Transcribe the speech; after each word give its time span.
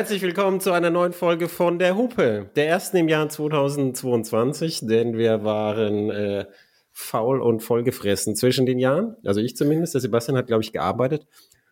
Herzlich 0.00 0.22
willkommen 0.22 0.60
zu 0.60 0.72
einer 0.72 0.88
neuen 0.88 1.12
Folge 1.12 1.46
von 1.46 1.78
der 1.78 1.94
Hupe, 1.94 2.48
der 2.56 2.66
ersten 2.66 2.96
im 2.96 3.08
Jahr 3.10 3.28
2022, 3.28 4.86
denn 4.86 5.18
wir 5.18 5.44
waren 5.44 6.10
äh, 6.10 6.46
faul 6.90 7.42
und 7.42 7.60
vollgefressen 7.62 8.34
zwischen 8.34 8.64
den 8.64 8.78
Jahren. 8.78 9.14
Also 9.26 9.42
ich 9.42 9.56
zumindest. 9.56 9.92
Der 9.92 10.00
Sebastian 10.00 10.38
hat, 10.38 10.46
glaube 10.46 10.62
ich, 10.62 10.72
gearbeitet. 10.72 11.26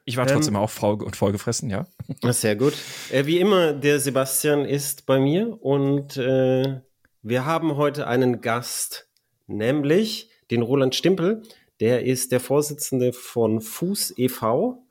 Ich 0.04 0.18
war 0.18 0.26
trotzdem 0.26 0.56
ähm, 0.56 0.60
auch 0.60 0.68
faul 0.68 1.02
und 1.02 1.16
vollgefressen, 1.16 1.70
ja. 1.70 1.86
Sehr 2.22 2.54
gut. 2.54 2.74
Äh, 3.10 3.24
wie 3.24 3.38
immer, 3.38 3.72
der 3.72 3.98
Sebastian 3.98 4.66
ist 4.66 5.06
bei 5.06 5.18
mir 5.18 5.56
und 5.62 6.18
äh, 6.18 6.82
wir 7.22 7.46
haben 7.46 7.78
heute 7.78 8.08
einen 8.08 8.42
Gast, 8.42 9.08
nämlich 9.46 10.28
den 10.50 10.60
Roland 10.60 10.94
Stimpel. 10.94 11.44
Der 11.80 12.04
ist 12.04 12.30
der 12.32 12.40
Vorsitzende 12.40 13.14
von 13.14 13.62
Fuß 13.62 14.18
e.V. 14.18 14.86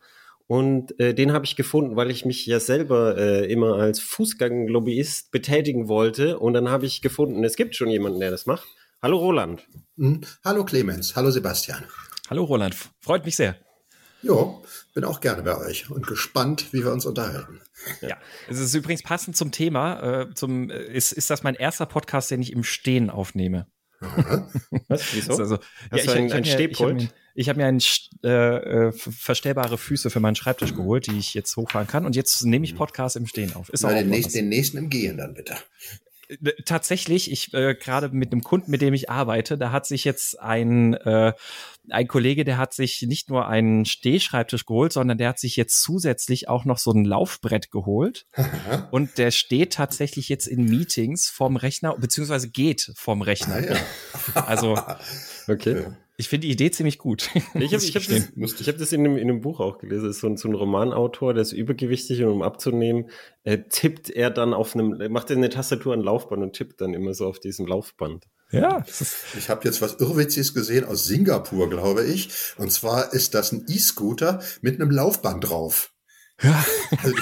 Und 0.47 0.97
äh, 0.99 1.13
den 1.13 1.33
habe 1.33 1.43
ich 1.43 1.57
gefunden, 1.57 1.97
weil 1.97 2.09
ich 2.09 2.23
mich 2.25 2.45
ja 2.45 2.61
selber 2.61 3.17
äh, 3.17 3.51
immer 3.51 3.75
als 3.75 3.99
Fußgang-Lobbyist 3.99 5.29
betätigen 5.31 5.89
wollte. 5.89 6.39
Und 6.39 6.53
dann 6.53 6.69
habe 6.69 6.85
ich 6.85 7.01
gefunden, 7.01 7.43
es 7.43 7.57
gibt 7.57 7.75
schon 7.75 7.89
jemanden, 7.89 8.21
der 8.21 8.31
das 8.31 8.45
macht. 8.45 8.67
Hallo 9.01 9.17
Roland. 9.17 9.67
Hm, 9.97 10.21
hallo 10.45 10.63
Clemens. 10.63 11.15
Hallo 11.15 11.31
Sebastian. 11.31 11.83
Hallo 12.29 12.45
Roland. 12.45 12.75
Freut 13.01 13.25
mich 13.25 13.35
sehr. 13.35 13.57
Jo, 14.23 14.63
bin 14.93 15.03
auch 15.03 15.19
gerne 15.19 15.43
bei 15.43 15.55
euch 15.57 15.91
und 15.91 16.07
gespannt, 16.07 16.73
wie 16.73 16.83
wir 16.83 16.91
uns 16.91 17.05
unterhalten. 17.05 17.61
Ja, 18.01 18.17
es 18.49 18.59
ist 18.59 18.73
übrigens 18.73 19.03
passend 19.03 19.37
zum 19.37 19.51
Thema. 19.51 20.21
Äh, 20.21 20.33
zum, 20.33 20.71
äh, 20.71 20.83
ist, 20.85 21.11
ist 21.11 21.29
das 21.29 21.43
mein 21.43 21.55
erster 21.55 21.85
Podcast, 21.85 22.31
den 22.31 22.41
ich 22.41 22.51
im 22.51 22.63
Stehen 22.63 23.09
aufnehme? 23.09 23.67
Was? 23.99 25.13
Wieso? 25.13 25.37
Also, 25.37 25.55
ja, 25.55 25.97
ich, 25.97 26.09
ein, 26.09 26.31
ein 26.31 26.45
Stehpult? 26.45 27.13
Ich 27.35 27.49
habe 27.49 27.59
mir, 27.59 27.65
hab 27.65 27.71
mir 27.71 27.79
ein, 27.79 27.81
äh, 28.23 28.87
äh 28.87 28.91
verstellbare 28.91 29.77
Füße 29.77 30.09
für 30.09 30.19
meinen 30.19 30.35
Schreibtisch 30.35 30.75
geholt, 30.75 31.07
die 31.07 31.17
ich 31.17 31.33
jetzt 31.33 31.55
hochfahren 31.55 31.87
kann. 31.87 32.05
Und 32.05 32.15
jetzt 32.15 32.43
nehme 32.45 32.65
ich 32.65 32.75
Podcast 32.75 33.15
im 33.15 33.27
Stehen 33.27 33.55
auf. 33.55 33.69
Ist 33.69 33.83
Na, 33.83 33.89
auch 33.89 33.93
den, 33.93 34.09
nächsten, 34.09 34.33
den 34.33 34.49
nächsten 34.49 34.77
im 34.77 34.89
Gehen 34.89 35.17
dann 35.17 35.33
bitte. 35.33 35.55
Äh, 36.29 36.51
tatsächlich, 36.65 37.31
ich 37.31 37.53
äh, 37.53 37.75
gerade 37.75 38.09
mit 38.09 38.31
einem 38.31 38.43
Kunden, 38.43 38.71
mit 38.71 38.81
dem 38.81 38.93
ich 38.93 39.09
arbeite, 39.09 39.57
da 39.57 39.71
hat 39.71 39.85
sich 39.85 40.03
jetzt 40.03 40.39
ein 40.39 40.93
äh, 40.93 41.33
ein 41.89 42.07
Kollege, 42.07 42.43
der 42.43 42.57
hat 42.57 42.73
sich 42.73 43.01
nicht 43.03 43.29
nur 43.29 43.47
einen 43.47 43.85
Stehschreibtisch 43.85 44.65
geholt, 44.65 44.93
sondern 44.93 45.17
der 45.17 45.29
hat 45.29 45.39
sich 45.39 45.55
jetzt 45.55 45.81
zusätzlich 45.81 46.49
auch 46.49 46.65
noch 46.65 46.77
so 46.77 46.91
ein 46.91 47.05
Laufbrett 47.05 47.71
geholt 47.71 48.25
und 48.91 49.17
der 49.17 49.31
steht 49.31 49.73
tatsächlich 49.73 50.29
jetzt 50.29 50.47
in 50.47 50.65
Meetings 50.65 51.29
vom 51.29 51.55
Rechner 51.55 51.95
beziehungsweise 51.97 52.49
geht 52.49 52.91
vom 52.95 53.21
Rechner. 53.21 53.55
Ah, 53.55 53.59
ja. 53.61 53.77
Also 54.47 54.77
okay. 55.47 55.87
Ich 56.19 56.29
finde 56.29 56.47
die 56.47 56.53
Idee 56.53 56.71
ziemlich 56.71 56.97
gut. 56.97 57.29
Ich 57.35 57.43
habe 57.53 57.83
ich 57.83 57.95
hab 57.95 58.03
das, 58.03 58.59
ich 58.59 58.67
hab 58.67 58.77
das 58.77 58.91
in, 58.91 59.01
einem, 59.01 59.17
in 59.17 59.29
einem 59.29 59.41
Buch 59.41 59.59
auch 59.59 59.77
gelesen. 59.77 60.07
Das 60.07 60.15
ist 60.15 60.21
so 60.21 60.27
ein, 60.27 60.35
so 60.35 60.47
ein 60.47 60.55
Romanautor, 60.55 61.35
der 61.35 61.43
ist 61.43 61.51
übergewichtig 61.51 62.23
und 62.23 62.31
um 62.31 62.41
abzunehmen, 62.41 63.11
äh, 63.43 63.59
tippt 63.69 64.09
er 64.09 64.31
dann 64.31 64.55
auf 64.55 64.73
einem, 64.73 65.11
macht 65.11 65.29
er 65.29 65.37
eine 65.37 65.49
Tastatur 65.49 65.93
an 65.93 66.01
Laufband 66.01 66.41
und 66.41 66.53
tippt 66.53 66.81
dann 66.81 66.95
immer 66.95 67.13
so 67.13 67.27
auf 67.27 67.39
diesem 67.39 67.67
Laufband. 67.67 68.25
Ja. 68.51 68.85
Ich 69.37 69.49
habe 69.49 69.65
jetzt 69.65 69.81
was 69.81 69.95
Irrwitziges 69.95 70.53
gesehen 70.53 70.85
aus 70.85 71.05
Singapur, 71.05 71.69
glaube 71.69 72.05
ich. 72.05 72.29
Und 72.57 72.71
zwar 72.71 73.13
ist 73.13 73.33
das 73.33 73.51
ein 73.51 73.65
E-Scooter 73.67 74.39
mit 74.61 74.79
einem 74.79 74.91
Laufband 74.91 75.49
drauf. 75.49 75.91
Ja. 76.41 76.63
Also 77.03 77.15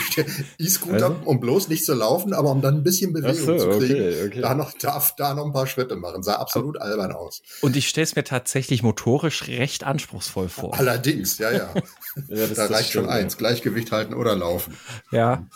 E-Scooter, 0.60 1.06
also? 1.06 1.22
um 1.24 1.40
bloß 1.40 1.70
nicht 1.70 1.86
zu 1.86 1.94
laufen, 1.94 2.34
aber 2.34 2.52
um 2.52 2.62
dann 2.62 2.76
ein 2.76 2.84
bisschen 2.84 3.14
Bewegung 3.14 3.58
so, 3.58 3.58
zu 3.58 3.80
kriegen. 3.80 3.94
Okay, 3.94 4.26
okay. 4.26 4.42
Da 4.42 4.54
noch, 4.56 4.74
darf 4.74 5.16
da 5.16 5.34
noch 5.34 5.46
ein 5.46 5.54
paar 5.54 5.68
Schritte 5.68 5.96
machen. 5.96 6.22
Sah 6.22 6.36
absolut 6.36 6.80
albern 6.82 7.14
aus. 7.14 7.42
Und 7.62 7.78
ich 7.78 7.88
stelle 7.88 8.04
es 8.04 8.16
mir 8.16 8.26
tatsächlich 8.26 8.84
motorisch 8.84 9.48
recht 9.48 9.86
anspruchsvoll 9.86 10.50
vor. 10.50 10.78
Allerdings, 10.78 11.38
ja, 11.38 11.52
ja. 11.52 11.74
ja 12.28 12.48
da 12.48 12.66
reicht 12.66 12.92
schon 12.92 13.08
eins. 13.08 13.38
Gleichgewicht 13.38 13.92
halten 13.92 14.14
oder 14.14 14.36
laufen. 14.36 14.78
Ja. 15.12 15.48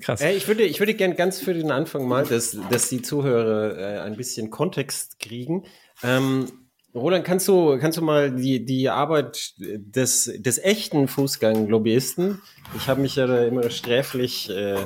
Krass. 0.00 0.20
Äh, 0.20 0.32
ich 0.32 0.48
würde, 0.48 0.64
ich 0.64 0.80
würde 0.80 0.94
gerne 0.94 1.14
ganz 1.14 1.40
für 1.40 1.54
den 1.54 1.70
Anfang 1.70 2.06
mal, 2.08 2.24
dass, 2.24 2.58
dass 2.70 2.88
die 2.88 3.02
Zuhörer 3.02 3.78
äh, 3.78 4.00
ein 4.00 4.16
bisschen 4.16 4.50
Kontext 4.50 5.18
kriegen. 5.18 5.64
Ähm, 6.02 6.46
Roland, 6.94 7.24
kannst 7.24 7.46
du, 7.46 7.78
kannst 7.78 7.98
du 7.98 8.02
mal 8.02 8.30
die, 8.30 8.64
die 8.64 8.88
Arbeit 8.88 9.54
des, 9.58 10.32
des 10.38 10.58
echten 10.58 11.08
Fußgang-Lobbyisten, 11.08 12.40
ich 12.74 12.88
habe 12.88 13.02
mich 13.02 13.16
ja 13.16 13.44
immer 13.44 13.68
sträflich 13.68 14.48
äh, 14.48 14.78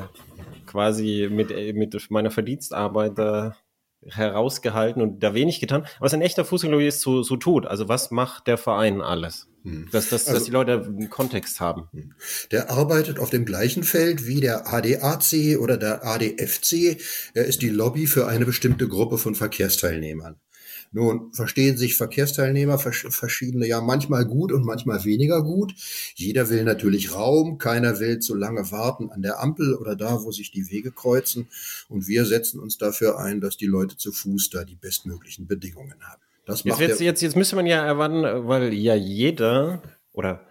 quasi 0.67 1.29
mit, 1.31 1.51
mit 1.75 2.11
meiner 2.11 2.33
Verdienstarbeit 2.33 3.17
da 3.17 3.57
herausgehalten 4.07 5.03
und 5.03 5.23
da 5.23 5.35
wenig 5.35 5.61
getan, 5.61 5.87
was 5.99 6.15
ein 6.15 6.23
echter 6.23 6.45
Fußgang-Lobbyist 6.45 7.01
so, 7.01 7.23
so 7.23 7.37
tut. 7.37 7.67
Also 7.67 7.89
was 7.89 8.11
macht 8.11 8.47
der 8.47 8.59
Verein 8.59 9.01
alles? 9.01 9.49
Hm. 9.63 9.89
Dass, 9.93 10.09
dass, 10.09 10.27
also, 10.27 10.39
dass 10.39 10.45
die 10.45 10.53
Leute 10.53 10.85
einen 10.85 11.11
Kontext 11.11 11.61
haben. 11.61 11.89
Hm. 11.93 12.15
Der 12.51 12.71
arbeitet 12.71 13.19
auf 13.19 13.31
dem 13.31 13.45
gleichen 13.45 13.83
Feld 13.83 14.27
wie 14.27 14.41
der 14.41 14.73
ADAC 14.73 15.59
oder 15.61 15.77
der 15.77 16.05
ADFC. 16.05 16.99
Er 17.35 17.45
ist 17.45 17.61
die 17.63 17.69
Lobby 17.69 18.07
für 18.07 18.27
eine 18.27 18.47
bestimmte 18.47 18.89
Gruppe 18.89 19.19
von 19.19 19.35
Verkehrsteilnehmern. 19.35 20.37
Nun 20.93 21.33
verstehen 21.33 21.77
sich 21.77 21.97
Verkehrsteilnehmer 21.97 22.79
verschiedene 22.79 23.67
ja 23.67 23.81
manchmal 23.81 24.25
gut 24.25 24.51
und 24.51 24.65
manchmal 24.65 25.05
weniger 25.05 25.43
gut. 25.43 25.73
Jeder 26.17 26.51
will 26.51 26.65
natürlich 26.65 27.15
Raum, 27.15 27.59
keiner 27.59 28.01
will 28.01 28.19
zu 28.19 28.35
lange 28.35 28.73
warten 28.73 29.11
an 29.11 29.23
der 29.23 29.41
Ampel 29.41 29.75
oder 29.77 29.95
da, 29.95 30.25
wo 30.25 30.33
sich 30.33 30.51
die 30.51 30.69
Wege 30.69 30.91
kreuzen. 30.91 31.49
Und 31.89 32.09
wir 32.09 32.25
setzen 32.25 32.59
uns 32.59 32.77
dafür 32.77 33.21
ein, 33.21 33.41
dass 33.41 33.57
die 33.57 33.67
Leute 33.67 33.97
zu 33.97 34.11
Fuß 34.11 34.51
da 34.51 34.65
die 34.65 34.75
bestmöglichen 34.75 35.47
Bedingungen 35.47 36.01
haben. 36.01 36.23
Das 36.45 36.65
macht 36.65 36.81
jetzt, 36.81 37.01
jetzt, 37.01 37.23
jetzt 37.23 37.37
müsste 37.37 37.55
man 37.55 37.67
ja 37.67 37.85
erwarten, 37.85 38.23
weil 38.49 38.73
ja 38.75 38.97
jeder 38.97 39.83
oder 40.13 40.50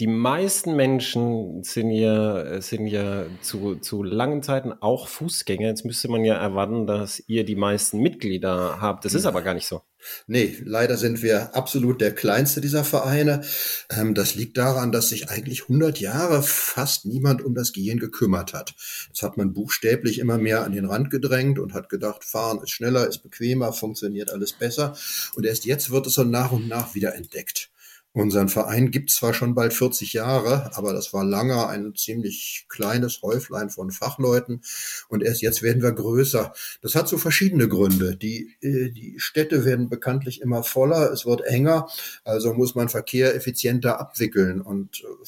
die 0.00 0.08
meisten 0.08 0.74
Menschen 0.74 1.62
sind 1.62 1.90
ja, 1.92 2.60
sind 2.60 2.88
ja 2.88 3.26
zu, 3.42 3.76
zu 3.76 4.02
langen 4.02 4.42
Zeiten 4.42 4.72
auch 4.72 5.06
Fußgänger. 5.06 5.68
Jetzt 5.68 5.84
müsste 5.84 6.08
man 6.08 6.24
ja 6.24 6.34
erwarten, 6.34 6.86
dass 6.86 7.22
ihr 7.28 7.44
die 7.44 7.54
meisten 7.54 8.00
Mitglieder 8.00 8.80
habt. 8.80 9.04
Das 9.04 9.14
ist 9.14 9.26
aber 9.26 9.42
gar 9.42 9.54
nicht 9.54 9.66
so. 9.66 9.82
Nee, 10.26 10.58
leider 10.64 10.96
sind 10.96 11.22
wir 11.22 11.54
absolut 11.54 12.00
der 12.00 12.14
kleinste 12.14 12.60
dieser 12.60 12.84
Vereine. 12.84 13.42
Ähm, 13.90 14.14
das 14.14 14.34
liegt 14.34 14.58
daran, 14.58 14.90
dass 14.90 15.10
sich 15.10 15.30
eigentlich 15.30 15.62
100 15.62 16.00
Jahre 16.00 16.42
fast 16.42 17.06
niemand 17.06 17.42
um 17.42 17.54
das 17.54 17.72
Gehen 17.72 18.00
gekümmert 18.00 18.52
hat. 18.52 18.74
Das 19.10 19.22
hat 19.22 19.36
man 19.36 19.52
buchstäblich 19.52 20.18
immer 20.18 20.38
mehr 20.38 20.64
an 20.64 20.72
den 20.72 20.86
Rand 20.86 21.10
gedrängt 21.10 21.58
und 21.58 21.72
hat 21.72 21.88
gedacht, 21.88 22.24
fahren 22.24 22.60
ist 22.62 22.70
schneller, 22.70 23.06
ist 23.06 23.22
bequemer, 23.22 23.72
funktioniert 23.72 24.32
alles 24.32 24.52
besser. 24.52 24.96
Und 25.36 25.46
erst 25.46 25.64
jetzt 25.64 25.90
wird 25.90 26.06
es 26.06 26.14
so 26.14 26.24
nach 26.24 26.52
und 26.52 26.68
nach 26.68 26.94
wieder 26.94 27.14
entdeckt. 27.14 27.70
Unseren 28.14 28.48
Verein 28.48 28.92
gibt 28.92 29.10
zwar 29.10 29.34
schon 29.34 29.56
bald 29.56 29.74
40 29.74 30.12
Jahre, 30.12 30.70
aber 30.76 30.92
das 30.92 31.12
war 31.12 31.24
lange 31.24 31.66
ein 31.66 31.96
ziemlich 31.96 32.64
kleines 32.68 33.22
Häuflein 33.22 33.70
von 33.70 33.90
Fachleuten 33.90 34.62
und 35.08 35.24
erst 35.24 35.42
jetzt 35.42 35.62
werden 35.62 35.82
wir 35.82 35.90
größer. 35.90 36.52
Das 36.80 36.94
hat 36.94 37.08
so 37.08 37.18
verschiedene 37.18 37.68
Gründe. 37.68 38.16
Die, 38.16 38.56
äh, 38.60 38.90
die 38.90 39.16
Städte 39.18 39.64
werden 39.64 39.88
bekanntlich 39.88 40.40
immer 40.40 40.62
voller, 40.62 41.10
es 41.10 41.26
wird 41.26 41.40
enger, 41.40 41.88
also 42.22 42.54
muss 42.54 42.76
man 42.76 42.88
Verkehr 42.88 43.34
effizienter 43.34 43.98
abwickeln 43.98 44.60
und 44.60 45.00
äh, 45.00 45.24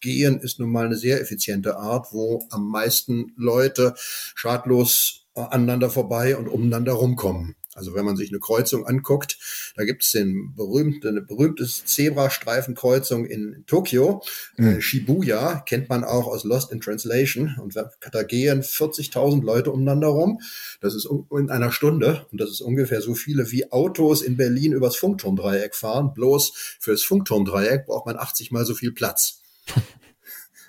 Gehen 0.00 0.38
ist 0.40 0.58
nun 0.58 0.70
mal 0.70 0.84
eine 0.84 0.96
sehr 0.96 1.22
effiziente 1.22 1.78
Art, 1.78 2.12
wo 2.12 2.46
am 2.50 2.68
meisten 2.68 3.32
Leute 3.36 3.94
schadlos 4.34 5.24
aneinander 5.34 5.88
vorbei 5.88 6.36
und 6.36 6.46
umeinander 6.46 6.92
rumkommen. 6.92 7.56
Also 7.74 7.94
wenn 7.94 8.04
man 8.04 8.16
sich 8.16 8.30
eine 8.30 8.40
Kreuzung 8.40 8.86
anguckt, 8.86 9.38
da 9.76 9.84
gibt 9.84 10.02
es 10.02 10.12
den 10.12 10.54
berühmte, 10.54 11.08
eine 11.08 11.22
berühmte 11.22 11.66
Zebrastreifenkreuzung 11.66 13.24
in 13.26 13.64
Tokio, 13.66 14.22
mhm. 14.56 14.66
äh, 14.66 14.80
Shibuya, 14.80 15.60
kennt 15.66 15.88
man 15.88 16.04
auch 16.04 16.26
aus 16.26 16.44
Lost 16.44 16.72
in 16.72 16.80
Translation. 16.80 17.56
Und 17.60 17.74
da 17.76 18.22
gehen 18.22 18.62
40.000 18.62 19.42
Leute 19.42 19.70
umeinander 19.70 20.08
rum. 20.08 20.40
Das 20.80 20.94
ist 20.94 21.08
in 21.30 21.50
einer 21.50 21.72
Stunde 21.72 22.26
und 22.30 22.40
das 22.40 22.50
ist 22.50 22.60
ungefähr 22.60 23.00
so 23.00 23.14
viele 23.14 23.50
wie 23.50 23.70
Autos 23.72 24.22
in 24.22 24.36
Berlin 24.36 24.72
übers 24.72 24.96
Funkturmdreieck 24.96 25.74
fahren. 25.74 26.12
Bloß 26.14 26.52
fürs 26.80 27.02
Funkturmdreieck 27.02 27.86
braucht 27.86 28.06
man 28.06 28.16
80 28.16 28.50
mal 28.50 28.64
so 28.64 28.74
viel 28.74 28.92
Platz. 28.92 29.40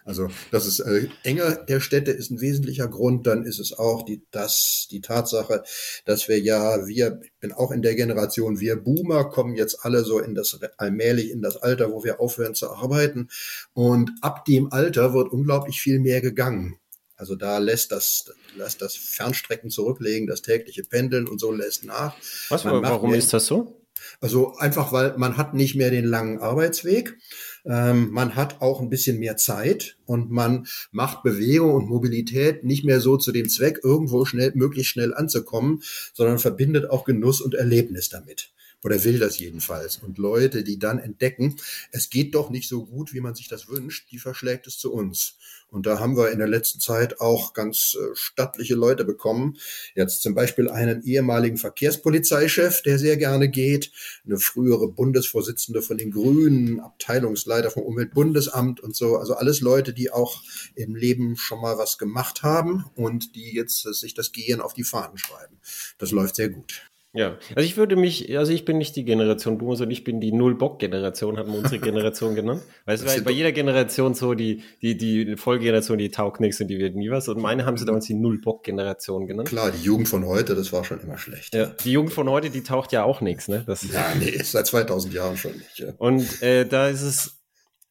Also 0.05 0.29
das 0.51 0.67
ist 0.67 0.79
äh, 0.81 1.07
Enge 1.23 1.65
der 1.67 1.79
Städte 1.79 2.11
ist 2.11 2.29
ein 2.29 2.39
wesentlicher 2.39 2.87
Grund. 2.87 3.25
Dann 3.25 3.43
ist 3.43 3.59
es 3.59 3.73
auch 3.73 4.03
die, 4.03 4.21
das, 4.29 4.87
die 4.91 5.01
Tatsache, 5.01 5.63
dass 6.05 6.27
wir 6.27 6.39
ja, 6.39 6.85
wir, 6.85 7.19
ich 7.23 7.33
bin 7.39 7.51
auch 7.51 7.71
in 7.71 7.81
der 7.81 7.95
Generation, 7.95 8.59
wir 8.59 8.75
Boomer 8.75 9.25
kommen 9.25 9.55
jetzt 9.55 9.83
alle 9.83 10.03
so 10.03 10.19
in 10.19 10.35
das 10.35 10.59
allmählich 10.77 11.31
in 11.31 11.41
das 11.41 11.57
Alter, 11.57 11.91
wo 11.91 12.03
wir 12.03 12.19
aufhören 12.19 12.53
zu 12.53 12.69
arbeiten. 12.69 13.29
Und 13.73 14.11
ab 14.21 14.45
dem 14.45 14.71
Alter 14.71 15.15
wird 15.15 15.33
unglaublich 15.33 15.81
viel 15.81 15.99
mehr 15.99 16.21
gegangen. 16.21 16.77
Also 17.17 17.35
da 17.35 17.57
lässt 17.57 17.91
das, 17.91 18.31
lässt 18.55 18.81
das 18.81 18.95
Fernstrecken 18.95 19.71
zurücklegen, 19.71 20.27
das 20.27 20.43
tägliche 20.43 20.83
Pendeln 20.83 21.27
und 21.27 21.39
so 21.39 21.51
lässt 21.51 21.83
nach. 21.83 22.15
Was, 22.49 22.63
warum 22.63 23.13
ist 23.13 23.33
das 23.33 23.47
so? 23.47 23.81
Also 24.21 24.55
einfach, 24.57 24.91
weil 24.91 25.17
man 25.17 25.37
hat 25.37 25.53
nicht 25.53 25.75
mehr 25.75 25.91
den 25.91 26.05
langen 26.05 26.39
Arbeitsweg. 26.39 27.17
Ähm, 27.65 28.11
man 28.11 28.35
hat 28.35 28.61
auch 28.61 28.81
ein 28.81 28.89
bisschen 28.89 29.19
mehr 29.19 29.37
Zeit 29.37 29.97
und 30.05 30.31
man 30.31 30.67
macht 30.91 31.23
Bewegung 31.23 31.73
und 31.73 31.89
Mobilität 31.89 32.63
nicht 32.63 32.85
mehr 32.85 33.01
so 33.01 33.17
zu 33.17 33.31
dem 33.31 33.49
Zweck, 33.49 33.79
irgendwo 33.83 34.25
schnell, 34.25 34.51
möglichst 34.55 34.91
schnell 34.91 35.13
anzukommen, 35.13 35.81
sondern 36.13 36.39
verbindet 36.39 36.89
auch 36.89 37.05
Genuss 37.05 37.41
und 37.41 37.55
Erlebnis 37.55 38.09
damit. 38.09 38.51
Oder 38.85 39.03
will 39.03 39.17
das 39.17 39.39
jedenfalls. 39.39 39.97
Und 39.97 40.19
Leute, 40.19 40.63
die 40.63 40.77
dann 40.77 40.99
entdecken, 40.99 41.55
es 41.91 42.11
geht 42.11 42.35
doch 42.35 42.51
nicht 42.51 42.69
so 42.69 42.85
gut, 42.85 43.15
wie 43.15 43.19
man 43.19 43.33
sich 43.33 43.47
das 43.47 43.67
wünscht, 43.67 44.11
die 44.11 44.19
verschlägt 44.19 44.67
es 44.67 44.77
zu 44.77 44.93
uns. 44.93 45.37
Und 45.69 45.87
da 45.87 45.99
haben 45.99 46.15
wir 46.15 46.29
in 46.29 46.37
der 46.37 46.47
letzten 46.47 46.79
Zeit 46.79 47.19
auch 47.19 47.53
ganz 47.53 47.97
äh, 47.99 48.13
stattliche 48.13 48.75
Leute 48.75 49.03
bekommen. 49.03 49.57
Jetzt 49.95 50.21
zum 50.21 50.35
Beispiel 50.35 50.69
einen 50.69 51.01
ehemaligen 51.01 51.57
Verkehrspolizeichef, 51.57 52.83
der 52.83 52.99
sehr 52.99 53.17
gerne 53.17 53.49
geht, 53.49 53.91
eine 54.23 54.37
frühere 54.37 54.87
Bundesvorsitzende 54.87 55.81
von 55.81 55.97
den 55.97 56.11
Grünen, 56.11 56.79
Abteilungsleiter 56.79 57.71
vom 57.71 57.83
Umweltbundesamt 57.83 58.81
und 58.81 58.95
so. 58.95 59.17
Also 59.17 59.33
alles 59.33 59.61
Leute, 59.61 59.93
die 59.93 60.11
auch 60.11 60.43
im 60.75 60.95
Leben 60.95 61.37
schon 61.37 61.59
mal 61.59 61.79
was 61.79 61.97
gemacht 61.97 62.43
haben 62.43 62.85
und 62.93 63.35
die 63.35 63.55
jetzt 63.55 63.87
äh, 63.87 63.93
sich 63.93 64.13
das 64.13 64.31
Gehen 64.31 64.61
auf 64.61 64.75
die 64.75 64.83
Fahnen 64.83 65.17
schreiben. 65.17 65.57
Das 65.97 66.11
läuft 66.11 66.35
sehr 66.35 66.49
gut. 66.49 66.83
Ja, 67.15 67.37
also 67.55 67.65
ich 67.65 67.77
würde 67.77 67.95
mich, 67.95 68.37
also 68.37 68.51
ich 68.51 68.65
bin 68.65 68.77
nicht 68.77 68.95
die 68.97 69.05
Generation 69.05 69.57
Boomer, 69.57 69.77
sondern 69.77 69.91
ich 69.91 70.03
bin 70.03 70.19
die 70.19 70.33
Null-Bock-Generation, 70.33 71.37
hat 71.37 71.47
man 71.47 71.59
unsere 71.59 71.79
Generation 71.81 72.35
genannt. 72.35 72.61
Weil 72.83 72.95
es 72.95 73.05
war 73.05 73.23
bei 73.23 73.31
jeder 73.31 73.53
Generation 73.53 74.13
so, 74.13 74.33
die, 74.33 74.63
die, 74.81 74.97
die 74.97 75.37
Folgegeneration, 75.37 75.97
die 75.97 76.11
taugt 76.11 76.41
nichts 76.41 76.59
und 76.59 76.67
die 76.67 76.77
wird 76.77 76.95
nie 76.95 77.09
was. 77.09 77.29
Und 77.29 77.39
meine 77.39 77.65
haben 77.65 77.77
sie 77.77 77.85
damals 77.85 78.05
die 78.05 78.15
Null-Bock-Generation 78.15 79.27
genannt. 79.27 79.47
Klar, 79.47 79.71
die 79.71 79.81
Jugend 79.81 80.09
von 80.09 80.25
heute, 80.25 80.55
das 80.55 80.73
war 80.73 80.83
schon 80.83 80.99
immer 80.99 81.17
schlecht. 81.17 81.55
Ja, 81.55 81.67
die 81.67 81.93
Jugend 81.93 82.11
von 82.11 82.29
heute, 82.29 82.49
die 82.49 82.63
taucht 82.63 82.91
ja 82.91 83.05
auch 83.05 83.21
nichts, 83.21 83.47
ne? 83.47 83.63
Das, 83.65 83.89
ja, 83.89 84.13
nee, 84.19 84.37
seit 84.43 84.67
2000 84.67 85.13
Jahren 85.13 85.37
schon 85.37 85.53
nicht. 85.53 85.79
Ja. 85.79 85.93
Und 85.97 86.41
äh, 86.41 86.65
da 86.65 86.89
ist 86.89 87.01
es, 87.01 87.41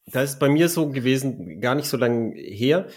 da 0.07 0.23
ist 0.23 0.39
bei 0.39 0.51
mir 0.51 0.69
so 0.69 0.91
gewesen, 0.91 1.63
gar 1.63 1.75
nicht 1.75 1.89
so 1.89 1.97
lange 1.97 2.35
her. 2.37 2.89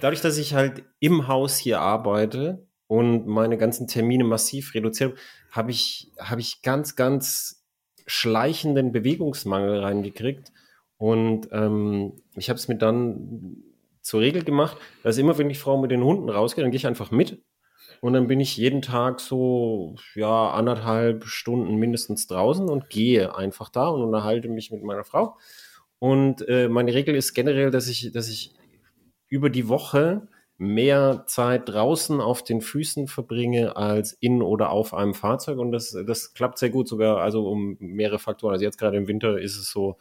Dadurch, 0.00 0.20
dass 0.20 0.36
ich 0.36 0.54
halt 0.54 0.82
im 0.98 1.28
Haus 1.28 1.56
hier 1.56 1.80
arbeite 1.80 2.66
und 2.90 3.24
meine 3.28 3.56
ganzen 3.56 3.86
Termine 3.86 4.24
massiv 4.24 4.74
reduziert 4.74 5.16
habe 5.52 5.70
ich, 5.70 6.10
habe 6.18 6.40
ich 6.40 6.60
ganz, 6.60 6.96
ganz 6.96 7.64
schleichenden 8.08 8.90
Bewegungsmangel 8.90 9.78
reingekriegt. 9.78 10.50
Und 10.96 11.48
ähm, 11.52 12.14
ich 12.34 12.50
habe 12.50 12.58
es 12.58 12.66
mir 12.66 12.78
dann 12.78 13.62
zur 14.02 14.22
Regel 14.22 14.42
gemacht, 14.42 14.76
dass 15.04 15.18
immer, 15.18 15.38
wenn 15.38 15.48
die 15.48 15.54
Frau 15.54 15.80
mit 15.80 15.92
den 15.92 16.02
Hunden 16.02 16.28
rausgeht, 16.28 16.64
dann 16.64 16.72
gehe 16.72 16.78
ich 16.78 16.86
einfach 16.88 17.12
mit. 17.12 17.40
Und 18.00 18.14
dann 18.14 18.26
bin 18.26 18.40
ich 18.40 18.56
jeden 18.56 18.82
Tag 18.82 19.20
so, 19.20 19.94
ja, 20.16 20.50
anderthalb 20.50 21.26
Stunden 21.26 21.76
mindestens 21.76 22.26
draußen 22.26 22.68
und 22.68 22.90
gehe 22.90 23.36
einfach 23.36 23.68
da 23.68 23.86
und 23.86 24.02
unterhalte 24.02 24.48
mich 24.48 24.72
mit 24.72 24.82
meiner 24.82 25.04
Frau. 25.04 25.36
Und 26.00 26.42
äh, 26.48 26.68
meine 26.68 26.92
Regel 26.92 27.14
ist 27.14 27.34
generell, 27.34 27.70
dass 27.70 27.86
ich, 27.86 28.10
dass 28.10 28.28
ich 28.28 28.52
über 29.28 29.48
die 29.48 29.68
Woche 29.68 30.26
mehr 30.60 31.24
Zeit 31.26 31.70
draußen 31.70 32.20
auf 32.20 32.44
den 32.44 32.60
Füßen 32.60 33.08
verbringe 33.08 33.76
als 33.76 34.12
in 34.12 34.42
oder 34.42 34.68
auf 34.68 34.92
einem 34.92 35.14
Fahrzeug 35.14 35.58
und 35.58 35.72
das, 35.72 35.96
das 36.06 36.34
klappt 36.34 36.58
sehr 36.58 36.68
gut 36.68 36.86
sogar, 36.86 37.22
also 37.22 37.48
um 37.48 37.78
mehrere 37.80 38.18
Faktoren. 38.18 38.52
Also 38.52 38.66
jetzt 38.66 38.76
gerade 38.76 38.98
im 38.98 39.08
Winter 39.08 39.40
ist 39.40 39.56
es 39.56 39.70
so, 39.70 39.96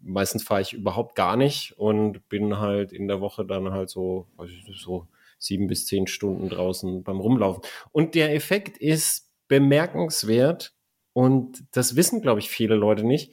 meistens 0.00 0.44
fahre 0.44 0.60
ich 0.60 0.72
überhaupt 0.72 1.16
gar 1.16 1.36
nicht 1.36 1.74
und 1.78 2.28
bin 2.28 2.60
halt 2.60 2.92
in 2.92 3.08
der 3.08 3.20
Woche 3.20 3.44
dann 3.44 3.72
halt 3.72 3.90
so, 3.90 4.28
so 4.72 5.08
sieben 5.40 5.66
bis 5.66 5.84
zehn 5.86 6.06
Stunden 6.06 6.48
draußen 6.48 7.02
beim 7.02 7.18
Rumlaufen. 7.18 7.64
Und 7.90 8.14
der 8.14 8.32
Effekt 8.36 8.78
ist 8.78 9.32
bemerkenswert 9.48 10.76
und 11.12 11.64
das 11.72 11.96
wissen, 11.96 12.22
glaube 12.22 12.38
ich, 12.38 12.50
viele 12.50 12.76
Leute 12.76 13.02
nicht. 13.02 13.32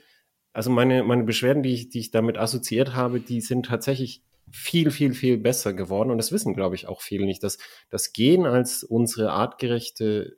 Also 0.51 0.72
meine, 0.72 1.04
meine 1.04 1.25
Beschwerden, 1.25 1.62
die 1.62 1.75
ich, 1.75 1.90
die 1.90 2.00
ich 2.00 2.10
damit 2.10 2.40
assoziiert 2.40 2.96
habe, 2.96 3.19
die 3.19 3.40
sind 3.40 3.68
tatsächlich 3.68 4.24
viel, 4.51 4.92
viel, 4.92 5.13
viel 5.13 5.38
besser 5.38 5.74
geworden. 5.74 6.12
Und 6.12 6.18
das 6.18 6.31
wissen, 6.31 6.54
glaube 6.54 6.75
ich, 6.75 6.88
auch 6.88 7.01
viele 7.01 7.25
nicht, 7.25 7.44
dass 7.44 7.57
das 7.90 8.13
Gehen 8.13 8.46
als 8.46 8.84
unsere 8.84 9.31
artgerechte 9.31 10.38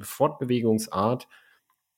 Fortbewegungsart, 0.00 1.28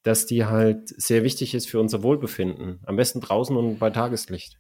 dass 0.02 0.26
die 0.26 0.44
halt 0.44 0.88
sehr 0.88 1.25
wichtig 1.25 1.55
ist 1.55 1.69
für 1.69 1.81
unser 1.81 2.02
Wohlbefinden. 2.02 2.81
Am 2.85 2.96
besten 2.96 3.20
draußen 3.20 3.56
und 3.56 3.79
bei 3.79 3.91
Tageslicht. 3.91 4.58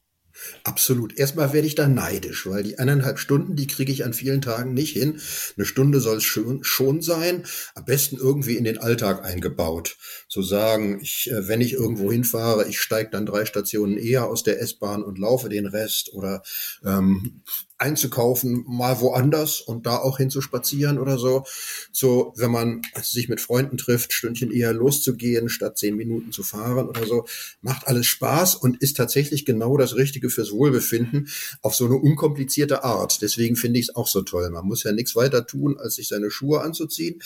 Absolut. 0.64 1.16
Erstmal 1.18 1.52
werde 1.52 1.66
ich 1.66 1.74
da 1.74 1.86
neidisch, 1.88 2.46
weil 2.46 2.62
die 2.62 2.78
eineinhalb 2.78 3.18
Stunden, 3.18 3.56
die 3.56 3.66
kriege 3.66 3.92
ich 3.92 4.04
an 4.04 4.12
vielen 4.12 4.40
Tagen 4.40 4.74
nicht 4.74 4.92
hin. 4.92 5.20
Eine 5.56 5.66
Stunde 5.66 6.00
soll 6.00 6.18
es 6.18 6.24
schon, 6.24 6.64
schon 6.64 7.02
sein, 7.02 7.44
am 7.74 7.84
besten 7.84 8.16
irgendwie 8.16 8.56
in 8.56 8.64
den 8.64 8.78
Alltag 8.78 9.24
eingebaut. 9.24 9.96
Zu 10.28 10.42
sagen, 10.42 11.00
ich, 11.00 11.30
äh, 11.30 11.48
wenn 11.48 11.60
ich 11.60 11.72
irgendwo 11.72 12.10
hinfahre, 12.10 12.68
ich 12.68 12.80
steige 12.80 13.10
dann 13.10 13.26
drei 13.26 13.44
Stationen 13.44 13.96
eher 13.96 14.26
aus 14.26 14.42
der 14.42 14.60
S-Bahn 14.60 15.02
und 15.02 15.18
laufe 15.18 15.48
den 15.48 15.66
Rest 15.66 16.12
oder 16.12 16.42
ähm, 16.84 17.42
einzukaufen, 17.78 18.64
mal 18.68 19.00
woanders 19.00 19.60
und 19.60 19.86
da 19.86 19.96
auch 19.96 20.18
hinzuspazieren 20.18 20.98
oder 20.98 21.18
so. 21.18 21.44
So, 21.90 22.32
wenn 22.36 22.50
man 22.50 22.82
sich 23.02 23.28
mit 23.28 23.40
Freunden 23.40 23.76
trifft, 23.76 24.12
Stündchen 24.12 24.52
eher 24.52 24.72
loszugehen, 24.72 25.48
statt 25.48 25.76
zehn 25.76 25.96
Minuten 25.96 26.30
zu 26.30 26.44
fahren 26.44 26.88
oder 26.88 27.04
so, 27.04 27.26
macht 27.62 27.88
alles 27.88 28.06
Spaß 28.06 28.54
und 28.54 28.80
ist 28.80 28.96
tatsächlich 28.96 29.44
genau 29.44 29.76
das 29.76 29.96
Richtige 29.96 30.30
fürs 30.30 30.52
Wohlbefinden 30.52 31.28
auf 31.62 31.74
so 31.74 31.86
eine 31.86 31.96
unkomplizierte 31.96 32.84
Art. 32.84 33.20
Deswegen 33.22 33.56
finde 33.56 33.80
ich 33.80 33.88
es 33.88 33.96
auch 33.96 34.06
so 34.06 34.22
toll. 34.22 34.48
Man 34.50 34.66
muss 34.66 34.84
ja 34.84 34.92
nichts 34.92 35.16
weiter 35.16 35.46
tun, 35.46 35.76
als 35.78 35.96
sich 35.96 36.08
seine 36.08 36.30
Schuhe 36.30 36.60
anzuziehen. 36.62 37.20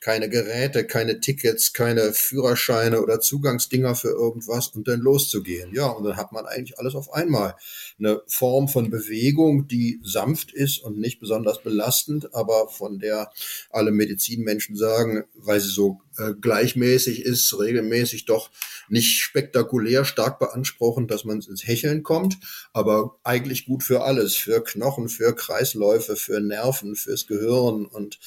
Keine 0.00 0.28
Geräte, 0.28 0.86
keine 0.86 1.20
Tickets, 1.20 1.72
keine 1.72 2.12
Führerscheine 2.12 3.00
oder 3.00 3.20
Zugangsdinger 3.20 3.94
für 3.94 4.10
irgendwas 4.10 4.68
und 4.68 4.86
dann 4.86 5.00
loszugehen. 5.00 5.74
Ja, 5.74 5.86
und 5.86 6.04
dann 6.04 6.16
hat 6.16 6.32
man 6.32 6.44
eigentlich 6.44 6.78
alles 6.78 6.94
auf 6.94 7.12
einmal. 7.12 7.56
Eine 7.98 8.22
Form 8.26 8.68
von 8.68 8.90
Bewegung, 8.90 9.66
die 9.66 9.93
sanft 10.02 10.52
ist 10.52 10.78
und 10.78 10.98
nicht 10.98 11.20
besonders 11.20 11.62
belastend, 11.62 12.34
aber 12.34 12.68
von 12.68 12.98
der 12.98 13.30
alle 13.70 13.90
Medizinmenschen 13.90 14.76
sagen, 14.76 15.24
weil 15.34 15.60
sie 15.60 15.70
so 15.70 16.00
äh, 16.18 16.32
gleichmäßig 16.40 17.24
ist, 17.24 17.58
regelmäßig 17.58 18.24
doch 18.24 18.50
nicht 18.88 19.20
spektakulär 19.20 20.04
stark 20.04 20.38
beanspruchen, 20.38 21.08
dass 21.08 21.24
man 21.24 21.40
ins 21.40 21.66
Hecheln 21.66 22.02
kommt, 22.02 22.38
aber 22.72 23.18
eigentlich 23.24 23.66
gut 23.66 23.82
für 23.82 24.02
alles, 24.04 24.36
für 24.36 24.62
Knochen, 24.62 25.08
für 25.08 25.34
Kreisläufe, 25.34 26.16
für 26.16 26.40
Nerven, 26.40 26.94
fürs 26.96 27.26
Gehirn 27.26 27.86
und 27.86 28.18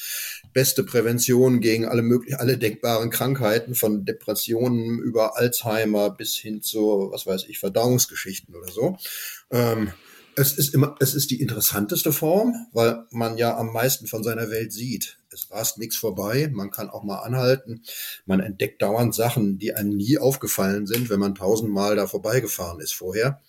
beste 0.54 0.84
Prävention 0.84 1.60
gegen 1.62 1.86
alle 1.86 2.02
möglichen, 2.02 2.40
alle 2.40 2.58
denkbaren 2.58 3.10
Krankheiten 3.10 3.76
von 3.76 4.06
Depressionen 4.06 5.00
über 5.00 5.38
Alzheimer 5.38 6.10
bis 6.10 6.36
hin 6.36 6.62
zu, 6.62 7.10
was 7.12 7.26
weiß 7.26 7.46
ich, 7.48 7.60
Verdauungsgeschichten 7.60 8.56
oder 8.56 8.72
so. 8.72 8.98
Ähm, 9.52 9.92
es 10.38 10.54
ist 10.56 10.76
immer, 10.76 10.96
es 11.00 11.16
ist 11.16 11.32
die 11.32 11.42
interessanteste 11.42 12.14
Form, 12.14 12.68
weil 12.72 13.06
man 13.10 13.38
ja 13.38 13.58
am 13.58 13.74
meisten 13.74 14.06
von 14.06 14.24
seiner 14.24 14.52
Welt 14.52 14.72
sieht. 14.72 15.18
Es 15.34 15.50
rast 15.50 15.80
nichts 15.80 15.98
vorbei, 15.98 16.48
man 16.54 16.70
kann 16.70 16.92
auch 16.92 17.04
mal 17.04 17.22
anhalten. 17.22 17.82
Man 18.28 18.40
entdeckt 18.40 18.84
dauernd 18.84 19.16
Sachen, 19.16 19.58
die 19.58 19.74
einem 19.74 19.98
nie 19.98 20.20
aufgefallen 20.20 20.86
sind, 20.86 21.10
wenn 21.10 21.20
man 21.20 21.34
tausendmal 21.34 21.96
da 21.96 22.06
vorbeigefahren 22.06 22.80
ist 22.80 22.94
vorher. 22.94 23.42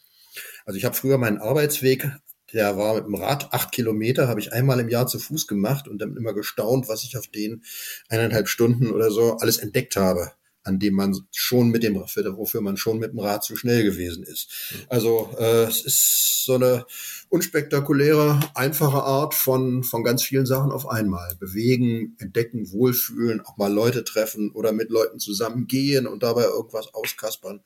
Also 0.64 0.78
ich 0.78 0.86
habe 0.86 0.94
früher 0.94 1.18
meinen 1.18 1.36
Arbeitsweg, 1.36 2.10
der 2.54 2.78
war 2.78 2.94
mit 2.94 3.04
dem 3.04 3.16
Rad 3.16 3.52
acht 3.52 3.70
Kilometer, 3.70 4.26
habe 4.26 4.40
ich 4.40 4.54
einmal 4.54 4.80
im 4.80 4.88
Jahr 4.88 5.06
zu 5.06 5.18
Fuß 5.18 5.46
gemacht 5.46 5.88
und 5.88 5.98
dann 5.98 6.16
immer 6.16 6.32
gestaunt, 6.32 6.88
was 6.88 7.04
ich 7.04 7.18
auf 7.18 7.26
den 7.26 7.64
eineinhalb 8.08 8.48
Stunden 8.48 8.90
oder 8.90 9.10
so 9.10 9.36
alles 9.36 9.58
entdeckt 9.58 9.96
habe 9.96 10.32
an 10.64 10.78
dem 10.78 10.94
man 10.94 11.16
schon 11.30 11.68
mit 11.68 11.82
dem, 11.82 11.96
wofür 11.96 12.60
man 12.60 12.76
schon 12.76 12.98
mit 12.98 13.12
dem 13.12 13.20
Rad 13.20 13.44
zu 13.44 13.56
schnell 13.56 13.84
gewesen 13.84 14.22
ist. 14.22 14.86
Also 14.88 15.34
äh, 15.38 15.64
es 15.64 15.82
ist 15.82 16.44
so 16.44 16.54
eine 16.54 16.84
unspektakuläre, 17.30 18.40
einfache 18.54 19.02
Art 19.02 19.34
von, 19.34 19.82
von 19.82 20.02
ganz 20.04 20.22
vielen 20.22 20.46
Sachen 20.46 20.72
auf 20.72 20.88
einmal. 20.88 21.36
Bewegen, 21.38 22.16
entdecken, 22.18 22.70
wohlfühlen, 22.72 23.40
auch 23.40 23.56
mal 23.56 23.72
Leute 23.72 24.04
treffen 24.04 24.50
oder 24.52 24.72
mit 24.72 24.90
Leuten 24.90 25.18
zusammen 25.18 25.66
gehen 25.66 26.06
und 26.06 26.22
dabei 26.22 26.44
irgendwas 26.44 26.92
auskaspern. 26.94 27.60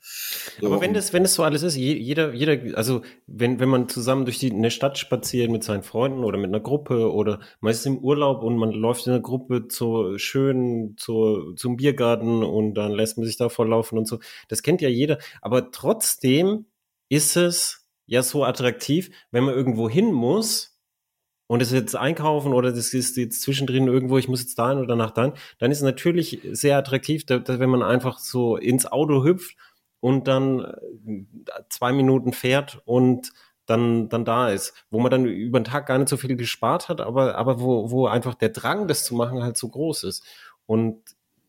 So. 0.59 0.67
Aber 0.67 0.81
wenn 0.81 0.93
das, 0.93 1.13
wenn 1.13 1.23
das 1.23 1.33
so 1.33 1.43
alles 1.43 1.63
ist, 1.63 1.75
jeder, 1.75 2.33
jeder, 2.33 2.77
also 2.77 3.01
wenn, 3.27 3.59
wenn 3.59 3.69
man 3.69 3.89
zusammen 3.89 4.25
durch 4.25 4.39
die, 4.39 4.51
eine 4.51 4.71
Stadt 4.71 4.97
spaziert 4.97 5.49
mit 5.49 5.63
seinen 5.63 5.83
Freunden 5.83 6.23
oder 6.23 6.37
mit 6.37 6.47
einer 6.47 6.59
Gruppe 6.59 7.11
oder 7.11 7.39
meistens 7.61 7.85
im 7.85 7.97
Urlaub 7.99 8.43
und 8.43 8.57
man 8.57 8.71
läuft 8.71 9.07
in 9.07 9.13
einer 9.13 9.21
Gruppe 9.21 9.67
zu 9.67 10.17
schön 10.17 10.95
zu, 10.97 11.53
zum 11.55 11.77
Biergarten 11.77 12.43
und 12.43 12.73
dann 12.73 12.91
lässt 12.91 13.17
man 13.17 13.25
sich 13.25 13.37
da 13.37 13.49
vorlaufen 13.49 13.97
und 13.97 14.07
so. 14.07 14.19
Das 14.49 14.61
kennt 14.61 14.81
ja 14.81 14.89
jeder. 14.89 15.19
Aber 15.41 15.71
trotzdem 15.71 16.65
ist 17.09 17.37
es 17.37 17.82
ja 18.13 18.21
so 18.21 18.45
attraktiv, 18.45 19.09
wenn 19.31 19.43
man 19.43 19.55
irgendwo 19.55 19.89
hin 19.89 20.13
muss 20.13 20.79
und 21.47 21.61
es 21.61 21.71
jetzt 21.71 21.95
einkaufen 21.95 22.53
oder 22.53 22.71
das 22.71 22.93
ist 22.93 23.17
jetzt 23.17 23.41
zwischendrin 23.41 23.87
irgendwo, 23.87 24.19
ich 24.19 24.27
muss 24.27 24.41
jetzt 24.41 24.57
dahin 24.59 24.77
oder 24.77 24.95
nach 24.95 25.11
dahin, 25.11 25.33
dann 25.57 25.71
ist 25.71 25.79
es 25.79 25.83
natürlich 25.83 26.39
sehr 26.51 26.77
attraktiv, 26.77 27.25
da, 27.25 27.39
da, 27.39 27.59
wenn 27.59 27.71
man 27.71 27.81
einfach 27.81 28.19
so 28.19 28.55
ins 28.55 28.85
Auto 28.85 29.23
hüpft 29.23 29.57
und 29.99 30.27
dann 30.27 30.59
äh, 30.59 31.25
zwei 31.69 31.91
Minuten 31.91 32.33
fährt 32.33 32.81
und 32.85 33.33
dann, 33.65 34.09
dann 34.09 34.25
da 34.25 34.49
ist, 34.49 34.73
wo 34.91 34.99
man 34.99 35.09
dann 35.09 35.25
über 35.25 35.59
den 35.59 35.65
Tag 35.65 35.87
gar 35.87 35.97
nicht 35.97 36.09
so 36.09 36.17
viel 36.17 36.35
gespart 36.35 36.89
hat, 36.89 37.01
aber, 37.01 37.35
aber 37.35 37.59
wo, 37.59 37.89
wo 37.89 38.05
einfach 38.05 38.35
der 38.35 38.49
Drang, 38.49 38.87
das 38.87 39.05
zu 39.05 39.15
machen, 39.15 39.41
halt 39.41 39.57
so 39.57 39.69
groß 39.69 40.03
ist. 40.03 40.23
Und 40.67 41.01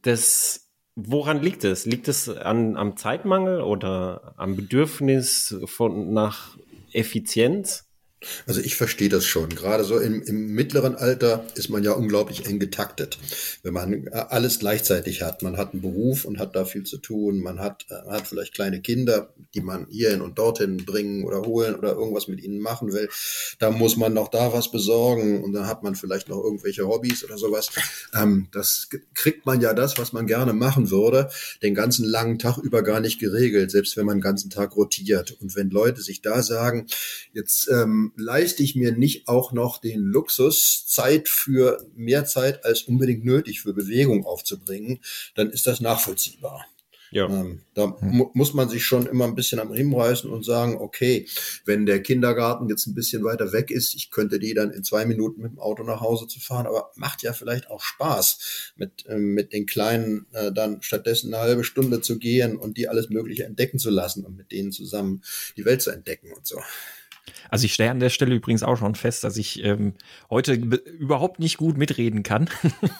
das 0.02 0.63
Woran 0.96 1.42
liegt 1.42 1.64
es? 1.64 1.86
Liegt 1.86 2.06
es 2.06 2.28
an, 2.28 2.76
am 2.76 2.96
Zeitmangel 2.96 3.60
oder 3.60 4.34
am 4.36 4.54
Bedürfnis 4.54 5.56
von, 5.64 6.12
nach 6.12 6.56
Effizienz? 6.92 7.83
Also 8.46 8.60
ich 8.60 8.76
verstehe 8.76 9.08
das 9.08 9.24
schon. 9.24 9.50
Gerade 9.50 9.84
so 9.84 9.98
im, 9.98 10.22
im, 10.22 10.48
mittleren 10.54 10.94
Alter 10.94 11.44
ist 11.54 11.68
man 11.68 11.82
ja 11.82 11.92
unglaublich 11.92 12.46
eng 12.46 12.58
getaktet, 12.58 13.18
wenn 13.62 13.74
man 13.74 14.06
äh, 14.06 14.10
alles 14.28 14.58
gleichzeitig 14.58 15.22
hat. 15.22 15.42
Man 15.42 15.56
hat 15.56 15.72
einen 15.72 15.82
Beruf 15.82 16.24
und 16.24 16.38
hat 16.38 16.56
da 16.56 16.64
viel 16.64 16.84
zu 16.84 16.98
tun. 16.98 17.40
Man 17.40 17.60
hat, 17.60 17.86
äh, 17.90 18.10
hat 18.10 18.26
vielleicht 18.26 18.54
kleine 18.54 18.80
Kinder, 18.80 19.32
die 19.54 19.60
man 19.60 19.86
hierhin 19.88 20.20
und 20.20 20.38
dorthin 20.38 20.84
bringen 20.84 21.24
oder 21.24 21.42
holen 21.42 21.74
oder 21.74 21.92
irgendwas 21.92 22.28
mit 22.28 22.42
ihnen 22.42 22.60
machen 22.60 22.92
will. 22.92 23.08
Da 23.58 23.70
muss 23.70 23.96
man 23.96 24.12
noch 24.14 24.28
da 24.28 24.52
was 24.52 24.70
besorgen 24.70 25.42
und 25.42 25.52
dann 25.52 25.66
hat 25.66 25.82
man 25.82 25.94
vielleicht 25.94 26.28
noch 26.28 26.42
irgendwelche 26.42 26.86
Hobbys 26.86 27.24
oder 27.24 27.38
sowas. 27.38 27.70
Ähm, 28.14 28.48
das 28.52 28.88
kriegt 29.14 29.46
man 29.46 29.60
ja 29.60 29.74
das, 29.74 29.98
was 29.98 30.12
man 30.12 30.26
gerne 30.26 30.52
machen 30.52 30.90
würde, 30.90 31.30
den 31.62 31.74
ganzen 31.74 32.04
langen 32.04 32.38
Tag 32.38 32.58
über 32.58 32.82
gar 32.82 33.00
nicht 33.00 33.18
geregelt, 33.18 33.70
selbst 33.70 33.96
wenn 33.96 34.06
man 34.06 34.18
den 34.18 34.22
ganzen 34.22 34.50
Tag 34.50 34.76
rotiert. 34.76 35.32
Und 35.40 35.56
wenn 35.56 35.70
Leute 35.70 36.02
sich 36.02 36.22
da 36.22 36.42
sagen, 36.42 36.86
jetzt 37.32 37.68
ähm, 37.68 38.12
leiste 38.16 38.62
ich 38.62 38.74
mir 38.74 38.92
nicht 38.92 39.28
auch 39.28 39.52
noch 39.52 39.78
den 39.78 40.00
Luxus, 40.00 40.86
Zeit 40.86 41.28
für 41.28 41.86
mehr 41.94 42.24
Zeit 42.24 42.64
als 42.64 42.82
unbedingt 42.82 43.24
nötig 43.24 43.60
für 43.60 43.72
Bewegung 43.72 44.24
aufzubringen, 44.24 45.00
dann 45.34 45.50
ist 45.50 45.66
das 45.66 45.80
nachvollziehbar. 45.80 46.66
Ja. 47.14 47.28
Ähm, 47.28 47.60
da 47.74 47.96
mu 48.00 48.30
muss 48.34 48.54
man 48.54 48.68
sich 48.68 48.84
schon 48.84 49.06
immer 49.06 49.24
ein 49.24 49.36
bisschen 49.36 49.60
am 49.60 49.70
Riemen 49.70 49.94
reißen 49.94 50.28
und 50.28 50.44
sagen, 50.44 50.78
okay, 50.78 51.28
wenn 51.64 51.86
der 51.86 52.02
Kindergarten 52.02 52.68
jetzt 52.68 52.88
ein 52.88 52.94
bisschen 52.96 53.22
weiter 53.22 53.52
weg 53.52 53.70
ist, 53.70 53.94
ich 53.94 54.10
könnte 54.10 54.40
die 54.40 54.52
dann 54.52 54.72
in 54.72 54.82
zwei 54.82 55.06
Minuten 55.06 55.42
mit 55.42 55.52
dem 55.52 55.60
Auto 55.60 55.84
nach 55.84 56.00
Hause 56.00 56.26
zu 56.26 56.40
fahren, 56.40 56.66
aber 56.66 56.90
macht 56.96 57.22
ja 57.22 57.32
vielleicht 57.32 57.70
auch 57.70 57.82
Spaß, 57.82 58.72
mit, 58.74 59.06
äh, 59.06 59.16
mit 59.16 59.52
den 59.52 59.64
Kleinen 59.64 60.26
äh, 60.32 60.50
dann 60.50 60.82
stattdessen 60.82 61.32
eine 61.32 61.40
halbe 61.40 61.62
Stunde 61.62 62.00
zu 62.00 62.18
gehen 62.18 62.56
und 62.56 62.76
die 62.78 62.88
alles 62.88 63.10
Mögliche 63.10 63.44
entdecken 63.44 63.78
zu 63.78 63.90
lassen 63.90 64.24
und 64.24 64.36
mit 64.36 64.50
denen 64.50 64.72
zusammen 64.72 65.22
die 65.56 65.64
Welt 65.64 65.82
zu 65.82 65.90
entdecken 65.92 66.32
und 66.32 66.48
so. 66.48 66.58
Also 67.50 67.64
ich 67.66 67.74
stelle 67.74 67.90
an 67.90 68.00
der 68.00 68.10
Stelle 68.10 68.34
übrigens 68.34 68.62
auch 68.62 68.76
schon 68.76 68.94
fest, 68.94 69.24
dass 69.24 69.36
ich 69.36 69.62
ähm, 69.64 69.94
heute 70.30 70.54
überhaupt 70.54 71.40
nicht 71.40 71.56
gut 71.56 71.76
mitreden 71.76 72.22
kann. 72.22 72.48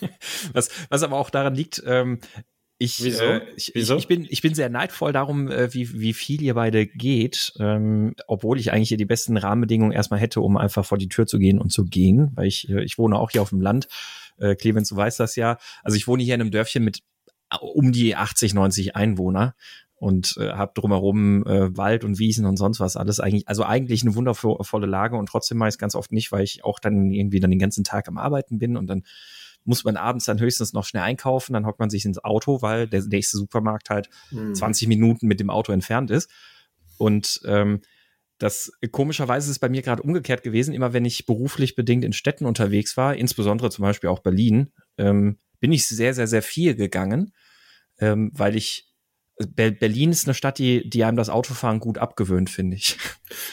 was, 0.53 0.71
was 0.89 1.03
aber 1.03 1.17
auch 1.17 1.31
daran 1.31 1.55
liegt, 1.55 1.83
ähm, 1.87 2.21
ich, 2.79 3.03
Wieso? 3.05 3.25
Äh, 3.25 3.41
ich, 3.57 3.73
Wieso? 3.75 3.97
Ich, 3.97 4.09
bin, 4.09 4.27
ich 4.29 4.43
bin 4.43 4.55
sehr 4.55 4.69
neidvoll 4.69 5.13
darum, 5.13 5.49
äh, 5.49 5.73
wie, 5.73 6.01
wie 6.01 6.13
viel 6.13 6.43
ihr 6.43 6.55
beide 6.55 6.87
geht, 6.87 7.53
ähm, 7.61 8.15
obwohl 8.27 8.59
ich 8.59 8.73
eigentlich 8.73 8.89
hier 8.89 8.99
die 8.99 9.05
besten 9.05 9.37
Rahmenbedingungen 9.37 9.93
erstmal 9.93 10.21
hätte, 10.21 10.41
um 10.41 10.57
einfach 10.57 10.85
vor 10.85 10.99
die 10.99 11.09
Tür 11.09 11.27
zu 11.27 11.39
gehen 11.39 11.61
und 11.61 11.73
zu 11.73 11.85
gehen, 11.85 12.33
weil 12.35 12.47
ich, 12.47 12.69
äh, 12.69 12.83
ich 12.83 12.99
wohne 12.99 13.19
auch 13.19 13.31
hier 13.31 13.43
auf 13.43 13.51
dem 13.51 13.61
Land. 13.61 13.89
Äh, 14.39 14.57
Clemens, 14.57 14.89
du 14.89 14.97
weißt 14.97 15.21
das 15.21 15.37
ja. 15.37 15.59
Also 15.85 15.97
ich 15.97 16.09
wohne 16.09 16.25
hier 16.25 16.35
in 16.35 16.41
einem 16.41 16.51
Dörfchen 16.51 16.83
mit 16.83 17.03
äh, 17.51 17.57
um 17.61 17.93
die 17.93 18.17
80, 18.17 18.55
90 18.55 18.97
Einwohner 18.97 19.55
und 20.05 20.37
äh, 20.39 20.51
habe 20.51 20.73
drumherum 20.75 21.47
äh, 21.47 21.75
Wald 21.79 22.05
und 22.05 22.19
Wiesen 22.19 22.45
und 22.45 22.59
sonst 22.59 22.79
was 22.79 22.95
alles 22.95 23.21
eigentlich, 23.21 23.49
also 23.49 23.65
eigentlich 23.65 24.03
eine 24.03 24.15
wundervolle 24.15 24.87
Lage 24.87 25.17
und 25.17 25.31
trotzdem 25.31 25.57
mache 25.57 25.71
ich 25.71 25.77
es 25.77 25.79
ganz 25.79 25.95
oft 25.95 26.13
nicht, 26.13 26.31
weil 26.31 26.45
ich 26.45 26.63
auch 26.63 26.79
dann 26.79 27.11
irgendwie 27.11 27.41
dann 27.41 27.49
den 27.49 27.59
ganzen 27.59 27.85
Tag 27.85 28.07
am 28.07 28.19
Arbeiten 28.19 28.59
bin 28.59 28.77
und 28.77 28.87
dann 28.87 29.05
muss 29.65 29.83
man 29.83 29.97
abends 29.97 30.27
dann 30.27 30.39
höchstens 30.39 30.75
noch 30.75 30.85
schnell 30.85 31.05
einkaufen, 31.05 31.55
dann 31.55 31.65
hockt 31.65 31.79
man 31.81 31.89
sich 31.89 32.05
ins 32.05 32.23
Auto, 32.23 32.61
weil 32.61 32.87
der 32.87 33.03
nächste 33.05 33.39
Supermarkt 33.39 33.89
halt 33.89 34.11
mhm. 34.31 34.55
20 34.55 34.89
Minuten 34.89 35.27
mit 35.27 35.41
dem 35.41 35.49
Auto 35.49 35.73
entfernt 35.73 36.11
ist. 36.11 36.31
Und 36.99 37.41
ähm, 37.47 37.81
das 38.37 38.73
komischerweise 38.91 39.51
ist 39.51 39.61
bei 39.61 39.71
mir 39.71 39.81
gerade 39.81 40.03
umgekehrt 40.03 40.43
gewesen. 40.43 40.75
Immer 40.75 40.93
wenn 40.93 41.07
ich 41.07 41.25
beruflich 41.25 41.77
bedingt 41.77 42.05
in 42.05 42.13
Städten 42.13 42.45
unterwegs 42.45 42.99
war, 42.99 43.15
insbesondere 43.15 43.71
zum 43.71 43.85
Beispiel 43.85 44.11
auch 44.11 44.19
Berlin, 44.19 44.71
ähm, 44.99 45.39
bin 45.61 45.73
ich 45.73 45.87
sehr, 45.87 46.13
sehr, 46.13 46.27
sehr 46.27 46.43
viel 46.43 46.75
gegangen, 46.75 47.33
ähm, 47.99 48.31
weil 48.35 48.55
ich 48.55 48.94
Berlin 49.37 50.13
ist 50.13 50.27
eine 50.27 50.35
Stadt, 50.35 50.59
die, 50.59 50.89
die 50.89 51.03
einem 51.03 51.17
das 51.17 51.29
Autofahren 51.29 51.81
gut 51.81 51.99
abgewöhnt, 51.99 52.51
finde 52.51 52.77
ich. 52.77 52.97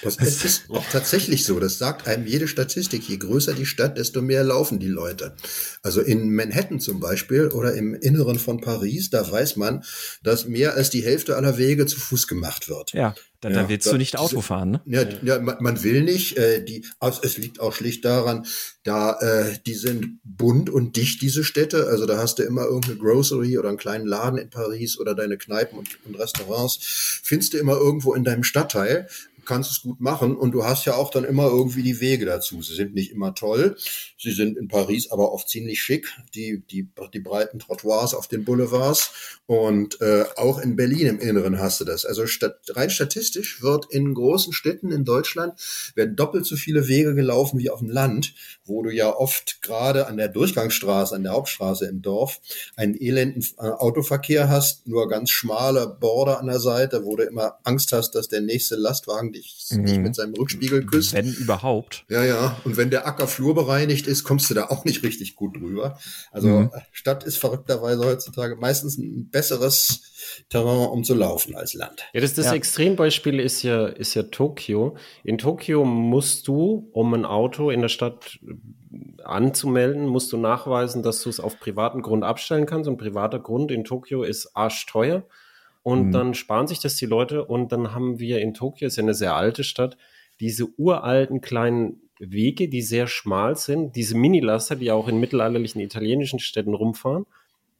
Das, 0.03 0.17
das 0.17 0.45
ist 0.45 0.69
auch 0.69 0.85
tatsächlich 0.91 1.43
so. 1.43 1.59
Das 1.59 1.79
sagt 1.79 2.07
einem 2.07 2.27
jede 2.27 2.47
Statistik. 2.47 3.07
Je 3.09 3.17
größer 3.17 3.53
die 3.53 3.65
Stadt, 3.65 3.97
desto 3.97 4.21
mehr 4.21 4.43
laufen 4.43 4.79
die 4.79 4.87
Leute. 4.87 5.35
Also 5.81 6.01
in 6.01 6.35
Manhattan 6.35 6.79
zum 6.79 6.99
Beispiel 6.99 7.47
oder 7.47 7.73
im 7.73 7.95
Inneren 7.95 8.37
von 8.37 8.61
Paris, 8.61 9.09
da 9.09 9.29
weiß 9.29 9.55
man, 9.55 9.83
dass 10.21 10.47
mehr 10.47 10.75
als 10.75 10.91
die 10.91 11.03
Hälfte 11.03 11.35
aller 11.35 11.57
Wege 11.57 11.87
zu 11.87 11.99
Fuß 11.99 12.27
gemacht 12.27 12.69
wird. 12.69 12.93
Ja. 12.93 13.15
Dann, 13.41 13.53
ja, 13.53 13.61
dann 13.61 13.69
willst 13.69 13.87
da, 13.87 13.91
du 13.91 13.97
nicht 13.97 14.17
Auto 14.19 14.41
fahren, 14.41 14.71
ne? 14.71 14.81
Ja, 14.85 15.03
ja 15.23 15.39
man, 15.39 15.57
man 15.59 15.83
will 15.83 16.03
nicht. 16.03 16.37
Äh, 16.37 16.63
die, 16.63 16.85
also 16.99 17.21
es 17.23 17.39
liegt 17.39 17.59
auch 17.59 17.73
schlicht 17.73 18.05
daran, 18.05 18.45
da 18.83 19.19
äh, 19.19 19.57
die 19.65 19.73
sind 19.73 20.19
bunt 20.23 20.69
und 20.69 20.95
dicht, 20.95 21.23
diese 21.23 21.43
Städte. 21.43 21.87
Also 21.87 22.05
da 22.05 22.19
hast 22.19 22.37
du 22.37 22.43
immer 22.43 22.65
irgendeine 22.65 22.97
Grocery 22.97 23.57
oder 23.57 23.69
einen 23.69 23.79
kleinen 23.79 24.05
Laden 24.05 24.37
in 24.37 24.51
Paris 24.51 24.99
oder 24.99 25.15
deine 25.15 25.37
Kneipen 25.37 25.79
und, 25.79 25.89
und 26.05 26.19
Restaurants. 26.19 26.77
Findest 27.23 27.53
du 27.53 27.57
immer 27.57 27.77
irgendwo 27.77 28.13
in 28.13 28.23
deinem 28.23 28.43
Stadtteil 28.43 29.07
kannst 29.45 29.71
es 29.71 29.81
gut 29.81 29.99
machen 29.99 30.35
und 30.35 30.51
du 30.51 30.63
hast 30.63 30.85
ja 30.85 30.95
auch 30.95 31.09
dann 31.09 31.23
immer 31.23 31.47
irgendwie 31.47 31.83
die 31.83 31.99
Wege 31.99 32.25
dazu. 32.25 32.61
Sie 32.61 32.75
sind 32.75 32.93
nicht 32.93 33.11
immer 33.11 33.35
toll. 33.35 33.75
Sie 34.17 34.31
sind 34.31 34.57
in 34.57 34.67
Paris 34.67 35.11
aber 35.11 35.31
oft 35.31 35.49
ziemlich 35.49 35.81
schick. 35.81 36.07
Die, 36.35 36.63
die, 36.69 36.87
die 37.13 37.19
breiten 37.19 37.59
Trottoirs 37.59 38.13
auf 38.13 38.27
den 38.27 38.45
Boulevards 38.45 39.39
und 39.45 39.99
äh, 40.01 40.25
auch 40.37 40.59
in 40.59 40.75
Berlin 40.75 41.07
im 41.07 41.19
Inneren 41.19 41.59
hast 41.59 41.81
du 41.81 41.85
das. 41.85 42.05
Also 42.05 42.25
stat 42.25 42.55
rein 42.69 42.89
statistisch 42.89 43.61
wird 43.61 43.87
in 43.89 44.13
großen 44.13 44.53
Städten 44.53 44.91
in 44.91 45.03
Deutschland 45.03 45.59
werden 45.95 46.15
doppelt 46.15 46.45
so 46.45 46.55
viele 46.55 46.87
Wege 46.87 47.15
gelaufen 47.15 47.59
wie 47.59 47.69
auf 47.69 47.79
dem 47.79 47.89
Land, 47.89 48.33
wo 48.65 48.81
du 48.81 48.89
ja 48.89 49.13
oft 49.13 49.61
gerade 49.61 50.07
an 50.07 50.17
der 50.17 50.29
Durchgangsstraße, 50.29 51.15
an 51.15 51.23
der 51.23 51.33
Hauptstraße 51.33 51.85
im 51.85 52.01
Dorf 52.01 52.39
einen 52.75 52.95
elenden 52.95 53.43
äh, 53.57 53.63
Autoverkehr 53.63 54.49
hast, 54.49 54.87
nur 54.87 55.09
ganz 55.09 55.31
schmale 55.31 55.87
Border 55.87 56.39
an 56.39 56.47
der 56.47 56.59
Seite, 56.59 57.05
wo 57.05 57.15
du 57.15 57.23
immer 57.23 57.59
Angst 57.63 57.91
hast, 57.91 58.15
dass 58.15 58.27
der 58.27 58.41
nächste 58.41 58.75
Lastwagen 58.75 59.30
dich 59.31 59.67
mhm. 59.71 59.81
nicht 59.83 59.97
mit 59.99 60.15
seinem 60.15 60.33
Rückspiegel 60.33 60.85
küsst. 60.85 61.13
Wenn 61.13 61.33
überhaupt. 61.33 62.05
Ja, 62.09 62.23
ja. 62.23 62.57
Und 62.63 62.77
wenn 62.77 62.89
der 62.89 63.07
Acker 63.07 63.27
flurbereinigt 63.27 64.07
ist, 64.07 64.23
kommst 64.23 64.49
du 64.49 64.53
da 64.53 64.65
auch 64.65 64.85
nicht 64.85 65.03
richtig 65.03 65.35
gut 65.35 65.57
drüber. 65.57 65.99
Also 66.31 66.47
mhm. 66.47 66.71
Stadt 66.91 67.23
ist 67.23 67.37
verrückterweise 67.37 68.05
heutzutage 68.05 68.55
meistens 68.55 68.97
ein 68.97 69.29
besseres 69.29 70.01
Terrain, 70.49 70.89
um 70.89 71.03
zu 71.03 71.13
laufen 71.13 71.55
als 71.55 71.73
Land. 71.73 72.03
Ja, 72.13 72.21
das, 72.21 72.33
das 72.33 72.47
ja. 72.47 72.53
Extrembeispiel 72.53 73.39
ist 73.39 73.63
ja, 73.63 73.87
ist 73.87 74.13
ja 74.13 74.23
Tokio. 74.23 74.95
In 75.23 75.37
Tokio 75.37 75.85
musst 75.85 76.47
du, 76.47 76.89
um 76.93 77.13
ein 77.13 77.25
Auto 77.25 77.69
in 77.69 77.81
der 77.81 77.89
Stadt 77.89 78.39
anzumelden, 79.23 80.07
musst 80.07 80.31
du 80.31 80.37
nachweisen, 80.37 81.03
dass 81.03 81.21
du 81.23 81.29
es 81.29 81.39
auf 81.39 81.59
privaten 81.59 82.01
Grund 82.01 82.23
abstellen 82.23 82.65
kannst. 82.65 82.87
Und 82.87 82.97
privater 82.97 83.39
Grund 83.39 83.71
in 83.71 83.83
Tokio 83.83 84.23
ist 84.23 84.55
arschteuer. 84.55 85.23
Und 85.83 86.07
mhm. 86.07 86.11
dann 86.11 86.33
sparen 86.33 86.67
sich 86.67 86.79
das 86.79 86.95
die 86.95 87.05
Leute 87.05 87.45
und 87.45 87.71
dann 87.71 87.93
haben 87.93 88.19
wir 88.19 88.39
in 88.39 88.53
Tokio, 88.53 88.87
ist 88.87 88.97
ja 88.97 89.03
eine 89.03 89.13
sehr 89.13 89.35
alte 89.35 89.63
Stadt, 89.63 89.97
diese 90.39 90.67
uralten 90.77 91.41
kleinen 91.41 92.01
Wege, 92.19 92.69
die 92.69 92.81
sehr 92.81 93.07
schmal 93.07 93.55
sind, 93.55 93.95
diese 93.95 94.15
Minilaster, 94.15 94.75
die 94.75 94.91
auch 94.91 95.07
in 95.07 95.19
mittelalterlichen 95.19 95.81
italienischen 95.81 96.39
Städten 96.39 96.75
rumfahren, 96.75 97.25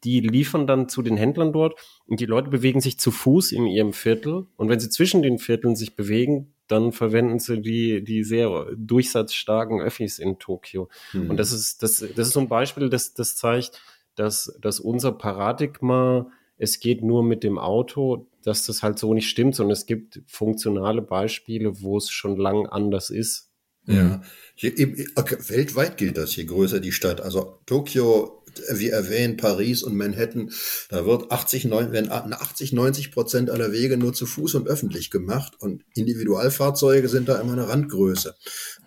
die 0.04 0.20
liefern 0.20 0.66
dann 0.66 0.90
zu 0.90 1.04
den 1.04 1.16
Händlern 1.16 1.54
dort 1.54 1.80
und 2.08 2.20
die 2.20 2.26
Leute 2.26 2.50
bewegen 2.50 2.82
sich 2.82 2.98
zu 2.98 3.12
Fuß 3.12 3.52
in 3.52 3.68
ihrem 3.68 3.94
Viertel 3.94 4.48
und 4.58 4.70
wenn 4.70 4.80
sie 4.80 4.90
zwischen 4.90 5.22
den 5.22 5.38
Vierteln 5.38 5.76
sich 5.76 5.96
bewegen, 5.96 6.54
dann 6.68 6.92
verwenden 6.92 7.38
sie 7.38 7.62
die, 7.62 8.04
die 8.04 8.24
sehr 8.24 8.66
durchsatzstarken 8.76 9.82
Öffis 9.82 10.20
in 10.20 10.40
Tokio. 10.40 10.90
Mhm. 11.14 11.32
Und 11.32 11.38
das 11.38 11.52
ist, 11.52 11.84
das, 11.84 12.00
das 12.00 12.28
ist 12.28 12.34
so 12.34 12.40
ein 12.40 12.48
Beispiel, 12.48 12.90
das, 12.90 13.14
das 13.14 13.36
zeigt, 13.36 13.82
dass, 14.16 14.58
dass 14.62 14.80
unser 14.80 15.12
Paradigma 15.12 16.32
es 16.62 16.80
geht 16.80 17.04
nur 17.04 17.24
mit 17.24 17.44
dem 17.44 17.58
Auto, 17.58 18.28
dass 18.44 18.68
das 18.68 18.84
halt 18.84 19.00
so 19.00 19.14
nicht 19.16 19.28
stimmt, 19.28 19.56
sondern 19.56 19.74
es 19.74 19.88
gibt 19.88 20.22
funktionale 20.28 21.02
Beispiele, 21.02 21.82
wo 21.82 21.98
es 21.98 22.12
schon 22.12 22.38
lang 22.38 22.68
anders 22.68 23.10
ist. 23.10 23.50
Ja, 23.88 24.22
hier, 24.54 24.78
weltweit 24.78 25.98
gilt 25.98 26.16
das, 26.16 26.36
je 26.36 26.46
größer 26.46 26.80
die 26.80 26.92
Stadt. 26.92 27.20
Also 27.20 27.58
Tokio 27.66 28.41
wie 28.72 28.90
erwähnt, 28.90 29.38
Paris 29.38 29.84
und 29.84 29.96
Manhattan, 29.96 30.52
da 30.90 31.06
wird 31.06 31.32
80, 31.32 31.66
90, 31.66 31.94
werden 31.94 32.12
80, 32.12 32.74
90 32.74 33.12
Prozent 33.12 33.50
aller 33.50 33.72
Wege 33.72 33.98
nur 33.98 34.14
zu 34.14 34.26
Fuß 34.26 34.56
und 34.56 34.68
öffentlich 34.68 35.12
gemacht 35.12 35.54
und 35.60 35.84
Individualfahrzeuge 35.96 37.08
sind 37.08 37.30
da 37.30 37.40
immer 37.40 37.54
eine 37.54 37.68
Randgröße. 37.68 38.36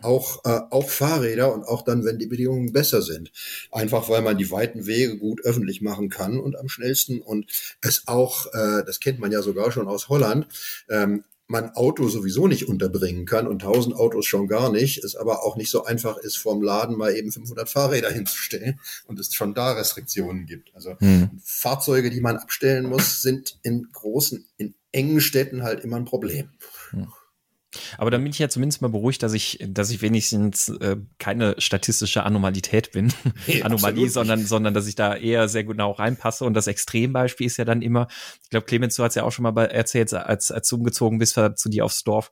Auch, 0.02 0.44
äh, 0.44 0.60
auch 0.70 0.88
Fahrräder 0.88 1.54
und 1.54 1.64
auch 1.64 1.82
dann, 1.82 2.04
wenn 2.04 2.18
die 2.18 2.26
Bedingungen 2.26 2.72
besser 2.72 3.02
sind. 3.02 3.32
Einfach 3.70 4.08
weil 4.08 4.22
man 4.22 4.38
die 4.38 4.50
weiten 4.50 4.86
Wege 4.86 5.18
gut 5.18 5.40
öffentlich 5.44 5.80
machen 5.80 6.08
kann 6.10 6.38
und 6.38 6.56
am 6.58 6.68
schnellsten 6.68 7.20
und 7.20 7.50
es 7.80 8.04
auch, 8.06 8.46
äh, 8.52 8.84
das 8.84 9.00
kennt 9.00 9.18
man 9.18 9.32
ja 9.32 9.42
sogar 9.42 9.72
schon 9.72 9.88
aus 9.88 10.08
Holland, 10.08 10.46
ähm, 10.88 11.24
man 11.46 11.70
Auto 11.70 12.08
sowieso 12.08 12.46
nicht 12.46 12.68
unterbringen 12.68 13.26
kann 13.26 13.46
und 13.46 13.62
1000 13.62 13.94
Autos 13.96 14.26
schon 14.26 14.48
gar 14.48 14.72
nicht, 14.72 15.04
es 15.04 15.14
aber 15.14 15.44
auch 15.44 15.56
nicht 15.56 15.70
so 15.70 15.84
einfach 15.84 16.16
ist, 16.16 16.36
vorm 16.36 16.62
Laden 16.62 16.96
mal 16.96 17.14
eben 17.14 17.32
500 17.32 17.68
Fahrräder 17.68 18.10
hinzustellen 18.12 18.80
und 19.06 19.18
es 19.18 19.34
schon 19.34 19.54
da 19.54 19.72
Restriktionen 19.72 20.46
gibt. 20.46 20.74
Also 20.74 20.96
mhm. 21.00 21.30
Fahrzeuge, 21.42 22.10
die 22.10 22.20
man 22.20 22.36
abstellen 22.36 22.86
muss, 22.86 23.22
sind 23.22 23.58
in 23.62 23.88
großen, 23.92 24.46
in 24.56 24.74
engen 24.92 25.20
Städten 25.20 25.62
halt 25.62 25.84
immer 25.84 25.96
ein 25.96 26.04
Problem. 26.04 26.50
Mhm. 26.92 27.08
Aber 27.98 28.10
dann 28.10 28.22
bin 28.22 28.32
ich 28.32 28.38
ja 28.38 28.48
zumindest 28.48 28.82
mal 28.82 28.88
beruhigt, 28.88 29.22
dass 29.22 29.32
ich, 29.32 29.58
dass 29.66 29.90
ich 29.90 30.02
wenigstens 30.02 30.68
äh, 30.68 30.96
keine 31.18 31.54
statistische 31.58 32.24
Anomalität 32.24 32.92
bin. 32.92 33.12
Nee, 33.46 33.62
Anomalie, 33.62 34.08
sondern, 34.08 34.46
sondern 34.46 34.74
dass 34.74 34.86
ich 34.86 34.94
da 34.94 35.14
eher 35.14 35.48
sehr 35.48 35.64
genau 35.64 35.90
reinpasse. 35.90 36.44
Und 36.44 36.54
das 36.54 36.66
Extrembeispiel 36.66 37.46
ist 37.46 37.56
ja 37.56 37.64
dann 37.64 37.82
immer, 37.82 38.06
ich 38.42 38.50
glaube, 38.50 38.66
Clemens, 38.66 38.96
du 38.96 39.02
hast 39.02 39.16
ja 39.16 39.24
auch 39.24 39.32
schon 39.32 39.42
mal 39.42 39.56
erzählt, 39.66 40.12
als, 40.14 40.50
als 40.50 40.68
du 40.68 40.76
umgezogen 40.76 41.18
bist 41.18 41.38
zu 41.56 41.68
dir 41.68 41.84
aufs 41.84 42.04
Dorf, 42.04 42.30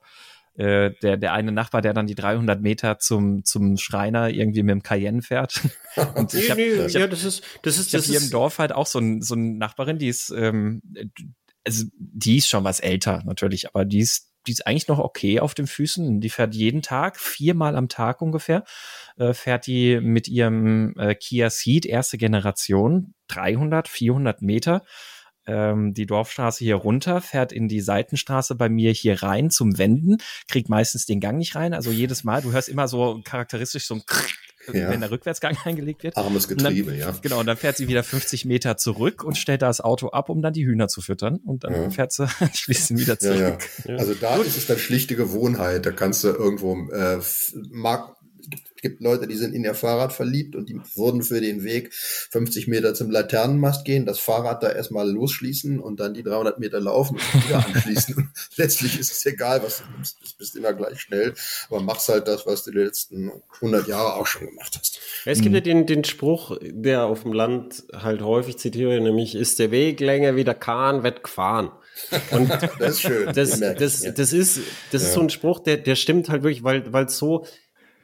äh, 0.55 0.91
der, 1.01 1.17
der 1.17 1.33
eine 1.33 1.51
Nachbar, 1.51 1.81
der 1.81 1.93
dann 1.93 2.05
die 2.05 2.15
300 2.15 2.61
Meter 2.61 2.99
zum, 2.99 3.43
zum 3.43 3.77
Schreiner 3.77 4.29
irgendwie 4.29 4.61
mit 4.61 4.71
dem 4.71 4.83
Cayenne 4.83 5.21
fährt. 5.21 5.61
Und 6.15 6.33
ich 6.33 6.49
hab, 6.49 6.57
nee, 6.57 6.73
ich 6.73 6.95
hab, 6.95 7.01
ja, 7.01 7.07
das 7.07 7.23
ist, 7.23 7.43
das 7.63 7.79
ist, 7.79 7.87
ich 7.87 7.93
hab 7.95 7.99
das 8.01 8.05
hier 8.07 8.17
im 8.17 8.25
ist, 8.25 8.33
Dorf 8.33 8.59
halt 8.59 8.71
auch 8.71 8.85
so, 8.85 8.99
ein, 8.99 9.21
so 9.21 9.33
eine 9.33 9.55
Nachbarin, 9.57 9.97
die 9.97 10.09
ist, 10.09 10.29
ähm, 10.29 10.81
also 11.65 11.85
die 11.97 12.37
ist 12.37 12.49
schon 12.49 12.63
was 12.63 12.79
älter 12.79 13.23
natürlich, 13.25 13.67
aber 13.67 13.85
die 13.85 13.99
ist, 13.99 14.29
die 14.47 14.51
ist 14.51 14.67
eigentlich 14.67 14.87
noch 14.87 14.99
okay 14.99 15.39
auf 15.39 15.53
den 15.53 15.67
Füßen. 15.67 16.21
Die 16.21 16.29
fährt 16.29 16.55
jeden 16.55 16.81
Tag, 16.81 17.19
viermal 17.19 17.75
am 17.75 17.89
Tag 17.89 18.21
ungefähr, 18.21 18.63
äh, 19.17 19.33
fährt 19.33 19.67
die 19.67 19.99
mit 19.99 20.27
ihrem 20.27 20.93
äh, 20.97 21.15
Kia 21.15 21.49
Ceed 21.49 21.85
erste 21.85 22.17
Generation 22.17 23.13
300, 23.27 23.87
400 23.87 24.41
Meter 24.41 24.83
ähm, 25.45 25.93
die 25.93 26.05
Dorfstraße 26.05 26.63
hier 26.63 26.75
runter, 26.75 27.21
fährt 27.21 27.51
in 27.51 27.67
die 27.67 27.81
Seitenstraße 27.81 28.55
bei 28.55 28.69
mir 28.69 28.91
hier 28.91 29.23
rein 29.23 29.49
zum 29.49 29.77
Wenden, 29.77 30.17
kriegt 30.47 30.69
meistens 30.69 31.05
den 31.05 31.19
Gang 31.19 31.37
nicht 31.37 31.55
rein. 31.55 31.73
Also 31.73 31.91
jedes 31.91 32.23
Mal, 32.23 32.41
du 32.41 32.51
hörst 32.51 32.69
immer 32.69 32.87
so 32.87 33.21
charakteristisch 33.23 33.85
so 33.85 33.95
ein 33.95 34.03
Ja. 34.71 34.89
wenn 34.89 35.01
der 35.01 35.11
Rückwärtsgang 35.11 35.57
eingelegt 35.65 36.03
wird. 36.03 36.15
Armes 36.17 36.45
Und 36.45 36.61
dann- 36.61 36.73
Getriebe, 36.75 36.95
ja. 36.95 37.13
Genau, 37.21 37.39
und 37.39 37.45
dann 37.45 37.57
fährt 37.57 37.77
sie 37.77 37.87
wieder 37.87 38.03
50 38.03 38.45
Meter 38.45 38.77
zurück 38.77 39.23
und 39.23 39.37
stellt 39.37 39.61
da 39.61 39.67
das 39.67 39.81
Auto 39.81 40.09
ab, 40.09 40.29
um 40.29 40.41
dann 40.41 40.53
die 40.53 40.65
Hühner 40.65 40.87
zu 40.87 41.01
füttern. 41.01 41.37
Und 41.45 41.63
dann 41.63 41.73
Ja. 41.73 41.89
fährt 41.89 42.11
sie 42.13 42.27
anschließend 42.39 42.99
wieder 42.99 43.17
Ja, 43.21 43.33
ja. 43.33 43.57
zurück. 43.59 43.99
Also 43.99 44.13
da 44.13 44.35
ist 44.37 44.57
es 44.57 44.67
dann 44.67 44.77
schlichte 44.77 45.15
Gewohnheit. 45.15 45.85
Da 45.85 45.91
kannst 45.91 46.23
du 46.23 46.29
irgendwo, 46.29 46.75
äh, 46.91 47.19
mag, 47.71 48.15
gibt 48.83 49.01
Leute, 49.01 49.25
die 49.25 49.35
sind 49.35 49.55
in 49.55 49.63
ihr 49.63 49.73
Fahrrad 49.73 50.13
verliebt 50.13 50.55
und 50.55 50.69
die 50.69 50.79
würden 50.95 51.23
für 51.23 51.41
den 51.41 51.63
Weg 51.63 51.91
50 51.93 52.67
Meter 52.67 52.93
zum 52.93 53.09
Laternenmast 53.09 53.83
gehen, 53.85 54.05
das 54.05 54.19
Fahrrad 54.19 54.61
da 54.61 54.69
erstmal 54.71 55.09
losschließen 55.09 55.79
und 55.79 55.99
dann 55.99 56.13
die 56.13 56.21
300 56.21 56.59
Meter 56.59 56.79
laufen 56.79 57.17
und 57.33 57.47
wieder 57.47 57.65
anschließen. 57.65 58.15
Und 58.15 58.29
letztlich 58.57 58.99
ist 58.99 59.11
es 59.11 59.25
egal, 59.25 59.63
was 59.63 59.79
du 59.79 59.83
nimmst, 59.95 60.17
du 60.21 60.37
bist 60.37 60.55
immer 60.55 60.73
gleich 60.73 61.01
schnell, 61.01 61.33
aber 61.69 61.79
machst 61.81 62.09
halt 62.09 62.27
das, 62.27 62.45
was 62.45 62.63
du 62.63 62.71
die 62.71 62.77
letzten 62.79 63.31
100 63.55 63.87
Jahre 63.87 64.15
auch 64.15 64.27
schon 64.27 64.45
gemacht 64.47 64.75
hast. 64.77 64.99
es 65.25 65.41
gibt 65.41 65.55
ja 65.55 65.61
den, 65.61 65.87
den 65.87 66.03
Spruch, 66.03 66.57
der 66.61 67.05
auf 67.05 67.23
dem 67.23 67.33
Land 67.33 67.83
halt 67.93 68.21
häufig 68.21 68.57
zitiert 68.57 68.89
wird, 68.89 69.01
nämlich 69.03 69.33
ist 69.33 69.57
der 69.59 69.71
Weg 69.71 69.99
länger 70.01 70.35
wie 70.35 70.43
der 70.43 70.53
Kahn 70.55 71.03
wird 71.03 71.23
gefahren. 71.23 71.71
Und 72.31 72.49
Das 72.79 72.95
ist 72.95 73.01
schön. 73.01 73.31
das, 73.33 73.59
das, 73.59 74.01
das 74.01 74.33
ist, 74.33 74.59
das 74.91 75.01
ist 75.03 75.07
Ja. 75.09 75.13
so 75.13 75.21
ein 75.21 75.29
Spruch, 75.29 75.59
der, 75.59 75.77
der 75.77 75.95
stimmt 75.95 76.27
halt 76.29 76.43
wirklich, 76.43 76.63
weil, 76.63 76.91
weil 76.91 77.05
es 77.05 77.17
so, 77.17 77.45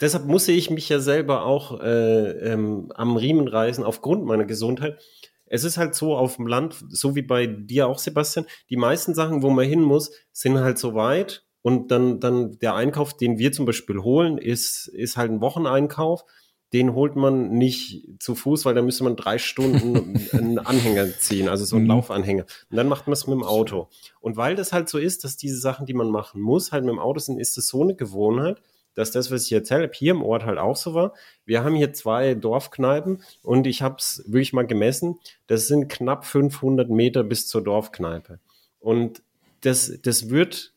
deshalb 0.01 0.25
musste 0.25 0.51
ich 0.51 0.69
mich 0.69 0.89
ja 0.89 0.99
selber 0.99 1.45
auch 1.45 1.79
äh, 1.81 2.29
ähm, 2.53 2.91
am 2.95 3.17
Riemen 3.17 3.47
reißen 3.47 3.83
aufgrund 3.83 4.25
meiner 4.25 4.45
Gesundheit. 4.45 4.99
Es 5.45 5.63
ist 5.63 5.77
halt 5.77 5.95
so 5.95 6.15
auf 6.15 6.35
dem 6.35 6.47
Land, 6.47 6.75
so 6.89 7.15
wie 7.15 7.23
bei 7.23 7.47
dir 7.47 7.87
auch, 7.87 7.97
Sebastian, 7.99 8.45
die 8.69 8.77
meisten 8.77 9.15
Sachen, 9.15 9.41
wo 9.41 9.49
man 9.49 9.65
hin 9.67 9.81
muss, 9.81 10.11
sind 10.31 10.59
halt 10.59 10.77
so 10.77 10.93
weit. 10.93 11.43
Und 11.61 11.91
dann, 11.91 12.19
dann 12.19 12.57
der 12.59 12.75
Einkauf, 12.75 13.17
den 13.17 13.37
wir 13.37 13.51
zum 13.51 13.65
Beispiel 13.65 13.97
holen, 13.99 14.37
ist, 14.37 14.87
ist 14.87 15.17
halt 15.17 15.31
ein 15.31 15.41
Wocheneinkauf. 15.41 16.23
Den 16.71 16.93
holt 16.93 17.15
man 17.15 17.49
nicht 17.57 18.05
zu 18.19 18.35
Fuß, 18.35 18.63
weil 18.63 18.75
da 18.75 18.83
müsste 18.83 19.03
man 19.03 19.15
drei 19.15 19.39
Stunden 19.39 20.21
einen 20.33 20.59
Anhänger 20.59 21.07
ziehen, 21.17 21.49
also 21.49 21.65
so 21.65 21.77
einen 21.77 21.85
Mhm. 21.85 21.91
Laufanhänger. 21.91 22.45
Und 22.69 22.77
dann 22.77 22.87
macht 22.87 23.07
man 23.07 23.13
es 23.13 23.25
mit 23.25 23.33
dem 23.33 23.43
Auto. 23.43 23.89
Und 24.21 24.37
weil 24.37 24.55
das 24.55 24.71
halt 24.71 24.87
so 24.87 24.99
ist, 24.99 25.23
dass 25.23 25.35
diese 25.35 25.57
Sachen, 25.59 25.87
die 25.87 25.95
man 25.95 26.11
machen 26.11 26.41
muss, 26.41 26.71
halt 26.71 26.85
mit 26.85 26.91
dem 26.93 26.99
Auto 26.99 27.19
sind, 27.19 27.39
ist 27.39 27.57
es 27.57 27.67
so 27.67 27.81
eine 27.81 27.95
Gewohnheit, 27.95 28.61
dass 28.99 29.11
das, 29.11 29.31
was 29.31 29.45
ich 29.45 29.53
erzähle, 29.53 29.89
hier 29.93 30.11
im 30.11 30.21
Ort 30.21 30.45
halt 30.45 30.57
auch 30.57 30.75
so 30.75 30.93
war. 30.93 31.13
Wir 31.45 31.63
haben 31.63 31.73
hier 31.73 31.93
zwei 31.93 32.35
Dorfkneipen 32.35 33.23
und 33.43 33.65
ich 33.65 33.81
habe 33.81 33.95
es 33.97 34.25
wirklich 34.27 34.51
mal 34.51 34.67
gemessen. 34.67 35.17
Das 35.47 35.67
sind 35.67 35.87
knapp 35.87 36.25
500 36.25 36.89
Meter 36.89 37.23
bis 37.23 37.47
zur 37.47 37.63
Dorfkneipe. 37.63 38.39
Und 38.81 39.21
das, 39.61 39.99
das 40.01 40.29
wird 40.29 40.73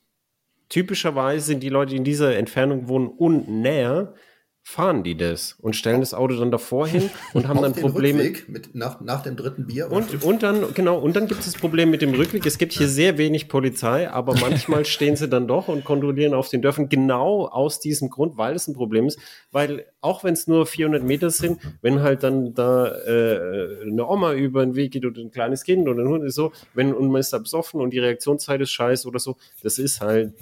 typischerweise 0.68 1.56
die 1.56 1.68
Leute, 1.68 1.90
die 1.90 1.96
in 1.96 2.04
dieser 2.04 2.36
Entfernung 2.36 2.86
wohnen 2.86 3.08
und 3.08 3.48
näher, 3.48 4.14
fahren 4.64 5.02
die 5.02 5.16
das 5.16 5.56
und 5.60 5.74
stellen 5.74 6.00
das 6.00 6.14
Auto 6.14 6.36
dann 6.36 6.52
davor 6.52 6.86
hin 6.86 7.10
und 7.34 7.48
haben 7.48 7.60
dann 7.60 7.74
Probleme. 7.74 8.20
Rückweg 8.20 8.48
mit, 8.48 8.74
nach, 8.74 9.00
nach 9.00 9.22
dem 9.22 9.36
dritten 9.36 9.66
Bier. 9.66 9.90
Und, 9.90 10.22
und 10.22 10.42
dann, 10.42 10.72
genau, 10.72 10.98
und 10.98 11.16
dann 11.16 11.26
gibt 11.26 11.40
es 11.40 11.46
das 11.46 11.60
Problem 11.60 11.90
mit 11.90 12.00
dem 12.00 12.14
Rückweg. 12.14 12.46
Es 12.46 12.58
gibt 12.58 12.72
hier 12.72 12.88
sehr 12.88 13.18
wenig 13.18 13.48
Polizei, 13.48 14.08
aber 14.08 14.34
manchmal 14.38 14.84
stehen 14.86 15.16
sie 15.16 15.28
dann 15.28 15.48
doch 15.48 15.66
und 15.66 15.84
kontrollieren 15.84 16.32
auf 16.32 16.48
den 16.48 16.62
Dörfern 16.62 16.88
genau 16.88 17.46
aus 17.46 17.80
diesem 17.80 18.08
Grund, 18.08 18.36
weil 18.36 18.54
es 18.54 18.68
ein 18.68 18.74
Problem 18.74 19.08
ist. 19.08 19.18
Weil 19.50 19.84
auch 20.00 20.22
wenn 20.22 20.34
es 20.34 20.46
nur 20.46 20.64
400 20.64 21.02
Meter 21.02 21.30
sind, 21.30 21.60
wenn 21.82 22.00
halt 22.00 22.22
dann 22.22 22.54
da 22.54 22.86
äh, 22.86 23.82
eine 23.82 24.06
Oma 24.06 24.32
über 24.32 24.64
den 24.64 24.76
Weg 24.76 24.92
geht 24.92 25.04
oder 25.04 25.20
ein 25.20 25.32
kleines 25.32 25.64
Kind 25.64 25.88
oder 25.88 26.02
ein 26.02 26.08
Hund 26.08 26.24
ist 26.24 26.36
so, 26.36 26.52
wenn 26.72 26.94
und 26.94 27.10
man 27.10 27.20
ist 27.20 27.32
da 27.32 27.38
besoffen 27.38 27.80
und 27.80 27.90
die 27.90 27.98
Reaktionszeit 27.98 28.60
ist 28.60 28.70
scheiße 28.70 29.08
oder 29.08 29.18
so, 29.18 29.36
das 29.62 29.78
ist 29.78 30.00
halt 30.00 30.34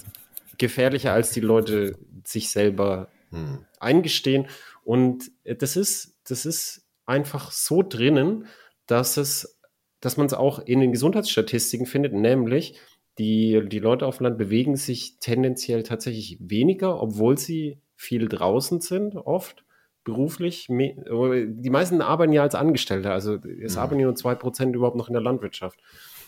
gefährlicher, 0.58 1.14
als 1.14 1.30
die 1.30 1.40
Leute 1.40 1.96
sich 2.24 2.50
selber 2.50 3.08
Hm. 3.30 3.64
eingestehen. 3.78 4.46
Und 4.84 5.30
äh, 5.44 5.54
das 5.56 5.76
ist, 5.76 6.18
das 6.28 6.46
ist 6.46 6.86
einfach 7.06 7.50
so 7.50 7.82
drinnen, 7.82 8.46
dass 8.86 9.16
es, 9.16 9.60
dass 10.00 10.16
man 10.16 10.26
es 10.26 10.34
auch 10.34 10.58
in 10.58 10.80
den 10.80 10.92
Gesundheitsstatistiken 10.92 11.86
findet, 11.86 12.12
nämlich 12.12 12.78
die, 13.18 13.62
die 13.68 13.78
Leute 13.78 14.06
auf 14.06 14.18
dem 14.18 14.24
Land 14.24 14.38
bewegen 14.38 14.76
sich 14.76 15.18
tendenziell 15.20 15.82
tatsächlich 15.82 16.38
weniger, 16.40 17.00
obwohl 17.02 17.36
sie 17.36 17.80
viel 17.94 18.28
draußen 18.28 18.80
sind, 18.80 19.14
oft 19.16 19.64
beruflich. 20.04 20.68
Die 20.68 21.70
meisten 21.70 22.00
arbeiten 22.00 22.32
ja 22.32 22.42
als 22.42 22.54
Angestellte, 22.54 23.12
also 23.12 23.34
es 23.62 23.74
Mhm. 23.74 23.78
arbeiten 23.80 24.00
ja 24.00 24.06
nur 24.06 24.14
zwei 24.14 24.34
Prozent 24.34 24.74
überhaupt 24.74 24.96
noch 24.96 25.08
in 25.08 25.12
der 25.12 25.22
Landwirtschaft. 25.22 25.78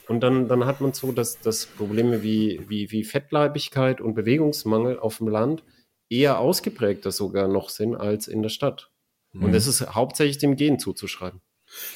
Und 0.08 0.20
dann, 0.20 0.48
dann 0.48 0.66
hat 0.66 0.80
man 0.80 0.92
so, 0.92 1.12
dass, 1.12 1.40
dass 1.40 1.66
Probleme 1.66 2.22
wie, 2.22 2.60
wie, 2.68 2.90
wie 2.90 3.04
Fettleibigkeit 3.04 4.00
und 4.00 4.14
Bewegungsmangel 4.14 4.98
auf 4.98 5.18
dem 5.18 5.28
Land 5.28 5.64
eher 6.12 6.38
ausgeprägter 6.38 7.10
sogar 7.10 7.48
noch 7.48 7.68
sind 7.70 7.96
als 7.96 8.28
in 8.28 8.42
der 8.42 8.50
Stadt. 8.50 8.90
Und 9.32 9.48
Mhm. 9.48 9.52
das 9.52 9.66
ist 9.66 9.94
hauptsächlich 9.94 10.38
dem 10.38 10.56
Gen 10.56 10.78
zuzuschreiben. 10.78 11.40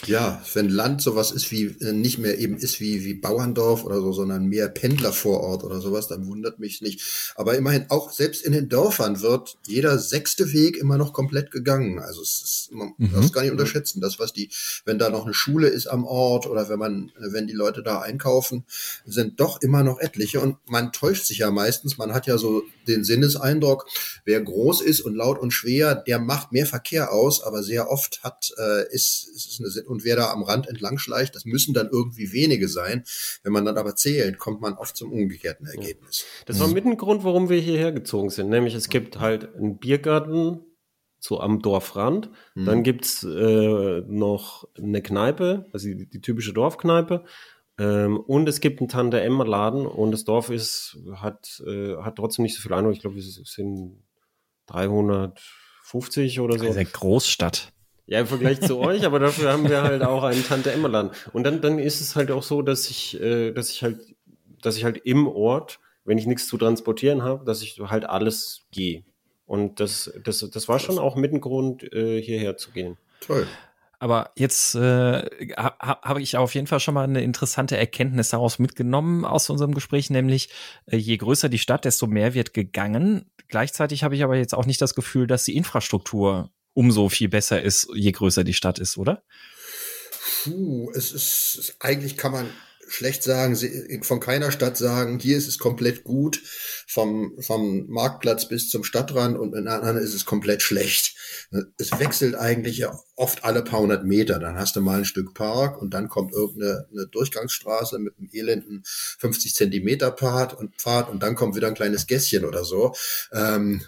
Ja, 0.06 0.42
wenn 0.54 0.68
Land 0.68 1.02
sowas 1.02 1.30
ist 1.32 1.50
wie, 1.50 1.64
äh, 1.80 1.92
nicht 1.92 2.18
mehr 2.18 2.38
eben 2.38 2.56
ist 2.56 2.80
wie, 2.80 3.04
wie 3.04 3.14
Bauerndorf 3.14 3.84
oder 3.84 4.00
so, 4.00 4.12
sondern 4.12 4.46
mehr 4.46 4.68
Pendlervorort 4.68 5.64
oder 5.64 5.80
sowas, 5.80 6.08
dann 6.08 6.26
wundert 6.26 6.58
mich 6.58 6.80
nicht. 6.80 7.32
Aber 7.34 7.56
immerhin 7.56 7.86
auch 7.88 8.12
selbst 8.12 8.42
in 8.44 8.52
den 8.52 8.68
Dörfern 8.68 9.20
wird 9.22 9.58
jeder 9.66 9.98
sechste 9.98 10.52
Weg 10.52 10.76
immer 10.76 10.96
noch 10.98 11.12
komplett 11.12 11.50
gegangen. 11.50 11.98
Also 11.98 12.22
es 12.22 12.42
ist, 12.42 12.72
man 12.72 12.94
Mhm. 12.98 13.12
darf 13.12 13.24
es 13.24 13.32
gar 13.32 13.42
nicht 13.42 13.50
unterschätzen. 13.52 14.00
Das, 14.00 14.18
was 14.18 14.32
die, 14.32 14.50
wenn 14.84 14.98
da 14.98 15.10
noch 15.10 15.24
eine 15.24 15.34
Schule 15.34 15.68
ist 15.68 15.86
am 15.86 16.04
Ort 16.04 16.46
oder 16.46 16.68
wenn 16.68 16.78
man, 16.78 17.12
wenn 17.18 17.46
die 17.46 17.52
Leute 17.52 17.82
da 17.82 18.00
einkaufen, 18.00 18.64
sind 19.04 19.40
doch 19.40 19.60
immer 19.62 19.82
noch 19.82 19.98
etliche 19.98 20.40
und 20.40 20.56
man 20.66 20.92
täuscht 20.92 21.26
sich 21.26 21.38
ja 21.38 21.50
meistens. 21.50 21.98
Man 21.98 22.12
hat 22.14 22.26
ja 22.26 22.38
so 22.38 22.62
den 22.86 23.04
Sinneseindruck, 23.04 23.86
wer 24.24 24.40
groß 24.40 24.80
ist 24.80 25.00
und 25.00 25.14
laut 25.14 25.38
und 25.38 25.50
schwer, 25.50 25.94
der 25.94 26.18
macht 26.18 26.52
mehr 26.52 26.66
Verkehr 26.66 27.12
aus, 27.12 27.42
aber 27.42 27.62
sehr 27.62 27.90
oft 27.90 28.22
hat, 28.22 28.52
äh, 28.58 28.86
ist, 28.92 29.28
ist 29.34 29.60
eine, 29.66 29.88
und 29.88 30.04
wer 30.04 30.16
da 30.16 30.30
am 30.30 30.42
Rand 30.42 30.68
entlang 30.68 30.98
schleicht, 30.98 31.34
das 31.34 31.44
müssen 31.44 31.74
dann 31.74 31.88
irgendwie 31.90 32.32
wenige 32.32 32.68
sein. 32.68 33.04
Wenn 33.42 33.52
man 33.52 33.64
dann 33.64 33.78
aber 33.78 33.96
zählt, 33.96 34.38
kommt 34.38 34.60
man 34.60 34.74
oft 34.74 34.96
zum 34.96 35.12
umgekehrten 35.12 35.66
Ergebnis. 35.66 36.24
Das 36.46 36.60
war 36.60 36.68
mit 36.68 36.84
ein 36.84 36.96
Grund, 36.96 37.24
warum 37.24 37.48
wir 37.48 37.60
hierher 37.60 37.92
gezogen 37.92 38.30
sind. 38.30 38.48
Nämlich 38.48 38.74
es 38.74 38.88
gibt 38.88 39.18
halt 39.18 39.54
einen 39.54 39.78
Biergarten 39.78 40.60
so 41.18 41.40
am 41.40 41.60
Dorfrand. 41.60 42.30
Hm. 42.54 42.66
Dann 42.66 42.82
gibt's 42.82 43.24
äh, 43.24 44.00
noch 44.06 44.68
eine 44.76 45.02
Kneipe, 45.02 45.66
also 45.72 45.88
die, 45.88 46.08
die 46.08 46.20
typische 46.20 46.52
Dorfkneipe. 46.52 47.24
Ähm, 47.78 48.18
und 48.18 48.48
es 48.48 48.60
gibt 48.60 48.80
einen 48.80 48.88
Tante 48.88 49.20
Emma 49.20 49.44
Laden 49.44 49.86
und 49.86 50.12
das 50.12 50.24
Dorf 50.24 50.50
ist, 50.50 50.98
hat, 51.16 51.62
äh, 51.66 51.96
hat 51.96 52.16
trotzdem 52.16 52.44
nicht 52.44 52.54
so 52.54 52.62
viel 52.62 52.72
Einwohner. 52.72 52.94
Ich 52.94 53.00
glaube, 53.00 53.18
es 53.18 53.34
sind 53.34 54.02
350 54.66 56.40
oder 56.40 56.58
so. 56.58 56.66
Also 56.66 56.78
eine 56.78 56.88
Großstadt. 56.88 57.72
Ja, 58.06 58.20
im 58.20 58.26
Vergleich 58.26 58.60
zu 58.60 58.78
euch, 58.78 59.04
aber 59.04 59.18
dafür 59.18 59.52
haben 59.52 59.68
wir 59.68 59.82
halt 59.82 60.02
auch 60.02 60.22
einen 60.22 60.44
Tante 60.44 60.70
Emma 60.70 60.88
Laden. 60.88 61.10
Und 61.32 61.44
dann, 61.44 61.60
dann 61.60 61.78
ist 61.78 62.00
es 62.00 62.14
halt 62.14 62.30
auch 62.30 62.44
so, 62.44 62.62
dass 62.62 62.88
ich, 62.88 63.20
äh, 63.20 63.50
dass 63.50 63.70
ich 63.70 63.82
halt, 63.82 63.98
dass 64.62 64.76
ich 64.76 64.84
halt 64.84 64.98
im 64.98 65.26
Ort, 65.26 65.80
wenn 66.04 66.16
ich 66.16 66.26
nichts 66.26 66.46
zu 66.46 66.56
transportieren 66.56 67.22
habe, 67.22 67.44
dass 67.44 67.62
ich 67.62 67.80
halt 67.80 68.04
alles 68.04 68.66
gehe. 68.70 69.02
Und 69.44 69.80
das, 69.80 70.12
das, 70.24 70.38
das 70.38 70.68
war 70.68 70.78
schon 70.78 70.98
auch 70.98 71.16
mit 71.16 71.32
ein 71.32 71.40
Grund, 71.40 71.82
äh, 71.92 72.20
hierher 72.22 72.56
zu 72.56 72.70
gehen. 72.70 72.96
Toll. 73.20 73.46
Aber 73.98 74.30
jetzt 74.36 74.74
äh, 74.74 75.22
ha, 75.56 76.00
habe 76.02 76.20
ich 76.20 76.36
auf 76.36 76.54
jeden 76.54 76.66
Fall 76.66 76.80
schon 76.80 76.94
mal 76.94 77.04
eine 77.04 77.22
interessante 77.22 77.76
Erkenntnis 77.76 78.28
daraus 78.28 78.58
mitgenommen 78.58 79.24
aus 79.24 79.48
unserem 79.48 79.74
Gespräch, 79.74 80.10
nämlich 80.10 80.50
äh, 80.86 80.96
je 80.96 81.16
größer 81.16 81.48
die 81.48 81.58
Stadt, 81.58 81.84
desto 81.84 82.06
mehr 82.06 82.34
wird 82.34 82.52
gegangen. 82.52 83.30
Gleichzeitig 83.48 84.04
habe 84.04 84.14
ich 84.14 84.22
aber 84.22 84.36
jetzt 84.36 84.54
auch 84.54 84.66
nicht 84.66 84.82
das 84.82 84.94
Gefühl, 84.94 85.26
dass 85.26 85.44
die 85.44 85.56
Infrastruktur 85.56 86.50
umso 86.76 87.08
viel 87.08 87.28
besser 87.28 87.62
ist, 87.62 87.88
je 87.94 88.12
größer 88.12 88.44
die 88.44 88.54
Stadt 88.54 88.78
ist, 88.78 88.98
oder? 88.98 89.22
Puh, 90.44 90.90
es 90.94 91.12
ist, 91.12 91.76
eigentlich 91.80 92.16
kann 92.16 92.32
man 92.32 92.50
schlecht 92.88 93.22
sagen, 93.22 93.56
von 94.02 94.20
keiner 94.20 94.52
Stadt 94.52 94.76
sagen, 94.76 95.18
hier 95.18 95.36
ist 95.36 95.48
es 95.48 95.58
komplett 95.58 96.04
gut, 96.04 96.40
vom, 96.86 97.34
vom 97.40 97.86
Marktplatz 97.88 98.48
bis 98.48 98.70
zum 98.70 98.84
Stadtrand 98.84 99.36
und 99.36 99.54
in 99.54 99.66
anderen 99.66 99.96
ist 99.96 100.14
es 100.14 100.24
komplett 100.24 100.62
schlecht. 100.62 101.16
Es 101.78 101.98
wechselt 101.98 102.36
eigentlich 102.36 102.86
oft 103.16 103.44
alle 103.44 103.62
paar 103.62 103.80
hundert 103.80 104.04
Meter. 104.04 104.38
Dann 104.38 104.56
hast 104.56 104.76
du 104.76 104.80
mal 104.80 104.98
ein 104.98 105.04
Stück 105.04 105.34
Park 105.34 105.80
und 105.80 105.94
dann 105.94 106.08
kommt 106.08 106.32
irgendeine 106.32 106.86
eine 106.92 107.06
Durchgangsstraße 107.08 107.98
mit 107.98 108.16
einem 108.18 108.28
elenden 108.32 108.82
50 108.84 109.54
Zentimeter 109.54 110.12
Pfad 110.12 110.54
und 110.54 110.76
Pfad 110.76 111.10
und 111.10 111.22
dann 111.22 111.34
kommt 111.34 111.56
wieder 111.56 111.68
ein 111.68 111.74
kleines 111.74 112.06
Gässchen 112.06 112.44
oder 112.44 112.64
so. 112.64 112.94
Ähm, 113.32 113.82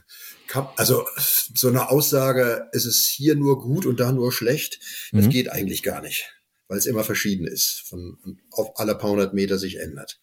also 0.77 1.07
so 1.17 1.69
eine 1.69 1.91
Aussage, 1.91 2.69
es 2.73 2.87
ist 2.87 3.07
hier 3.07 3.35
nur 3.37 3.61
gut 3.61 3.87
und 3.87 4.01
da 4.01 4.13
nur 4.13 4.33
schlecht, 4.33 4.81
das 5.13 5.27
mhm. 5.27 5.31
geht 5.31 5.51
eigentlich 5.51 5.83
gar 5.83 6.01
nicht 6.01 6.33
weil 6.69 6.79
es 6.79 6.87
immer 6.87 7.03
verschieden 7.03 7.47
ist, 7.47 7.83
von 7.87 8.19
auf 8.53 8.79
alle 8.79 8.95
paar 8.95 9.11
hundert 9.11 9.35
Meter 9.35 9.59
sich 9.59 9.81
ändert. 9.81 10.21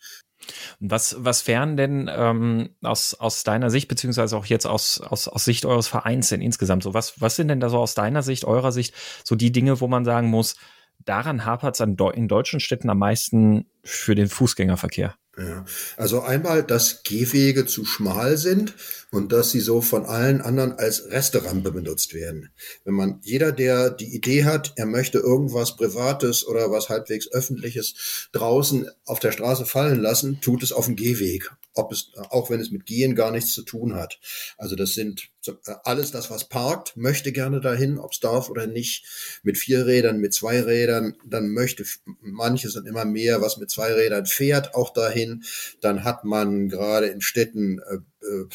Was, 0.80 1.16
was 1.20 1.48
wären 1.48 1.76
denn 1.76 2.10
ähm, 2.14 2.70
aus, 2.84 3.16
aus 3.16 3.44
deiner 3.44 3.72
Sicht, 3.72 3.88
beziehungsweise 3.88 4.38
auch 4.38 4.46
jetzt 4.46 4.68
aus, 4.68 5.02
aus, 5.02 5.28
aus 5.28 5.44
Sicht 5.44 5.66
eures 5.66 5.88
Vereins 5.88 6.30
denn 6.30 6.42
insgesamt 6.42 6.84
so? 6.84 6.94
Was, 6.94 7.20
was 7.20 7.36
sind 7.36 7.48
denn 7.48 7.60
da 7.60 7.70
so 7.70 7.80
aus 7.80 7.96
deiner 7.96 8.22
Sicht, 8.22 8.46
eurer 8.46 8.72
Sicht, 8.72 8.94
so 9.24 9.36
die 9.36 9.52
Dinge, 9.52 9.82
wo 9.82 9.88
man 9.88 10.06
sagen 10.06 10.28
muss, 10.28 10.56
daran 11.04 11.46
hapert 11.46 11.80
es 11.80 12.14
in 12.16 12.28
deutschen 12.28 12.60
Städten 12.60 12.92
am 12.92 13.00
meisten 13.00 13.66
für 13.84 14.14
den 14.14 14.30
Fußgängerverkehr? 14.30 15.16
Ja, 15.38 15.66
also 15.98 16.22
einmal, 16.22 16.64
dass 16.64 17.04
Gehwege 17.04 17.66
zu 17.66 17.84
schmal 17.84 18.38
sind 18.38 18.74
und 19.12 19.34
dass 19.34 19.52
sie 19.52 19.60
so 19.60 19.82
von 19.82 20.06
allen 20.06 20.40
anderen 20.40 20.74
als 20.74 21.10
Resterampe 21.10 21.72
benutzt 21.72 22.14
werden. 22.14 22.52
Wenn 22.86 22.94
man, 22.94 23.20
jeder, 23.22 23.52
der 23.52 23.90
die 23.90 24.16
Idee 24.16 24.46
hat, 24.46 24.72
er 24.78 24.86
möchte 24.86 25.18
irgendwas 25.18 25.76
Privates 25.76 26.48
oder 26.48 26.72
was 26.72 26.88
halbwegs 26.88 27.30
Öffentliches 27.32 28.30
draußen 28.32 28.90
auf 29.04 29.20
der 29.20 29.34
Straße 29.34 29.66
fallen 29.66 30.00
lassen, 30.00 30.40
tut 30.40 30.64
es 30.64 30.72
auf 30.72 30.86
dem 30.86 30.96
Gehweg 30.96 31.52
ob 31.76 31.92
es, 31.92 32.12
auch 32.16 32.50
wenn 32.50 32.60
es 32.60 32.72
mit 32.72 32.86
Gehen 32.86 33.16
gar 33.16 33.32
nichts 33.32 33.54
zu 33.54 33.62
tun 33.62 33.96
hat. 33.96 34.20
Also 34.58 34.76
das 34.76 34.94
sind 34.94 35.30
äh, 35.48 35.52
alles 35.84 36.12
das, 36.12 36.32
was 36.32 36.50
parkt, 36.50 36.98
möchte 36.98 37.32
gerne 37.32 37.62
dahin, 37.62 38.00
ob 38.00 38.14
es 38.14 38.20
darf 38.20 38.50
oder 38.50 38.66
nicht. 38.66 39.06
Mit 39.44 39.58
vier 39.58 39.86
Rädern, 39.86 40.20
mit 40.20 40.34
zwei 40.34 40.62
Rädern, 40.62 41.16
dann 41.26 41.50
möchte 41.50 41.86
manches 42.22 42.76
und 42.76 42.88
immer 42.88 43.06
mehr, 43.06 43.42
was 43.42 43.58
mit 43.58 43.70
zwei 43.70 43.94
Rädern 43.94 44.26
fährt, 44.26 44.74
auch 44.74 44.92
dahin. 44.92 45.44
Dann 45.82 46.04
hat 46.04 46.24
man 46.24 46.70
gerade 46.70 47.08
in 47.08 47.22
Städten 47.22 47.80
äh, 47.80 48.26
äh, 48.26 48.48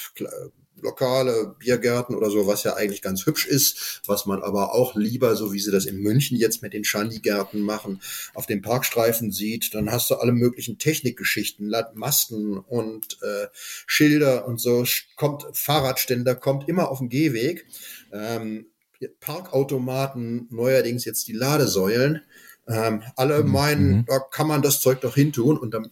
lokale 0.83 1.55
Biergärten 1.59 2.15
oder 2.15 2.31
so, 2.31 2.47
was 2.47 2.65
ja 2.65 2.75
eigentlich 2.75 3.03
ganz 3.03 3.27
hübsch 3.27 3.47
ist, 3.47 4.03
was 4.07 4.27
man 4.27 4.43
aber 4.43 4.75
auch 4.75 4.95
lieber, 4.95 5.37
so 5.37 5.53
wie 5.53 5.59
sie 5.59 5.71
das 5.71 5.87
in 5.87 5.99
München 5.99 6.37
jetzt 6.37 6.63
mit 6.63 6.73
den 6.73 6.85
Schandigärten 6.85 7.61
machen, 7.61 8.01
auf 8.35 8.47
dem 8.47 8.63
Parkstreifen 8.63 9.31
sieht. 9.31 9.75
Dann 9.75 9.91
hast 9.91 10.11
du 10.11 10.17
alle 10.17 10.33
möglichen 10.33 10.79
Technikgeschichten, 10.79 11.73
Masten 11.95 12.59
und 12.59 13.19
äh, 13.23 13.47
Schilder 13.87 14.47
und 14.47 14.61
so. 14.61 14.85
Kommt 15.17 15.47
Fahrradständer, 15.53 16.35
kommt 16.35 16.69
immer 16.69 16.91
auf 16.91 16.99
dem 16.99 17.09
Gehweg. 17.09 17.67
Ähm, 18.13 18.67
Parkautomaten, 19.21 20.47
neuerdings 20.51 21.05
jetzt 21.05 21.27
die 21.29 21.33
Ladesäulen. 21.33 22.23
Ähm, 22.69 23.03
alle 23.17 23.43
mhm. 23.43 23.51
meinen, 23.51 23.91
mhm. 23.91 24.05
da 24.07 24.19
kann 24.19 24.47
man 24.47 24.63
das 24.63 24.81
Zeug 24.81 25.01
doch 25.01 25.15
hintun 25.15 25.57
und 25.57 25.75
dann 25.75 25.91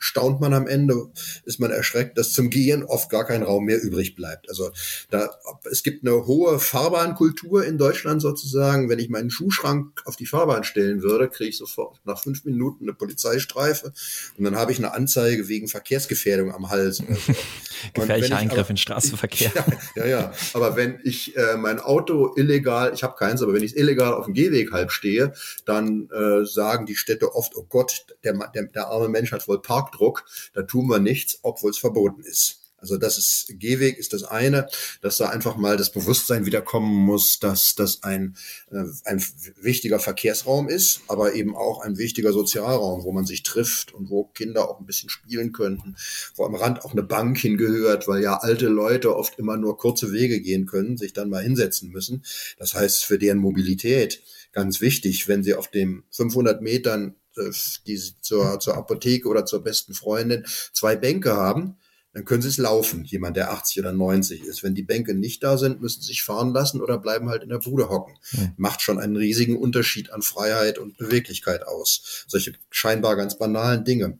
staunt 0.00 0.40
man 0.40 0.54
am 0.54 0.66
Ende, 0.66 1.10
ist 1.44 1.60
man 1.60 1.70
erschreckt, 1.70 2.18
dass 2.18 2.32
zum 2.32 2.50
Gehen 2.50 2.82
oft 2.82 3.10
gar 3.10 3.24
kein 3.24 3.42
Raum 3.42 3.66
mehr 3.66 3.80
übrig 3.80 4.16
bleibt. 4.16 4.48
Also 4.48 4.72
da, 5.10 5.30
es 5.70 5.82
gibt 5.82 6.04
eine 6.04 6.26
hohe 6.26 6.58
Fahrbahnkultur 6.58 7.64
in 7.64 7.78
Deutschland 7.78 8.22
sozusagen. 8.22 8.88
Wenn 8.88 8.98
ich 8.98 9.10
meinen 9.10 9.30
Schuhschrank 9.30 10.02
auf 10.06 10.16
die 10.16 10.26
Fahrbahn 10.26 10.64
stellen 10.64 11.02
würde, 11.02 11.28
kriege 11.28 11.50
ich 11.50 11.58
sofort 11.58 12.00
nach 12.04 12.20
fünf 12.22 12.44
Minuten 12.44 12.84
eine 12.84 12.94
Polizeistreife 12.94 13.92
und 14.38 14.44
dann 14.44 14.56
habe 14.56 14.72
ich 14.72 14.78
eine 14.78 14.94
Anzeige 14.94 15.48
wegen 15.48 15.68
Verkehrsgefährdung 15.68 16.52
am 16.52 16.70
Hals. 16.70 17.00
Oder 17.00 17.14
so. 17.14 17.34
Gefährlicher 17.94 18.36
Eingriff 18.36 18.58
aber, 18.60 18.70
in 18.70 18.76
Straßenverkehr. 18.76 19.52
Ja, 19.96 20.04
ja, 20.04 20.06
ja. 20.06 20.32
Aber 20.54 20.76
wenn 20.76 21.00
ich 21.04 21.36
äh, 21.36 21.56
mein 21.56 21.80
Auto 21.80 22.34
illegal, 22.36 22.92
ich 22.94 23.02
habe 23.02 23.16
keins, 23.16 23.42
aber 23.42 23.52
wenn 23.52 23.62
ich 23.62 23.72
es 23.72 23.76
illegal 23.76 24.14
auf 24.14 24.26
dem 24.26 24.34
Gehweg 24.34 24.72
halb 24.72 24.92
stehe, 24.92 25.32
dann 25.64 26.08
äh, 26.10 26.44
sagen 26.44 26.86
die 26.86 26.96
Städte 26.96 27.34
oft, 27.34 27.56
oh 27.56 27.66
Gott, 27.68 28.06
der, 28.24 28.34
der, 28.54 28.64
der 28.64 28.86
arme 28.86 29.08
Mensch 29.08 29.32
hat 29.32 29.46
wohl 29.48 29.60
Parkdruck, 29.90 30.24
da 30.54 30.62
tun 30.62 30.88
wir 30.88 30.98
nichts, 30.98 31.38
obwohl 31.42 31.70
es 31.70 31.78
verboten 31.78 32.22
ist. 32.22 32.56
Also 32.82 32.96
das 32.96 33.18
ist 33.18 33.46
Gehweg 33.58 33.98
ist 33.98 34.14
das 34.14 34.24
eine, 34.24 34.66
dass 35.02 35.18
da 35.18 35.28
einfach 35.28 35.56
mal 35.56 35.76
das 35.76 35.92
Bewusstsein 35.92 36.46
wiederkommen 36.46 36.94
muss, 37.04 37.38
dass 37.38 37.74
das 37.74 38.02
ein, 38.04 38.36
äh, 38.70 38.84
ein 39.04 39.22
wichtiger 39.60 39.98
Verkehrsraum 39.98 40.66
ist, 40.70 41.02
aber 41.06 41.34
eben 41.34 41.54
auch 41.54 41.82
ein 41.82 41.98
wichtiger 41.98 42.32
Sozialraum, 42.32 43.04
wo 43.04 43.12
man 43.12 43.26
sich 43.26 43.42
trifft 43.42 43.92
und 43.92 44.08
wo 44.08 44.24
Kinder 44.24 44.70
auch 44.70 44.80
ein 44.80 44.86
bisschen 44.86 45.10
spielen 45.10 45.52
könnten, 45.52 45.94
wo 46.36 46.46
am 46.46 46.54
Rand 46.54 46.82
auch 46.82 46.92
eine 46.92 47.02
Bank 47.02 47.36
hingehört, 47.36 48.08
weil 48.08 48.22
ja 48.22 48.38
alte 48.38 48.68
Leute 48.68 49.14
oft 49.14 49.38
immer 49.38 49.58
nur 49.58 49.76
kurze 49.76 50.10
Wege 50.12 50.40
gehen 50.40 50.64
können, 50.64 50.96
sich 50.96 51.12
dann 51.12 51.28
mal 51.28 51.42
hinsetzen 51.42 51.90
müssen. 51.90 52.24
Das 52.56 52.72
heißt, 52.72 53.04
für 53.04 53.18
deren 53.18 53.38
Mobilität 53.38 54.22
ganz 54.52 54.80
wichtig, 54.80 55.28
wenn 55.28 55.42
sie 55.42 55.54
auf 55.54 55.68
dem 55.68 56.04
500 56.10 56.62
Metern 56.62 57.14
die 57.86 58.00
zur, 58.20 58.60
zur 58.60 58.76
Apotheke 58.76 59.28
oder 59.28 59.46
zur 59.46 59.62
besten 59.62 59.94
Freundin 59.94 60.44
zwei 60.72 60.96
Bänke 60.96 61.34
haben, 61.34 61.76
dann 62.12 62.24
können 62.24 62.42
sie 62.42 62.48
es 62.48 62.58
laufen, 62.58 63.04
jemand, 63.04 63.36
der 63.36 63.52
80 63.52 63.78
oder 63.78 63.92
90 63.92 64.42
ist. 64.42 64.64
Wenn 64.64 64.74
die 64.74 64.82
Bänke 64.82 65.14
nicht 65.14 65.44
da 65.44 65.56
sind, 65.56 65.80
müssen 65.80 66.00
sie 66.00 66.08
sich 66.08 66.24
fahren 66.24 66.52
lassen 66.52 66.80
oder 66.80 66.98
bleiben 66.98 67.28
halt 67.28 67.44
in 67.44 67.50
der 67.50 67.58
Bude 67.58 67.88
hocken. 67.88 68.14
Mhm. 68.32 68.52
Macht 68.56 68.82
schon 68.82 68.98
einen 68.98 69.16
riesigen 69.16 69.56
Unterschied 69.56 70.10
an 70.10 70.22
Freiheit 70.22 70.78
und 70.78 70.98
Beweglichkeit 70.98 71.64
aus. 71.64 72.24
Solche 72.26 72.54
scheinbar 72.70 73.14
ganz 73.14 73.38
banalen 73.38 73.84
Dinge. 73.84 74.18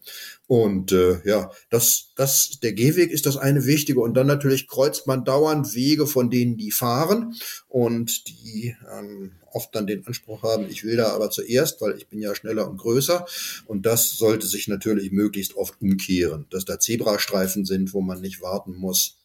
Und 0.51 0.91
äh, 0.91 1.21
ja, 1.25 1.53
das, 1.69 2.11
das, 2.17 2.59
der 2.61 2.73
Gehweg 2.73 3.13
ist 3.13 3.25
das 3.25 3.37
eine 3.37 3.67
Wichtige. 3.67 4.01
Und 4.01 4.15
dann 4.15 4.27
natürlich 4.27 4.67
kreuzt 4.67 5.07
man 5.07 5.25
dauernd 5.25 5.77
Wege, 5.77 6.09
von 6.09 6.29
denen 6.29 6.57
die 6.57 6.73
fahren 6.73 7.37
und 7.69 8.27
die 8.27 8.75
ähm, 8.93 9.31
oft 9.53 9.73
dann 9.77 9.87
den 9.87 10.05
Anspruch 10.05 10.43
haben, 10.43 10.67
ich 10.69 10.83
will 10.83 10.97
da 10.97 11.13
aber 11.13 11.31
zuerst, 11.31 11.81
weil 11.81 11.97
ich 11.97 12.09
bin 12.09 12.19
ja 12.19 12.35
schneller 12.35 12.69
und 12.69 12.79
größer. 12.79 13.27
Und 13.67 13.87
das 13.87 14.19
sollte 14.19 14.49
sich 14.49 14.67
natürlich 14.67 15.13
möglichst 15.13 15.55
oft 15.55 15.81
umkehren, 15.81 16.47
dass 16.51 16.65
da 16.65 16.81
Zebrastreifen 16.81 17.65
sind, 17.65 17.95
wo 17.95 18.01
man 18.01 18.21
nicht 18.21 18.43
warten 18.43 18.75
muss 18.75 19.20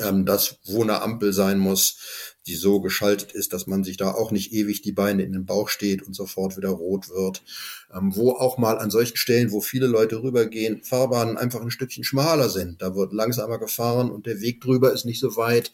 ähm, 0.00 0.24
dass 0.24 0.56
wo 0.64 0.82
eine 0.82 1.02
Ampel 1.02 1.32
sein 1.32 1.58
muss, 1.58 1.98
die 2.46 2.54
so 2.54 2.80
geschaltet 2.80 3.32
ist, 3.32 3.52
dass 3.52 3.66
man 3.66 3.84
sich 3.84 3.96
da 3.96 4.12
auch 4.12 4.30
nicht 4.30 4.52
ewig 4.52 4.82
die 4.82 4.92
Beine 4.92 5.22
in 5.22 5.32
den 5.32 5.46
Bauch 5.46 5.68
steht 5.68 6.02
und 6.02 6.14
sofort 6.14 6.56
wieder 6.56 6.70
rot 6.70 7.08
wird. 7.08 7.42
Ähm, 7.94 8.14
wo 8.16 8.32
auch 8.32 8.58
mal 8.58 8.78
an 8.78 8.90
solchen 8.90 9.16
Stellen, 9.16 9.52
wo 9.52 9.60
viele 9.60 9.86
Leute 9.86 10.22
rübergehen, 10.22 10.82
Fahrbahnen 10.82 11.36
einfach 11.36 11.60
ein 11.60 11.70
Stückchen 11.70 12.04
schmaler 12.04 12.48
sind. 12.48 12.82
Da 12.82 12.96
wird 12.96 13.12
langsamer 13.12 13.58
gefahren 13.58 14.10
und 14.10 14.26
der 14.26 14.40
Weg 14.40 14.60
drüber 14.60 14.92
ist 14.92 15.04
nicht 15.04 15.20
so 15.20 15.36
weit. 15.36 15.70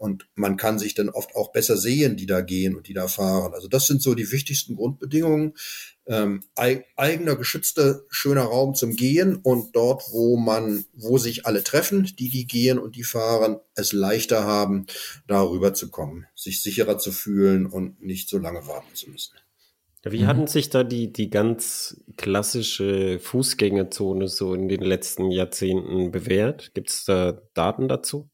Und 0.00 0.26
man 0.34 0.56
kann 0.56 0.78
sich 0.78 0.94
dann 0.94 1.10
oft 1.10 1.36
auch 1.36 1.52
besser 1.52 1.76
sehen, 1.76 2.16
die 2.16 2.24
da 2.24 2.40
gehen 2.40 2.74
und 2.74 2.88
die 2.88 2.94
da 2.94 3.06
fahren. 3.06 3.52
Also 3.52 3.68
das 3.68 3.86
sind 3.86 4.00
so 4.00 4.14
die 4.14 4.32
wichtigsten 4.32 4.76
Grundbedingungen. 4.76 5.52
Ähm, 6.06 6.42
eigener, 6.56 7.36
geschützter, 7.36 8.00
schöner 8.08 8.44
Raum 8.44 8.74
zum 8.74 8.96
Gehen 8.96 9.36
und 9.36 9.76
dort, 9.76 10.04
wo 10.10 10.38
man, 10.38 10.86
wo 10.94 11.18
sich 11.18 11.44
alle 11.44 11.62
treffen, 11.62 12.10
die, 12.18 12.30
die 12.30 12.46
gehen 12.46 12.78
und 12.78 12.96
die 12.96 13.04
fahren, 13.04 13.58
es 13.74 13.92
leichter 13.92 14.44
haben, 14.44 14.86
darüber 15.26 15.74
zu 15.74 15.90
kommen, 15.90 16.24
sich 16.34 16.62
sicherer 16.62 16.96
zu 16.96 17.12
fühlen 17.12 17.66
und 17.66 18.00
nicht 18.00 18.30
so 18.30 18.38
lange 18.38 18.66
warten 18.66 18.94
zu 18.94 19.10
müssen. 19.10 19.34
Wie 20.02 20.24
hatten 20.24 20.46
sich 20.46 20.70
da 20.70 20.82
die, 20.82 21.12
die 21.12 21.28
ganz 21.28 22.00
klassische 22.16 23.18
Fußgängerzone 23.18 24.28
so 24.28 24.54
in 24.54 24.70
den 24.70 24.80
letzten 24.80 25.30
Jahrzehnten 25.30 26.10
bewährt? 26.10 26.72
Gibt 26.72 26.88
es 26.88 27.04
da 27.04 27.42
Daten 27.52 27.86
dazu? 27.86 28.29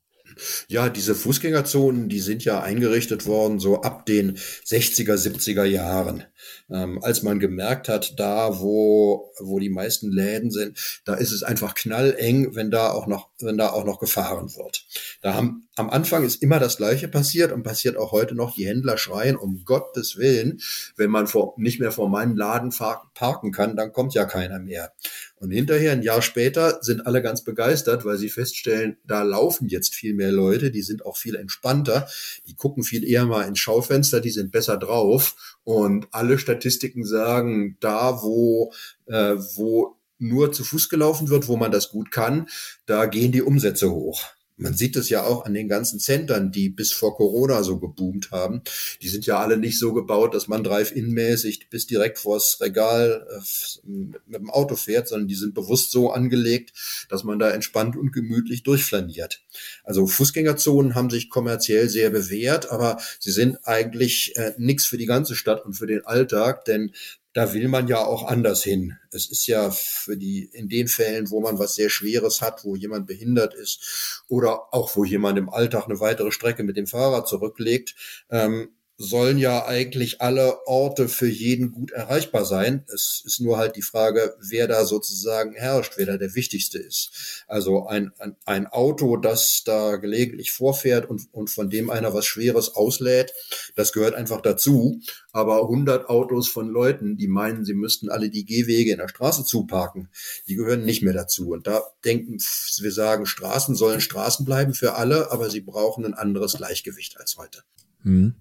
Ja, 0.68 0.88
diese 0.88 1.14
Fußgängerzonen, 1.14 2.08
die 2.08 2.20
sind 2.20 2.44
ja 2.44 2.60
eingerichtet 2.60 3.26
worden 3.26 3.58
so 3.58 3.82
ab 3.82 4.06
den 4.06 4.36
60er, 4.36 5.14
70er 5.14 5.64
Jahren. 5.64 6.24
Ähm, 6.70 7.02
als 7.02 7.22
man 7.22 7.38
gemerkt 7.38 7.88
hat, 7.88 8.18
da 8.18 8.60
wo, 8.60 9.32
wo 9.38 9.58
die 9.58 9.70
meisten 9.70 10.10
Läden 10.10 10.50
sind, 10.50 11.00
da 11.04 11.14
ist 11.14 11.32
es 11.32 11.42
einfach 11.42 11.74
knalleng, 11.74 12.54
wenn 12.54 12.70
da 12.70 12.90
auch 12.90 13.06
noch, 13.06 13.30
wenn 13.40 13.56
da 13.56 13.70
auch 13.70 13.84
noch 13.84 13.98
gefahren 13.98 14.54
wird. 14.56 14.84
Da 15.22 15.34
haben, 15.34 15.68
am 15.76 15.90
Anfang 15.90 16.24
ist 16.24 16.42
immer 16.42 16.58
das 16.58 16.76
Gleiche 16.76 17.08
passiert 17.08 17.52
und 17.52 17.62
passiert 17.62 17.96
auch 17.96 18.12
heute 18.12 18.34
noch. 18.34 18.54
Die 18.54 18.66
Händler 18.66 18.98
schreien, 18.98 19.36
um 19.36 19.64
Gottes 19.64 20.16
Willen, 20.16 20.60
wenn 20.96 21.10
man 21.10 21.26
vor, 21.26 21.54
nicht 21.56 21.80
mehr 21.80 21.92
vor 21.92 22.08
meinem 22.08 22.36
Laden 22.36 22.72
parken 23.14 23.52
kann, 23.52 23.76
dann 23.76 23.92
kommt 23.92 24.14
ja 24.14 24.24
keiner 24.24 24.58
mehr. 24.58 24.92
Und 25.38 25.50
hinterher, 25.50 25.92
ein 25.92 26.02
Jahr 26.02 26.22
später, 26.22 26.78
sind 26.80 27.06
alle 27.06 27.20
ganz 27.20 27.44
begeistert, 27.44 28.04
weil 28.06 28.16
sie 28.16 28.30
feststellen, 28.30 28.96
da 29.04 29.22
laufen 29.22 29.68
jetzt 29.68 29.94
viel 29.94 30.14
mehr 30.14 30.32
Leute, 30.32 30.70
die 30.70 30.82
sind 30.82 31.04
auch 31.04 31.18
viel 31.18 31.34
entspannter, 31.34 32.08
die 32.46 32.54
gucken 32.54 32.82
viel 32.82 33.04
eher 33.04 33.26
mal 33.26 33.42
ins 33.42 33.58
Schaufenster, 33.58 34.20
die 34.20 34.30
sind 34.30 34.50
besser 34.50 34.78
drauf. 34.78 35.58
Und 35.62 36.08
alle 36.10 36.38
Statistiken 36.38 37.04
sagen, 37.04 37.76
da 37.80 38.22
wo, 38.22 38.72
äh, 39.06 39.36
wo 39.56 39.96
nur 40.18 40.52
zu 40.52 40.64
Fuß 40.64 40.88
gelaufen 40.88 41.28
wird, 41.28 41.48
wo 41.48 41.56
man 41.56 41.70
das 41.70 41.90
gut 41.90 42.10
kann, 42.10 42.48
da 42.86 43.04
gehen 43.04 43.32
die 43.32 43.42
Umsätze 43.42 43.90
hoch. 43.90 44.35
Man 44.58 44.74
sieht 44.74 44.96
es 44.96 45.10
ja 45.10 45.24
auch 45.24 45.44
an 45.44 45.52
den 45.52 45.68
ganzen 45.68 46.00
Centern, 46.00 46.50
die 46.50 46.70
bis 46.70 46.92
vor 46.92 47.14
Corona 47.14 47.62
so 47.62 47.78
geboomt 47.78 48.30
haben. 48.30 48.62
Die 49.02 49.08
sind 49.08 49.26
ja 49.26 49.38
alle 49.38 49.58
nicht 49.58 49.78
so 49.78 49.92
gebaut, 49.92 50.34
dass 50.34 50.48
man 50.48 50.64
drive-in-mäßig 50.64 51.68
bis 51.68 51.86
direkt 51.86 52.18
vors 52.18 52.58
Regal 52.60 53.26
äh, 53.30 53.88
mit 54.26 54.40
dem 54.40 54.50
Auto 54.50 54.76
fährt, 54.76 55.08
sondern 55.08 55.28
die 55.28 55.34
sind 55.34 55.54
bewusst 55.54 55.90
so 55.90 56.10
angelegt, 56.10 56.72
dass 57.10 57.22
man 57.22 57.38
da 57.38 57.50
entspannt 57.50 57.96
und 57.96 58.12
gemütlich 58.12 58.62
durchflaniert. 58.62 59.44
Also 59.84 60.06
Fußgängerzonen 60.06 60.94
haben 60.94 61.10
sich 61.10 61.28
kommerziell 61.28 61.90
sehr 61.90 62.08
bewährt, 62.08 62.70
aber 62.70 62.98
sie 63.20 63.32
sind 63.32 63.58
eigentlich 63.64 64.36
äh, 64.36 64.54
nichts 64.56 64.86
für 64.86 64.96
die 64.96 65.06
ganze 65.06 65.36
Stadt 65.36 65.66
und 65.66 65.74
für 65.74 65.86
den 65.86 66.06
Alltag, 66.06 66.64
denn 66.64 66.92
da 67.36 67.52
will 67.52 67.68
man 67.68 67.86
ja 67.86 68.02
auch 68.02 68.26
anders 68.26 68.62
hin. 68.62 68.96
Es 69.10 69.30
ist 69.30 69.46
ja 69.46 69.70
für 69.70 70.16
die, 70.16 70.48
in 70.54 70.70
den 70.70 70.88
Fällen, 70.88 71.30
wo 71.30 71.42
man 71.42 71.58
was 71.58 71.74
sehr 71.74 71.90
Schweres 71.90 72.40
hat, 72.40 72.64
wo 72.64 72.76
jemand 72.76 73.06
behindert 73.06 73.52
ist 73.52 74.24
oder 74.26 74.72
auch 74.72 74.96
wo 74.96 75.04
jemand 75.04 75.38
im 75.38 75.50
Alltag 75.50 75.84
eine 75.84 76.00
weitere 76.00 76.32
Strecke 76.32 76.62
mit 76.62 76.78
dem 76.78 76.86
Fahrrad 76.86 77.28
zurücklegt, 77.28 77.94
ähm, 78.30 78.70
sollen 78.98 79.36
ja 79.36 79.66
eigentlich 79.66 80.22
alle 80.22 80.66
Orte 80.66 81.08
für 81.08 81.28
jeden 81.28 81.70
gut 81.70 81.90
erreichbar 81.90 82.44
sein. 82.46 82.84
Es 82.92 83.22
ist 83.26 83.40
nur 83.40 83.58
halt 83.58 83.76
die 83.76 83.82
Frage, 83.82 84.36
wer 84.40 84.68
da 84.68 84.86
sozusagen 84.86 85.54
herrscht, 85.54 85.94
wer 85.96 86.06
da 86.06 86.16
der 86.16 86.34
Wichtigste 86.34 86.78
ist. 86.78 87.44
Also 87.46 87.86
ein, 87.86 88.12
ein, 88.18 88.36
ein 88.46 88.66
Auto, 88.66 89.18
das 89.18 89.62
da 89.64 89.96
gelegentlich 89.96 90.50
vorfährt 90.50 91.08
und, 91.10 91.28
und 91.32 91.50
von 91.50 91.68
dem 91.68 91.90
einer 91.90 92.14
was 92.14 92.24
Schweres 92.24 92.74
auslädt, 92.74 93.34
das 93.74 93.92
gehört 93.92 94.14
einfach 94.14 94.40
dazu. 94.40 95.00
Aber 95.32 95.62
100 95.62 96.08
Autos 96.08 96.48
von 96.48 96.68
Leuten, 96.68 97.18
die 97.18 97.28
meinen, 97.28 97.66
sie 97.66 97.74
müssten 97.74 98.08
alle 98.08 98.30
die 98.30 98.46
Gehwege 98.46 98.92
in 98.92 98.98
der 98.98 99.08
Straße 99.08 99.44
zuparken, 99.44 100.08
die 100.48 100.54
gehören 100.54 100.86
nicht 100.86 101.02
mehr 101.02 101.12
dazu. 101.12 101.50
Und 101.50 101.66
da 101.66 101.82
denken 102.04 102.38
wir 102.38 102.92
sagen, 102.92 103.26
Straßen 103.26 103.74
sollen 103.74 104.00
Straßen 104.00 104.46
bleiben 104.46 104.72
für 104.72 104.94
alle, 104.94 105.30
aber 105.30 105.50
sie 105.50 105.60
brauchen 105.60 106.06
ein 106.06 106.14
anderes 106.14 106.54
Gleichgewicht 106.54 107.18
als 107.18 107.36
heute. 107.36 107.62
Hm. 108.02 108.34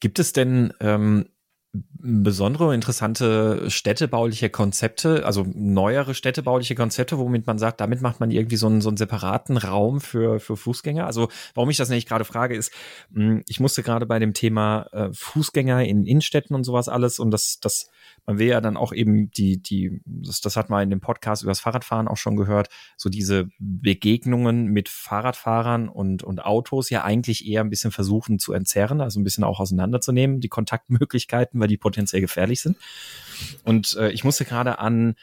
Gibt 0.00 0.18
es 0.18 0.32
denn 0.32 0.72
ähm, 0.80 1.26
besondere 1.72 2.74
interessante 2.74 3.70
städtebauliche 3.70 4.50
Konzepte, 4.50 5.26
also 5.26 5.46
neuere 5.52 6.14
städtebauliche 6.14 6.74
Konzepte, 6.74 7.18
womit 7.18 7.46
man 7.46 7.58
sagt, 7.58 7.80
damit 7.80 8.00
macht 8.00 8.20
man 8.20 8.30
irgendwie 8.30 8.56
so 8.56 8.66
einen, 8.66 8.80
so 8.80 8.88
einen 8.88 8.96
separaten 8.96 9.56
Raum 9.56 10.00
für, 10.00 10.40
für 10.40 10.56
Fußgänger. 10.56 11.06
Also 11.06 11.28
warum 11.54 11.70
ich 11.70 11.76
das 11.76 11.88
nämlich 11.88 12.06
gerade 12.06 12.24
frage, 12.24 12.56
ist, 12.56 12.72
hm, 13.12 13.42
ich 13.46 13.60
musste 13.60 13.82
gerade 13.82 14.06
bei 14.06 14.18
dem 14.18 14.32
Thema 14.32 14.86
äh, 14.92 15.10
Fußgänger 15.12 15.84
in 15.84 16.04
Innenstädten 16.04 16.56
und 16.56 16.64
sowas 16.64 16.88
alles 16.88 17.18
und 17.18 17.30
das, 17.30 17.58
das 17.60 17.88
man 18.28 18.38
will 18.38 18.48
ja 18.48 18.60
dann 18.60 18.76
auch 18.76 18.92
eben 18.92 19.30
die, 19.30 19.56
die, 19.62 20.02
das, 20.04 20.42
das 20.42 20.54
hat 20.54 20.68
man 20.68 20.82
in 20.82 20.90
dem 20.90 21.00
Podcast 21.00 21.42
über 21.42 21.50
das 21.50 21.60
Fahrradfahren 21.60 22.08
auch 22.08 22.18
schon 22.18 22.36
gehört, 22.36 22.68
so 22.98 23.08
diese 23.08 23.48
Begegnungen 23.58 24.66
mit 24.66 24.90
Fahrradfahrern 24.90 25.88
und, 25.88 26.22
und 26.22 26.44
Autos 26.44 26.90
ja 26.90 27.04
eigentlich 27.04 27.48
eher 27.48 27.62
ein 27.62 27.70
bisschen 27.70 27.90
versuchen 27.90 28.38
zu 28.38 28.52
entzerren, 28.52 29.00
also 29.00 29.18
ein 29.18 29.24
bisschen 29.24 29.44
auch 29.44 29.60
auseinanderzunehmen, 29.60 30.40
die 30.40 30.50
Kontaktmöglichkeiten, 30.50 31.58
weil 31.58 31.68
die 31.68 31.78
potenziell 31.78 32.20
gefährlich 32.20 32.60
sind. 32.60 32.76
Und 33.64 33.96
äh, 33.96 34.10
ich 34.10 34.24
musste 34.24 34.44
gerade 34.44 34.78
an 34.78 35.14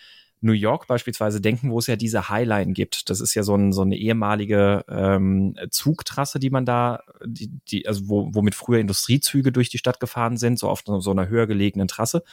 New 0.41 0.54
York 0.54 0.88
beispielsweise 0.88 1.41
denken, 1.41 1.70
wo 1.70 1.78
es 1.78 1.86
ja 1.86 1.98
diese 1.98 2.30
Highline 2.30 2.74
gibt. 2.74 3.12
Das 3.12 3.22
ist 3.22 3.36
ja 3.36 3.44
so, 3.44 3.54
ein, 3.54 3.72
so 3.72 3.84
eine 3.84 3.98
ehemalige 3.98 4.84
ähm, 4.89 5.56
Zugtrasse, 5.70 6.39
die 6.39 6.50
man 6.50 6.65
da, 6.65 7.04
die, 7.24 7.52
die, 7.68 7.88
also 7.88 8.10
wo, 8.10 8.30
womit 8.34 8.56
früher 8.56 8.80
Industriezüge 8.80 9.52
durch 9.52 9.70
die 9.70 9.78
Stadt 9.78 10.00
gefahren 10.00 10.38
sind, 10.38 10.58
so 10.58 10.70
auf 10.70 10.82
so 10.86 11.12
einer 11.12 11.30
höher 11.30 11.46
gelegenen 11.46 11.88
Trasse. 11.88 12.24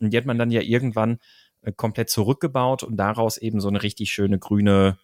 Und 0.00 0.12
die 0.12 0.16
hat 0.16 0.26
man 0.26 0.38
dann 0.38 0.50
ja 0.50 0.60
irgendwann 0.60 1.18
äh, 1.62 1.72
komplett 1.72 2.10
zurückgebaut 2.10 2.82
und 2.82 2.96
daraus 2.96 3.36
eben 3.38 3.60
so 3.60 3.68
eine 3.68 3.82
richtig 3.82 4.12
schöne 4.12 4.38
grüne 4.38 4.98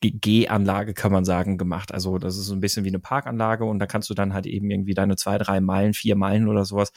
G-Anlage, 0.00 0.94
kann 0.94 1.10
man 1.10 1.24
sagen, 1.24 1.58
gemacht. 1.58 1.92
Also 1.92 2.18
das 2.18 2.36
ist 2.36 2.46
so 2.46 2.54
ein 2.54 2.60
bisschen 2.60 2.84
wie 2.84 2.90
eine 2.90 3.00
Parkanlage 3.00 3.64
und 3.64 3.80
da 3.80 3.86
kannst 3.86 4.08
du 4.08 4.14
dann 4.14 4.32
halt 4.32 4.46
eben 4.46 4.70
irgendwie 4.70 4.94
deine 4.94 5.16
zwei, 5.16 5.36
drei 5.36 5.60
Meilen, 5.60 5.94
vier 5.94 6.14
Meilen 6.16 6.48
oder 6.48 6.64
sowas 6.64 6.92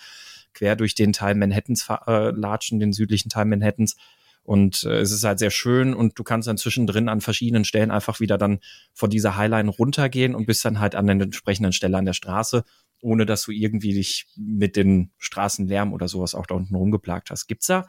quer 0.53 0.75
durch 0.75 0.93
den 0.93 1.13
Teil 1.13 1.35
Manhattans 1.35 1.87
äh, 2.07 2.29
latschen, 2.29 2.79
den 2.79 2.93
südlichen 2.93 3.29
Teil 3.29 3.45
Manhattans. 3.45 3.95
Und 4.43 4.83
äh, 4.83 4.99
es 4.99 5.11
ist 5.11 5.23
halt 5.23 5.39
sehr 5.39 5.51
schön 5.51 5.93
und 5.93 6.19
du 6.19 6.23
kannst 6.23 6.47
dann 6.47 6.57
zwischendrin 6.57 7.07
an 7.07 7.21
verschiedenen 7.21 7.63
Stellen 7.63 7.91
einfach 7.91 8.19
wieder 8.19 8.37
dann 8.37 8.59
von 8.93 9.09
dieser 9.09 9.37
Highline 9.37 9.69
runtergehen 9.69 10.35
und 10.35 10.45
bist 10.45 10.65
dann 10.65 10.79
halt 10.79 10.95
an 10.95 11.07
der 11.07 11.15
entsprechenden 11.15 11.71
Stelle 11.71 11.97
an 11.97 12.05
der 12.05 12.13
Straße 12.13 12.63
ohne 13.03 13.25
dass 13.25 13.43
du 13.43 13.51
irgendwie 13.51 13.93
dich 13.93 14.27
mit 14.37 14.75
den 14.75 15.11
Straßenlärm 15.17 15.93
oder 15.93 16.07
sowas 16.07 16.35
auch 16.35 16.47
da 16.47 16.55
unten 16.55 16.75
rumgeplagt 16.75 17.29
hast. 17.29 17.47
Gibt's 17.47 17.67
da 17.67 17.85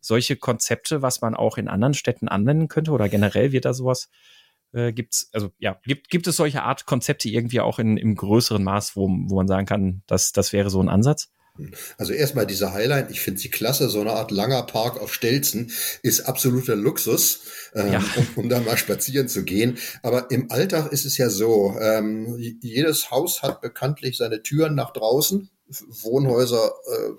solche 0.00 0.36
Konzepte, 0.36 1.02
was 1.02 1.20
man 1.20 1.34
auch 1.34 1.58
in 1.58 1.68
anderen 1.68 1.94
Städten 1.94 2.28
anwenden 2.28 2.68
könnte 2.68 2.92
oder 2.92 3.08
generell 3.08 3.50
wird 3.50 3.64
da 3.64 3.72
sowas 3.72 4.10
äh, 4.72 4.92
gibt's 4.92 5.30
also 5.32 5.50
ja 5.58 5.80
gibt 5.84 6.10
gibt 6.10 6.26
es 6.26 6.36
solche 6.36 6.62
Art 6.62 6.84
Konzepte 6.86 7.28
irgendwie 7.28 7.60
auch 7.60 7.78
in 7.78 7.96
im 7.96 8.14
größeren 8.14 8.62
Maß, 8.62 8.94
wo 8.96 9.08
wo 9.08 9.36
man 9.36 9.48
sagen 9.48 9.66
kann, 9.66 10.02
dass 10.06 10.32
das 10.32 10.52
wäre 10.52 10.70
so 10.70 10.80
ein 10.80 10.88
Ansatz? 10.88 11.32
Also 11.96 12.12
erstmal 12.12 12.46
diese 12.46 12.72
Highline, 12.72 13.08
ich 13.10 13.20
finde 13.20 13.40
sie 13.40 13.50
klasse, 13.50 13.88
so 13.88 14.00
eine 14.00 14.12
Art 14.12 14.30
langer 14.30 14.62
Park 14.62 15.00
auf 15.00 15.12
Stelzen 15.12 15.72
ist 16.02 16.22
absoluter 16.22 16.76
Luxus, 16.76 17.40
ähm, 17.74 17.92
ja. 17.92 18.04
um, 18.16 18.26
um, 18.44 18.48
da 18.48 18.60
mal 18.60 18.78
spazieren 18.78 19.28
zu 19.28 19.44
gehen. 19.44 19.78
Aber 20.02 20.30
im 20.30 20.50
Alltag 20.50 20.92
ist 20.92 21.04
es 21.04 21.18
ja 21.18 21.30
so, 21.30 21.76
ähm, 21.80 22.36
jedes 22.60 23.10
Haus 23.10 23.42
hat 23.42 23.60
bekanntlich 23.60 24.16
seine 24.16 24.42
Türen 24.42 24.74
nach 24.74 24.92
draußen, 24.92 25.50
Wohnhäuser, 26.02 26.72
äh, 26.86 27.12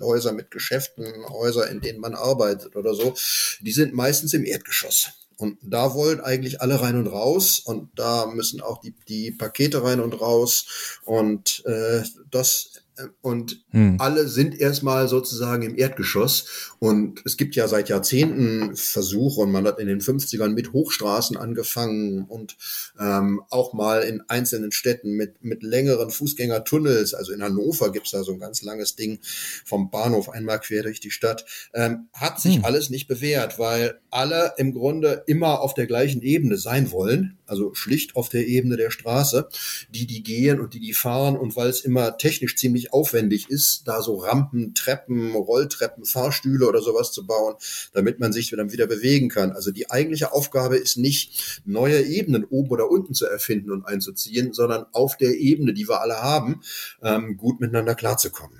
Häuser 0.00 0.32
mit 0.32 0.52
Geschäften, 0.52 1.04
Häuser, 1.28 1.68
in 1.68 1.80
denen 1.80 1.98
man 1.98 2.14
arbeitet 2.14 2.76
oder 2.76 2.94
so, 2.94 3.14
die 3.60 3.72
sind 3.72 3.92
meistens 3.92 4.32
im 4.32 4.44
Erdgeschoss. 4.44 5.10
Und 5.36 5.58
da 5.62 5.94
wollen 5.94 6.20
eigentlich 6.20 6.60
alle 6.60 6.80
rein 6.80 6.96
und 6.96 7.06
raus 7.06 7.60
und 7.60 7.90
da 7.96 8.26
müssen 8.26 8.60
auch 8.60 8.80
die, 8.80 8.92
die 9.06 9.30
Pakete 9.30 9.84
rein 9.84 10.00
und 10.00 10.20
raus. 10.20 11.00
Und 11.04 11.64
äh, 11.64 12.02
das 12.30 12.80
und 13.20 13.64
hm. 13.70 13.96
alle 13.98 14.28
sind 14.28 14.58
erstmal 14.58 15.08
sozusagen 15.08 15.62
im 15.62 15.76
Erdgeschoss. 15.76 16.74
Und 16.78 17.22
es 17.24 17.36
gibt 17.36 17.56
ja 17.56 17.68
seit 17.68 17.88
Jahrzehnten 17.88 18.76
Versuche 18.76 19.40
und 19.40 19.52
man 19.52 19.66
hat 19.66 19.78
in 19.78 19.86
den 19.86 20.00
50ern 20.00 20.50
mit 20.50 20.72
Hochstraßen 20.72 21.36
angefangen 21.36 22.24
und 22.24 22.56
ähm, 22.98 23.42
auch 23.50 23.72
mal 23.72 24.02
in 24.02 24.22
einzelnen 24.28 24.72
Städten 24.72 25.12
mit, 25.12 25.42
mit 25.42 25.62
längeren 25.62 26.10
Fußgängertunnels. 26.10 27.14
Also 27.14 27.32
in 27.32 27.42
Hannover 27.42 27.92
gibt's 27.92 28.10
da 28.10 28.22
so 28.22 28.32
ein 28.32 28.40
ganz 28.40 28.62
langes 28.62 28.96
Ding 28.96 29.18
vom 29.64 29.90
Bahnhof 29.90 30.28
einmal 30.28 30.60
quer 30.60 30.82
durch 30.82 31.00
die 31.00 31.10
Stadt. 31.10 31.44
Ähm, 31.74 32.08
hat 32.12 32.40
sich 32.40 32.56
hm. 32.56 32.64
alles 32.64 32.90
nicht 32.90 33.08
bewährt, 33.08 33.58
weil 33.58 34.00
alle 34.10 34.54
im 34.56 34.72
Grunde 34.72 35.24
immer 35.26 35.60
auf 35.60 35.74
der 35.74 35.86
gleichen 35.86 36.22
Ebene 36.22 36.56
sein 36.56 36.90
wollen 36.92 37.37
also 37.48 37.74
schlicht 37.74 38.16
auf 38.16 38.28
der 38.28 38.46
Ebene 38.46 38.76
der 38.76 38.90
Straße, 38.90 39.48
die 39.90 40.06
die 40.06 40.22
gehen 40.22 40.60
und 40.60 40.74
die 40.74 40.80
die 40.80 40.94
fahren 40.94 41.36
und 41.36 41.56
weil 41.56 41.68
es 41.68 41.80
immer 41.80 42.16
technisch 42.18 42.56
ziemlich 42.56 42.92
aufwendig 42.92 43.48
ist, 43.50 43.86
da 43.86 44.02
so 44.02 44.16
Rampen, 44.16 44.74
Treppen, 44.74 45.34
Rolltreppen, 45.34 46.04
Fahrstühle 46.04 46.68
oder 46.68 46.80
sowas 46.80 47.12
zu 47.12 47.26
bauen, 47.26 47.54
damit 47.92 48.20
man 48.20 48.32
sich 48.32 48.50
dann 48.50 48.72
wieder 48.72 48.86
bewegen 48.86 49.28
kann. 49.28 49.52
Also 49.52 49.70
die 49.70 49.90
eigentliche 49.90 50.32
Aufgabe 50.32 50.76
ist 50.76 50.96
nicht, 50.96 51.62
neue 51.64 52.02
Ebenen 52.02 52.44
oben 52.44 52.70
oder 52.70 52.90
unten 52.90 53.14
zu 53.14 53.26
erfinden 53.26 53.70
und 53.70 53.84
einzuziehen, 53.84 54.52
sondern 54.52 54.86
auf 54.92 55.16
der 55.16 55.36
Ebene, 55.36 55.72
die 55.72 55.88
wir 55.88 56.00
alle 56.00 56.22
haben, 56.22 56.62
ähm, 57.02 57.36
gut 57.36 57.60
miteinander 57.60 57.94
klarzukommen. 57.94 58.58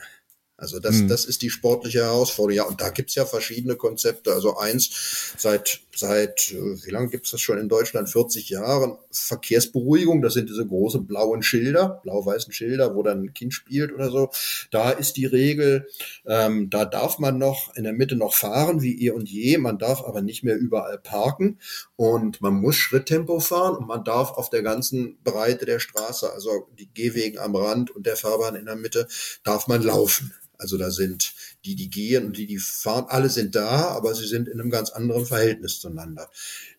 Also 0.61 0.81
das, 0.81 0.97
mhm. 0.97 1.09
das 1.09 1.25
ist 1.25 1.43
die 1.43 1.51
sportliche 1.51 2.01
Herausforderung. 2.01 2.57
Ja, 2.57 2.65
und 2.65 2.81
da 2.81 2.91
gibt's 2.91 3.15
ja 3.15 3.25
verschiedene 3.25 3.77
Konzepte. 3.77 4.33
Also 4.33 4.57
eins, 4.57 5.33
seit, 5.37 5.83
seit 5.95 6.51
äh, 6.51 6.85
wie 6.85 6.91
lange 6.91 7.11
gibt's 7.11 7.31
das 7.31 7.41
schon 7.41 7.59
in 7.59 7.69
Deutschland? 7.69 8.11
40 8.11 8.51
Jahren. 8.51 8.99
Verkehrsberuhigung, 9.13 10.21
das 10.21 10.35
sind 10.35 10.49
diese 10.49 10.67
großen 10.67 11.07
blauen 11.07 11.45
Schilder, 11.45 12.01
blau-weißen 12.03 12.53
Schilder, 12.53 12.97
wo 12.97 13.05
dann 13.05 13.23
ein 13.23 13.35
Kind 13.35 13.55
spielt 13.55 13.93
oder 13.93 14.11
so. 14.11 14.31
Da 14.73 14.91
ist 14.91 15.17
die 15.17 15.27
Regel, 15.27 15.87
ähm, 16.27 16.71
da 16.71 16.85
darf 16.85 17.21
man 17.21 17.39
noch 17.39 17.77
in 17.77 17.85
der 17.85 17.93
Mitte 17.93 18.17
noch 18.17 18.35
fahren, 18.35 18.83
wie 18.83 19.07
eh 19.07 19.11
und 19.11 19.29
je. 19.29 19.59
Man 19.59 19.79
darf 19.79 20.03
aber 20.03 20.23
nicht 20.23 20.43
mehr 20.43 20.59
überall 20.59 20.99
parken 20.99 21.61
und 21.95 22.41
man 22.41 22.55
muss 22.55 22.75
Schritttempo 22.75 23.39
fahren 23.39 23.77
und 23.77 23.87
man 23.87 24.03
darf 24.03 24.33
auf 24.33 24.51
der 24.51 24.65
ganzen 24.65 25.19
Breite 25.23 25.67
der 25.67 25.79
Straße, 25.79 26.33
also 26.33 26.67
die 26.81 26.93
Gehwegen 26.93 27.39
am 27.39 27.55
Rand 27.55 27.93
und 27.93 28.07
der 28.07 28.17
Fahrbahn 28.17 28.57
in 28.57 28.67
der 28.67 28.77
Mitte, 28.77 29.07
darf 29.45 29.69
man 29.69 29.83
laufen. 29.83 30.35
Also 30.59 30.77
da 30.77 30.91
sind 30.91 31.35
die, 31.65 31.77
die 31.77 31.89
gehen 31.89 32.27
und 32.27 32.37
die, 32.37 32.47
die 32.47 32.59
fahren, 32.59 33.07
alle 33.09 33.31
sind 33.31 33.55
da, 33.55 33.89
aber 33.89 34.15
sie 34.15 34.27
sind 34.27 34.49
in 34.49 34.61
einem 34.61 34.71
ganz 34.71 34.91
anderen 34.91 35.25
Verhältnis 35.25 35.81
zueinander. 35.81 36.29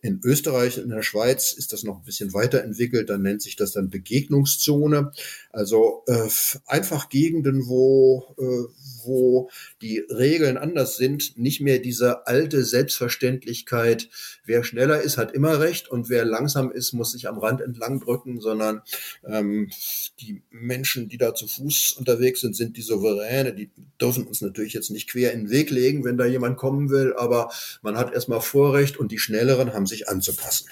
In 0.01 0.19
Österreich 0.23 0.77
und 0.77 0.83
in 0.83 0.89
der 0.89 1.01
Schweiz 1.01 1.53
ist 1.53 1.71
das 1.71 1.83
noch 1.83 1.97
ein 1.97 2.03
bisschen 2.03 2.33
weiterentwickelt, 2.33 3.09
dann 3.09 3.21
nennt 3.21 3.41
sich 3.41 3.55
das 3.55 3.71
dann 3.71 3.89
Begegnungszone. 3.89 5.11
Also 5.51 6.03
äh, 6.07 6.27
einfach 6.65 7.09
Gegenden, 7.09 7.67
wo, 7.67 8.35
äh, 8.37 8.71
wo 9.03 9.49
die 9.81 9.99
Regeln 10.09 10.57
anders 10.57 10.97
sind, 10.97 11.37
nicht 11.37 11.61
mehr 11.61 11.79
diese 11.79 12.27
alte 12.27 12.63
Selbstverständlichkeit, 12.63 14.09
wer 14.45 14.63
schneller 14.63 15.01
ist, 15.01 15.17
hat 15.17 15.33
immer 15.33 15.59
recht 15.59 15.89
und 15.89 16.09
wer 16.09 16.25
langsam 16.25 16.71
ist, 16.71 16.93
muss 16.93 17.11
sich 17.11 17.27
am 17.27 17.37
Rand 17.37 17.61
entlang 17.61 17.99
drücken, 17.99 18.39
sondern 18.39 18.81
ähm, 19.25 19.69
die 20.19 20.41
Menschen, 20.49 21.09
die 21.09 21.17
da 21.17 21.33
zu 21.33 21.47
Fuß 21.47 21.93
unterwegs 21.97 22.41
sind, 22.41 22.55
sind 22.55 22.77
die 22.77 22.81
Souveräne, 22.81 23.53
die 23.53 23.69
dürfen 23.99 24.25
uns 24.27 24.41
natürlich 24.41 24.73
jetzt 24.73 24.91
nicht 24.91 25.09
quer 25.09 25.33
in 25.33 25.45
den 25.45 25.49
Weg 25.49 25.69
legen, 25.69 26.03
wenn 26.03 26.17
da 26.17 26.25
jemand 26.25 26.57
kommen 26.57 26.89
will, 26.89 27.13
aber 27.15 27.51
man 27.81 27.97
hat 27.97 28.13
erstmal 28.13 28.41
Vorrecht 28.41 28.97
und 28.97 29.11
die 29.11 29.19
Schnelleren 29.19 29.73
haben 29.73 29.87
sich 29.87 30.09
anzupassen. 30.09 30.67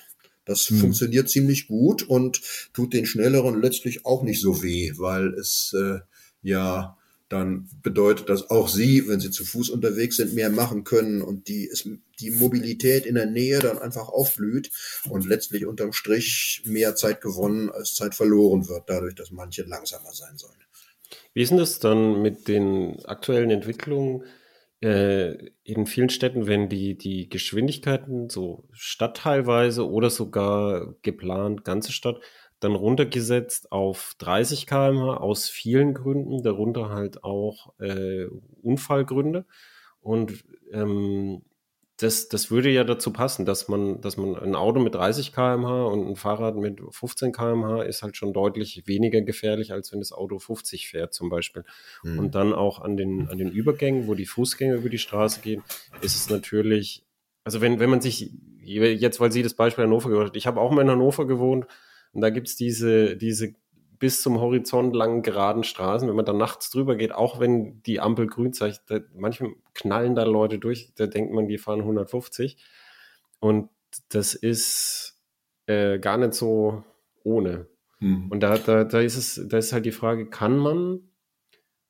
Das 0.47 0.69
hm. 0.69 0.79
funktioniert 0.79 1.29
ziemlich 1.29 1.67
gut 1.67 2.03
und 2.03 2.41
tut 2.73 2.93
den 2.93 3.05
Schnelleren 3.05 3.61
letztlich 3.61 4.05
auch 4.05 4.23
nicht 4.23 4.41
so 4.41 4.63
weh, 4.63 4.93
weil 4.95 5.33
es 5.33 5.75
äh, 5.77 5.99
ja 6.41 6.97
dann 7.29 7.69
bedeutet 7.83 8.29
das 8.29 8.49
auch 8.49 8.69
sie, 8.69 9.07
wenn 9.07 9.19
sie 9.19 9.31
zu 9.31 9.43
Fuß 9.43 9.69
unterwegs 9.69 10.17
sind, 10.17 10.33
mehr 10.33 10.49
machen 10.49 10.83
können 10.83 11.21
und 11.21 11.47
die, 11.47 11.65
ist, 11.65 11.89
die 12.19 12.31
Mobilität 12.31 13.05
in 13.05 13.15
der 13.15 13.25
Nähe 13.25 13.59
dann 13.59 13.79
einfach 13.79 14.07
aufblüht 14.07 14.71
und 15.09 15.25
letztlich 15.25 15.65
unterm 15.65 15.91
Strich 15.91 16.61
mehr 16.65 16.95
Zeit 16.95 17.21
gewonnen 17.21 17.69
als 17.69 17.95
Zeit 17.95 18.15
verloren 18.15 18.69
wird, 18.69 18.83
dadurch, 18.87 19.15
dass 19.15 19.31
manche 19.31 19.63
langsamer 19.63 20.13
sein 20.13 20.37
sollen. 20.37 20.55
Wie 21.33 21.41
ist 21.41 21.49
denn 21.49 21.57
das 21.57 21.79
dann 21.79 22.21
mit 22.21 22.47
den 22.47 23.05
aktuellen 23.05 23.51
Entwicklungen? 23.51 24.23
Äh, 24.79 25.51
in 25.63 25.85
vielen 25.85 26.09
Städten 26.09 26.47
werden 26.47 26.69
die, 26.69 26.97
die 26.97 27.29
Geschwindigkeiten 27.29 28.29
so 28.29 28.67
stadtteilweise 28.71 29.89
oder 29.89 30.09
sogar 30.09 30.95
geplant, 31.01 31.65
ganze 31.65 31.91
Stadt, 31.91 32.19
dann 32.59 32.75
runtergesetzt 32.75 33.71
auf 33.71 34.15
30 34.17 34.65
km/h 34.65 35.17
aus 35.17 35.49
vielen 35.49 35.93
Gründen, 35.93 36.41
darunter 36.41 36.89
halt 36.89 37.23
auch 37.23 37.73
äh, 37.79 38.25
Unfallgründe. 38.61 39.45
Und 39.99 40.43
ähm, 40.71 41.43
das, 41.97 42.29
das 42.29 42.51
würde 42.51 42.69
ja 42.69 42.83
dazu 42.83 43.11
passen, 43.11 43.45
dass 43.45 43.67
man, 43.67 44.01
dass 44.01 44.17
man 44.17 44.35
ein 44.35 44.55
Auto 44.55 44.79
mit 44.79 44.93
30 44.93 45.33
km/h 45.33 45.85
und 45.87 46.07
ein 46.07 46.15
Fahrrad 46.15 46.55
mit 46.55 46.79
15 46.91 47.31
km/h 47.31 47.81
ist 47.83 48.03
halt 48.03 48.15
schon 48.15 48.33
deutlich 48.33 48.83
weniger 48.85 49.21
gefährlich, 49.21 49.71
als 49.73 49.91
wenn 49.91 49.99
das 49.99 50.11
Auto 50.11 50.37
50 50.37 50.89
fährt 50.89 51.13
zum 51.13 51.29
Beispiel. 51.29 51.63
Mhm. 52.03 52.19
Und 52.19 52.35
dann 52.35 52.53
auch 52.53 52.79
an 52.79 52.97
den, 52.97 53.27
an 53.29 53.39
den 53.39 53.51
Übergängen, 53.51 54.07
wo 54.07 54.13
die 54.13 54.27
Fußgänger 54.27 54.75
über 54.75 54.89
die 54.89 54.99
Straße 54.99 55.41
gehen, 55.41 55.63
ist 56.01 56.15
es 56.15 56.29
natürlich, 56.29 57.03
also 57.43 57.61
wenn, 57.61 57.79
wenn 57.79 57.89
man 57.89 58.01
sich, 58.01 58.31
jetzt 58.61 59.19
weil 59.19 59.31
Sie 59.31 59.41
das 59.41 59.55
Beispiel 59.55 59.85
Hannover 59.85 60.09
gehört 60.09 60.29
hat, 60.29 60.35
ich 60.35 60.45
habe 60.45 60.61
auch 60.61 60.71
mal 60.71 60.81
in 60.81 60.91
Hannover 60.91 61.25
gewohnt 61.25 61.65
und 62.17 62.21
da 62.21 62.31
gibt's 62.31 62.55
diese, 62.55 63.15
diese 63.15 63.53
bis 63.99 64.23
zum 64.23 64.41
Horizont 64.41 64.95
langen 64.95 65.21
geraden 65.21 65.63
Straßen. 65.63 66.09
Wenn 66.09 66.15
man 66.15 66.25
da 66.25 66.33
nachts 66.33 66.71
drüber 66.71 66.95
geht, 66.95 67.11
auch 67.11 67.39
wenn 67.39 67.83
die 67.83 67.99
Ampel 67.99 68.25
grün 68.25 68.53
zeigt, 68.53 68.81
da, 68.87 69.01
manchmal 69.13 69.51
knallen 69.75 70.15
da 70.15 70.23
Leute 70.23 70.57
durch, 70.57 70.91
da 70.95 71.05
denkt 71.05 71.31
man, 71.31 71.47
die 71.47 71.59
fahren 71.59 71.81
150. 71.81 72.57
Und 73.39 73.69
das 74.09 74.33
ist 74.33 75.21
äh, 75.67 75.99
gar 75.99 76.17
nicht 76.17 76.33
so 76.33 76.83
ohne. 77.23 77.67
Hm. 77.99 78.31
Und 78.31 78.39
da, 78.39 78.57
da, 78.57 78.83
da 78.83 78.99
ist 78.99 79.15
es, 79.15 79.47
da 79.47 79.59
ist 79.59 79.71
halt 79.71 79.85
die 79.85 79.91
Frage, 79.91 80.27
kann 80.27 80.57
man 80.57 81.11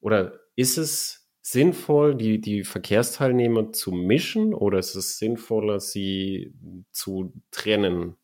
oder 0.02 0.42
ist 0.58 0.78
es 0.78 1.30
sinnvoll, 1.42 2.16
die, 2.16 2.42
die 2.42 2.66
Verkehrsteilnehmer 2.66 3.72
zu 3.72 3.94
mischen 3.94 4.54
oder 4.54 4.78
ist 4.78 4.96
es 4.96 5.20
sinnvoller, 5.20 5.80
sie 5.80 6.54
zu 6.92 7.32
trennen? 7.50 8.18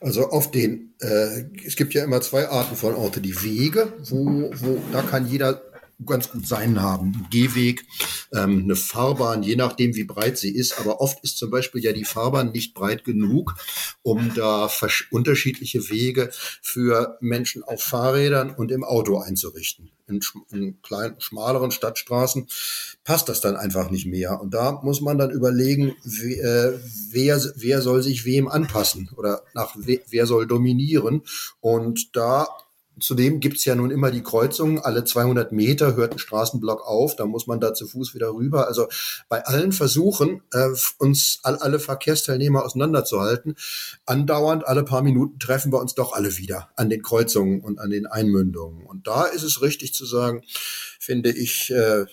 Also 0.00 0.28
auf 0.28 0.50
den, 0.50 0.94
äh, 1.00 1.44
es 1.64 1.76
gibt 1.76 1.94
ja 1.94 2.04
immer 2.04 2.20
zwei 2.20 2.48
Arten 2.48 2.76
von 2.76 2.94
Orte. 2.94 3.20
Die 3.20 3.42
Wege, 3.42 3.92
wo, 4.00 4.50
wo 4.54 4.78
da 4.92 5.02
kann 5.02 5.26
jeder 5.26 5.62
ganz 6.04 6.30
gut 6.30 6.46
seinen 6.46 6.82
haben. 6.82 7.26
Gehweg, 7.30 7.84
ähm, 8.32 8.64
eine 8.64 8.76
Fahrbahn, 8.76 9.42
je 9.42 9.56
nachdem, 9.56 9.94
wie 9.96 10.04
breit 10.04 10.36
sie 10.36 10.54
ist. 10.54 10.78
Aber 10.78 11.00
oft 11.00 11.22
ist 11.24 11.38
zum 11.38 11.50
Beispiel 11.50 11.82
ja 11.82 11.92
die 11.92 12.04
Fahrbahn 12.04 12.52
nicht 12.52 12.74
breit 12.74 13.04
genug, 13.04 13.54
um 14.02 14.34
da 14.34 14.68
unterschiedliche 15.10 15.88
Wege 15.88 16.30
für 16.60 17.16
Menschen 17.20 17.62
auf 17.62 17.82
Fahrrädern 17.82 18.50
und 18.50 18.70
im 18.70 18.84
Auto 18.84 19.18
einzurichten. 19.18 19.90
In, 20.08 20.20
in 20.52 20.80
kleinen, 20.82 21.20
schmaleren 21.20 21.70
Stadtstraßen 21.70 22.46
passt 23.02 23.28
das 23.28 23.40
dann 23.40 23.56
einfach 23.56 23.90
nicht 23.90 24.06
mehr. 24.06 24.40
Und 24.40 24.54
da 24.54 24.80
muss 24.82 25.00
man 25.00 25.18
dann 25.18 25.30
überlegen, 25.30 25.96
wer, 26.04 26.74
äh, 26.74 26.78
wer, 27.10 27.40
wer 27.56 27.80
soll 27.82 28.02
sich 28.02 28.24
wem 28.24 28.48
anpassen 28.48 29.10
oder 29.16 29.42
nach 29.54 29.74
wer 29.76 30.26
soll 30.26 30.46
dominieren. 30.46 31.22
Und 31.60 32.14
da 32.14 32.46
Zudem 32.98 33.40
gibt's 33.40 33.64
ja 33.66 33.74
nun 33.74 33.90
immer 33.90 34.10
die 34.10 34.22
Kreuzungen, 34.22 34.78
alle 34.78 35.04
200 35.04 35.52
Meter 35.52 35.96
hört 35.96 36.12
ein 36.12 36.18
Straßenblock 36.18 36.86
auf, 36.86 37.14
da 37.14 37.26
muss 37.26 37.46
man 37.46 37.60
da 37.60 37.74
zu 37.74 37.86
Fuß 37.86 38.14
wieder 38.14 38.32
rüber. 38.32 38.66
Also 38.68 38.88
bei 39.28 39.44
allen 39.44 39.72
Versuchen, 39.72 40.42
äh, 40.52 40.68
uns 40.98 41.40
all, 41.42 41.56
alle 41.56 41.78
Verkehrsteilnehmer 41.78 42.64
auseinanderzuhalten, 42.64 43.56
andauernd 44.06 44.66
alle 44.66 44.82
paar 44.82 45.02
Minuten 45.02 45.38
treffen 45.38 45.72
wir 45.72 45.80
uns 45.80 45.94
doch 45.94 46.14
alle 46.14 46.38
wieder 46.38 46.70
an 46.76 46.88
den 46.88 47.02
Kreuzungen 47.02 47.60
und 47.60 47.78
an 47.78 47.90
den 47.90 48.06
Einmündungen. 48.06 48.86
Und 48.86 49.06
da 49.06 49.24
ist 49.24 49.42
es 49.42 49.60
richtig 49.60 49.92
zu 49.92 50.06
sagen, 50.06 50.42
finde 50.98 51.30
ich, 51.30 51.70
äh, 51.70 52.06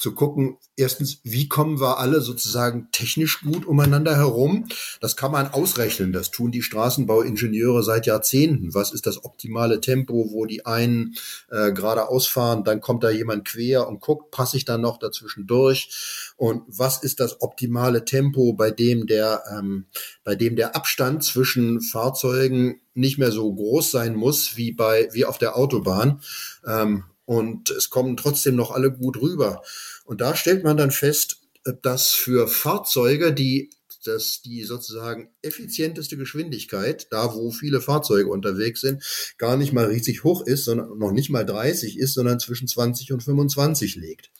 zu 0.00 0.14
gucken, 0.14 0.58
erstens, 0.76 1.20
wie 1.24 1.48
kommen 1.48 1.80
wir 1.80 1.98
alle 1.98 2.20
sozusagen 2.20 2.88
technisch 2.92 3.40
gut 3.40 3.66
umeinander 3.66 4.16
herum? 4.16 4.66
Das 5.00 5.16
kann 5.16 5.32
man 5.32 5.48
ausrechnen. 5.48 6.12
Das 6.12 6.30
tun 6.30 6.50
die 6.50 6.62
Straßenbauingenieure 6.62 7.82
seit 7.82 8.06
Jahrzehnten. 8.06 8.74
Was 8.74 8.92
ist 8.92 9.06
das 9.06 9.24
optimale 9.24 9.80
Tempo, 9.80 10.30
wo 10.30 10.46
die 10.46 10.66
einen 10.66 11.14
äh, 11.50 11.72
geradeaus 11.72 12.26
fahren, 12.26 12.64
dann 12.64 12.80
kommt 12.80 13.04
da 13.04 13.10
jemand 13.10 13.46
quer 13.46 13.88
und 13.88 14.00
guckt, 14.00 14.30
passe 14.30 14.56
ich 14.56 14.64
dann 14.64 14.80
noch 14.80 14.98
dazwischen 14.98 15.46
durch? 15.46 16.32
Und 16.36 16.62
was 16.66 17.02
ist 17.02 17.20
das 17.20 17.40
optimale 17.40 18.04
Tempo, 18.04 18.52
bei 18.52 18.70
dem 18.70 19.06
der, 19.06 19.42
ähm, 19.50 19.86
bei 20.24 20.34
dem 20.34 20.56
der 20.56 20.76
Abstand 20.76 21.24
zwischen 21.24 21.80
Fahrzeugen 21.80 22.80
nicht 22.94 23.18
mehr 23.18 23.32
so 23.32 23.52
groß 23.52 23.90
sein 23.90 24.14
muss 24.14 24.56
wie 24.56 24.72
bei 24.72 25.08
wie 25.12 25.24
auf 25.24 25.38
der 25.38 25.56
Autobahn? 25.56 26.20
Ähm, 26.66 27.04
und 27.28 27.68
es 27.68 27.90
kommen 27.90 28.16
trotzdem 28.16 28.56
noch 28.56 28.70
alle 28.70 28.90
gut 28.90 29.20
rüber. 29.20 29.60
Und 30.06 30.22
da 30.22 30.34
stellt 30.34 30.64
man 30.64 30.78
dann 30.78 30.90
fest, 30.90 31.42
dass 31.82 32.08
für 32.08 32.48
Fahrzeuge, 32.48 33.34
die 33.34 33.70
dass 34.04 34.40
die 34.40 34.64
sozusagen 34.64 35.28
effizienteste 35.42 36.16
Geschwindigkeit, 36.16 37.08
da 37.10 37.34
wo 37.34 37.50
viele 37.50 37.82
Fahrzeuge 37.82 38.30
unterwegs 38.30 38.80
sind, 38.80 39.02
gar 39.36 39.58
nicht 39.58 39.74
mal 39.74 39.86
riesig 39.86 40.24
hoch 40.24 40.46
ist, 40.46 40.64
sondern 40.64 40.96
noch 40.96 41.10
nicht 41.10 41.28
mal 41.28 41.44
30 41.44 41.98
ist, 41.98 42.14
sondern 42.14 42.40
zwischen 42.40 42.68
20 42.68 43.12
und 43.12 43.22
25 43.22 43.96
liegt. 43.96 44.30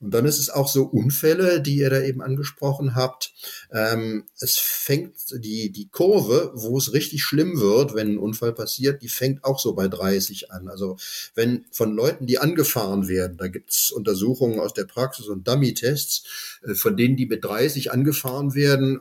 Und 0.00 0.14
dann 0.14 0.26
ist 0.26 0.38
es 0.38 0.48
auch 0.48 0.68
so 0.68 0.84
Unfälle, 0.84 1.60
die 1.60 1.76
ihr 1.76 1.90
da 1.90 2.00
eben 2.00 2.22
angesprochen 2.22 2.94
habt. 2.94 3.32
Ähm, 3.72 4.24
es 4.40 4.56
fängt 4.56 5.14
die, 5.32 5.70
die 5.70 5.88
Kurve, 5.88 6.52
wo 6.54 6.78
es 6.78 6.92
richtig 6.92 7.24
schlimm 7.24 7.60
wird, 7.60 7.94
wenn 7.94 8.12
ein 8.12 8.18
Unfall 8.18 8.52
passiert, 8.52 9.02
die 9.02 9.08
fängt 9.08 9.44
auch 9.44 9.58
so 9.58 9.74
bei 9.74 9.88
30 9.88 10.52
an. 10.52 10.68
Also 10.68 10.96
wenn 11.34 11.64
von 11.72 11.94
Leuten, 11.94 12.26
die 12.26 12.38
angefahren 12.38 13.08
werden, 13.08 13.38
da 13.38 13.48
gibt's 13.48 13.90
Untersuchungen 13.90 14.60
aus 14.60 14.72
der 14.72 14.84
Praxis 14.84 15.26
und 15.26 15.48
Dummy-Tests, 15.48 16.22
äh, 16.62 16.74
von 16.74 16.96
denen, 16.96 17.16
die 17.16 17.26
mit 17.26 17.44
30 17.44 17.90
angefahren 17.90 18.54
werden, 18.54 19.00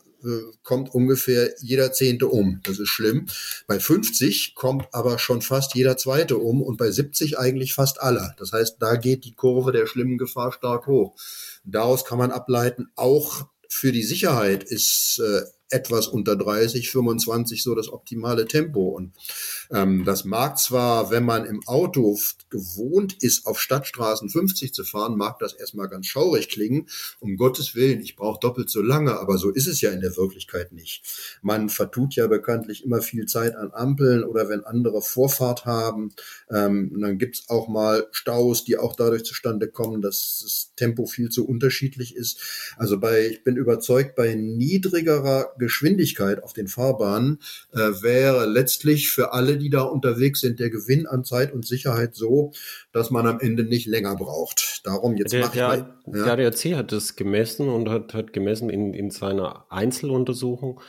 kommt 0.63 0.93
ungefähr 0.93 1.53
jeder 1.61 1.91
Zehnte 1.93 2.27
um. 2.27 2.61
Das 2.63 2.79
ist 2.79 2.89
schlimm. 2.89 3.27
Bei 3.67 3.79
50 3.79 4.55
kommt 4.55 4.87
aber 4.93 5.19
schon 5.19 5.41
fast 5.41 5.75
jeder 5.75 5.97
Zweite 5.97 6.37
um 6.37 6.61
und 6.61 6.77
bei 6.77 6.91
70 6.91 7.37
eigentlich 7.37 7.73
fast 7.73 8.01
alle. 8.01 8.35
Das 8.37 8.51
heißt, 8.51 8.77
da 8.79 8.95
geht 8.95 9.25
die 9.25 9.35
Kurve 9.35 9.71
der 9.71 9.87
schlimmen 9.87 10.17
Gefahr 10.17 10.51
stark 10.51 10.87
hoch. 10.87 11.15
Daraus 11.63 12.05
kann 12.05 12.17
man 12.17 12.31
ableiten, 12.31 12.89
auch 12.95 13.47
für 13.69 13.91
die 13.91 14.03
Sicherheit 14.03 14.63
ist 14.63 15.19
äh, 15.19 15.41
etwas 15.69 16.07
unter 16.07 16.35
30, 16.35 16.89
25 16.89 17.61
so 17.61 17.75
das 17.75 17.89
optimale 17.89 18.45
Tempo. 18.45 18.89
Und 18.89 19.13
ähm, 19.71 20.05
das 20.05 20.23
mag 20.23 20.57
zwar, 20.57 21.11
wenn 21.11 21.23
man 21.23 21.45
im 21.45 21.61
Auto 21.67 22.17
gewohnt 22.49 23.17
ist, 23.21 23.45
auf 23.45 23.59
Stadtstraßen 23.59 24.29
50 24.29 24.73
zu 24.73 24.83
fahren, 24.83 25.17
mag 25.17 25.39
das 25.39 25.53
erstmal 25.53 25.89
ganz 25.89 26.07
schaurig 26.07 26.49
klingen. 26.49 26.87
Um 27.19 27.35
Gottes 27.35 27.75
Willen, 27.75 28.01
ich 28.01 28.15
brauche 28.15 28.39
doppelt 28.39 28.69
so 28.69 28.81
lange, 28.81 29.19
aber 29.19 29.37
so 29.37 29.49
ist 29.49 29.67
es 29.67 29.81
ja 29.81 29.91
in 29.91 30.01
der 30.01 30.15
Wirklichkeit 30.15 30.71
nicht. 30.71 31.03
Man 31.41 31.69
vertut 31.69 32.15
ja 32.15 32.27
bekanntlich 32.27 32.85
immer 32.85 33.01
viel 33.01 33.25
Zeit 33.25 33.55
an 33.55 33.71
Ampeln 33.73 34.23
oder 34.23 34.47
wenn 34.49 34.63
andere 34.63 35.01
Vorfahrt 35.01 35.65
haben. 35.65 36.13
Ähm, 36.49 36.97
dann 36.99 37.17
gibt's 37.17 37.49
auch 37.49 37.67
mal 37.67 38.07
Staus, 38.11 38.63
die 38.63 38.77
auch 38.77 38.95
dadurch 38.95 39.25
zustande 39.25 39.67
kommen, 39.67 40.01
dass 40.01 40.41
das 40.43 40.71
Tempo 40.75 41.05
viel 41.05 41.29
zu 41.29 41.45
unterschiedlich 41.45 42.15
ist. 42.15 42.39
Also 42.77 42.99
bei, 42.99 43.27
ich 43.27 43.43
bin 43.43 43.57
überzeugt, 43.57 44.15
bei 44.15 44.35
niedrigerer 44.35 45.53
Geschwindigkeit 45.59 46.43
auf 46.43 46.53
den 46.53 46.67
Fahrbahnen 46.67 47.39
äh, 47.73 47.77
wäre 48.01 48.45
letztlich 48.45 49.09
für 49.09 49.33
alle, 49.33 49.57
die 49.57 49.69
da 49.69 49.81
unterwegs 49.81 50.41
sind, 50.41 50.59
der 50.59 50.69
Gewinn 50.69 51.07
an 51.07 51.23
Zeit 51.23 51.53
und 51.53 51.65
Sicherheit 51.65 52.15
so, 52.15 52.51
dass 52.91 53.09
man 53.11 53.27
am 53.27 53.39
Ende 53.39 53.63
nicht 53.63 53.87
länger 53.87 54.15
braucht. 54.15 54.81
Darum 54.85 55.15
jetzt 55.15 55.33
der, 55.33 55.47
der, 55.49 55.67
mal, 55.67 55.95
ja. 56.07 56.23
der 56.23 56.33
ADAC 56.33 56.75
hat 56.75 56.91
das 56.91 57.15
gemessen 57.15 57.69
und 57.69 57.89
hat, 57.89 58.13
hat 58.13 58.33
gemessen 58.33 58.69
in, 58.69 58.93
in 58.93 59.09
seiner 59.09 59.65
Einzeluntersuchung, 59.69 60.81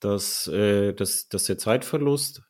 dass, 0.00 0.46
äh, 0.48 0.92
dass, 0.92 1.28
dass 1.28 1.44
der 1.44 1.58
Zeitverlust 1.58 2.42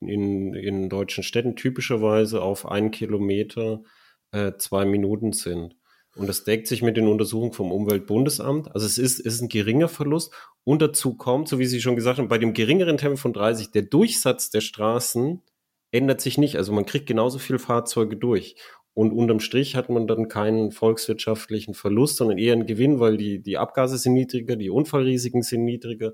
in, 0.00 0.54
in 0.54 0.88
deutschen 0.88 1.22
Städten 1.22 1.56
typischerweise 1.56 2.42
auf 2.42 2.66
einen 2.66 2.90
Kilometer 2.90 3.82
äh, 4.32 4.52
zwei 4.58 4.84
Minuten 4.84 5.32
sind. 5.32 5.76
Und 6.16 6.28
das 6.28 6.44
deckt 6.44 6.68
sich 6.68 6.82
mit 6.82 6.96
den 6.96 7.08
Untersuchungen 7.08 7.52
vom 7.52 7.72
Umweltbundesamt. 7.72 8.72
Also 8.74 8.86
es 8.86 8.98
ist, 8.98 9.18
ist 9.18 9.40
ein 9.40 9.48
geringer 9.48 9.88
Verlust. 9.88 10.32
Und 10.62 10.80
dazu 10.80 11.14
kommt, 11.14 11.48
so 11.48 11.58
wie 11.58 11.66
Sie 11.66 11.80
schon 11.80 11.96
gesagt 11.96 12.18
haben, 12.18 12.28
bei 12.28 12.38
dem 12.38 12.54
geringeren 12.54 12.98
Tempo 12.98 13.16
von 13.16 13.32
30, 13.32 13.72
der 13.72 13.82
Durchsatz 13.82 14.50
der 14.50 14.60
Straßen 14.60 15.42
ändert 15.90 16.20
sich 16.20 16.38
nicht. 16.38 16.56
Also 16.56 16.72
man 16.72 16.86
kriegt 16.86 17.06
genauso 17.06 17.38
viele 17.38 17.58
Fahrzeuge 17.58 18.16
durch. 18.16 18.56
Und 18.94 19.12
unterm 19.12 19.40
Strich 19.40 19.74
hat 19.74 19.90
man 19.90 20.06
dann 20.06 20.28
keinen 20.28 20.70
volkswirtschaftlichen 20.70 21.74
Verlust, 21.74 22.16
sondern 22.16 22.38
eher 22.38 22.52
einen 22.52 22.66
Gewinn, 22.66 23.00
weil 23.00 23.16
die, 23.16 23.40
die 23.40 23.58
Abgase 23.58 23.98
sind 23.98 24.14
niedriger, 24.14 24.54
die 24.54 24.70
Unfallrisiken 24.70 25.42
sind 25.42 25.64
niedriger. 25.64 26.12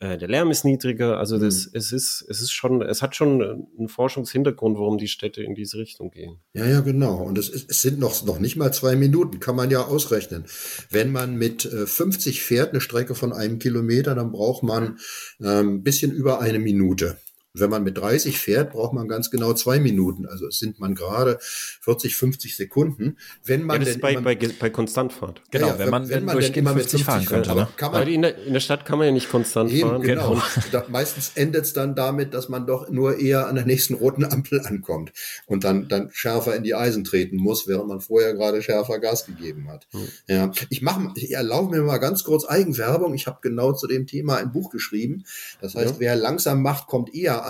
Äh, 0.00 0.16
der 0.16 0.28
Lärm 0.28 0.50
ist 0.50 0.64
niedriger. 0.64 1.18
Also 1.18 1.38
das, 1.38 1.66
mhm. 1.66 1.72
es 1.74 1.92
ist, 1.92 2.24
es 2.28 2.40
ist 2.40 2.52
schon, 2.52 2.82
es 2.82 3.02
hat 3.02 3.16
schon 3.16 3.66
einen 3.76 3.88
Forschungshintergrund, 3.88 4.78
warum 4.78 4.98
die 4.98 5.08
Städte 5.08 5.42
in 5.42 5.54
diese 5.54 5.78
Richtung 5.78 6.10
gehen. 6.10 6.38
Ja, 6.52 6.66
ja, 6.66 6.80
genau. 6.80 7.16
Und 7.16 7.36
es, 7.36 7.48
ist, 7.48 7.70
es 7.70 7.82
sind 7.82 7.98
noch, 7.98 8.24
noch 8.24 8.38
nicht 8.38 8.56
mal 8.56 8.72
zwei 8.72 8.94
Minuten, 8.94 9.40
kann 9.40 9.56
man 9.56 9.70
ja 9.70 9.84
ausrechnen. 9.84 10.44
Wenn 10.90 11.10
man 11.10 11.36
mit 11.36 11.64
äh, 11.64 11.86
50 11.86 12.42
fährt, 12.42 12.70
eine 12.70 12.80
Strecke 12.80 13.14
von 13.14 13.32
einem 13.32 13.58
Kilometer, 13.58 14.14
dann 14.14 14.30
braucht 14.30 14.62
man 14.62 14.98
ein 15.40 15.46
ähm, 15.46 15.82
bisschen 15.82 16.12
über 16.12 16.40
eine 16.40 16.60
Minute. 16.60 17.16
Wenn 17.60 17.70
man 17.70 17.84
mit 17.84 17.98
30 17.98 18.38
fährt, 18.38 18.72
braucht 18.72 18.92
man 18.92 19.08
ganz 19.08 19.30
genau 19.30 19.52
zwei 19.52 19.78
Minuten. 19.80 20.26
Also 20.26 20.46
es 20.46 20.58
sind 20.58 20.78
man 20.78 20.94
gerade 20.94 21.38
40, 21.40 22.16
50 22.16 22.56
Sekunden. 22.56 23.16
Wenn 23.44 23.62
man 23.62 23.76
ja, 23.76 23.80
das 23.80 23.88
ist 23.96 24.00
bei, 24.00 24.16
bei, 24.16 24.36
bei 24.36 24.70
Konstantfahrt. 24.70 25.42
Genau, 25.50 25.68
ja, 25.68 25.78
wenn, 25.78 25.90
man, 25.90 26.08
wenn 26.08 26.24
man 26.24 26.34
durchgehend 26.34 26.68
50 26.68 27.04
fahren 27.04 27.24
könnte. 27.24 27.54
Ne? 27.54 27.68
Kann 27.76 27.92
man, 27.92 28.06
in, 28.08 28.22
der, 28.22 28.38
in 28.44 28.52
der 28.52 28.60
Stadt 28.60 28.84
kann 28.84 28.98
man 28.98 29.06
ja 29.06 29.12
nicht 29.12 29.30
konstant 29.30 29.70
eben, 29.70 29.88
fahren. 29.88 30.02
Genau. 30.02 30.42
Da, 30.72 30.84
meistens 30.88 31.32
endet 31.34 31.64
es 31.64 31.72
dann 31.72 31.94
damit, 31.94 32.34
dass 32.34 32.48
man 32.48 32.66
doch 32.66 32.90
nur 32.90 33.18
eher 33.18 33.46
an 33.46 33.54
der 33.54 33.64
nächsten 33.64 33.94
roten 33.94 34.24
Ampel 34.24 34.60
ankommt 34.60 35.12
und 35.46 35.64
dann, 35.64 35.88
dann 35.88 36.10
schärfer 36.12 36.54
in 36.56 36.62
die 36.62 36.74
Eisen 36.74 37.04
treten 37.04 37.36
muss, 37.36 37.66
während 37.66 37.88
man 37.88 38.00
vorher 38.00 38.34
gerade 38.34 38.60
schärfer 38.60 38.98
Gas 38.98 39.24
gegeben 39.24 39.68
hat. 39.68 39.86
Hm. 39.92 40.08
Ja, 40.26 40.50
ich 40.68 40.82
mache, 40.82 41.12
ich 41.14 41.32
erlaube 41.32 41.76
mir 41.76 41.82
mal 41.82 41.98
ganz 41.98 42.24
kurz 42.24 42.44
Eigenwerbung. 42.44 43.14
Ich 43.14 43.26
habe 43.26 43.38
genau 43.40 43.72
zu 43.72 43.86
dem 43.86 44.06
Thema 44.06 44.36
ein 44.36 44.52
Buch 44.52 44.70
geschrieben. 44.70 45.24
Das 45.60 45.74
heißt, 45.74 45.94
ja. 45.94 46.00
wer 46.00 46.16
langsam 46.16 46.62
macht, 46.62 46.86
kommt 46.86 47.14
eher 47.14 47.46
an. 47.46 47.47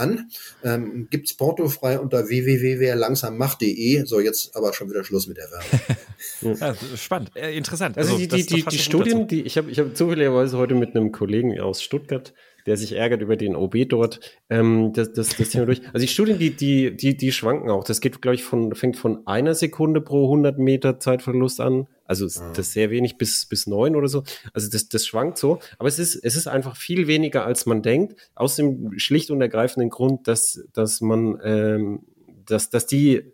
Ähm, 0.64 1.08
gibt's 1.10 1.34
portofrei 1.34 1.98
unter 1.98 2.28
www.werlangsammacht.de. 2.28 4.04
So, 4.04 4.20
jetzt 4.20 4.56
aber 4.56 4.72
schon 4.72 4.90
wieder 4.90 5.04
Schluss 5.04 5.26
mit 5.26 5.36
der 5.36 5.48
Werbung. 5.50 6.58
ja, 6.60 6.74
spannend, 6.96 7.30
äh, 7.36 7.56
interessant. 7.56 7.96
Also, 7.96 8.14
also 8.14 8.26
die, 8.26 8.28
die, 8.28 8.46
die, 8.46 8.64
die 8.64 8.78
Studien, 8.78 9.28
die 9.28 9.42
ich 9.42 9.56
habe 9.58 9.70
ich 9.70 9.78
hab 9.78 9.96
zufälligerweise 9.96 10.56
heute 10.56 10.74
mit 10.74 10.94
einem 10.94 11.12
Kollegen 11.12 11.58
aus 11.60 11.82
Stuttgart 11.82 12.32
der 12.68 12.76
sich 12.76 12.92
ärgert 12.92 13.22
über 13.22 13.36
den 13.36 13.56
OB 13.56 13.88
dort, 13.88 14.20
ähm, 14.50 14.92
das, 14.92 15.12
das, 15.14 15.36
das 15.36 15.48
Thema 15.48 15.66
durch. 15.66 15.80
Also 15.86 16.00
die 16.00 16.08
Studien, 16.08 16.38
die, 16.38 16.50
die, 16.50 16.94
die, 16.94 17.16
die 17.16 17.32
schwanken 17.32 17.70
auch. 17.70 17.82
Das 17.82 18.00
geht, 18.02 18.20
glaube 18.20 18.34
ich, 18.34 18.44
von, 18.44 18.74
fängt 18.74 18.96
von 18.96 19.26
einer 19.26 19.54
Sekunde 19.54 20.02
pro 20.02 20.24
100 20.24 20.58
Meter 20.58 21.00
Zeitverlust 21.00 21.60
an. 21.60 21.88
Also 22.04 22.26
ah. 22.26 22.50
das 22.50 22.68
ist 22.68 22.72
sehr 22.74 22.90
wenig 22.90 23.16
bis, 23.16 23.46
bis 23.46 23.66
neun 23.66 23.96
oder 23.96 24.08
so. 24.08 24.22
Also 24.52 24.70
das, 24.70 24.88
das 24.88 25.06
schwankt 25.06 25.38
so. 25.38 25.60
Aber 25.78 25.88
es 25.88 25.98
ist, 25.98 26.16
es 26.16 26.36
ist 26.36 26.46
einfach 26.46 26.76
viel 26.76 27.06
weniger, 27.06 27.46
als 27.46 27.64
man 27.64 27.82
denkt. 27.82 28.16
Aus 28.34 28.56
dem 28.56 28.98
schlicht 28.98 29.30
und 29.30 29.40
ergreifenden 29.40 29.88
Grund, 29.88 30.28
dass, 30.28 30.62
dass 30.74 31.00
man, 31.00 31.40
ähm, 31.42 32.00
dass, 32.44 32.68
dass 32.68 32.86
die 32.86 33.32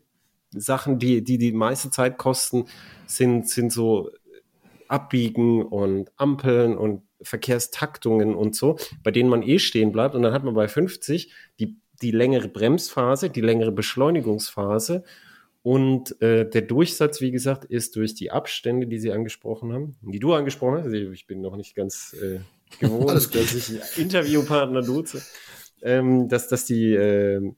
Sachen, 0.53 1.01
die, 1.01 1.25
die 1.25 1.39
die 1.39 1.53
meiste 1.53 1.91
Zeit 1.91 2.19
kosten, 2.19 2.67
sind, 3.07 3.49
sind 3.49 3.73
so 3.73 4.11
Abbiegen 4.87 5.63
und 5.63 6.13
Ampeln 6.17 6.77
und 6.79 7.03
Verkehrstaktungen 7.25 8.35
und 8.35 8.55
so, 8.55 8.79
bei 9.03 9.11
denen 9.11 9.29
man 9.29 9.43
eh 9.43 9.59
stehen 9.59 9.93
bleibt. 9.93 10.15
Und 10.15 10.23
dann 10.23 10.33
hat 10.33 10.45
man 10.45 10.55
bei 10.55 10.69
50 10.69 11.33
die, 11.59 11.77
die 12.03 12.11
längere 12.11 12.49
Bremsphase, 12.49 13.31
die 13.31 13.41
längere 13.41 13.73
Beschleunigungsphase. 13.73 15.05
Und 15.63 16.21
äh, 16.21 16.49
der 16.49 16.63
Durchsatz, 16.63 17.23
wie 17.23 17.31
gesagt, 17.31 17.65
ist 17.65 17.97
durch 17.97 18.15
die 18.15 18.31
Abstände, 18.31 18.87
die 18.87 18.99
Sie 18.99 19.13
angesprochen 19.13 19.73
haben, 19.73 19.97
die 20.03 20.19
du 20.19 20.35
angesprochen 20.35 20.85
hast. 20.85 20.93
Ich 20.93 21.27
bin 21.27 21.41
noch 21.41 21.57
nicht 21.57 21.75
ganz 21.75 22.15
äh, 22.21 22.41
gewohnt, 22.79 23.11
dass 23.11 23.55
ich 23.55 23.99
Interviewpartner 23.99 24.83
duze, 24.83 25.23
ähm, 25.81 26.29
dass, 26.29 26.49
dass, 26.49 26.67
die, 26.67 26.93
äh, 26.93 27.53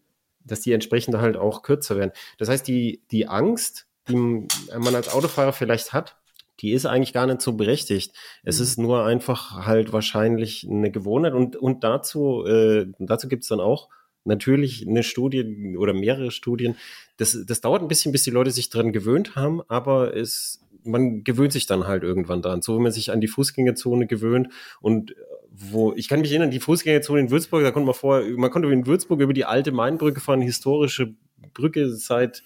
dass 0.44 0.60
die 0.60 0.72
entsprechend 0.72 1.16
halt 1.16 1.36
auch 1.36 1.62
kürzer 1.62 1.96
werden. 1.96 2.12
Das 2.38 2.48
heißt, 2.48 2.68
die, 2.68 3.02
die 3.10 3.26
Angst, 3.26 3.88
die 4.08 4.14
man 4.14 4.94
als 4.94 5.08
Autofahrer 5.12 5.52
vielleicht 5.52 5.92
hat, 5.92 6.16
die 6.60 6.72
ist 6.72 6.86
eigentlich 6.86 7.12
gar 7.12 7.26
nicht 7.26 7.42
so 7.42 7.52
berechtigt. 7.52 8.14
Es 8.42 8.58
mhm. 8.58 8.62
ist 8.64 8.78
nur 8.78 9.04
einfach 9.04 9.66
halt 9.66 9.92
wahrscheinlich 9.92 10.66
eine 10.68 10.90
Gewohnheit 10.90 11.34
und, 11.34 11.56
und 11.56 11.84
dazu, 11.84 12.44
äh, 12.46 12.86
dazu 12.98 13.28
gibt's 13.28 13.48
dann 13.48 13.60
auch 13.60 13.88
natürlich 14.24 14.86
eine 14.86 15.02
Studie 15.02 15.76
oder 15.76 15.94
mehrere 15.94 16.30
Studien. 16.30 16.76
Das, 17.16 17.38
das 17.46 17.60
dauert 17.60 17.82
ein 17.82 17.88
bisschen, 17.88 18.12
bis 18.12 18.24
die 18.24 18.30
Leute 18.30 18.50
sich 18.50 18.70
dran 18.70 18.92
gewöhnt 18.92 19.36
haben, 19.36 19.62
aber 19.68 20.16
es, 20.16 20.60
man 20.82 21.24
gewöhnt 21.24 21.52
sich 21.52 21.66
dann 21.66 21.86
halt 21.86 22.02
irgendwann 22.02 22.42
dran. 22.42 22.62
So 22.62 22.76
wie 22.76 22.82
man 22.82 22.92
sich 22.92 23.10
an 23.10 23.20
die 23.20 23.28
Fußgängerzone 23.28 24.06
gewöhnt 24.06 24.48
und 24.80 25.14
wo, 25.58 25.94
ich 25.94 26.08
kann 26.08 26.20
mich 26.20 26.30
erinnern, 26.30 26.50
die 26.50 26.60
Fußgängerzone 26.60 27.20
in 27.20 27.30
Würzburg, 27.30 27.62
da 27.62 27.70
konnte 27.70 27.86
man 27.86 27.94
vorher, 27.94 28.30
man 28.36 28.50
konnte 28.50 28.68
in 28.68 28.86
Würzburg 28.86 29.20
über 29.20 29.32
die 29.32 29.46
alte 29.46 29.72
Mainbrücke 29.72 30.20
fahren, 30.20 30.42
historische 30.42 31.14
Brücke 31.54 31.94
seit, 31.94 32.42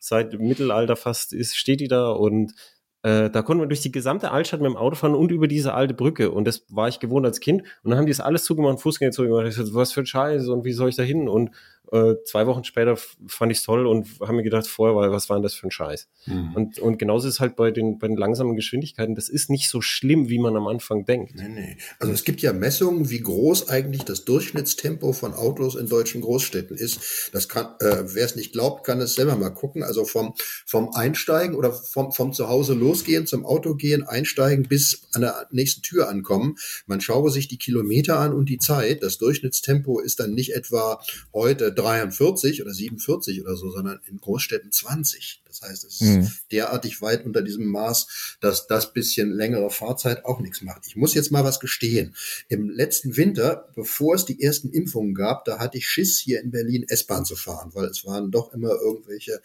seit 0.00 0.38
Mittelalter 0.40 0.96
fast 0.96 1.32
ist, 1.32 1.56
steht 1.56 1.80
die 1.80 1.88
da 1.88 2.10
und 2.10 2.54
äh, 3.02 3.30
da 3.30 3.42
konnten 3.42 3.62
wir 3.62 3.68
durch 3.68 3.80
die 3.80 3.92
gesamte 3.92 4.30
Altstadt 4.32 4.60
mit 4.60 4.70
dem 4.70 4.76
Auto 4.76 4.96
fahren 4.96 5.14
und 5.14 5.30
über 5.30 5.46
diese 5.46 5.74
alte 5.74 5.94
Brücke. 5.94 6.30
Und 6.30 6.46
das 6.46 6.64
war 6.68 6.88
ich 6.88 6.98
gewohnt 6.98 7.24
als 7.24 7.40
Kind. 7.40 7.62
Und 7.82 7.90
dann 7.90 7.98
haben 7.98 8.06
die 8.06 8.12
das 8.12 8.20
alles 8.20 8.44
zugemacht, 8.44 8.80
Fußgänger 8.80 9.12
zugemacht. 9.12 9.46
Ich 9.46 9.54
so, 9.54 9.74
was 9.74 9.92
für 9.92 10.00
ein 10.00 10.06
Scheiß 10.06 10.48
und 10.48 10.64
wie 10.64 10.72
soll 10.72 10.88
ich 10.88 10.96
da 10.96 11.04
hin? 11.04 11.28
Und 11.28 11.50
äh, 11.92 12.14
zwei 12.24 12.46
Wochen 12.46 12.64
später 12.64 12.96
fand 13.26 13.52
ich 13.52 13.58
es 13.58 13.64
toll 13.64 13.86
und 13.86 14.06
haben 14.20 14.36
mir 14.36 14.42
gedacht, 14.42 14.66
vorher 14.66 14.94
war, 14.94 15.10
was 15.10 15.28
war 15.28 15.36
denn 15.36 15.42
das 15.42 15.54
für 15.54 15.66
ein 15.66 15.70
Scheiß? 15.70 16.08
Mhm. 16.26 16.54
Und, 16.54 16.78
und 16.78 16.98
genauso 16.98 17.28
ist 17.28 17.34
es 17.34 17.40
halt 17.40 17.56
bei 17.56 17.70
den, 17.70 17.98
bei 17.98 18.08
den 18.08 18.16
langsamen 18.16 18.56
Geschwindigkeiten. 18.56 19.14
Das 19.14 19.28
ist 19.28 19.48
nicht 19.48 19.70
so 19.70 19.80
schlimm, 19.80 20.28
wie 20.28 20.38
man 20.38 20.56
am 20.56 20.66
Anfang 20.66 21.06
denkt. 21.06 21.34
Nee, 21.34 21.48
nee. 21.48 21.76
Also 21.98 22.12
es 22.12 22.24
gibt 22.24 22.42
ja 22.42 22.52
Messungen, 22.52 23.08
wie 23.10 23.20
groß 23.20 23.68
eigentlich 23.68 24.04
das 24.04 24.24
Durchschnittstempo 24.24 25.12
von 25.12 25.32
Autos 25.32 25.76
in 25.76 25.88
deutschen 25.88 26.20
Großstädten 26.20 26.76
ist. 26.76 27.30
Das 27.32 27.48
kann, 27.48 27.66
äh, 27.80 28.04
wer 28.04 28.24
es 28.24 28.36
nicht 28.36 28.52
glaubt, 28.52 28.84
kann 28.84 29.00
es 29.00 29.14
selber 29.14 29.36
mal 29.36 29.50
gucken. 29.50 29.82
Also 29.82 30.04
vom, 30.04 30.34
vom 30.66 30.90
Einsteigen 30.94 31.54
oder 31.54 31.72
vom, 31.72 32.12
vom 32.12 32.32
Zuhause 32.32 32.74
losgehen, 32.74 33.26
zum 33.26 33.46
Auto 33.46 33.74
gehen, 33.74 34.02
einsteigen 34.02 34.68
bis 34.68 35.08
an 35.14 35.22
der 35.22 35.46
nächsten 35.50 35.82
Tür 35.82 36.08
ankommen. 36.08 36.56
Man 36.86 37.00
schaue 37.00 37.30
sich 37.30 37.48
die 37.48 37.58
Kilometer 37.58 38.18
an 38.18 38.34
und 38.34 38.48
die 38.48 38.58
Zeit. 38.58 39.02
Das 39.02 39.16
Durchschnittstempo 39.18 40.00
ist 40.00 40.20
dann 40.20 40.34
nicht 40.34 40.54
etwa 40.54 41.00
heute 41.32 41.72
43 41.78 42.62
oder 42.62 42.74
47 42.74 43.40
oder 43.42 43.56
so, 43.56 43.70
sondern 43.70 44.00
in 44.06 44.18
Großstädten 44.18 44.72
20. 44.72 45.42
Das 45.44 45.62
heißt, 45.62 45.84
es 45.84 46.00
ist 46.00 46.02
mhm. 46.02 46.30
derartig 46.52 47.00
weit 47.02 47.24
unter 47.24 47.40
diesem 47.40 47.66
Maß, 47.66 48.36
dass 48.40 48.66
das 48.66 48.92
bisschen 48.92 49.30
längere 49.30 49.70
Fahrzeit 49.70 50.24
auch 50.24 50.40
nichts 50.40 50.60
macht. 50.62 50.86
Ich 50.86 50.96
muss 50.96 51.14
jetzt 51.14 51.30
mal 51.30 51.44
was 51.44 51.60
gestehen. 51.60 52.14
Im 52.48 52.68
letzten 52.68 53.16
Winter, 53.16 53.68
bevor 53.74 54.14
es 54.14 54.24
die 54.24 54.42
ersten 54.42 54.70
Impfungen 54.70 55.14
gab, 55.14 55.44
da 55.44 55.58
hatte 55.58 55.78
ich 55.78 55.88
Schiss, 55.88 56.18
hier 56.18 56.40
in 56.42 56.50
Berlin 56.50 56.84
S-Bahn 56.88 57.24
zu 57.24 57.36
fahren, 57.36 57.70
weil 57.74 57.86
es 57.86 58.04
waren 58.04 58.30
doch 58.30 58.52
immer 58.52 58.70
irgendwelche 58.70 59.40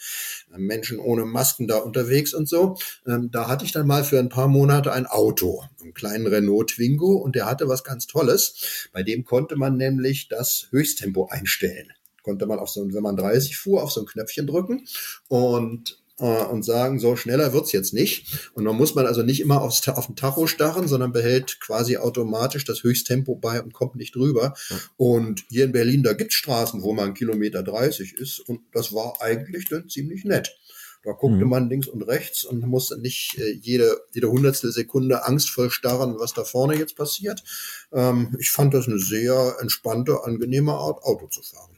äh, 0.54 0.58
Menschen 0.58 1.00
ohne 1.00 1.26
Masken 1.26 1.68
da 1.68 1.78
unterwegs 1.78 2.34
und 2.34 2.50
so. 2.50 2.78
Ähm, 3.08 3.30
da 3.32 3.48
hatte 3.48 3.64
ich 3.66 3.72
dann 3.72 3.88
mal 3.88 4.04
für 4.04 4.20
ein 4.20 4.30
paar 4.30 4.48
Monate 4.48 4.92
ein 4.92 5.06
Auto, 5.06 5.64
einen 5.82 5.94
kleinen 5.94 6.28
Renault 6.28 6.72
Twingo 6.72 7.14
und 7.14 7.36
der 7.36 7.46
hatte 7.46 7.68
was 7.68 7.84
ganz 7.84 8.08
Tolles. 8.08 8.90
Bei 8.92 9.04
dem 9.04 9.24
konnte 9.24 9.56
man 9.56 9.78
nämlich 9.78 10.28
das 10.30 10.68
Höchsttempo 10.72 11.28
einstellen 11.28 11.94
konnte 12.24 12.46
man 12.46 12.60
auf 12.60 12.70
so, 12.70 12.86
wenn 12.92 13.04
man 13.04 13.16
30 13.16 13.58
fuhr, 13.58 13.84
auf 13.84 13.92
so 13.92 14.02
ein 14.02 14.08
Knöpfchen 14.08 14.48
drücken 14.48 14.86
und 15.28 16.04
äh, 16.20 16.46
und 16.46 16.64
sagen, 16.64 17.00
so 17.00 17.16
schneller 17.16 17.54
wird's 17.54 17.72
jetzt 17.72 17.94
nicht. 17.94 18.52
Und 18.54 18.66
dann 18.66 18.76
muss 18.76 18.96
man 18.96 19.06
also 19.06 19.24
nicht 19.24 19.42
immer 19.42 19.62
aufs, 19.62 19.88
auf 19.88 20.08
den 20.08 20.16
Tacho 20.16 20.48
starren, 20.48 20.88
sondern 20.88 21.12
behält 21.12 21.60
quasi 21.60 21.98
automatisch 21.98 22.66
das 22.66 22.84
Höchsttempo 22.84 23.36
bei 23.36 23.62
und 23.62 23.74
kommt 23.74 23.96
nicht 23.96 24.16
drüber. 24.16 24.54
Ja. 24.70 24.78
Und 24.98 25.44
hier 25.50 25.66
in 25.66 25.72
Berlin, 25.72 26.04
da 26.04 26.14
gibt's 26.14 26.36
Straßen, 26.36 26.82
wo 26.84 26.94
man 26.94 27.14
Kilometer 27.14 27.64
30 27.64 28.14
ist. 28.14 28.40
Und 28.40 28.62
das 28.72 28.94
war 28.94 29.22
eigentlich 29.22 29.68
dann 29.70 29.90
ziemlich 29.90 30.24
nett. 30.24 30.56
Da 31.04 31.12
guckte 31.12 31.44
mhm. 31.44 31.50
man 31.50 31.70
links 31.70 31.88
und 31.88 32.04
rechts 32.04 32.46
und 32.46 32.66
musste 32.66 32.98
nicht 32.98 33.38
äh, 33.38 33.52
jede, 33.52 34.00
jede 34.14 34.30
hundertstel 34.30 34.72
Sekunde 34.72 35.26
angstvoll 35.26 35.70
starren, 35.70 36.16
was 36.18 36.34
da 36.34 36.46
vorne 36.46 36.78
jetzt 36.78 36.96
passiert. 36.96 37.44
Ähm, 37.92 38.38
ich 38.40 38.52
fand 38.52 38.74
das 38.74 38.88
eine 38.88 39.00
sehr 39.00 39.58
entspannte, 39.60 40.24
angenehme 40.24 40.72
Art, 40.72 41.04
Auto 41.04 41.28
zu 41.28 41.42
fahren. 41.42 41.73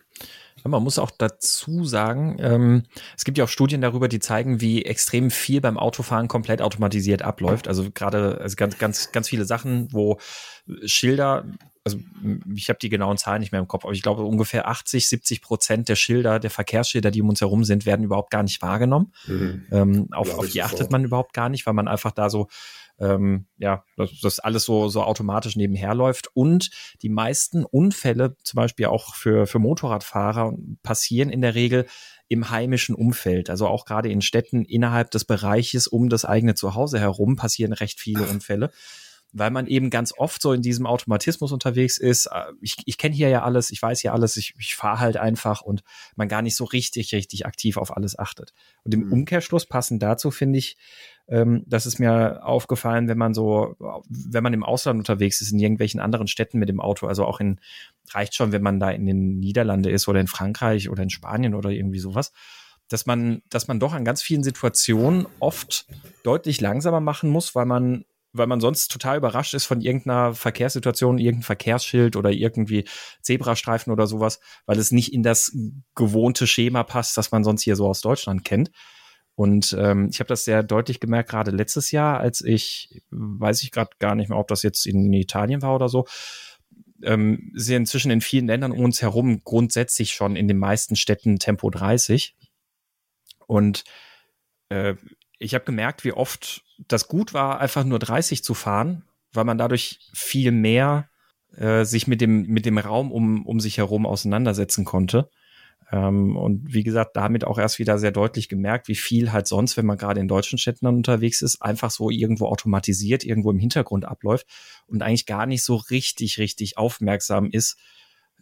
Man 0.68 0.84
muss 0.84 0.98
auch 0.98 1.12
dazu 1.12 1.86
sagen, 1.86 2.38
ähm, 2.40 2.84
es 3.16 3.24
gibt 3.24 3.38
ja 3.38 3.44
auch 3.44 3.50
Studien 3.50 3.82
darüber, 3.82 4.08
die 4.08 4.20
zeigen, 4.20 4.62
wie 4.62 4.84
extrem 4.84 5.30
viel 5.30 5.62
beim 5.62 5.78
Autofahren 5.78 6.28
komplett 6.28 6.62
automatisiert 6.62 7.22
abläuft. 7.22 7.68
Also 7.68 7.92
gerade 7.94 8.40
also 8.42 8.56
ganz, 8.56 8.78
ganz, 8.80 9.12
ganz 9.12 9.30
viele 9.30 9.46
Sachen, 9.46 9.94
wo 9.94 10.18
Schilder, 10.86 11.46
also 11.84 12.00
ich 12.56 12.70
habe 12.70 12.80
die 12.80 12.90
genauen 12.90 13.18
Zahlen 13.18 13.42
nicht 13.42 13.52
mehr 13.52 13.62
im 13.62 13.68
Kopf, 13.68 13.86
aber 13.86 13.94
ich 13.94 14.02
glaube 14.02 14.24
ungefähr 14.24 14.68
80, 14.68 15.08
70 15.08 15.42
Prozent 15.44 15.88
der 15.88 15.96
Schilder, 15.96 16.40
der 16.40 16.50
Verkehrsschilder, 16.50 17.12
die 17.12 17.22
um 17.22 17.30
uns 17.30 17.42
herum 17.42 17.64
sind, 17.64 17.86
werden 17.86 18.04
überhaupt 18.04 18.32
gar 18.32 18.42
nicht 18.42 18.62
wahrgenommen. 18.64 19.14
Mhm. 19.28 19.66
Ähm, 19.72 20.08
auf, 20.12 20.36
auf 20.36 20.50
die 20.50 20.64
achtet 20.64 20.92
man 20.92 21.04
überhaupt 21.04 21.34
gar 21.34 21.50
nicht, 21.50 21.68
weil 21.68 21.76
man 21.76 21.88
einfach 21.88 22.12
da 22.12 22.32
so 22.32 22.48
ähm, 23.00 23.48
ja, 23.58 23.84
dass 23.98 24.20
das 24.22 24.40
alles 24.40 24.64
so, 24.64 24.88
so 24.88 25.04
automatisch 25.04 25.56
nebenher 25.56 25.94
läuft. 25.96 26.30
Und 26.34 26.70
die 27.02 27.10
meisten 27.10 27.66
Unfälle, 27.66 28.38
zum 28.44 28.58
Beispiel 28.58 28.86
auch 28.88 29.16
für, 29.16 29.48
für 29.48 29.60
Motorradfahrer, 29.60 30.54
passieren 30.84 31.30
in 31.30 31.42
der 31.42 31.56
Regel 31.56 31.86
im 32.28 32.50
heimischen 32.50 32.96
Umfeld. 32.96 33.50
Also 33.50 33.68
auch 33.68 33.86
gerade 33.86 34.10
in 34.10 34.22
Städten 34.22 34.66
innerhalb 34.66 35.12
des 35.12 35.26
Bereiches 35.26 35.88
um 35.88 36.10
das 36.10 36.26
eigene 36.26 36.56
Zuhause 36.56 37.00
herum 37.00 37.36
passieren 37.36 37.74
recht 37.74 38.00
viele 38.00 38.24
Unfälle 38.24 38.72
weil 39.38 39.52
man 39.52 39.68
eben 39.68 39.90
ganz 39.90 40.14
oft 40.18 40.42
so 40.42 40.54
in 40.54 40.62
diesem 40.62 40.86
Automatismus 40.86 41.52
unterwegs 41.52 41.98
ist. 41.98 42.28
Äh, 42.28 42.54
ich, 42.62 42.78
ich 42.86 42.98
kenne 42.98 43.16
hier 43.16 43.30
ja 43.30 43.44
alles, 43.44 43.70
ich 43.70 43.82
weiß 43.82 44.02
ja 44.04 44.14
alles, 44.14 44.38
ich, 44.38 44.56
ich 44.58 44.76
fahre 44.76 45.00
halt 45.00 45.18
einfach 45.18 45.62
und 45.62 45.84
man 46.16 46.28
gar 46.28 46.42
nicht 46.42 46.56
so 46.56 46.64
richtig, 46.64 47.14
richtig 47.14 47.46
aktiv 47.46 47.78
auf 47.78 47.96
alles 47.96 48.18
achtet. 48.18 48.54
Und 48.84 48.94
im 48.94 49.06
mhm. 49.06 49.14
Umkehrschluss 49.14 49.66
passend 49.66 50.02
dazu 50.02 50.32
finde 50.32 50.60
ich, 50.60 50.78
Ähm, 51.28 51.64
das 51.66 51.88
ist 51.88 51.98
mir 51.98 52.46
aufgefallen, 52.46 53.08
wenn 53.08 53.18
man 53.18 53.34
so, 53.34 53.76
wenn 54.08 54.44
man 54.44 54.54
im 54.54 54.64
Ausland 54.64 55.00
unterwegs 55.00 55.42
ist, 55.42 55.52
in 55.52 55.60
irgendwelchen 55.60 56.00
anderen 56.00 56.28
Städten 56.28 56.60
mit 56.60 56.70
dem 56.70 56.80
Auto, 56.80 57.08
also 57.08 57.26
auch 57.26 57.40
in, 57.40 57.60
reicht 58.12 58.36
schon, 58.36 58.52
wenn 58.52 58.62
man 58.62 58.80
da 58.80 58.92
in 58.92 59.08
den 59.08 59.40
Niederlande 59.40 59.90
ist 59.90 60.08
oder 60.08 60.20
in 60.20 60.28
Frankreich 60.28 60.88
oder 60.88 61.02
in 61.02 61.10
Spanien 61.10 61.56
oder 61.56 61.72
irgendwie 61.72 61.98
sowas, 61.98 62.32
dass 62.90 63.08
man, 63.08 63.42
dass 63.50 63.68
man 63.68 63.80
doch 63.80 63.94
an 63.94 64.06
ganz 64.06 64.22
vielen 64.22 64.44
Situationen 64.44 65.26
oft 65.40 65.88
deutlich 66.22 66.62
langsamer 66.62 67.02
machen 67.02 67.32
muss, 67.32 67.56
weil 67.56 67.66
man 67.66 68.06
weil 68.38 68.48
man 68.48 68.60
sonst 68.60 68.92
total 68.92 69.18
überrascht 69.18 69.54
ist 69.54 69.66
von 69.66 69.82
irgendeiner 69.82 70.34
Verkehrssituation, 70.34 71.18
irgendein 71.18 71.44
Verkehrsschild 71.44 72.16
oder 72.16 72.32
irgendwie 72.32 72.86
Zebrastreifen 73.22 73.92
oder 73.92 74.08
sowas, 74.08 74.40
weil 74.66 74.78
es 74.78 74.92
nicht 74.92 75.14
in 75.14 75.24
das 75.24 75.56
gewohnte 75.96 76.48
Schema 76.48 76.84
passt, 76.84 77.18
das 77.18 77.32
man 77.32 77.44
sonst 77.44 77.64
hier 77.64 77.76
so 77.76 77.88
aus 77.88 78.02
Deutschland 78.02 78.44
kennt. 78.44 78.72
Und 79.36 79.76
ähm, 79.78 80.10
ich 80.12 80.20
habe 80.20 80.30
das 80.30 80.46
sehr 80.46 80.64
deutlich 80.64 81.00
gemerkt, 81.00 81.30
gerade 81.30 81.52
letztes 81.52 81.92
Jahr, 81.92 82.20
als 82.20 82.42
ich, 82.42 83.02
weiß 83.10 83.64
ich 83.64 83.72
gerade 83.72 83.92
gar 84.00 84.16
nicht 84.16 84.30
mehr, 84.30 84.40
ob 84.40 84.48
das 84.48 84.64
jetzt 84.64 84.86
in 84.86 85.12
Italien 85.12 85.62
war 85.62 85.76
oder 85.76 85.90
so, 85.90 86.06
ähm, 87.04 87.52
sind 87.54 87.78
inzwischen 87.78 88.12
in 88.12 88.22
vielen 88.22 88.48
Ländern 88.48 88.72
um 88.72 88.86
uns 88.86 89.02
herum 89.02 89.42
grundsätzlich 89.44 90.14
schon 90.14 90.38
in 90.38 90.48
den 90.48 90.58
meisten 90.58 90.96
Städten 90.96 91.38
Tempo 91.38 91.70
30. 91.70 92.36
Und 93.48 93.84
äh, 94.70 94.96
ich 95.40 95.54
habe 95.54 95.66
gemerkt, 95.66 96.04
wie 96.04 96.14
oft 96.14 96.64
das 96.88 97.08
gut 97.08 97.34
war, 97.34 97.60
einfach 97.60 97.84
nur 97.84 98.00
30 98.00 98.44
zu 98.44 98.54
fahren, 98.54 99.04
weil 99.34 99.44
man 99.44 99.58
dadurch 99.58 100.00
viel 100.14 100.52
mehr 100.52 101.10
äh, 101.56 101.86
sich 101.86 102.08
mit 102.08 102.22
dem, 102.22 102.44
mit 102.48 102.66
dem 102.66 102.78
Raum 102.78 103.12
um, 103.12 103.46
um 103.46 103.60
sich 103.60 103.78
herum 103.78 104.06
auseinandersetzen 104.06 104.86
konnte. 104.86 105.30
Ähm, 105.92 106.36
und 106.36 106.74
wie 106.74 106.84
gesagt, 106.84 107.16
damit 107.16 107.46
auch 107.46 107.60
erst 107.60 107.80
wieder 107.80 107.98
sehr 108.00 108.12
deutlich 108.12 108.50
gemerkt, 108.50 108.88
wie 108.88 108.96
viel 108.96 109.32
halt 109.32 109.48
sonst, 109.48 109.78
wenn 109.78 109.86
man 109.86 109.98
gerade 109.98 110.20
in 110.20 110.28
deutschen 110.28 110.58
Städten 110.58 110.86
dann 110.86 110.96
unterwegs 110.96 111.42
ist, 111.42 111.62
einfach 111.62 111.92
so 111.92 112.10
irgendwo 112.10 112.48
automatisiert, 112.48 113.24
irgendwo 113.24 113.52
im 113.52 113.60
Hintergrund 113.60 114.06
abläuft 114.06 114.48
und 114.88 115.04
eigentlich 115.04 115.26
gar 115.26 115.46
nicht 115.46 115.64
so 115.64 115.76
richtig, 115.76 116.38
richtig 116.40 116.78
aufmerksam 116.78 117.50
ist. 117.52 117.78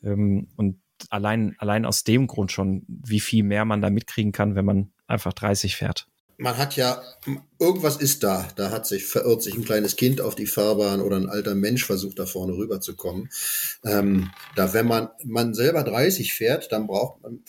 Ähm, 0.03 0.47
und 0.55 0.79
allein, 1.09 1.55
allein 1.57 1.85
aus 1.85 2.03
dem 2.03 2.27
Grund 2.27 2.51
schon, 2.51 2.85
wie 2.87 3.19
viel 3.19 3.43
mehr 3.43 3.65
man 3.65 3.81
da 3.81 3.89
mitkriegen 3.89 4.31
kann, 4.31 4.55
wenn 4.55 4.65
man 4.65 4.93
einfach 5.07 5.33
30 5.33 5.75
fährt 5.75 6.07
man 6.43 6.57
hat 6.57 6.75
ja, 6.75 7.01
irgendwas 7.57 7.95
ist 7.95 8.21
da. 8.21 8.45
Da 8.57 8.69
hat 8.69 8.85
sich, 8.85 9.05
verirrt 9.05 9.41
sich 9.41 9.55
ein 9.55 9.63
kleines 9.63 9.95
Kind 9.95 10.19
auf 10.19 10.35
die 10.35 10.45
Fahrbahn 10.45 10.99
oder 10.99 11.15
ein 11.15 11.29
alter 11.29 11.55
Mensch 11.55 11.85
versucht 11.85 12.19
da 12.19 12.25
vorne 12.25 12.51
rüberzukommen. 12.57 13.29
Ähm, 13.85 14.29
da, 14.57 14.73
wenn 14.73 14.85
man, 14.85 15.07
man 15.23 15.53
selber 15.53 15.83
30 15.83 16.33
fährt, 16.33 16.73
dann 16.73 16.85
braucht 16.85 17.21
man, 17.21 17.43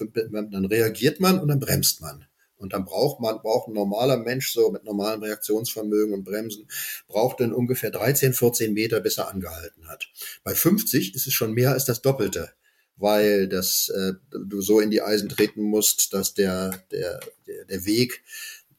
dann 0.52 0.64
reagiert 0.66 1.18
man 1.18 1.40
und 1.40 1.48
dann 1.48 1.58
bremst 1.58 2.02
man. 2.02 2.24
Und 2.56 2.72
dann 2.72 2.84
braucht 2.84 3.20
man, 3.20 3.42
braucht 3.42 3.66
ein 3.66 3.74
normaler 3.74 4.16
Mensch 4.16 4.52
so 4.52 4.70
mit 4.70 4.84
normalem 4.84 5.24
Reaktionsvermögen 5.24 6.14
und 6.14 6.22
Bremsen, 6.22 6.68
braucht 7.08 7.40
dann 7.40 7.52
ungefähr 7.52 7.90
13, 7.90 8.32
14 8.32 8.72
Meter, 8.72 9.00
bis 9.00 9.18
er 9.18 9.28
angehalten 9.28 9.88
hat. 9.88 10.08
Bei 10.44 10.54
50 10.54 11.16
ist 11.16 11.26
es 11.26 11.32
schon 11.32 11.52
mehr 11.52 11.72
als 11.72 11.84
das 11.84 12.00
Doppelte 12.00 12.52
weil 12.96 13.48
das 13.48 13.88
äh, 13.88 14.12
du 14.30 14.60
so 14.60 14.80
in 14.80 14.90
die 14.90 15.02
Eisen 15.02 15.28
treten 15.28 15.62
musst, 15.62 16.12
dass 16.12 16.34
der 16.34 16.82
der 16.90 17.20
der, 17.46 17.64
der 17.64 17.84
Weg 17.84 18.22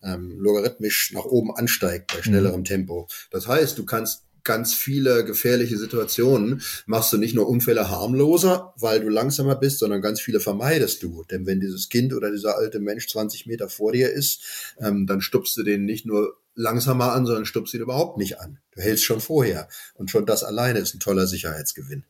ähm, 0.06 0.38
logarithmisch 0.39 1.12
nach 1.14 1.26
oben 1.26 1.56
ansteigt 1.56 2.14
bei 2.14 2.22
schnellerem 2.22 2.62
mhm. 2.62 2.66
Tempo. 2.66 3.08
Das 3.32 3.47
heißt, 3.47 3.78
du 3.78 3.86
kannst 3.86 4.26
ganz 4.45 4.74
viele 4.74 5.26
gefährliche 5.26 5.78
Situationen 5.78 6.62
machst 6.86 7.12
du 7.12 7.18
nicht 7.18 7.36
nur 7.36 7.49
Unfälle 7.49 7.89
harmloser, 7.89 8.74
weil 8.78 9.01
du 9.01 9.10
langsamer 9.10 9.56
bist, 9.56 9.80
sondern 9.80 10.01
ganz 10.01 10.22
viele 10.22 10.39
vermeidest 10.39 11.03
du. 11.03 11.26
Denn 11.30 11.45
wenn 11.45 11.60
dieses 11.60 11.89
Kind 11.89 12.14
oder 12.14 12.32
dieser 12.32 12.56
alte 12.56 12.80
Mensch 12.80 13.10
20 13.10 13.47
Meter 13.47 13.68
vor 13.68 13.91
dir 13.91 14.12
ist, 14.12 14.76
ähm, 14.80 15.08
dann 15.08 15.20
stupst 15.20 15.58
du 15.58 15.64
den 15.64 15.84
nicht 15.84 16.06
nur 16.06 16.38
langsamer 16.53 17.12
an, 17.12 17.26
sondern 17.26 17.45
stupst 17.45 17.74
ihn 17.74 17.82
überhaupt 17.82 18.18
nicht 18.18 18.39
an. 18.39 18.60
Du 18.72 18.82
hältst 18.82 19.03
schon 19.03 19.20
vorher. 19.20 19.68
Und 19.95 20.10
schon 20.10 20.26
das 20.26 20.43
alleine 20.43 20.80
ist 20.80 20.93
ein 20.93 20.99
toller 20.99 21.28
Sicherheitsgewinn. 21.28 22.06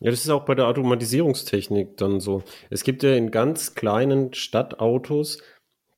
Ja, 0.00 0.10
das 0.10 0.20
ist 0.20 0.30
auch 0.30 0.44
bei 0.44 0.54
der 0.54 0.68
Automatisierungstechnik 0.68 1.96
dann 1.96 2.20
so. 2.20 2.44
Es 2.70 2.84
gibt 2.84 3.02
ja 3.02 3.14
in 3.14 3.30
ganz 3.30 3.74
kleinen 3.74 4.32
Stadtautos 4.32 5.38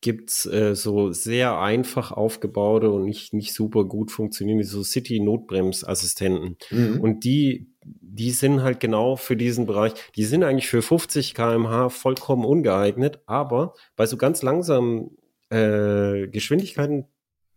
gibt's 0.01 0.47
äh, 0.47 0.75
so 0.75 1.13
sehr 1.13 1.59
einfach 1.59 2.13
aufgebaute 2.13 2.91
und 2.91 3.05
nicht, 3.05 3.35
nicht 3.35 3.53
super 3.53 3.85
gut 3.85 4.11
funktionierende 4.11 4.67
so 4.67 4.83
City-Notbremsassistenten. 4.83 6.57
Mhm. 6.71 7.01
Und 7.01 7.25
die, 7.25 7.69
die 7.83 8.31
sind 8.31 8.63
halt 8.63 8.81
genau 8.81 9.17
für 9.17 9.37
diesen 9.37 9.67
Bereich, 9.67 9.93
die 10.17 10.25
sind 10.25 10.43
eigentlich 10.43 10.69
für 10.69 10.83
50 10.83 11.35
kmh 11.35 11.91
vollkommen 11.91 12.45
ungeeignet, 12.45 13.21
aber 13.27 13.75
bei 13.97 14.07
so 14.07 14.17
ganz 14.17 14.43
langsamen 14.43 15.17
äh, 15.51 16.29
Geschwindigkeiten 16.29 17.07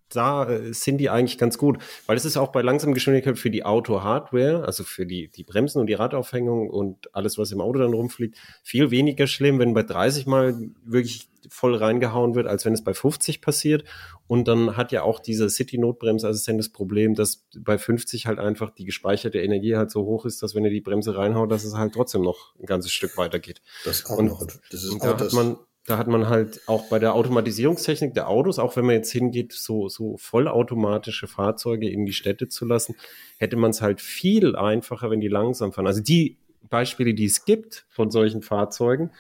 da 0.09 0.47
äh, 0.49 0.73
sind 0.73 0.97
die 0.97 1.09
eigentlich 1.09 1.37
ganz 1.37 1.57
gut, 1.57 1.79
weil 2.05 2.17
es 2.17 2.25
ist 2.25 2.37
auch 2.37 2.51
bei 2.51 2.61
langsamer 2.61 2.93
Geschwindigkeit 2.93 3.37
für 3.37 3.49
die 3.49 3.65
Auto-Hardware, 3.65 4.65
also 4.65 4.83
für 4.83 5.05
die, 5.05 5.29
die 5.29 5.43
Bremsen 5.43 5.79
und 5.79 5.87
die 5.87 5.93
Radaufhängung 5.93 6.69
und 6.69 7.13
alles, 7.15 7.37
was 7.37 7.51
im 7.51 7.61
Auto 7.61 7.79
dann 7.79 7.93
rumfliegt, 7.93 8.37
viel 8.63 8.91
weniger 8.91 9.27
schlimm, 9.27 9.59
wenn 9.59 9.73
bei 9.73 9.83
30 9.83 10.25
mal 10.25 10.55
wirklich 10.85 11.29
voll 11.49 11.75
reingehauen 11.75 12.35
wird, 12.35 12.47
als 12.47 12.65
wenn 12.65 12.73
es 12.73 12.83
bei 12.83 12.93
50 12.93 13.41
passiert. 13.41 13.83
Und 14.27 14.47
dann 14.47 14.77
hat 14.77 14.91
ja 14.91 15.03
auch 15.03 15.19
dieser 15.19 15.49
City-Notbremsassistent 15.49 16.59
das 16.59 16.69
Problem, 16.69 17.15
dass 17.15 17.45
bei 17.57 17.77
50 17.77 18.27
halt 18.27 18.39
einfach 18.39 18.71
die 18.71 18.85
gespeicherte 18.85 19.39
Energie 19.39 19.75
halt 19.75 19.91
so 19.91 20.05
hoch 20.05 20.25
ist, 20.25 20.43
dass 20.43 20.55
wenn 20.55 20.65
er 20.65 20.71
die 20.71 20.81
Bremse 20.81 21.15
reinhaut, 21.15 21.51
dass 21.51 21.63
es 21.63 21.75
halt 21.75 21.93
trotzdem 21.93 22.21
noch 22.21 22.55
ein 22.59 22.65
ganzes 22.65 22.91
Stück 22.91 23.17
weiter 23.17 23.39
geht. 23.39 23.61
Das 23.85 24.05
auch 24.05 24.17
und, 24.17 24.27
noch. 24.27 24.45
Das 24.71 24.83
ist 24.83 24.89
und 24.89 25.03
da 25.03 25.17
hat 25.17 25.33
man 25.33 25.57
da 25.85 25.97
hat 25.97 26.07
man 26.07 26.29
halt 26.29 26.61
auch 26.67 26.87
bei 26.87 26.97
der 26.97 27.13
Automatisierungstechnik 27.13 28.13
der 28.13 28.29
Autos, 28.29 28.57
auch 28.57 28.77
wenn 28.77 28.85
man 28.85 28.95
jetzt 28.95 29.11
hingeht, 29.11 29.51
so, 29.51 29.89
so 29.89 30.15
vollautomatische 30.17 31.27
Fahrzeuge 31.27 31.89
in 31.89 32.05
die 32.05 32.13
Städte 32.13 32.47
zu 32.47 32.65
lassen, 32.65 32.95
hätte 33.37 33.57
man 33.57 33.71
es 33.71 33.81
halt 33.81 33.99
viel 33.99 34.55
einfacher, 34.55 35.11
wenn 35.11 35.19
die 35.19 35.27
langsam 35.27 35.73
fahren. 35.73 35.87
Also 35.87 36.01
die 36.01 36.37
Beispiele, 36.69 37.13
die 37.13 37.25
es 37.25 37.43
gibt 37.43 37.85
von 37.89 38.11
solchen 38.11 38.41
Fahrzeugen, 38.41 39.11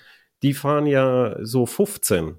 die 0.43 0.53
fahren 0.53 0.85
ja 0.85 1.37
so 1.41 1.65
15. 1.65 2.35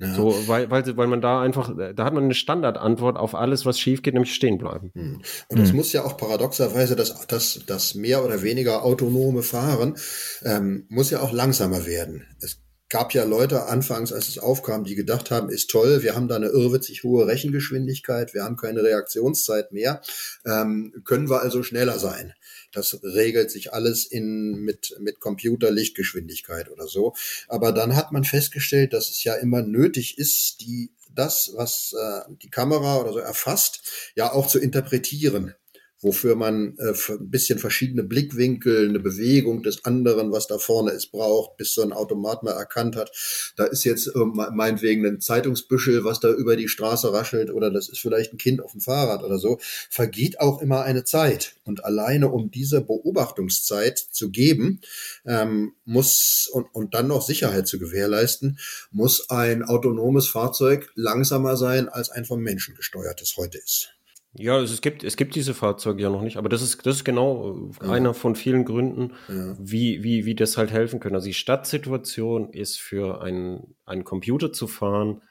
Ja. 0.00 0.14
So, 0.14 0.34
weil, 0.46 0.70
weil, 0.70 0.96
weil 0.96 1.06
man 1.06 1.20
da 1.20 1.42
einfach, 1.42 1.74
da 1.76 2.04
hat 2.04 2.14
man 2.14 2.24
eine 2.24 2.34
Standardantwort 2.34 3.18
auf 3.18 3.34
alles, 3.34 3.66
was 3.66 3.78
schief 3.78 4.00
geht, 4.02 4.14
nämlich 4.14 4.34
stehen 4.34 4.56
bleiben. 4.56 4.90
Hm. 4.94 5.20
Und 5.48 5.58
es 5.58 5.70
hm. 5.70 5.76
muss 5.76 5.92
ja 5.92 6.04
auch 6.04 6.16
paradoxerweise 6.16 6.96
das, 6.96 7.26
das, 7.26 7.60
das 7.66 7.94
mehr 7.94 8.24
oder 8.24 8.42
weniger 8.42 8.82
autonome 8.82 9.42
Fahren 9.42 9.96
ähm, 10.42 10.86
muss 10.88 11.10
ja 11.10 11.20
auch 11.20 11.32
langsamer 11.32 11.84
werden. 11.84 12.26
Es 12.40 12.62
gab 12.88 13.12
ja 13.14 13.24
Leute 13.24 13.66
anfangs, 13.66 14.12
als 14.12 14.28
es 14.28 14.38
aufkam, 14.38 14.84
die 14.84 14.96
gedacht 14.96 15.30
haben, 15.30 15.48
ist 15.48 15.70
toll, 15.70 16.02
wir 16.02 16.16
haben 16.16 16.28
da 16.28 16.36
eine 16.36 16.48
irrwitzig 16.48 17.04
hohe 17.04 17.26
Rechengeschwindigkeit, 17.26 18.34
wir 18.34 18.42
haben 18.42 18.56
keine 18.56 18.82
Reaktionszeit 18.82 19.70
mehr, 19.70 20.00
ähm, 20.44 20.92
können 21.04 21.28
wir 21.28 21.40
also 21.40 21.62
schneller 21.62 21.98
sein. 21.98 22.32
Das 22.72 23.00
regelt 23.02 23.50
sich 23.50 23.72
alles 23.72 24.06
in, 24.06 24.52
mit, 24.60 24.96
mit 25.00 25.20
Computer-Lichtgeschwindigkeit 25.20 26.70
oder 26.70 26.86
so. 26.86 27.14
Aber 27.48 27.72
dann 27.72 27.96
hat 27.96 28.12
man 28.12 28.24
festgestellt, 28.24 28.92
dass 28.92 29.10
es 29.10 29.24
ja 29.24 29.34
immer 29.34 29.62
nötig 29.62 30.18
ist, 30.18 30.60
die 30.60 30.92
das, 31.14 31.52
was 31.54 31.94
äh, 31.98 32.32
die 32.42 32.50
Kamera 32.50 32.98
oder 32.98 33.12
so 33.12 33.18
erfasst, 33.18 34.12
ja 34.14 34.32
auch 34.32 34.46
zu 34.46 34.58
interpretieren 34.58 35.54
wofür 36.00 36.34
man 36.34 36.76
äh, 36.78 36.92
ein 37.12 37.30
bisschen 37.30 37.58
verschiedene 37.58 38.02
Blickwinkel, 38.02 38.88
eine 38.88 39.00
Bewegung 39.00 39.62
des 39.62 39.84
anderen, 39.84 40.32
was 40.32 40.46
da 40.46 40.58
vorne 40.58 40.92
ist, 40.92 41.12
braucht, 41.12 41.56
bis 41.56 41.74
so 41.74 41.82
ein 41.82 41.92
Automat 41.92 42.42
mal 42.42 42.52
erkannt 42.52 42.96
hat. 42.96 43.12
Da 43.56 43.64
ist 43.64 43.84
jetzt 43.84 44.08
äh, 44.08 44.18
meinetwegen 44.18 45.06
ein 45.06 45.20
Zeitungsbüschel, 45.20 46.04
was 46.04 46.20
da 46.20 46.30
über 46.30 46.56
die 46.56 46.68
Straße 46.68 47.12
raschelt 47.12 47.50
oder 47.50 47.70
das 47.70 47.88
ist 47.88 48.00
vielleicht 48.00 48.32
ein 48.32 48.38
Kind 48.38 48.62
auf 48.62 48.72
dem 48.72 48.80
Fahrrad 48.80 49.22
oder 49.22 49.38
so, 49.38 49.58
vergeht 49.90 50.40
auch 50.40 50.62
immer 50.62 50.82
eine 50.82 51.04
Zeit. 51.04 51.54
Und 51.64 51.84
alleine 51.84 52.30
um 52.30 52.50
diese 52.50 52.80
Beobachtungszeit 52.80 53.98
zu 53.98 54.30
geben, 54.30 54.80
ähm, 55.26 55.74
muss 55.84 56.48
und, 56.52 56.66
und 56.72 56.94
dann 56.94 57.08
noch 57.08 57.22
Sicherheit 57.22 57.68
zu 57.68 57.78
gewährleisten, 57.78 58.58
muss 58.90 59.28
ein 59.30 59.62
autonomes 59.62 60.28
Fahrzeug 60.28 60.90
langsamer 60.94 61.56
sein, 61.56 61.88
als 61.88 62.10
ein 62.10 62.24
vom 62.24 62.40
Menschen 62.40 62.74
gesteuertes 62.74 63.36
heute 63.36 63.58
ist. 63.58 63.99
Ja, 64.34 64.60
es 64.60 64.80
gibt, 64.80 65.02
es 65.02 65.16
gibt 65.16 65.34
diese 65.34 65.54
Fahrzeuge 65.54 66.02
ja 66.02 66.10
noch 66.10 66.22
nicht, 66.22 66.36
aber 66.36 66.48
das 66.48 66.62
ist, 66.62 66.86
das 66.86 66.96
ist 66.96 67.04
genau 67.04 67.70
ja. 67.82 67.90
einer 67.90 68.14
von 68.14 68.36
vielen 68.36 68.64
Gründen, 68.64 69.14
ja. 69.28 69.56
wie, 69.58 70.04
wie, 70.04 70.24
wie 70.24 70.36
das 70.36 70.56
halt 70.56 70.70
helfen 70.70 71.00
können. 71.00 71.16
Also 71.16 71.26
die 71.26 71.34
Stadtsituation 71.34 72.52
ist 72.52 72.78
für 72.78 73.20
einen, 73.22 73.74
einen 73.84 74.04
Computer 74.04 74.52
zu 74.52 74.68
fahren 74.68 75.22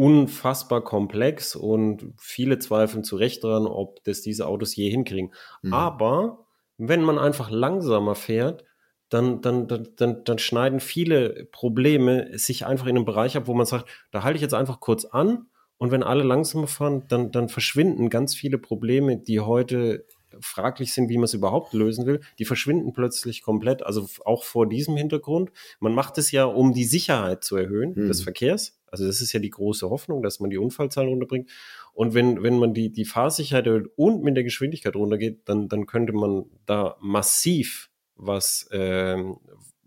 unfassbar 0.00 0.82
komplex 0.82 1.54
und 1.54 2.14
viele 2.16 2.58
zweifeln 2.58 3.04
zu 3.04 3.16
Recht 3.16 3.44
daran, 3.44 3.66
ob 3.66 4.02
das 4.04 4.22
diese 4.22 4.46
Autos 4.46 4.74
je 4.74 4.88
hinkriegen. 4.88 5.34
Mhm. 5.60 5.74
Aber 5.74 6.46
wenn 6.78 7.02
man 7.02 7.18
einfach 7.18 7.50
langsamer 7.50 8.14
fährt, 8.14 8.64
dann, 9.10 9.42
dann, 9.42 9.68
dann, 9.68 9.88
dann, 9.96 10.24
dann 10.24 10.38
schneiden 10.38 10.80
viele 10.80 11.46
Probleme 11.52 12.38
sich 12.38 12.64
einfach 12.64 12.86
in 12.86 12.96
einem 12.96 13.04
Bereich 13.04 13.36
ab, 13.36 13.46
wo 13.46 13.52
man 13.52 13.66
sagt, 13.66 13.90
da 14.10 14.22
halte 14.22 14.36
ich 14.36 14.42
jetzt 14.42 14.54
einfach 14.54 14.80
kurz 14.80 15.04
an 15.04 15.49
und 15.80 15.90
wenn 15.90 16.02
alle 16.02 16.24
langsamer 16.24 16.66
fahren, 16.66 17.04
dann, 17.08 17.32
dann 17.32 17.48
verschwinden 17.48 18.10
ganz 18.10 18.34
viele 18.34 18.58
Probleme, 18.58 19.16
die 19.16 19.40
heute 19.40 20.04
fraglich 20.38 20.92
sind, 20.92 21.08
wie 21.08 21.16
man 21.16 21.24
es 21.24 21.32
überhaupt 21.32 21.72
lösen 21.72 22.04
will, 22.04 22.20
die 22.38 22.44
verschwinden 22.44 22.92
plötzlich 22.92 23.40
komplett. 23.40 23.82
Also 23.82 24.06
auch 24.26 24.44
vor 24.44 24.68
diesem 24.68 24.94
Hintergrund. 24.98 25.52
Man 25.80 25.94
macht 25.94 26.18
es 26.18 26.32
ja, 26.32 26.44
um 26.44 26.74
die 26.74 26.84
Sicherheit 26.84 27.44
zu 27.44 27.56
erhöhen 27.56 27.94
mhm. 27.94 28.08
des 28.08 28.20
Verkehrs. 28.20 28.78
Also 28.88 29.06
das 29.06 29.22
ist 29.22 29.32
ja 29.32 29.40
die 29.40 29.48
große 29.48 29.88
Hoffnung, 29.88 30.22
dass 30.22 30.38
man 30.38 30.50
die 30.50 30.58
Unfallzahlen 30.58 31.08
runterbringt. 31.08 31.48
Und 31.94 32.12
wenn, 32.12 32.42
wenn 32.42 32.58
man 32.58 32.74
die, 32.74 32.92
die 32.92 33.06
Fahrsicherheit 33.06 33.66
erhöht 33.66 33.90
und 33.96 34.22
mit 34.22 34.36
der 34.36 34.44
Geschwindigkeit 34.44 34.94
runtergeht, 34.94 35.48
dann, 35.48 35.70
dann 35.70 35.86
könnte 35.86 36.12
man 36.12 36.44
da 36.66 36.98
massiv 37.00 37.88
was, 38.16 38.68
ähm, 38.70 39.38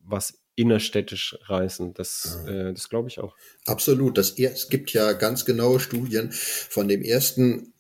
was 0.04 0.43
innerstädtisch 0.56 1.38
reisen. 1.46 1.94
Das, 1.94 2.40
äh, 2.48 2.74
das 2.74 2.90
glaube 2.90 3.10
ich 3.10 3.20
auch. 3.20 3.36
Absolut. 3.66 4.18
Das, 4.18 4.38
es 4.38 4.70
gibt 4.70 4.94
ja 4.94 5.14
ganz 5.14 5.46
genaue 5.46 5.80
Studien 5.80 6.32
von 6.32 6.88
dem 6.88 7.02
ersten 7.02 7.74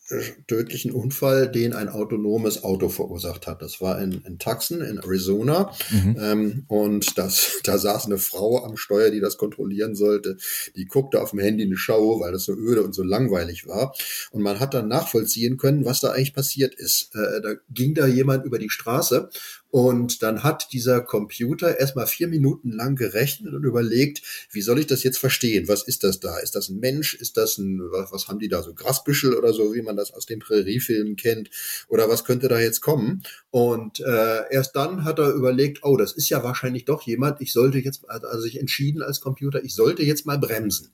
tödlichen 0.47 0.91
Unfall, 0.91 1.49
den 1.49 1.73
ein 1.73 1.89
autonomes 1.89 2.63
Auto 2.63 2.89
verursacht 2.89 3.47
hat. 3.47 3.61
Das 3.61 3.79
war 3.81 4.01
in, 4.01 4.21
in 4.25 4.37
Tucson, 4.37 4.81
in 4.81 4.97
Arizona. 4.97 5.73
Mhm. 5.91 6.17
Ähm, 6.19 6.65
und 6.67 7.17
das, 7.17 7.59
da 7.63 7.77
saß 7.77 8.05
eine 8.05 8.17
Frau 8.17 8.63
am 8.63 8.77
Steuer, 8.77 9.11
die 9.11 9.21
das 9.21 9.37
kontrollieren 9.37 9.95
sollte. 9.95 10.37
Die 10.75 10.85
guckte 10.85 11.21
auf 11.21 11.31
dem 11.31 11.39
Handy 11.39 11.63
eine 11.63 11.77
Show, 11.77 12.19
weil 12.19 12.31
das 12.31 12.43
so 12.43 12.53
öde 12.53 12.83
und 12.83 12.93
so 12.93 13.03
langweilig 13.03 13.67
war. 13.67 13.95
Und 14.31 14.41
man 14.41 14.59
hat 14.59 14.73
dann 14.73 14.87
nachvollziehen 14.87 15.57
können, 15.57 15.85
was 15.85 16.01
da 16.01 16.11
eigentlich 16.11 16.33
passiert 16.33 16.75
ist. 16.75 17.15
Äh, 17.15 17.41
da 17.41 17.53
ging 17.69 17.93
da 17.93 18.05
jemand 18.05 18.45
über 18.45 18.59
die 18.59 18.69
Straße 18.69 19.29
und 19.73 20.21
dann 20.21 20.43
hat 20.43 20.71
dieser 20.71 21.01
Computer 21.01 21.79
erstmal 21.79 22.05
vier 22.05 22.27
Minuten 22.27 22.71
lang 22.71 22.95
gerechnet 22.95 23.55
und 23.55 23.63
überlegt, 23.63 24.21
wie 24.51 24.61
soll 24.61 24.77
ich 24.77 24.85
das 24.85 25.01
jetzt 25.01 25.17
verstehen? 25.17 25.67
Was 25.67 25.81
ist 25.81 26.03
das 26.03 26.19
da? 26.19 26.37
Ist 26.37 26.55
das 26.55 26.69
ein 26.69 26.79
Mensch? 26.79 27.15
Ist 27.15 27.37
das 27.37 27.57
ein, 27.57 27.79
was, 27.89 28.11
was 28.11 28.27
haben 28.27 28.37
die 28.37 28.49
da 28.49 28.61
so 28.61 28.75
Grasbüschel 28.75 29.33
oder 29.33 29.51
so, 29.51 29.73
wie 29.73 29.81
man 29.81 29.97
das 29.97 30.13
aus 30.13 30.27
den 30.27 30.37
Präriefilmen 30.37 31.15
kennt? 31.15 31.49
Oder 31.87 32.07
was 32.07 32.23
könnte 32.23 32.49
da 32.49 32.59
jetzt 32.59 32.81
kommen? 32.81 33.23
Und 33.49 33.99
äh, 33.99 34.43
erst 34.51 34.75
dann 34.75 35.05
hat 35.05 35.17
er 35.17 35.31
überlegt, 35.31 35.79
oh, 35.81 35.97
das 35.97 36.11
ist 36.13 36.29
ja 36.29 36.43
wahrscheinlich 36.43 36.85
doch 36.85 37.01
jemand, 37.01 37.41
ich 37.41 37.51
sollte 37.51 37.79
jetzt, 37.79 38.07
also 38.07 38.41
sich 38.41 38.59
entschieden 38.59 39.01
als 39.01 39.21
Computer, 39.21 39.63
ich 39.63 39.73
sollte 39.73 40.03
jetzt 40.03 40.27
mal 40.27 40.37
bremsen. 40.37 40.91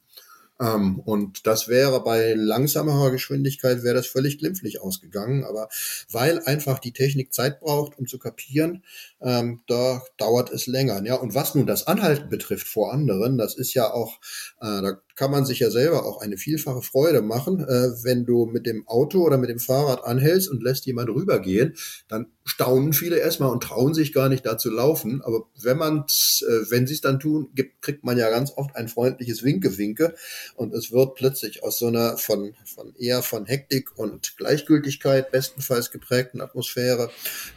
Ähm, 0.60 1.00
und 1.00 1.48
das 1.48 1.68
wäre 1.68 2.04
bei 2.04 2.34
langsamerer 2.34 3.12
Geschwindigkeit 3.12 3.84
wäre 3.84 3.96
das 3.96 4.08
völlig 4.08 4.38
glimpflich 4.38 4.82
ausgegangen. 4.82 5.44
Aber 5.44 5.70
weil 6.12 6.40
einfach 6.40 6.80
die 6.80 6.94
Technik 6.94 7.34
Zeit 7.34 7.60
braucht, 7.60 7.98
um 7.98 8.08
zu 8.08 8.20
kapieren, 8.20 8.84
ähm, 9.22 9.62
da 9.68 10.02
dauert 10.18 10.52
es 10.52 10.68
länger. 10.68 11.04
Ja, 11.06 11.16
und 11.16 11.36
was 11.36 11.56
nun 11.56 11.68
das 11.68 11.88
Anhalten 11.88 12.30
betrifft 12.30 12.68
vor 12.68 12.94
anderen, 12.94 13.38
das 13.38 13.56
ist 13.56 13.74
ja 13.74 13.92
auch, 13.92 14.20
äh, 14.62 14.82
da 14.82 15.02
kann 15.16 15.32
man 15.32 15.46
sich 15.46 15.60
ja 15.60 15.70
selber 15.70 16.06
auch 16.06 16.22
eine 16.22 16.38
vielfache 16.38 16.82
Freude 16.82 17.22
machen, 17.22 17.60
äh, 17.60 18.04
wenn 18.04 18.26
du 18.26 18.46
mit 18.46 18.66
dem 18.66 18.88
Auto 18.88 19.22
oder 19.22 19.38
mit 19.38 19.50
dem 19.50 19.60
Fahrrad 19.60 20.06
anhältst 20.06 20.50
und 20.50 20.64
lässt 20.64 20.86
jemand 20.86 21.10
rübergehen, 21.10 21.76
dann 22.08 22.28
staunen 22.46 22.94
viele 22.94 23.18
erstmal 23.18 23.52
und 23.52 23.62
trauen 23.62 23.94
sich 23.94 24.14
gar 24.14 24.30
nicht 24.30 24.46
da 24.46 24.58
zu 24.58 24.72
laufen. 24.72 25.22
Aber 25.22 25.44
wenn 25.62 25.78
man 25.78 26.00
äh, 26.00 26.72
wenn 26.72 26.88
sie 26.88 26.94
es 26.94 27.02
dann 27.02 27.20
tun, 27.20 27.50
gibt, 27.54 27.82
kriegt 27.82 28.06
man 28.06 28.18
ja 28.18 28.30
ganz 28.30 28.54
oft 28.56 28.76
ein 28.78 28.88
freundliches 28.88 29.44
Winke-Winke 29.44 30.16
und 30.56 30.74
es 30.74 30.92
wird 30.92 31.16
plötzlich 31.16 31.64
aus 31.64 31.80
so 31.80 31.88
einer 31.88 32.18
von, 32.18 32.54
von 32.66 32.94
eher 32.96 33.22
von 33.22 33.46
Hektik 33.46 33.98
und 33.98 34.38
Gleichgültigkeit 34.38 35.32
bestenfalls 35.32 35.92
geprägten 35.92 36.42
Atmosphäre 36.42 37.10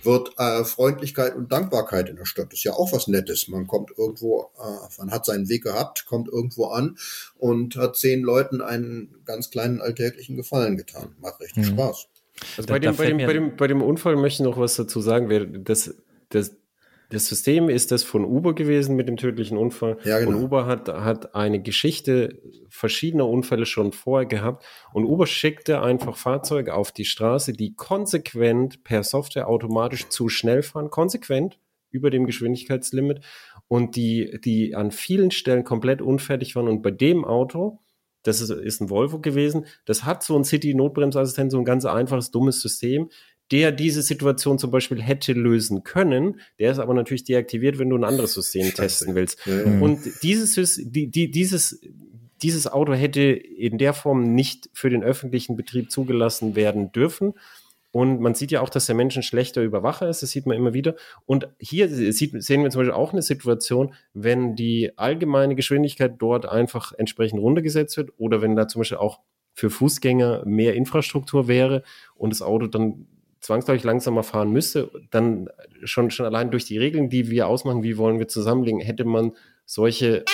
wird 0.02 0.32
äh, 0.38 0.64
Freundlichkeit 0.64 1.34
und 1.34 1.52
Dankbarkeit 1.52 2.08
in 2.08 2.16
der 2.16 2.24
Stadt. 2.24 2.52
Das 2.52 2.58
ist 2.58 2.64
ja 2.64 2.72
auch 2.72 2.92
was 2.92 3.08
Nettes. 3.08 3.48
Man 3.48 3.66
kommt 3.66 3.90
irgendwo, 3.96 4.50
äh, 4.58 4.88
man 4.98 5.10
hat 5.10 5.26
seinen 5.26 5.48
Weg 5.48 5.64
gehabt, 5.64 6.06
kommt 6.06 6.28
irgendwo 6.28 6.66
an 6.66 6.96
und 7.38 7.76
hat 7.76 7.96
zehn 7.96 8.22
Leuten 8.22 8.60
einen 8.60 9.22
ganz 9.24 9.50
kleinen 9.50 9.80
alltäglichen 9.80 10.36
Gefallen 10.36 10.76
getan. 10.76 11.14
Macht 11.20 11.40
richtig 11.40 11.70
mhm. 11.70 11.74
Spaß. 11.74 12.08
Also 12.56 12.66
bei, 12.66 12.78
dem, 12.78 12.96
bei, 12.96 13.06
dem, 13.06 13.18
bei, 13.18 13.32
dem, 13.32 13.56
bei 13.56 13.66
dem 13.66 13.82
Unfall 13.82 14.16
möchte 14.16 14.42
ich 14.42 14.48
noch 14.48 14.58
was 14.58 14.76
dazu 14.76 15.00
sagen. 15.00 15.64
Das, 15.64 15.94
das, 16.30 16.52
das 17.12 17.26
System 17.26 17.68
ist 17.68 17.90
das 17.90 18.02
von 18.02 18.24
Uber 18.24 18.54
gewesen 18.54 18.96
mit 18.96 19.06
dem 19.06 19.18
tödlichen 19.18 19.58
Unfall. 19.58 19.98
Ja, 20.02 20.18
genau. 20.18 20.30
Und 20.30 20.44
Uber 20.44 20.66
hat, 20.66 20.88
hat 20.88 21.34
eine 21.34 21.60
Geschichte 21.60 22.40
verschiedener 22.70 23.28
Unfälle 23.28 23.66
schon 23.66 23.92
vorher 23.92 24.26
gehabt. 24.26 24.64
Und 24.94 25.04
Uber 25.04 25.26
schickte 25.26 25.82
einfach 25.82 26.16
Fahrzeuge 26.16 26.74
auf 26.74 26.90
die 26.90 27.04
Straße, 27.04 27.52
die 27.52 27.74
konsequent 27.74 28.82
per 28.82 29.04
Software 29.04 29.48
automatisch 29.48 30.08
zu 30.08 30.30
schnell 30.30 30.62
fahren. 30.62 30.88
Konsequent 30.88 31.58
über 31.90 32.08
dem 32.08 32.24
Geschwindigkeitslimit. 32.24 33.20
Und 33.68 33.94
die, 33.94 34.40
die 34.42 34.74
an 34.74 34.90
vielen 34.90 35.30
Stellen 35.30 35.64
komplett 35.64 36.00
unfertig 36.00 36.56
waren. 36.56 36.68
Und 36.68 36.80
bei 36.80 36.90
dem 36.90 37.26
Auto, 37.26 37.80
das 38.22 38.40
ist, 38.40 38.48
ist 38.48 38.80
ein 38.80 38.88
Volvo 38.88 39.18
gewesen, 39.18 39.66
das 39.84 40.04
hat 40.04 40.22
so 40.22 40.34
ein 40.34 40.44
City-Notbremsassistent, 40.44 41.52
so 41.52 41.58
ein 41.58 41.66
ganz 41.66 41.84
einfaches, 41.84 42.30
dummes 42.30 42.62
System 42.62 43.10
der 43.52 43.70
diese 43.70 44.02
Situation 44.02 44.58
zum 44.58 44.70
Beispiel 44.70 45.00
hätte 45.00 45.34
lösen 45.34 45.84
können. 45.84 46.40
Der 46.58 46.72
ist 46.72 46.78
aber 46.78 46.94
natürlich 46.94 47.24
deaktiviert, 47.24 47.78
wenn 47.78 47.90
du 47.90 47.96
ein 47.96 48.04
anderes 48.04 48.32
System 48.32 48.72
testen 48.74 49.14
willst. 49.14 49.38
Ja, 49.44 49.60
ja. 49.60 49.80
Und 49.80 50.00
dieses, 50.22 50.80
die, 50.82 51.08
die, 51.08 51.30
dieses, 51.30 51.80
dieses 52.42 52.66
Auto 52.66 52.94
hätte 52.94 53.20
in 53.20 53.76
der 53.76 53.92
Form 53.92 54.34
nicht 54.34 54.70
für 54.72 54.88
den 54.88 55.04
öffentlichen 55.04 55.56
Betrieb 55.56 55.90
zugelassen 55.90 56.56
werden 56.56 56.92
dürfen. 56.92 57.34
Und 57.90 58.22
man 58.22 58.34
sieht 58.34 58.50
ja 58.50 58.62
auch, 58.62 58.70
dass 58.70 58.86
der 58.86 58.94
Mensch 58.94 59.18
ein 59.18 59.22
schlechter 59.22 59.60
Überwacher 59.60 60.08
ist, 60.08 60.22
das 60.22 60.30
sieht 60.30 60.46
man 60.46 60.56
immer 60.56 60.72
wieder. 60.72 60.96
Und 61.26 61.48
hier 61.58 61.90
sieht, 61.90 62.42
sehen 62.42 62.62
wir 62.62 62.70
zum 62.70 62.80
Beispiel 62.80 62.94
auch 62.94 63.12
eine 63.12 63.20
Situation, 63.20 63.92
wenn 64.14 64.56
die 64.56 64.96
allgemeine 64.96 65.54
Geschwindigkeit 65.54 66.14
dort 66.18 66.46
einfach 66.46 66.92
entsprechend 66.96 67.40
runtergesetzt 67.40 67.98
wird 67.98 68.12
oder 68.16 68.40
wenn 68.40 68.56
da 68.56 68.66
zum 68.66 68.80
Beispiel 68.80 68.96
auch 68.96 69.20
für 69.52 69.68
Fußgänger 69.68 70.44
mehr 70.46 70.74
Infrastruktur 70.74 71.48
wäre 71.48 71.82
und 72.14 72.30
das 72.30 72.40
Auto 72.40 72.66
dann 72.66 73.06
zwangsläufig 73.42 73.84
langsamer 73.84 74.22
fahren 74.22 74.50
müsste, 74.50 74.90
dann 75.10 75.48
schon, 75.82 76.10
schon 76.10 76.26
allein 76.26 76.50
durch 76.50 76.64
die 76.64 76.78
Regeln, 76.78 77.10
die 77.10 77.28
wir 77.28 77.48
ausmachen, 77.48 77.82
wie 77.82 77.98
wollen 77.98 78.18
wir 78.18 78.28
zusammenlegen, 78.28 78.80
hätte 78.80 79.04
man 79.04 79.32
solche 79.66 80.24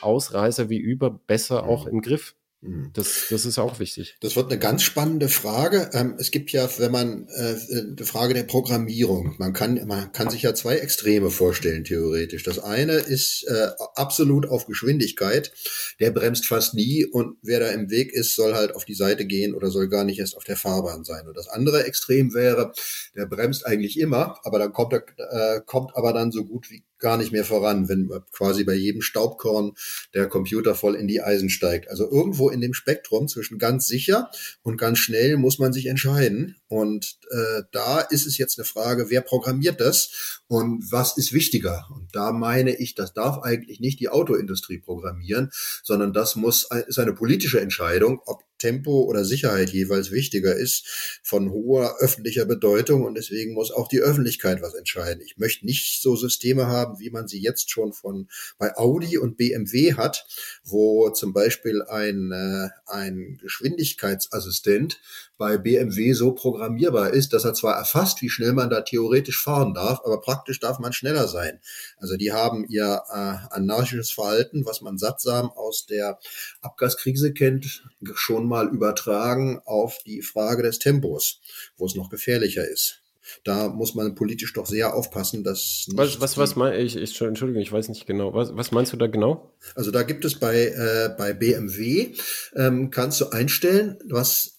Ausreißer 0.00 0.70
wie 0.70 0.78
über 0.78 1.10
besser 1.10 1.64
auch 1.64 1.86
im 1.86 2.00
Griff. 2.00 2.34
Mhm. 2.64 2.90
Das, 2.94 3.26
das 3.28 3.44
ist 3.44 3.58
auch 3.58 3.78
wichtig. 3.78 4.16
Das 4.20 4.36
wird 4.36 4.50
eine 4.50 4.58
ganz 4.58 4.82
spannende 4.82 5.28
Frage. 5.28 5.90
Ähm, 5.92 6.14
es 6.18 6.30
gibt 6.30 6.50
ja, 6.50 6.68
wenn 6.78 6.90
man 6.90 7.28
äh, 7.28 7.56
eine 7.70 8.06
Frage 8.06 8.32
der 8.32 8.44
Programmierung, 8.44 9.34
man 9.38 9.52
kann, 9.52 9.86
man 9.86 10.12
kann 10.12 10.30
sich 10.30 10.42
ja 10.42 10.54
zwei 10.54 10.76
Extreme 10.76 11.30
vorstellen, 11.30 11.84
theoretisch. 11.84 12.42
Das 12.42 12.58
eine 12.58 12.94
ist 12.94 13.44
äh, 13.48 13.68
absolut 13.96 14.46
auf 14.46 14.66
Geschwindigkeit, 14.66 15.52
der 16.00 16.10
bremst 16.10 16.46
fast 16.46 16.74
nie 16.74 17.04
und 17.04 17.36
wer 17.42 17.60
da 17.60 17.68
im 17.68 17.90
Weg 17.90 18.12
ist, 18.12 18.34
soll 18.34 18.54
halt 18.54 18.74
auf 18.74 18.86
die 18.86 18.94
Seite 18.94 19.26
gehen 19.26 19.54
oder 19.54 19.70
soll 19.70 19.88
gar 19.88 20.04
nicht 20.04 20.18
erst 20.18 20.36
auf 20.36 20.44
der 20.44 20.56
Fahrbahn 20.56 21.04
sein. 21.04 21.28
Und 21.28 21.36
das 21.36 21.48
andere 21.48 21.84
Extrem 21.84 22.32
wäre, 22.32 22.72
der 23.14 23.26
bremst 23.26 23.66
eigentlich 23.66 24.00
immer, 24.00 24.38
aber 24.42 24.58
dann 24.58 24.72
kommt 24.72 24.94
er, 24.94 25.04
äh, 25.18 25.60
kommt 25.66 25.94
aber 25.96 26.14
dann 26.14 26.32
so 26.32 26.44
gut 26.44 26.70
wie 26.70 26.82
gar 27.04 27.18
nicht 27.18 27.32
mehr 27.32 27.44
voran, 27.44 27.86
wenn 27.90 28.08
quasi 28.32 28.64
bei 28.64 28.72
jedem 28.72 29.02
Staubkorn 29.02 29.72
der 30.14 30.26
Computer 30.26 30.74
voll 30.74 30.94
in 30.94 31.06
die 31.06 31.20
Eisen 31.20 31.50
steigt. 31.50 31.90
Also 31.90 32.10
irgendwo 32.10 32.48
in 32.48 32.62
dem 32.62 32.72
Spektrum 32.72 33.28
zwischen 33.28 33.58
ganz 33.58 33.86
sicher 33.86 34.30
und 34.62 34.78
ganz 34.78 35.00
schnell 35.00 35.36
muss 35.36 35.58
man 35.58 35.74
sich 35.74 35.84
entscheiden. 35.84 36.56
Und 36.74 37.20
äh, 37.30 37.62
da 37.70 38.00
ist 38.00 38.26
es 38.26 38.36
jetzt 38.36 38.58
eine 38.58 38.64
Frage, 38.64 39.08
wer 39.08 39.20
programmiert 39.20 39.80
das 39.80 40.40
und 40.48 40.90
was 40.90 41.16
ist 41.16 41.32
wichtiger? 41.32 41.86
Und 41.94 42.08
da 42.16 42.32
meine 42.32 42.74
ich, 42.74 42.96
das 42.96 43.14
darf 43.14 43.38
eigentlich 43.44 43.78
nicht 43.78 44.00
die 44.00 44.08
Autoindustrie 44.08 44.78
programmieren, 44.78 45.52
sondern 45.84 46.12
das 46.12 46.34
muss 46.34 46.68
ist 46.88 46.98
eine 46.98 47.12
politische 47.12 47.60
Entscheidung, 47.60 48.20
ob 48.26 48.42
Tempo 48.58 49.02
oder 49.02 49.24
Sicherheit 49.24 49.70
jeweils 49.70 50.10
wichtiger 50.10 50.56
ist, 50.56 51.20
von 51.22 51.50
hoher 51.50 51.96
öffentlicher 52.00 52.46
Bedeutung 52.46 53.04
und 53.04 53.14
deswegen 53.14 53.52
muss 53.52 53.70
auch 53.70 53.88
die 53.88 54.00
Öffentlichkeit 54.00 54.62
was 54.62 54.74
entscheiden. 54.74 55.22
Ich 55.24 55.36
möchte 55.36 55.66
nicht 55.66 56.00
so 56.00 56.16
Systeme 56.16 56.66
haben, 56.66 56.98
wie 56.98 57.10
man 57.10 57.28
sie 57.28 57.40
jetzt 57.40 57.70
schon 57.70 57.92
von 57.92 58.28
bei 58.58 58.74
Audi 58.76 59.18
und 59.18 59.36
BMW 59.36 59.94
hat, 59.94 60.26
wo 60.64 61.10
zum 61.10 61.32
Beispiel 61.32 61.82
ein, 61.82 62.32
äh, 62.32 62.68
ein 62.86 63.38
Geschwindigkeitsassistent 63.42 64.98
bei 65.36 65.58
BMW 65.58 66.12
so 66.12 66.32
programmierbar 66.32 67.10
ist, 67.10 67.32
dass 67.32 67.44
er 67.44 67.54
zwar 67.54 67.76
erfasst, 67.76 68.22
wie 68.22 68.30
schnell 68.30 68.52
man 68.52 68.70
da 68.70 68.82
theoretisch 68.82 69.40
fahren 69.40 69.74
darf, 69.74 70.00
aber 70.04 70.20
praktisch 70.20 70.60
darf 70.60 70.78
man 70.78 70.92
schneller 70.92 71.28
sein. 71.28 71.60
Also 71.96 72.16
die 72.16 72.32
haben 72.32 72.64
ihr 72.68 73.02
äh, 73.08 73.54
anarchisches 73.54 74.12
Verhalten, 74.12 74.64
was 74.64 74.80
man 74.80 74.98
sattsam 74.98 75.50
aus 75.50 75.86
der 75.86 76.18
Abgaskrise 76.60 77.32
kennt, 77.32 77.84
schon 78.14 78.46
mal 78.46 78.68
übertragen 78.68 79.60
auf 79.64 79.98
die 80.06 80.22
Frage 80.22 80.62
des 80.62 80.78
Tempos, 80.78 81.40
wo 81.76 81.86
es 81.86 81.94
noch 81.94 82.10
gefährlicher 82.10 82.66
ist 82.68 83.04
da 83.42 83.68
muss 83.68 83.94
man 83.94 84.14
politisch 84.14 84.52
doch 84.52 84.66
sehr 84.66 84.94
aufpassen, 84.94 85.44
dass. 85.44 85.86
Was, 85.94 86.20
was, 86.20 86.36
was 86.36 86.56
mein, 86.56 86.78
ich, 86.80 86.96
ich, 86.96 87.20
Entschuldigung, 87.20 87.62
ich 87.62 87.72
weiß 87.72 87.88
nicht 87.88 88.06
genau. 88.06 88.34
Was, 88.34 88.54
was 88.54 88.70
meinst 88.70 88.92
du 88.92 88.96
da 88.96 89.06
genau? 89.06 89.54
Also 89.74 89.90
da 89.90 90.02
gibt 90.02 90.24
es 90.24 90.38
bei, 90.38 90.66
äh, 90.66 91.14
bei 91.16 91.32
BMW, 91.32 92.14
ähm, 92.54 92.90
kannst 92.90 93.20
du 93.20 93.30
einstellen, 93.30 93.98
was 94.04 94.53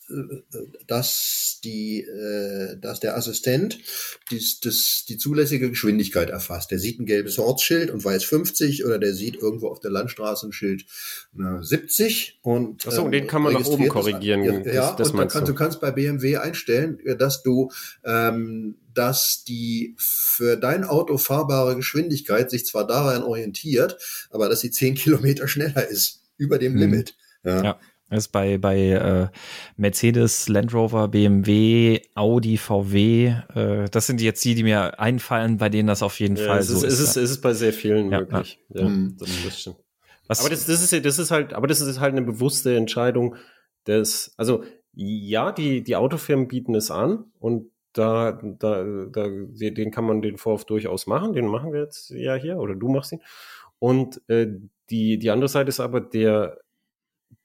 dass 0.88 1.60
die, 1.64 2.02
äh, 2.02 2.78
dass 2.78 3.00
der 3.00 3.18
Assistent 3.18 3.80
dies, 4.30 4.60
das, 4.60 5.06
die 5.08 5.18
zulässige 5.18 5.70
Geschwindigkeit 5.70 6.30
erfasst. 6.30 6.72
Der 6.72 6.80
sieht 6.80 7.00
ein 7.00 7.06
gelbes 7.06 7.40
Ortsschild 7.40 7.90
und 7.90 8.06
weiß 8.06 8.24
50 8.24 8.86
oder 8.86 9.00
der 9.00 9.14
sieht 9.14 9.36
irgendwo 9.36 9.70
auf 9.70 9.80
der 9.80 9.92
Landstraße 9.92 10.48
ein 10.48 10.52
Schild 10.52 10.86
äh, 11.38 11.64
70 11.64 12.40
und 12.44 12.86
Achso, 12.86 13.06
ähm, 13.06 13.12
den 13.12 13.28
kann 13.28 13.42
man 13.42 13.54
nach 13.54 13.66
oben 13.66 13.88
korrigieren. 13.88 14.64
Das, 14.64 14.74
ja, 14.74 14.90
das, 14.92 14.98
das 14.98 15.12
und 15.12 15.28
kann, 15.32 15.46
du. 15.46 15.52
du 15.52 15.58
kannst 15.58 15.82
bei 15.82 15.92
BMW 15.92 16.38
einstellen, 16.38 17.00
dass 17.18 17.42
du 17.42 17.72
ähm, 18.04 18.76
dass 18.94 19.44
die 19.44 19.96
für 19.98 20.56
dein 20.56 20.84
Auto 20.84 21.18
fahrbare 21.18 21.76
Geschwindigkeit 21.76 22.50
sich 22.50 22.66
zwar 22.66 22.88
daran 22.88 23.24
orientiert, 23.24 23.98
aber 24.30 24.50
dass 24.50 24.62
sie 24.62 24.72
10 24.72 24.96
Kilometer 24.96 25.48
schneller 25.48 25.88
ist. 25.88 26.22
über 26.38 26.58
dem 26.58 26.74
mhm. 26.74 26.80
Limit. 26.80 27.16
Ja. 27.44 27.64
ja. 27.64 27.80
Das 28.10 28.26
ist 28.26 28.28
bei, 28.30 28.58
bei 28.58 28.78
äh, 28.90 29.28
Mercedes, 29.78 30.48
Land 30.48 30.74
Rover, 30.74 31.08
BMW, 31.08 32.02
Audi, 32.14 32.58
VW. 32.58 33.34
Äh, 33.56 33.90
das 33.90 34.06
sind 34.06 34.22
jetzt 34.22 34.46
die, 34.46 34.54
die 34.54 34.64
mir 34.64 35.00
einfallen, 35.00 35.58
bei 35.58 35.70
denen 35.70 35.88
das 35.88 36.04
auf 36.04 36.20
jeden 36.20 36.36
ja, 36.36 36.46
Fall 36.46 36.60
es 36.60 36.68
so 36.68 36.76
ist. 36.76 36.84
ist. 36.84 36.94
Es 36.94 37.00
ist, 37.00 37.18
es 37.18 37.32
ist 37.32 37.42
bei 37.42 37.54
sehr 37.54 37.74
vielen 37.74 38.12
ja, 38.12 38.20
möglich. 38.20 38.60
Ja, 38.70 38.82
ja 38.82 38.90
mhm. 38.90 39.18
das 39.18 39.60
stimmt. 39.60 39.78
Was? 40.28 40.40
Aber 40.40 40.50
das, 40.50 40.66
das 40.66 40.82
ist 40.82 41.06
das 41.06 41.20
ist 41.20 41.32
halt, 41.32 41.54
aber 41.54 41.68
das 41.68 41.82
ist 41.82 42.00
halt 42.00 42.14
eine 42.14 42.22
bewusste 42.22 42.76
Entscheidung. 42.76 43.36
Des, 43.88 44.34
also 44.38 44.64
ja, 44.94 45.52
die 45.52 45.84
die 45.84 45.96
Autofirmen 45.96 46.48
bieten 46.48 46.74
es 46.74 46.90
an 46.90 47.26
und 47.40 47.70
da, 47.94 48.34
da, 48.42 48.84
da, 49.10 49.28
den 49.28 49.92
kann 49.92 50.06
man 50.06 50.22
den 50.22 50.38
Vorwurf 50.38 50.66
durchaus 50.66 51.08
machen. 51.08 51.34
Den 51.34 51.46
machen 51.46 51.72
wir 51.72 51.82
jetzt 51.82 52.10
ja 52.10 52.36
hier 52.36 52.58
oder 52.58 52.76
du 52.76 52.90
machst 52.90 53.14
ihn. 53.14 53.22
Und 53.80 54.22
äh, 54.28 54.48
die 54.90 55.18
die 55.18 55.30
andere 55.30 55.48
Seite 55.48 55.70
ist 55.70 55.80
aber 55.80 56.02
der 56.02 56.60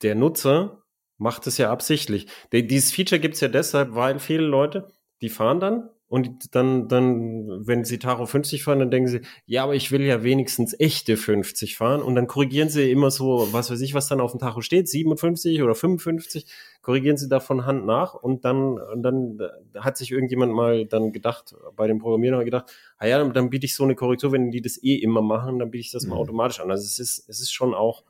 der 0.03 0.15
Nutzer 0.15 0.83
macht 1.19 1.47
es 1.47 1.59
ja 1.59 1.71
absichtlich. 1.71 2.27
Dieses 2.53 2.93
Feature 2.93 3.21
gibt 3.21 3.35
es 3.35 3.41
ja 3.41 3.49
deshalb, 3.49 3.95
weil 3.95 4.19
viele 4.19 4.45
Leute, 4.45 4.89
die 5.21 5.29
fahren 5.29 5.61
dann 5.61 5.91
und 6.11 6.57
dann, 6.57 6.89
dann, 6.89 7.65
wenn 7.69 7.85
sie 7.85 8.01
Tacho 8.01 8.27
50 8.27 8.65
fahren, 8.65 8.81
dann 8.81 8.91
denken 8.91 9.09
sie, 9.09 9.21
ja, 9.47 9.63
aber 9.63 9.77
ich 9.77 9.93
will 9.93 10.03
ja 10.03 10.25
wenigstens 10.25 10.75
echte 10.81 11.17
50 11.17 11.77
fahren. 11.77 12.03
Und 12.03 12.17
dann 12.17 12.27
korrigieren 12.27 12.69
sie 12.69 12.91
immer 12.91 13.13
so, 13.13 13.47
was 13.53 13.71
weiß 13.71 13.81
ich, 13.81 13.95
was 13.95 14.09
dann 14.09 14.21
auf 14.21 14.33
dem 14.33 14.41
Tacho 14.41 14.61
steht, 14.61 14.89
57 14.89 15.63
oder 15.63 15.77
55, 15.77 16.47
korrigieren 16.83 17.17
sie 17.17 17.29
da 17.29 17.39
von 17.39 17.65
Hand 17.65 17.87
nach. 17.87 18.15
Und 18.15 18.45
dann, 18.45 18.77
und 18.81 19.05
dann 19.05 19.39
hat 19.79 19.97
sich 19.97 20.11
irgendjemand 20.11 20.53
mal 20.53 20.85
dann 20.85 21.13
gedacht, 21.13 21.55
bei 21.77 21.87
dem 21.87 22.01
Programmierer 22.01 22.45
gedacht, 22.45 22.73
ah 22.99 23.07
ja, 23.07 23.19
dann, 23.19 23.33
dann 23.33 23.49
biete 23.49 23.67
ich 23.67 23.77
so 23.77 23.85
eine 23.85 23.95
Korrektur, 23.95 24.33
wenn 24.33 24.51
die 24.51 24.63
das 24.63 24.83
eh 24.83 24.97
immer 24.97 25.23
machen, 25.23 25.61
dann 25.61 25.71
biete 25.71 25.83
ich 25.83 25.93
das 25.93 26.07
mal 26.07 26.17
mhm. 26.17 26.23
automatisch 26.23 26.59
an. 26.59 26.73
Also 26.73 26.83
es 26.87 26.99
ist, 26.99 27.29
es 27.29 27.41
ist 27.41 27.53
schon 27.53 27.73
auch 27.73 28.03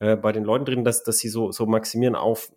äh, 0.00 0.16
bei 0.16 0.32
den 0.32 0.44
Leuten 0.44 0.64
drin, 0.64 0.84
dass, 0.84 1.02
dass 1.02 1.18
sie 1.18 1.28
so, 1.28 1.52
so 1.52 1.66
maximieren 1.66 2.14
auf, 2.14 2.52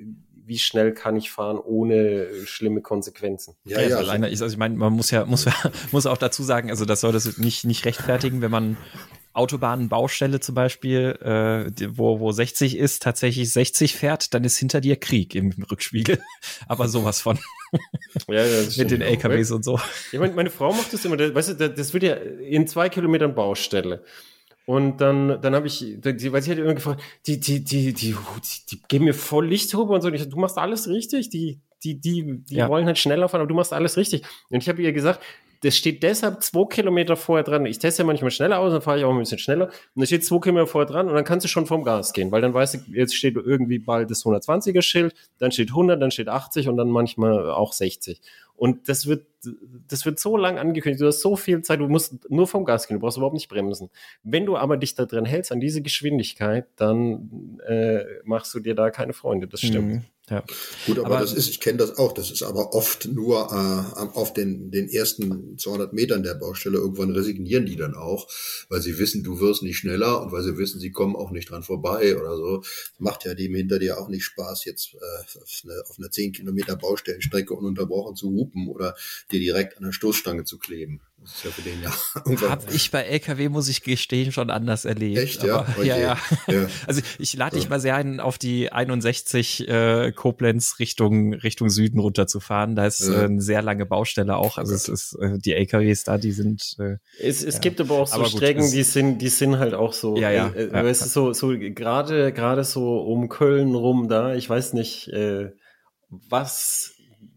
wie 0.46 0.60
schnell 0.60 0.94
kann 0.94 1.16
ich 1.16 1.32
fahren 1.32 1.58
ohne 1.58 2.28
schlimme 2.46 2.82
Konsequenzen. 2.82 3.56
Ja, 3.64 3.80
ja, 3.82 3.90
ja 3.90 3.98
also, 3.98 4.12
also 4.12 4.46
ich 4.48 4.58
meine, 4.58 4.76
man 4.76 4.94
muss 4.94 5.12
ja, 5.12 5.26
muss, 5.26 5.48
muss 5.92 6.06
auch 6.06 6.18
dazu 6.18 6.44
sagen, 6.44 6.70
also 6.70 6.86
das 6.86 7.02
soll 7.02 7.14
das 7.14 7.38
nicht, 7.38 7.66
nicht 7.66 7.86
rechtfertigen, 7.86 8.42
wenn 8.42 8.52
man 8.52 8.78
Autobahnenbaustelle 9.34 10.42
zum 10.42 10.56
Beispiel, 10.56 11.18
äh, 11.22 11.88
wo, 11.98 12.20
wo 12.20 12.32
60 12.32 12.78
ist, 12.78 13.02
tatsächlich 13.02 13.52
60 13.54 13.96
fährt, 13.96 14.34
dann 14.34 14.44
ist 14.44 14.58
hinter 14.58 14.82
dir 14.82 14.98
Krieg 14.98 15.36
im 15.36 15.54
Rückspiegel. 15.72 16.20
Aber 16.68 16.90
sowas 16.90 17.22
von. 17.22 17.40
Ja, 18.28 18.46
ja, 18.46 18.64
Mit 18.78 18.92
den 18.92 19.02
LKWs 19.02 19.52
und 19.52 19.64
so. 19.64 19.80
Ich 20.12 20.20
meine, 20.20 20.34
meine 20.34 20.50
Frau 20.50 20.74
macht 20.74 20.92
das 20.92 21.06
immer, 21.06 21.18
weißt 21.18 21.60
du, 21.60 21.70
das 21.70 21.94
wird 21.94 22.04
ja 22.04 22.16
in 22.16 22.68
zwei 22.68 22.90
Kilometern 22.90 23.34
Baustelle. 23.34 24.04
Und 24.66 25.02
dann, 25.02 25.42
dann 25.42 25.56
habe 25.56 25.68
ich, 25.68 25.80
die, 25.80 26.32
weil 26.32 26.42
sie 26.42 26.52
hat 26.52 26.58
immer 26.58 26.76
gefragt, 26.76 27.02
die, 27.26 27.40
die, 27.40 27.64
die, 27.64 27.94
die, 27.94 28.14
die, 28.14 28.16
die 28.70 28.82
geben 28.88 29.06
mir 29.06 29.14
voll 29.14 29.48
Lichthupe 29.48 29.92
und 29.92 30.02
so. 30.02 30.08
Und 30.08 30.14
ich, 30.14 30.30
du 30.30 30.38
machst 30.38 30.58
alles 30.58 30.88
richtig. 30.88 31.30
Die, 31.30 31.60
die, 31.84 32.00
die, 32.00 32.44
die 32.44 32.56
ja. 32.56 32.70
wollen 32.70 32.86
halt 32.86 32.98
schneller 32.98 33.28
fahren, 33.28 33.42
aber 33.42 33.48
du 33.48 33.56
machst 33.56 33.74
alles 33.74 33.98
richtig. 33.98 34.24
Und 34.50 34.62
ich 34.62 34.70
habe 34.70 34.82
ihr 34.82 34.94
gesagt, 34.94 35.22
das 35.62 35.78
steht 35.78 36.02
deshalb 36.02 36.42
zwei 36.42 36.66
Kilometer 36.66 37.16
vorher 37.16 37.44
dran. 37.44 37.66
Ich 37.66 37.78
teste 37.78 38.02
ja 38.02 38.08
manchmal 38.08 38.32
schneller 38.32 38.60
aus, 38.60 38.74
dann 38.74 38.82
fahre 38.82 38.98
ich 38.98 39.06
auch 39.06 39.12
ein 39.12 39.20
bisschen 39.20 39.38
schneller. 39.38 39.68
Und 39.68 40.02
da 40.02 40.06
steht 40.06 40.26
zwei 40.26 40.40
Kilometer 40.40 40.68
vorher 40.68 40.92
dran 40.92 41.08
und 41.08 41.14
dann 41.14 41.24
kannst 41.24 41.44
du 41.44 41.48
schon 41.48 41.68
vom 41.68 41.84
Gas 41.84 42.14
gehen, 42.14 42.32
weil 42.32 42.42
dann 42.42 42.54
weißt 42.54 42.74
du, 42.74 42.80
jetzt 42.94 43.16
steht 43.16 43.36
irgendwie 43.36 43.78
bald 43.78 44.10
das 44.10 44.26
120er 44.26 44.82
Schild, 44.82 45.14
dann 45.38 45.52
steht 45.52 45.70
100, 45.70 46.02
dann 46.02 46.10
steht 46.10 46.30
80 46.30 46.68
und 46.68 46.78
dann 46.78 46.90
manchmal 46.90 47.52
auch 47.52 47.74
60. 47.74 48.22
Und 48.56 48.90
das 48.90 49.08
wird, 49.08 49.26
das 49.88 50.06
wird 50.06 50.20
so 50.20 50.38
lang 50.38 50.60
angekündigt. 50.60 51.02
Du 51.02 51.08
hast 51.08 51.22
so 51.22 51.36
viel 51.36 51.62
Zeit, 51.62 51.80
du 51.80 51.88
musst 51.88 52.30
nur 52.30 52.48
vom 52.48 52.66
Gas 52.66 52.88
gehen, 52.88 52.98
du 52.98 53.02
brauchst 53.02 53.18
überhaupt 53.18 53.34
nicht 53.34 53.50
bremsen. 53.50 53.90
Wenn 54.24 54.46
du 54.46 54.58
aber 54.58 54.78
dich 54.78 54.96
da 54.96 55.06
drin 55.06 55.26
hältst, 55.26 55.52
an 55.52 55.60
diese 55.60 55.82
Geschwindigkeit, 55.82 56.68
dann 56.76 57.60
äh, 57.68 58.04
machst 58.24 58.54
du 58.54 58.60
dir 58.60 58.76
da 58.76 58.92
keine 58.92 59.14
Freunde. 59.14 59.48
Das 59.48 59.62
stimmt. 59.62 59.90
Mhm. 59.90 60.02
Ja. 60.32 60.46
Gut, 60.86 60.98
aber, 60.98 61.08
aber, 61.08 61.20
das 61.20 61.34
ist, 61.34 61.50
ich 61.50 61.60
kenne 61.60 61.80
das 61.80 61.98
auch, 61.98 62.14
das 62.14 62.32
ist 62.32 62.42
aber 62.42 62.74
oft 62.74 63.06
nur 63.06 63.52
äh, 63.52 64.00
auf 64.18 64.32
den, 64.32 64.72
den 64.72 64.88
ersten 64.88 65.58
200 65.58 65.92
Metern 65.92 66.24
der 66.24 66.36
Baustelle. 66.36 66.78
Irgendwann 66.78 67.12
resignieren 67.12 67.66
die 67.66 67.76
dann 67.76 67.96
auch, 67.96 68.30
weil 68.70 68.82
sie 68.82 68.98
wissen, 68.98 69.24
du 69.24 69.42
wirst 69.42 69.62
nicht 69.62 69.78
schneller 69.78 70.22
und 70.22 70.32
weil 70.32 70.42
sie 70.42 70.58
wissen, 70.58 70.80
sie 70.80 70.92
kommen 70.92 71.18
auch 71.18 71.32
nicht 71.32 71.50
dran 71.50 71.64
vorbei 71.64 72.18
oder 72.18 72.38
so. 72.38 72.64
Macht 72.98 73.26
ja 73.26 73.34
dem 73.34 73.54
hinter 73.54 73.78
dir 73.78 74.00
auch 74.00 74.08
nicht 74.08 74.24
Spaß, 74.24 74.64
jetzt 74.64 74.94
äh, 74.94 75.40
auf, 75.42 75.62
eine, 75.66 75.84
auf 75.90 76.00
einer 76.00 76.10
10 76.10 76.32
Kilometer 76.32 76.78
Baustellenstrecke 76.78 77.54
ununterbrochen 77.54 78.16
zu 78.16 78.30
hupen 78.32 78.70
oder 78.70 78.96
dir 79.34 79.40
direkt 79.42 79.78
an 79.78 79.84
der 79.84 79.92
Stoßstange 79.92 80.46
zu 80.46 80.58
kleben. 80.58 81.02
Das 81.22 81.36
ist 81.36 81.44
ja 81.44 81.52
für 81.52 81.62
den 81.62 81.84
ja. 81.84 82.50
Hab 82.50 82.74
ich 82.74 82.90
bei 82.90 83.04
LKW, 83.04 83.50
muss 83.50 83.70
ich 83.70 83.84
gestehen, 83.84 84.32
schon 84.32 84.50
anders 84.50 84.86
erlebt. 84.86 85.20
Echt, 85.20 85.44
ja? 85.44 85.62
Okay. 85.62 85.88
ja, 85.88 85.98
ja? 85.98 86.18
ja. 86.48 86.68
Also 86.88 87.02
ich 87.20 87.36
lade 87.36 87.58
dich 87.58 87.70
mal 87.70 87.80
sehr 87.80 87.96
ein, 87.96 88.20
auf 88.20 88.40
die 88.40 88.72
61 88.72 89.68
äh, 89.68 90.12
Koblenz 90.14 90.80
Richtung, 90.80 91.34
Richtung 91.36 91.70
Süden 91.70 92.00
runterzufahren. 92.00 92.76
Da 92.76 92.88
ist 92.88 93.02
ja. 93.02 93.22
äh, 93.22 93.26
eine 93.26 93.42
sehr 93.42 93.62
lange 93.62 93.86
Baustelle 93.86 94.36
auch. 94.36 94.58
Also 94.58 94.74
es 94.74 94.90
ist, 94.90 95.16
äh, 95.22 95.38
die 95.38 95.54
LKWs 95.54 96.06
da, 96.06 96.18
die 96.18 96.32
sind. 96.32 96.76
Äh, 96.80 96.98
es, 97.20 97.44
es 97.44 97.62
gibt 97.62 97.80
aber 97.80 98.00
auch 98.00 98.08
so 98.08 98.16
aber 98.16 98.26
Strecken, 98.26 98.64
gut, 98.64 98.74
die 98.74 98.84
sind, 98.84 99.20
die 99.20 99.30
sind 99.30 99.60
halt 99.60 99.76
auch 99.76 99.94
so. 99.94 100.18
Ja, 100.18 100.32
ja. 100.32 100.50
Äh, 100.50 100.72
ja. 100.72 100.82
Es 100.84 101.02
ist 101.02 101.14
so, 101.14 101.34
so 101.34 101.50
gerade, 101.50 102.34
gerade 102.34 102.64
so 102.64 103.00
um 103.00 103.30
Köln 103.30 103.76
rum 103.76 104.08
da. 104.08 104.34
Ich 104.34 104.50
weiß 104.50 104.74
nicht, 104.74 105.08
äh, 105.10 105.52
was 106.10 106.91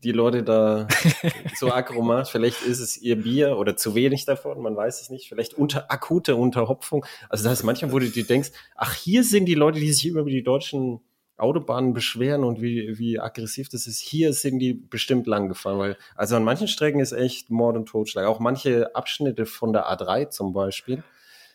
die 0.05 0.13
Leute 0.13 0.43
da 0.43 0.87
so 1.57 1.73
aggro 1.73 2.25
Vielleicht 2.25 2.63
ist 2.63 2.81
es 2.81 2.97
ihr 3.01 3.17
Bier 3.17 3.59
oder 3.59 3.77
zu 3.77 3.95
wenig 3.95 4.25
davon, 4.25 4.61
man 4.61 4.77
weiß 4.77 5.01
es 5.01 5.11
nicht. 5.11 5.29
Vielleicht 5.29 5.55
unter 5.55 5.91
akute 5.91 6.37
Unterhopfung. 6.37 7.05
Also 7.29 7.45
das 7.45 7.55
ist 7.55 7.65
manchmal, 7.65 7.93
wo 7.93 7.99
du 7.99 8.09
dir 8.09 8.25
denkst, 8.25 8.51
ach, 8.77 8.95
hier 8.95 9.25
sind 9.25 9.47
die 9.47 9.55
Leute, 9.55 9.81
die 9.81 9.93
sich 9.93 10.07
über 10.07 10.23
die 10.25 10.43
deutschen 10.43 11.01
Autobahnen 11.37 11.95
beschweren 11.95 12.45
und 12.45 12.61
wie, 12.63 12.97
wie 12.99 13.19
aggressiv 13.19 13.69
das 13.69 13.87
ist. 13.87 14.01
Hier 14.01 14.33
sind 14.33 14.61
die 14.61 14.75
bestimmt 14.75 15.27
lang 15.27 15.49
gefahren, 15.49 15.79
weil, 15.79 15.97
also 16.15 16.37
an 16.37 16.45
manchen 16.45 16.69
Strecken 16.69 17.01
ist 17.01 17.13
echt 17.13 17.51
Mord 17.51 17.77
und 17.77 17.87
Totschlag. 17.87 18.27
Auch 18.27 18.39
manche 18.39 18.95
Abschnitte 18.95 19.47
von 19.47 19.73
der 19.73 19.91
A3 19.91 20.31
zum 20.31 20.53
Beispiel 20.53 21.03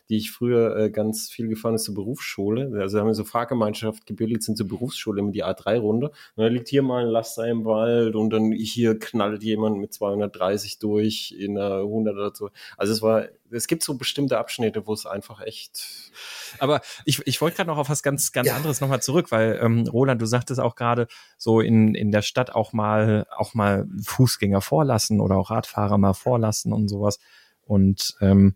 die 0.10 0.18
ich 0.18 0.32
früher 0.32 0.76
äh, 0.76 0.90
ganz 0.90 1.30
viel 1.30 1.48
gefahren 1.48 1.76
ist 1.76 1.84
zur 1.84 1.94
Berufsschule. 1.94 2.72
Also 2.82 3.00
haben 3.00 3.08
wir 3.08 3.14
so 3.14 3.24
Fahrgemeinschaft 3.24 4.08
gebildet, 4.08 4.42
sind 4.42 4.58
zur 4.58 4.68
Berufsschule 4.68 5.20
immer 5.20 5.32
die 5.32 5.46
A3-Runde. 5.46 6.08
Und 6.08 6.44
dann 6.44 6.52
liegt 6.52 6.68
hier 6.68 6.82
mal 6.82 7.04
ein 7.04 7.12
Laster 7.12 7.48
im 7.48 7.64
Wald 7.64 8.16
und 8.16 8.32
dann 8.32 8.52
hier 8.52 8.98
knallt 8.98 9.44
jemand 9.44 9.78
mit 9.78 9.94
230 9.94 10.80
durch 10.80 11.36
in 11.38 11.58
einer 11.58 11.82
100 11.82 12.16
oder 12.16 12.32
so. 12.34 12.50
Also 12.76 12.92
es 12.92 13.04
war, 13.04 13.26
es 13.52 13.68
gibt 13.68 13.84
so 13.84 13.94
bestimmte 13.98 14.40
Abschnitte, 14.40 14.88
wo 14.88 14.94
es 14.94 15.06
einfach 15.06 15.42
echt. 15.42 16.12
Aber 16.58 16.82
ich, 17.06 17.22
ich 17.28 17.40
wollte 17.40 17.58
gerade 17.58 17.70
noch 17.70 17.78
auf 17.78 17.90
was 17.90 18.02
ganz, 18.02 18.32
ganz 18.32 18.48
ja. 18.48 18.56
anderes 18.56 18.82
nochmal 18.82 19.04
zurück, 19.04 19.32
weil 19.32 19.60
ähm, 19.62 19.88
Roland, 19.88 20.20
du 20.20 20.26
sagtest 20.26 20.60
auch 20.60 20.76
gerade 20.76 21.08
so 21.38 21.62
in, 21.62 21.94
in 21.94 22.12
der 22.12 22.24
Stadt 22.24 22.56
auch 22.56 22.74
mal, 22.74 23.28
auch 23.38 23.54
mal 23.54 23.88
Fußgänger 24.04 24.62
vorlassen 24.62 25.22
oder 25.22 25.38
auch 25.38 25.52
Radfahrer 25.52 26.00
mal 26.00 26.14
vorlassen 26.14 26.74
und 26.74 26.88
sowas. 26.88 27.20
Und 27.62 28.16
ähm, 28.22 28.56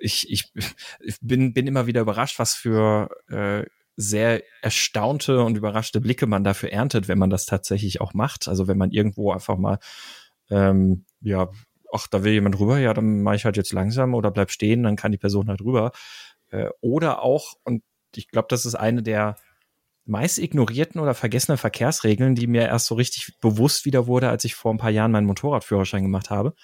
ich, 0.00 0.30
ich, 0.30 0.52
bin, 1.20 1.52
bin 1.52 1.66
immer 1.66 1.86
wieder 1.86 2.00
überrascht, 2.00 2.38
was 2.38 2.54
für 2.54 3.08
äh, 3.28 3.64
sehr 3.96 4.42
erstaunte 4.62 5.42
und 5.42 5.56
überraschte 5.56 6.00
Blicke 6.00 6.26
man 6.26 6.44
dafür 6.44 6.70
erntet, 6.70 7.08
wenn 7.08 7.18
man 7.18 7.30
das 7.30 7.46
tatsächlich 7.46 8.00
auch 8.00 8.14
macht. 8.14 8.46
Also 8.46 8.68
wenn 8.68 8.78
man 8.78 8.92
irgendwo 8.92 9.32
einfach 9.32 9.58
mal, 9.58 9.78
ähm, 10.50 11.04
ja, 11.20 11.50
ach, 11.92 12.06
da 12.06 12.22
will 12.22 12.32
jemand 12.32 12.58
rüber, 12.60 12.78
ja, 12.78 12.94
dann 12.94 13.22
mache 13.22 13.36
ich 13.36 13.44
halt 13.44 13.56
jetzt 13.56 13.72
langsam 13.72 14.14
oder 14.14 14.30
bleib 14.30 14.50
stehen, 14.50 14.84
dann 14.84 14.96
kann 14.96 15.12
die 15.12 15.18
Person 15.18 15.48
halt 15.48 15.62
rüber. 15.62 15.92
Äh, 16.50 16.68
oder 16.80 17.22
auch, 17.22 17.54
und 17.64 17.82
ich 18.14 18.28
glaube, 18.28 18.46
das 18.50 18.66
ist 18.66 18.74
eine 18.74 19.02
der 19.02 19.36
meist 20.04 20.38
ignorierten 20.38 21.00
oder 21.00 21.14
vergessenen 21.14 21.58
Verkehrsregeln, 21.58 22.34
die 22.34 22.46
mir 22.46 22.62
erst 22.62 22.86
so 22.86 22.94
richtig 22.94 23.38
bewusst 23.40 23.84
wieder 23.84 24.06
wurde, 24.06 24.30
als 24.30 24.44
ich 24.44 24.54
vor 24.54 24.72
ein 24.72 24.78
paar 24.78 24.90
Jahren 24.90 25.12
meinen 25.12 25.26
Motorradführerschein 25.26 26.02
gemacht 26.02 26.30
habe, 26.30 26.54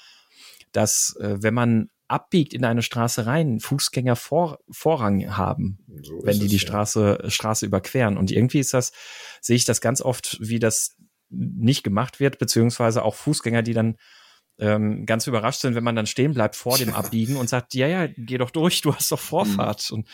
dass 0.73 1.17
äh, 1.21 1.43
wenn 1.43 1.55
man 1.55 1.91
abbiegt 2.15 2.55
in 2.55 2.65
eine 2.65 2.83
Straße 2.83 3.27
rein, 3.27 3.59
Fußgänger 3.59 4.15
vor, 4.15 4.61
Vorrang 4.71 5.37
haben, 5.37 5.79
so 6.01 6.21
wenn 6.23 6.39
die 6.39 6.47
es, 6.47 6.51
die 6.53 6.59
Straße, 6.61 7.19
ja. 7.25 7.31
Straße 7.31 7.67
überqueren. 7.67 8.17
Und 8.17 8.31
irgendwie 8.31 8.61
ist 8.61 8.73
das, 8.73 8.93
sehe 9.41 9.57
ich 9.57 9.65
das 9.65 9.81
ganz 9.81 10.01
oft, 10.01 10.39
wie 10.41 10.61
das 10.61 10.97
nicht 11.29 11.83
gemacht 11.83 12.21
wird, 12.21 12.39
beziehungsweise 12.39 13.05
auch 13.05 13.17
Fußgänger, 13.17 13.63
die 13.63 13.75
dann 13.75 13.97
ähm, 14.59 15.07
ganz 15.07 15.27
überrascht 15.27 15.61
sind, 15.61 15.75
wenn 15.75 15.83
man 15.83 15.97
dann 15.97 16.07
stehen 16.07 16.35
bleibt 16.35 16.55
vor 16.55 16.79
dem 16.79 16.95
Abbiegen 16.95 17.37
und 17.37 17.49
sagt, 17.49 17.75
ja, 17.75 17.89
ja, 17.89 18.07
geh 18.07 18.39
doch 18.39 18.51
durch, 18.51 18.81
du 18.81 18.95
hast 18.95 19.11
doch 19.11 19.19
Vorfahrt. 19.19 19.91
Mhm. 19.91 19.97
Und, 19.97 20.09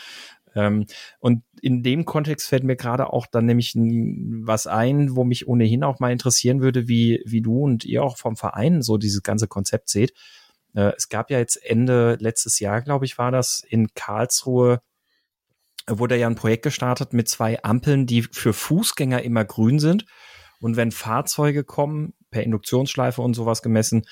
ähm, 0.55 0.87
und 1.19 1.45
in 1.61 1.83
dem 1.83 2.07
Kontext 2.07 2.49
fällt 2.49 2.65
mir 2.65 2.77
gerade 2.77 3.13
auch 3.13 3.27
dann 3.27 3.45
nämlich 3.45 3.75
was 3.77 4.67
ein, 4.67 5.15
wo 5.17 5.25
mich 5.25 5.47
ohnehin 5.47 5.85
auch 5.85 6.01
mal 6.01 6.13
interessieren 6.13 6.63
würde, 6.63 6.89
wie, 6.89 7.23
wie 7.27 7.43
du 7.43 7.63
und 7.63 7.85
ihr 7.85 8.03
auch 8.03 8.17
vom 8.17 8.37
Verein 8.37 8.81
so 8.81 8.97
dieses 8.97 9.23
ganze 9.23 9.49
Konzept 9.49 9.91
seht. 9.91 10.15
Äh, 10.75 10.93
es 10.97 11.09
gab 11.09 11.31
ja 11.31 11.39
jetzt 11.39 11.57
Ende 11.57 12.17
letztes 12.21 12.61
Jahr, 12.61 12.83
glaube 12.83 13.05
ich, 13.05 13.19
war 13.19 13.31
das 13.31 13.63
in 13.69 13.93
Karlsruhe, 13.95 14.81
wurde 15.87 16.17
ja 16.17 16.27
ein 16.27 16.37
Projekt 16.37 16.65
gestartet 16.65 17.13
mit 17.13 17.29
zwei 17.29 17.63
Ampeln, 17.63 18.07
die 18.07 18.23
für 18.23 18.53
Fußgänger 18.53 19.23
immer 19.23 19.45
grün 19.45 19.79
sind. 19.79 20.05
Und 20.61 20.77
wenn 20.77 20.93
Fahrzeuge 20.93 21.65
kommen, 21.65 22.15
per 22.31 22.43
Induktionsschleife 22.43 23.23
und 23.23 23.35
sowas 23.35 23.63
gemessen, 23.63 24.03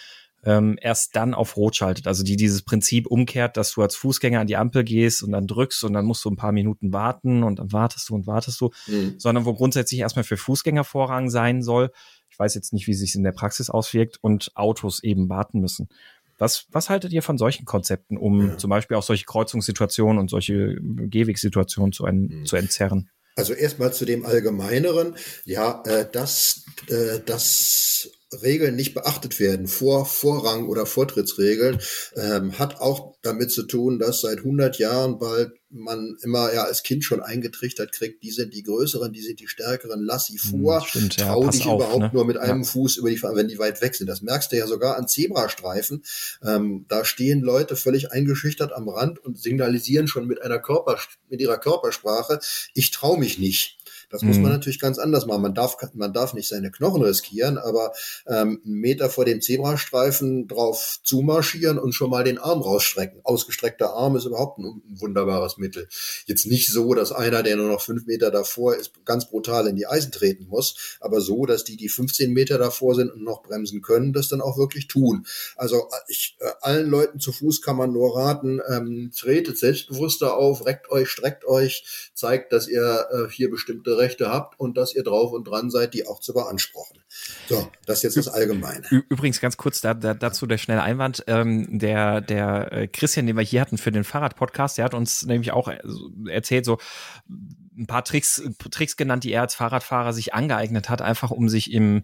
ähm, 0.44 0.78
erst 0.80 1.16
dann 1.16 1.34
auf 1.34 1.56
Rot 1.56 1.76
schaltet. 1.76 2.06
Also 2.06 2.22
die 2.22 2.36
dieses 2.36 2.62
Prinzip 2.62 3.06
umkehrt, 3.06 3.56
dass 3.56 3.72
du 3.72 3.82
als 3.82 3.96
Fußgänger 3.96 4.40
an 4.40 4.46
die 4.46 4.56
Ampel 4.56 4.84
gehst 4.84 5.22
und 5.22 5.32
dann 5.32 5.46
drückst 5.46 5.82
und 5.84 5.92
dann 5.92 6.04
musst 6.04 6.24
du 6.24 6.30
ein 6.30 6.36
paar 6.36 6.52
Minuten 6.52 6.92
warten 6.92 7.42
und 7.42 7.58
dann 7.58 7.72
wartest 7.72 8.08
du 8.08 8.14
und 8.14 8.26
wartest 8.26 8.60
du, 8.60 8.70
mhm. 8.86 9.14
sondern 9.18 9.44
wo 9.44 9.54
grundsätzlich 9.54 10.00
erstmal 10.00 10.24
für 10.24 10.36
Fußgänger 10.36 10.84
Vorrang 10.84 11.28
sein 11.28 11.62
soll. 11.62 11.90
Ich 12.30 12.38
weiß 12.38 12.54
jetzt 12.54 12.72
nicht, 12.72 12.86
wie 12.86 12.94
sich 12.94 13.14
in 13.16 13.24
der 13.24 13.32
Praxis 13.32 13.68
auswirkt 13.68 14.18
und 14.20 14.52
Autos 14.54 15.02
eben 15.02 15.28
warten 15.28 15.60
müssen. 15.60 15.88
Was, 16.38 16.66
was 16.70 16.88
haltet 16.88 17.12
ihr 17.12 17.22
von 17.22 17.36
solchen 17.36 17.64
Konzepten, 17.64 18.16
um 18.16 18.50
ja. 18.50 18.58
zum 18.58 18.70
Beispiel 18.70 18.96
auch 18.96 19.02
solche 19.02 19.24
Kreuzungssituationen 19.24 20.18
und 20.18 20.30
solche 20.30 20.76
Gehwegsituationen 20.80 21.92
zu, 21.92 22.04
ein, 22.04 22.28
mhm. 22.28 22.44
zu 22.46 22.56
entzerren? 22.56 23.10
Also 23.36 23.54
erstmal 23.54 23.92
zu 23.92 24.04
dem 24.04 24.24
Allgemeineren. 24.24 25.14
Ja, 25.44 25.82
äh, 25.86 26.06
das, 26.10 26.64
äh, 26.88 27.20
das 27.24 28.10
Regeln 28.42 28.76
nicht 28.76 28.94
beachtet 28.94 29.40
werden, 29.40 29.66
Vor 29.66 30.06
Vorrang 30.06 30.68
oder 30.68 30.86
Vortrittsregeln, 30.86 31.78
ähm, 32.16 32.58
hat 32.58 32.80
auch 32.80 33.16
damit 33.22 33.50
zu 33.50 33.62
tun, 33.64 33.98
dass 33.98 34.20
seit 34.20 34.38
100 34.38 34.78
Jahren 34.78 35.18
bald 35.18 35.52
man 35.70 36.16
immer 36.22 36.52
ja 36.52 36.64
als 36.64 36.82
Kind 36.82 37.04
schon 37.04 37.22
eingetrichtert 37.22 37.92
kriegt, 37.92 38.22
die 38.22 38.30
sind 38.30 38.54
die 38.54 38.62
Größeren, 38.62 39.12
die 39.12 39.20
sind 39.20 39.40
die 39.40 39.48
Stärkeren, 39.48 40.02
lass 40.02 40.26
sie 40.26 40.38
hm, 40.38 40.62
vor, 40.62 40.86
Stimmt, 40.86 41.18
trau 41.18 41.44
ja, 41.44 41.50
dich 41.50 41.66
auf, 41.66 41.80
überhaupt 41.80 42.00
ne? 42.00 42.10
nur 42.12 42.24
mit 42.24 42.38
einem 42.38 42.62
ja. 42.62 42.68
Fuß 42.68 42.96
über 42.96 43.10
die, 43.10 43.22
wenn 43.22 43.48
die 43.48 43.58
weit 43.58 43.82
weg 43.82 43.94
sind. 43.94 44.06
Das 44.06 44.22
merkst 44.22 44.50
du 44.50 44.56
ja 44.56 44.66
sogar 44.66 44.96
an 44.96 45.08
Zebrastreifen. 45.08 46.04
Ähm, 46.42 46.86
da 46.88 47.04
stehen 47.04 47.40
Leute 47.40 47.76
völlig 47.76 48.12
eingeschüchtert 48.12 48.72
am 48.72 48.88
Rand 48.88 49.18
und 49.18 49.38
signalisieren 49.38 50.08
schon 50.08 50.26
mit 50.26 50.40
einer 50.40 50.58
Körper, 50.58 50.98
mit 51.28 51.40
ihrer 51.40 51.58
Körpersprache, 51.58 52.40
ich 52.74 52.90
trau 52.90 53.16
mich 53.16 53.38
nicht. 53.38 53.77
Das 54.10 54.22
mhm. 54.22 54.28
muss 54.28 54.36
man 54.38 54.46
mhm. 54.46 54.52
natürlich 54.52 54.80
ganz 54.80 54.98
anders 54.98 55.26
machen. 55.26 55.42
Man 55.42 55.54
darf, 55.54 55.76
man 55.94 56.12
darf 56.12 56.34
nicht 56.34 56.48
seine 56.48 56.70
Knochen 56.70 57.02
riskieren, 57.02 57.58
aber 57.58 57.92
ähm, 58.26 58.60
einen 58.64 58.74
Meter 58.74 59.10
vor 59.10 59.24
dem 59.24 59.40
Zebrastreifen 59.40 60.48
drauf 60.48 60.98
zumarschieren 61.02 61.78
und 61.78 61.92
schon 61.92 62.10
mal 62.10 62.24
den 62.24 62.38
Arm 62.38 62.60
rausstrecken. 62.60 63.20
Ausgestreckter 63.24 63.94
Arm 63.94 64.16
ist 64.16 64.24
überhaupt 64.24 64.58
ein, 64.58 64.82
ein 64.88 65.00
wunderbares 65.00 65.58
Mittel. 65.58 65.88
Jetzt 66.26 66.46
nicht 66.46 66.70
so, 66.70 66.94
dass 66.94 67.12
einer, 67.12 67.42
der 67.42 67.56
nur 67.56 67.68
noch 67.68 67.82
fünf 67.82 68.06
Meter 68.06 68.30
davor 68.30 68.76
ist, 68.76 68.92
ganz 69.04 69.28
brutal 69.28 69.66
in 69.66 69.76
die 69.76 69.86
Eisen 69.86 70.12
treten 70.12 70.46
muss, 70.46 70.98
aber 71.00 71.20
so, 71.20 71.46
dass 71.46 71.64
die, 71.64 71.76
die 71.76 71.88
15 71.88 72.32
Meter 72.32 72.58
davor 72.58 72.94
sind 72.94 73.12
und 73.12 73.22
noch 73.22 73.42
bremsen 73.42 73.82
können, 73.82 74.12
das 74.12 74.28
dann 74.28 74.40
auch 74.40 74.56
wirklich 74.56 74.88
tun. 74.88 75.26
Also 75.56 75.88
ich, 76.08 76.36
äh, 76.40 76.50
allen 76.60 76.88
Leuten 76.88 77.20
zu 77.20 77.32
Fuß 77.32 77.62
kann 77.62 77.76
man 77.76 77.92
nur 77.92 78.16
raten, 78.16 78.60
ähm, 78.68 79.10
tretet 79.14 79.58
selbstbewusster 79.58 80.36
auf, 80.36 80.66
reckt 80.66 80.90
euch, 80.90 81.08
streckt 81.10 81.44
euch, 81.44 82.10
zeigt, 82.14 82.52
dass 82.52 82.68
ihr 82.68 83.06
äh, 83.10 83.30
hier 83.30 83.50
bestimmte 83.50 83.97
Rechte 83.98 84.30
habt 84.30 84.58
und 84.58 84.76
dass 84.76 84.94
ihr 84.94 85.02
drauf 85.02 85.32
und 85.32 85.44
dran 85.44 85.70
seid, 85.70 85.94
die 85.94 86.06
auch 86.06 86.20
zu 86.20 86.32
beanspruchen. 86.32 86.98
So, 87.48 87.68
das 87.86 87.98
ist 87.98 88.02
jetzt 88.04 88.16
das 88.16 88.28
Allgemeine. 88.28 88.86
Übrigens 89.08 89.40
ganz 89.40 89.56
kurz 89.56 89.80
da, 89.80 89.94
da, 89.94 90.14
dazu 90.14 90.46
der 90.46 90.58
schnelle 90.58 90.82
Einwand. 90.82 91.24
Ähm, 91.26 91.78
der 91.78 92.20
der 92.20 92.72
äh, 92.72 92.88
Christian, 92.88 93.26
den 93.26 93.36
wir 93.36 93.42
hier 93.42 93.60
hatten 93.60 93.78
für 93.78 93.92
den 93.92 94.04
Fahrradpodcast, 94.04 94.78
der 94.78 94.84
hat 94.84 94.94
uns 94.94 95.26
nämlich 95.26 95.52
auch 95.52 95.68
äh, 95.68 95.78
erzählt, 96.28 96.64
so 96.64 96.78
ein 97.28 97.86
paar 97.86 98.04
Tricks, 98.04 98.42
Tricks 98.70 98.96
genannt, 98.96 99.24
die 99.24 99.32
er 99.32 99.42
als 99.42 99.54
Fahrradfahrer 99.54 100.12
sich 100.12 100.34
angeeignet 100.34 100.88
hat, 100.88 101.00
einfach 101.00 101.30
um 101.30 101.48
sich 101.48 101.72
im 101.72 102.02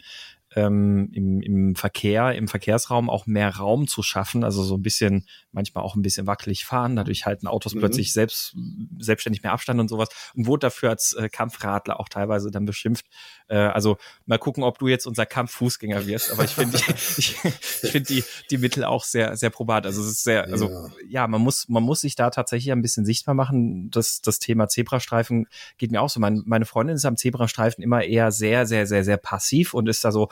ähm, 0.55 1.11
im, 1.13 1.41
im 1.41 1.75
Verkehr, 1.75 2.35
im 2.35 2.49
Verkehrsraum 2.49 3.11
auch 3.11 3.27
mehr 3.27 3.57
Raum 3.57 3.89
zu 3.89 4.03
schaffen, 4.03 4.45
also 4.45 4.63
so 4.63 4.77
ein 4.77 4.83
bisschen, 4.83 5.27
manchmal 5.53 5.85
auch 5.85 5.97
ein 5.97 6.03
bisschen 6.03 6.27
wackelig 6.27 6.65
fahren, 6.65 6.97
dadurch 6.97 7.27
halten 7.27 7.47
Autos 7.47 7.75
mhm. 7.75 7.81
plötzlich 7.81 8.13
selbst, 8.13 8.57
selbstständig 8.99 9.43
mehr 9.43 9.53
Abstand 9.53 9.81
und 9.81 9.89
sowas 9.89 10.09
und 10.35 10.47
wurde 10.47 10.67
dafür 10.67 10.91
als 10.91 11.13
äh, 11.15 11.29
Kampfradler 11.29 11.99
auch 11.99 12.09
teilweise 12.09 12.51
dann 12.51 12.67
beschimpft. 12.67 13.07
Äh, 13.49 13.57
also 13.57 13.97
mal 14.27 14.39
gucken, 14.39 14.63
ob 14.63 14.79
du 14.79 14.87
jetzt 14.87 15.07
unser 15.07 15.27
Kampffußgänger 15.27 16.07
wirst, 16.07 16.31
aber 16.31 16.45
ich 16.45 16.53
finde 16.53 16.79
ich, 17.17 17.37
ich 17.45 17.91
finde 17.91 18.13
die, 18.13 18.25
die 18.51 18.59
Mittel 18.59 18.85
auch 18.85 19.05
sehr, 19.05 19.37
sehr 19.37 19.51
probat. 19.51 19.87
Also 19.87 20.03
es 20.03 20.09
ist 20.09 20.25
sehr, 20.25 20.45
also 20.45 20.71
ja. 20.71 20.89
ja, 21.09 21.27
man 21.27 21.41
muss, 21.41 21.69
man 21.69 21.83
muss 21.83 22.01
sich 22.01 22.15
da 22.15 22.31
tatsächlich 22.31 22.71
ein 22.73 22.83
bisschen 22.83 23.05
sichtbar 23.05 23.35
machen. 23.35 23.91
Das, 23.91 24.21
das 24.21 24.39
Thema 24.39 24.69
Zebrastreifen 24.69 25.47
geht 25.79 25.91
mir 25.91 26.01
auch 26.01 26.11
so. 26.11 26.21
Mein, 26.21 26.43
meine 26.47 26.65
Freundin 26.65 26.97
ist 26.97 27.05
am 27.05 27.17
Zebrastreifen 27.17 27.83
immer 27.83 28.05
eher 28.05 28.31
sehr, 28.31 28.67
sehr, 28.67 28.87
sehr, 28.87 29.03
sehr 29.03 29.17
passiv 29.17 29.75
und 29.75 29.89
ist 29.89 30.05
da 30.05 30.13
so, 30.13 30.29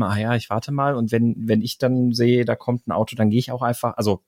ah 0.00 0.16
ja, 0.16 0.36
ich 0.36 0.50
warte 0.50 0.72
mal. 0.72 0.94
Und 0.94 1.12
wenn, 1.12 1.34
wenn 1.38 1.62
ich 1.62 1.78
dann 1.78 2.12
sehe, 2.12 2.44
da 2.44 2.56
kommt 2.56 2.86
ein 2.86 2.92
Auto, 2.92 3.16
dann 3.16 3.30
gehe 3.30 3.38
ich 3.38 3.50
auch 3.50 3.62
einfach, 3.62 3.96
also 3.96 4.22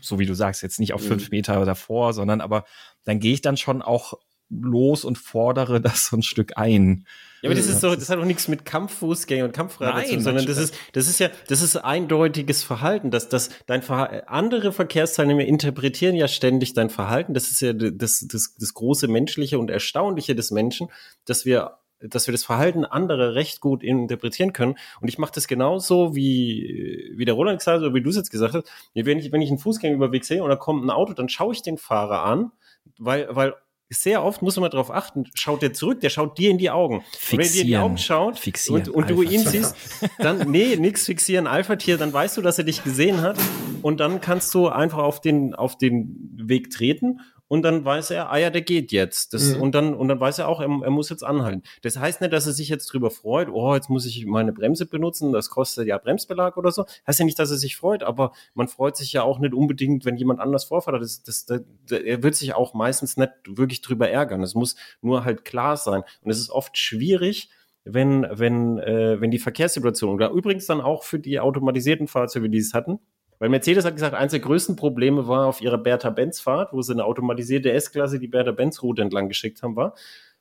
so 0.00 0.18
wie 0.18 0.26
du 0.26 0.34
sagst, 0.34 0.62
jetzt 0.62 0.80
nicht 0.80 0.94
auf 0.94 1.02
fünf 1.02 1.24
mhm. 1.24 1.36
Meter 1.36 1.64
davor, 1.64 2.12
sondern 2.14 2.40
aber 2.40 2.64
dann 3.04 3.20
gehe 3.20 3.34
ich 3.34 3.42
dann 3.42 3.56
schon 3.56 3.82
auch 3.82 4.14
los 4.48 5.04
und 5.04 5.18
fordere 5.18 5.80
das 5.80 6.06
so 6.06 6.16
ein 6.16 6.22
Stück 6.22 6.56
ein. 6.56 7.06
Ja, 7.42 7.48
aber 7.48 7.56
das 7.56 7.66
ist 7.66 7.80
so, 7.80 7.92
das 7.96 8.08
hat 8.08 8.20
auch 8.20 8.24
nichts 8.24 8.46
mit 8.46 8.64
Kampffußgänger 8.64 9.44
und 9.46 9.52
Kampfrad 9.52 10.06
zu 10.06 10.14
tun, 10.14 10.22
sondern 10.22 10.46
das 10.46 10.58
ist, 10.58 10.74
das 10.92 11.08
ist 11.08 11.18
ja, 11.18 11.28
das 11.48 11.60
ist 11.60 11.76
eindeutiges 11.76 12.62
Verhalten, 12.62 13.10
dass 13.10 13.28
das 13.28 13.50
dein 13.66 13.82
Verhalten, 13.82 14.28
andere 14.28 14.72
Verkehrsteilnehmer 14.72 15.44
interpretieren 15.44 16.14
ja 16.14 16.28
ständig 16.28 16.74
dein 16.74 16.88
Verhalten. 16.88 17.34
Das 17.34 17.50
ist 17.50 17.60
ja 17.60 17.72
das, 17.72 18.24
das, 18.28 18.54
das 18.56 18.74
große 18.74 19.08
Menschliche 19.08 19.58
und 19.58 19.70
Erstaunliche 19.70 20.36
des 20.36 20.52
Menschen, 20.52 20.88
dass 21.24 21.44
wir 21.44 21.78
dass 22.08 22.26
wir 22.26 22.32
das 22.32 22.44
Verhalten 22.44 22.84
anderer 22.84 23.34
recht 23.34 23.60
gut 23.60 23.82
interpretieren 23.82 24.52
können. 24.52 24.76
Und 25.00 25.08
ich 25.08 25.18
mache 25.18 25.32
das 25.34 25.48
genauso, 25.48 26.14
wie, 26.14 27.12
wie 27.16 27.24
der 27.24 27.34
Roland 27.34 27.58
gesagt 27.58 27.76
hat, 27.76 27.84
oder 27.84 27.94
wie 27.94 28.02
du 28.02 28.10
es 28.10 28.16
jetzt 28.16 28.30
gesagt 28.30 28.54
hast. 28.54 28.70
Wenn 28.94 29.18
ich, 29.18 29.32
wenn 29.32 29.42
ich 29.42 29.50
einen 29.50 29.58
Fußgänger 29.58 29.94
überweg 29.94 30.24
sehe 30.24 30.42
und 30.42 30.48
da 30.48 30.56
kommt 30.56 30.84
ein 30.84 30.90
Auto, 30.90 31.12
dann 31.12 31.28
schaue 31.28 31.52
ich 31.52 31.62
den 31.62 31.78
Fahrer 31.78 32.24
an, 32.24 32.52
weil, 32.98 33.28
weil 33.30 33.54
sehr 33.92 34.24
oft 34.24 34.42
muss 34.42 34.56
man 34.56 34.70
darauf 34.70 34.90
achten, 34.90 35.24
schaut 35.34 35.62
der 35.62 35.72
zurück, 35.74 36.00
der 36.00 36.08
schaut 36.08 36.38
dir 36.38 36.50
in 36.50 36.58
die 36.58 36.70
Augen. 36.70 37.02
Fixieren. 37.12 37.30
Und 37.30 37.38
wenn 37.38 37.46
er 37.46 37.52
dir 37.52 37.60
in 37.60 37.66
die 37.66 37.76
Augen 37.76 37.98
schaut 37.98 38.38
fixieren, 38.38 38.88
und, 38.88 38.94
und 38.94 39.10
du 39.10 39.22
ihn 39.22 39.40
siehst, 39.46 39.76
dann, 40.18 40.50
nee, 40.50 40.76
nix 40.76 41.06
fixieren, 41.06 41.46
Alpha-Tier, 41.46 41.98
dann 41.98 42.12
weißt 42.12 42.36
du, 42.36 42.42
dass 42.42 42.58
er 42.58 42.64
dich 42.64 42.82
gesehen 42.84 43.20
hat 43.20 43.38
und 43.82 44.00
dann 44.00 44.20
kannst 44.20 44.54
du 44.54 44.68
einfach 44.68 44.98
auf 44.98 45.20
den, 45.20 45.54
auf 45.54 45.76
den 45.76 46.30
Weg 46.36 46.70
treten 46.70 47.20
und 47.52 47.60
dann 47.60 47.84
weiß 47.84 48.12
er, 48.12 48.32
ah 48.32 48.38
ja, 48.38 48.48
der 48.48 48.62
geht 48.62 48.92
jetzt. 48.92 49.34
Das, 49.34 49.54
mhm. 49.54 49.60
und, 49.60 49.74
dann, 49.74 49.94
und 49.94 50.08
dann 50.08 50.18
weiß 50.18 50.38
er 50.38 50.48
auch, 50.48 50.60
er, 50.60 50.70
er, 50.70 50.90
muss 50.90 51.10
jetzt 51.10 51.22
anhalten. 51.22 51.62
Das 51.82 51.98
heißt 51.98 52.22
nicht, 52.22 52.32
dass 52.32 52.46
er 52.46 52.54
sich 52.54 52.70
jetzt 52.70 52.86
drüber 52.86 53.10
freut, 53.10 53.50
oh, 53.50 53.74
jetzt 53.74 53.90
muss 53.90 54.06
ich 54.06 54.24
meine 54.24 54.54
Bremse 54.54 54.86
benutzen, 54.86 55.32
das 55.32 55.50
kostet 55.50 55.86
ja 55.86 55.98
Bremsbelag 55.98 56.56
oder 56.56 56.72
so. 56.72 56.86
Heißt 57.06 57.18
ja 57.18 57.26
nicht, 57.26 57.38
dass 57.38 57.50
er 57.50 57.58
sich 57.58 57.76
freut, 57.76 58.04
aber 58.04 58.32
man 58.54 58.68
freut 58.68 58.96
sich 58.96 59.12
ja 59.12 59.22
auch 59.22 59.38
nicht 59.38 59.52
unbedingt, 59.52 60.06
wenn 60.06 60.16
jemand 60.16 60.40
anders 60.40 60.64
vorfährt. 60.64 61.02
Das, 61.02 61.24
das, 61.24 61.44
das, 61.44 61.60
er 61.90 62.22
wird 62.22 62.36
sich 62.36 62.54
auch 62.54 62.72
meistens 62.72 63.18
nicht 63.18 63.32
wirklich 63.46 63.82
drüber 63.82 64.08
ärgern. 64.08 64.42
Es 64.42 64.54
muss 64.54 64.74
nur 65.02 65.26
halt 65.26 65.44
klar 65.44 65.76
sein. 65.76 66.04
Und 66.22 66.30
es 66.30 66.38
ist 66.38 66.48
oft 66.48 66.78
schwierig, 66.78 67.50
wenn, 67.84 68.26
wenn, 68.30 68.78
äh, 68.78 69.20
wenn 69.20 69.30
die 69.30 69.38
Verkehrssituation, 69.38 70.14
oder 70.14 70.30
übrigens 70.30 70.64
dann 70.64 70.80
auch 70.80 71.02
für 71.02 71.18
die 71.18 71.38
automatisierten 71.38 72.08
Fahrzeuge, 72.08 72.48
die 72.48 72.56
es 72.56 72.72
hatten, 72.72 72.98
weil 73.42 73.48
Mercedes 73.48 73.84
hat 73.84 73.96
gesagt, 73.96 74.14
eines 74.14 74.30
der 74.30 74.38
größten 74.38 74.76
Probleme 74.76 75.26
war 75.26 75.46
auf 75.48 75.60
ihrer 75.60 75.76
Bertha-Benz-Fahrt, 75.76 76.72
wo 76.72 76.80
sie 76.80 76.92
eine 76.92 77.04
automatisierte 77.04 77.72
S-Klasse 77.72 78.20
die 78.20 78.28
Bertha-Benz-Route 78.28 79.02
entlang 79.02 79.26
geschickt 79.26 79.64
haben, 79.64 79.74
war 79.74 79.96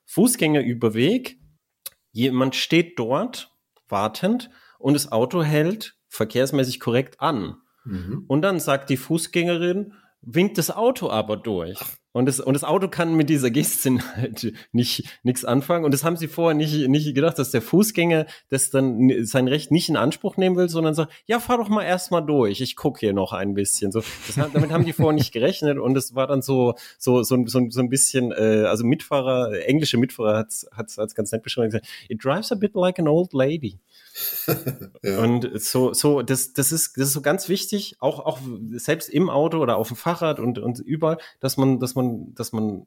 Fußgängerüberweg. 0.05 1.39
Jemand 2.11 2.55
steht 2.55 2.99
dort 2.99 3.57
wartend 3.89 4.51
und 4.77 4.93
das 4.93 5.11
Auto 5.11 5.41
hält 5.41 5.95
verkehrsmäßig 6.09 6.79
korrekt 6.79 7.19
an. 7.19 7.55
Mhm. 7.85 8.25
Und 8.27 8.43
dann 8.43 8.59
sagt 8.59 8.91
die 8.91 8.97
Fußgängerin, 8.97 9.93
winkt 10.21 10.59
das 10.59 10.69
Auto 10.69 11.09
aber 11.09 11.37
durch. 11.37 11.79
Und 12.13 12.25
das, 12.25 12.39
und 12.39 12.53
das 12.53 12.63
Auto 12.63 12.89
kann 12.89 13.15
mit 13.15 13.29
dieser 13.29 13.49
Geste 13.51 13.97
halt 14.15 14.53
nicht 14.71 15.03
nichts 15.23 15.45
anfangen. 15.45 15.85
Und 15.85 15.93
das 15.93 16.03
haben 16.03 16.17
sie 16.17 16.27
vorher 16.27 16.55
nicht, 16.55 16.87
nicht 16.87 17.13
gedacht, 17.15 17.39
dass 17.39 17.51
der 17.51 17.61
Fußgänger 17.61 18.25
das 18.49 18.69
dann 18.69 19.25
sein 19.25 19.47
Recht 19.47 19.71
nicht 19.71 19.89
in 19.89 19.95
Anspruch 19.95 20.37
nehmen 20.37 20.55
will, 20.55 20.69
sondern 20.69 20.93
sagt, 20.93 21.11
ja, 21.25 21.39
fahr 21.39 21.57
doch 21.57 21.69
mal 21.69 21.83
erstmal 21.83 22.25
durch. 22.25 22.61
Ich 22.61 22.75
gucke 22.75 22.99
hier 22.99 23.13
noch 23.13 23.33
ein 23.33 23.53
bisschen. 23.53 23.91
So, 23.91 24.03
das, 24.27 24.35
damit 24.53 24.71
haben 24.71 24.85
die 24.85 24.93
vorher 24.93 25.13
nicht 25.13 25.31
gerechnet. 25.31 25.77
Und 25.77 25.95
es 25.97 26.13
war 26.15 26.27
dann 26.27 26.41
so, 26.41 26.75
so, 26.97 27.23
so, 27.23 27.45
so, 27.45 27.69
so 27.69 27.79
ein 27.79 27.89
bisschen, 27.89 28.31
äh, 28.31 28.65
also 28.67 28.83
Mitfahrer, 28.85 29.65
englische 29.65 29.97
Mitfahrer 29.97 30.37
hat 30.37 30.87
es 30.87 31.15
ganz 31.15 31.31
nett 31.31 31.43
beschrieben. 31.43 31.67
Gesagt, 31.67 31.87
It 32.09 32.23
drives 32.23 32.51
a 32.51 32.55
bit 32.55 32.75
like 32.75 32.99
an 32.99 33.07
old 33.07 33.33
lady. 33.33 33.79
ja. 35.03 35.19
Und 35.19 35.49
so, 35.61 35.93
so, 35.93 36.21
das, 36.21 36.53
das 36.53 36.71
ist, 36.71 36.97
das 36.97 37.07
ist 37.07 37.13
so 37.13 37.21
ganz 37.21 37.49
wichtig, 37.49 37.95
auch, 37.99 38.19
auch 38.19 38.39
selbst 38.71 39.09
im 39.09 39.29
Auto 39.29 39.59
oder 39.59 39.77
auf 39.77 39.87
dem 39.87 39.97
Fahrrad 39.97 40.39
und, 40.39 40.59
und 40.59 40.79
überall, 40.79 41.17
dass 41.39 41.57
man, 41.57 41.79
dass 41.79 41.95
man, 41.95 42.33
dass 42.35 42.51
man 42.51 42.85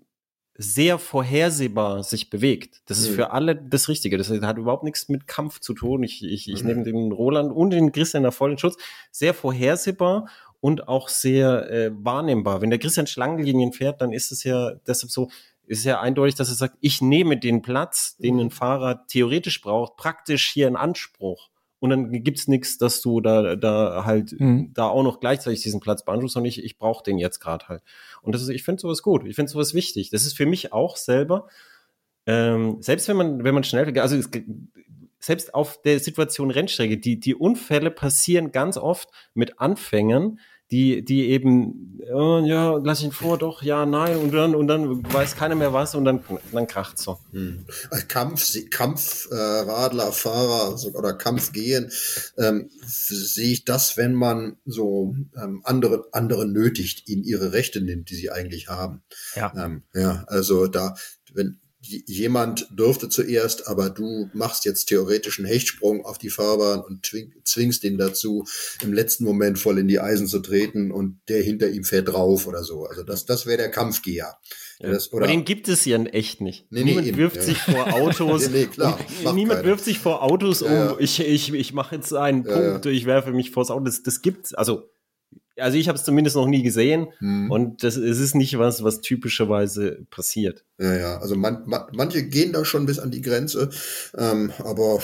sehr 0.57 0.99
vorhersehbar 0.99 2.05
sich 2.05 2.31
bewegt. 2.31 2.83
Das 2.87 2.99
ist 2.99 3.11
mhm. 3.11 3.14
für 3.14 3.31
alle 3.33 3.57
das 3.57 3.89
Richtige. 3.89 4.16
Das 4.16 4.31
hat 4.31 4.59
überhaupt 4.59 4.85
nichts 4.85 5.09
mit 5.09 5.27
Kampf 5.27 5.59
zu 5.59 5.75
tun. 5.75 6.05
Ich, 6.05 6.22
ich, 6.22 6.49
ich 6.49 6.62
mhm. 6.62 6.68
nehme 6.68 6.85
den 6.85 7.12
Roland 7.12 7.53
und 7.53 7.70
den 7.70 7.91
Christian 7.91 8.22
da 8.22 8.31
voll 8.31 8.53
in 8.53 8.59
Schutz. 8.59 8.77
Sehr 9.11 9.35
vorhersehbar 9.35 10.29
und 10.61 10.87
auch 10.87 11.09
sehr 11.09 11.70
äh, 11.70 11.91
wahrnehmbar. 11.93 12.62
Wenn 12.62 12.70
der 12.70 12.79
Christian 12.79 13.07
Schlangenlinien 13.07 13.72
fährt, 13.72 14.01
dann 14.01 14.12
ist 14.12 14.31
es 14.31 14.45
ja 14.45 14.75
deshalb 14.87 15.11
so, 15.11 15.29
ist 15.67 15.85
ja 15.85 16.01
eindeutig, 16.01 16.35
dass 16.35 16.49
er 16.49 16.55
sagt, 16.55 16.77
ich 16.81 17.01
nehme 17.01 17.39
den 17.39 17.62
Platz, 17.62 18.17
den 18.17 18.39
ein 18.41 18.51
Fahrer 18.51 19.07
theoretisch 19.07 19.61
braucht, 19.61 19.97
praktisch 19.97 20.47
hier 20.47 20.69
in 20.69 20.77
Anspruch. 20.77 21.51
Und 21.81 21.91
dann 21.91 22.11
gibt's 22.25 22.49
nichts, 22.49 22.79
dass 22.79 23.03
du 23.03 23.21
da, 23.21 23.57
da 23.57 24.05
halt 24.07 24.39
mhm. 24.41 24.73
da 24.73 24.89
auch 24.89 25.03
noch 25.03 25.21
gleichzeitig 25.21 25.62
diesen 25.62 25.81
Platz 25.81 26.05
beanspruchst, 26.05 26.35
sondern 26.35 26.49
ich, 26.49 26.65
ich 26.65 26.79
brauche 26.79 27.03
den 27.05 27.19
jetzt 27.19 27.41
gerade 27.41 27.69
halt. 27.69 27.83
Und 28.23 28.35
das 28.35 28.43
ist, 28.43 28.49
ich 28.49 28.62
finde 28.62 28.81
sowas 28.81 29.03
gut. 29.03 29.27
Ich 29.27 29.37
finde 29.37 29.53
sowas 29.53 29.75
wichtig. 29.75 30.09
Das 30.11 30.25
ist 30.25 30.35
für 30.35 30.47
mich 30.47 30.73
auch 30.73 30.97
selber, 30.97 31.47
ähm, 32.27 32.79
selbst 32.81 33.09
wenn 33.09 33.17
man, 33.17 33.45
wenn 33.45 33.55
man 33.55 33.65
schnell, 33.65 33.99
also 33.99 34.17
es, 34.17 34.31
selbst 35.19 35.55
auf 35.55 35.81
der 35.83 36.01
Situation 36.01 36.51
Rennstrecke, 36.51 36.99
die, 36.99 37.19
die 37.19 37.35
Unfälle 37.35 37.91
passieren 37.91 38.53
ganz 38.53 38.77
oft 38.77 39.11
mit 39.33 39.59
Anfängern, 39.61 40.39
die, 40.75 41.05
die 41.05 41.29
eben, 41.31 42.01
oh, 42.12 42.43
ja, 42.45 42.81
lass 42.83 43.01
ihn 43.01 43.12
vor, 43.12 43.39
doch, 43.39 43.62
ja, 43.62 43.87
nein, 43.87 44.16
und 44.16 44.33
dann, 44.33 44.57
und 44.57 44.66
dann 44.66 45.05
weiß 45.12 45.37
keiner 45.37 45.55
mehr 45.55 45.72
was 45.72 45.95
und 45.95 46.05
dann, 46.05 46.25
dann 46.51 46.66
kracht 46.66 46.99
so. 46.99 47.20
Hm. 47.31 47.64
Kampf, 48.09 48.53
Kampfradler, 48.70 50.09
äh, 50.09 50.12
Fahrer 50.12 50.77
oder 50.95 51.12
Kampfgehen, 51.12 51.93
ähm, 52.39 52.70
sehe 52.85 53.53
ich 53.53 53.64
das, 53.64 53.97
wenn 53.97 54.14
man 54.14 54.57
so 54.64 55.14
ähm, 55.41 55.61
andere, 55.62 56.09
andere 56.11 56.45
nötigt, 56.45 57.09
ihnen 57.09 57.22
ihre 57.22 57.53
Rechte 57.53 57.81
nimmt, 57.81 58.11
die 58.11 58.16
sie 58.16 58.33
eigentlich 58.33 58.66
haben. 58.66 59.05
Ja. 59.37 59.53
Ähm, 59.57 59.85
ja, 59.95 60.25
also 60.27 60.66
da, 60.66 60.97
wenn, 61.35 61.61
jemand 62.07 62.66
dürfte 62.70 63.09
zuerst, 63.09 63.68
aber 63.68 63.91
du 63.91 64.30
machst 64.32 64.64
jetzt 64.64 64.87
theoretisch 64.87 65.39
einen 65.39 65.49
Hechtsprung 65.49 66.05
auf 66.05 66.18
die 66.18 66.30
Fahrbahn 66.30 66.80
und 66.80 67.11
zwingst 67.45 67.85
ihn 67.85 67.99
dazu, 67.99 68.45
im 68.82 68.93
letzten 68.93 69.24
Moment 69.24 69.59
voll 69.59 69.78
in 69.78 69.89
die 69.89 70.01
Eisen 70.01 70.26
zu 70.26 70.41
treten 70.41 70.91
und 70.91 71.20
der 71.28 71.43
hinter 71.43 71.68
ihm 71.68 71.85
fährt 71.85 72.09
drauf 72.09 72.47
oder 72.47 72.64
so. 72.64 72.85
Also 72.85 73.03
das, 73.03 73.26
das 73.26 73.47
wäre 73.47 73.59
der 73.59 73.70
Kampfgeher. 73.70 74.37
Ja. 74.80 74.91
Das, 74.91 75.12
oder, 75.12 75.24
aber 75.24 75.32
den 75.32 75.45
gibt 75.45 75.68
es 75.68 75.85
ja 75.85 75.97
in 75.97 76.07
echt 76.07 76.41
nicht. 76.41 76.66
Nee, 76.70 76.85
niemand 76.85 77.07
nee, 77.07 77.16
wirft 77.16 77.37
ja. 77.37 77.43
sich 77.43 77.59
vor 77.59 77.95
Autos. 77.95 78.49
nee, 78.51 78.66
klar, 78.66 78.99
niemand 79.35 79.61
keiner. 79.61 79.64
wirft 79.64 79.85
sich 79.85 79.99
vor 79.99 80.22
Autos 80.22 80.62
um. 80.62 80.72
Ja, 80.72 80.97
ich 80.99 81.20
ich, 81.20 81.53
ich 81.53 81.72
mache 81.72 81.95
jetzt 81.97 82.12
einen 82.12 82.45
Punkt, 82.45 82.87
ich 82.87 83.07
werfe 83.07 83.30
mich 83.32 83.51
vors 83.51 83.70
Auto. 83.70 83.85
Das, 83.85 84.03
das 84.03 84.20
gibt's. 84.20 84.53
Also 84.53 84.91
also 85.59 85.77
ich 85.77 85.89
habe 85.89 85.99
es 85.99 86.05
zumindest 86.05 86.37
noch 86.37 86.47
nie 86.47 86.63
gesehen 86.63 87.09
hm. 87.19 87.51
und 87.51 87.83
das 87.83 87.97
es 87.97 88.19
ist 88.19 88.35
nicht 88.35 88.59
was, 88.59 88.83
was 88.83 89.01
typischerweise 89.01 90.07
passiert. 90.11 90.65
Ja, 90.79 90.95
ja, 90.95 91.19
also 91.19 91.37
man, 91.37 91.63
man, 91.67 91.83
manche 91.93 92.25
gehen 92.25 92.53
da 92.53 92.65
schon 92.65 92.87
bis 92.87 92.99
an 92.99 93.11
die 93.11 93.23
Grenze, 93.23 93.71
ähm, 94.17 94.53
aber 94.59 95.01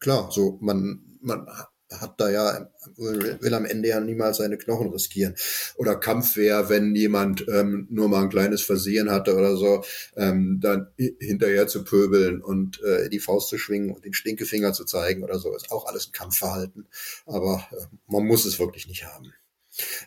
klar, 0.00 0.30
so 0.32 0.58
man, 0.60 1.00
man 1.20 1.46
hat 1.90 2.20
da 2.20 2.28
ja, 2.28 2.70
will 2.96 3.54
am 3.54 3.64
Ende 3.64 3.88
ja 3.88 4.00
niemals 4.00 4.38
seine 4.38 4.58
Knochen 4.58 4.90
riskieren. 4.90 5.34
Oder 5.76 5.96
Kampfwehr, 5.96 6.68
wenn 6.68 6.94
jemand 6.94 7.46
ähm, 7.48 7.86
nur 7.90 8.08
mal 8.08 8.22
ein 8.22 8.28
kleines 8.28 8.62
Versehen 8.62 9.10
hatte 9.10 9.34
oder 9.34 9.56
so, 9.56 9.84
ähm, 10.16 10.58
dann 10.60 10.88
hinterher 11.18 11.66
zu 11.66 11.84
pöbeln 11.84 12.42
und 12.42 12.82
äh, 12.82 13.08
die 13.08 13.20
Faust 13.20 13.48
zu 13.48 13.58
schwingen 13.58 13.90
und 13.90 14.04
den 14.04 14.12
Stinkefinger 14.12 14.72
zu 14.72 14.84
zeigen 14.84 15.22
oder 15.22 15.38
so, 15.38 15.54
ist 15.54 15.70
auch 15.70 15.86
alles 15.86 16.08
ein 16.08 16.12
Kampfverhalten. 16.12 16.86
Aber 17.26 17.66
äh, 17.72 17.84
man 18.06 18.26
muss 18.26 18.44
es 18.44 18.58
wirklich 18.58 18.86
nicht 18.86 19.06
haben. 19.06 19.32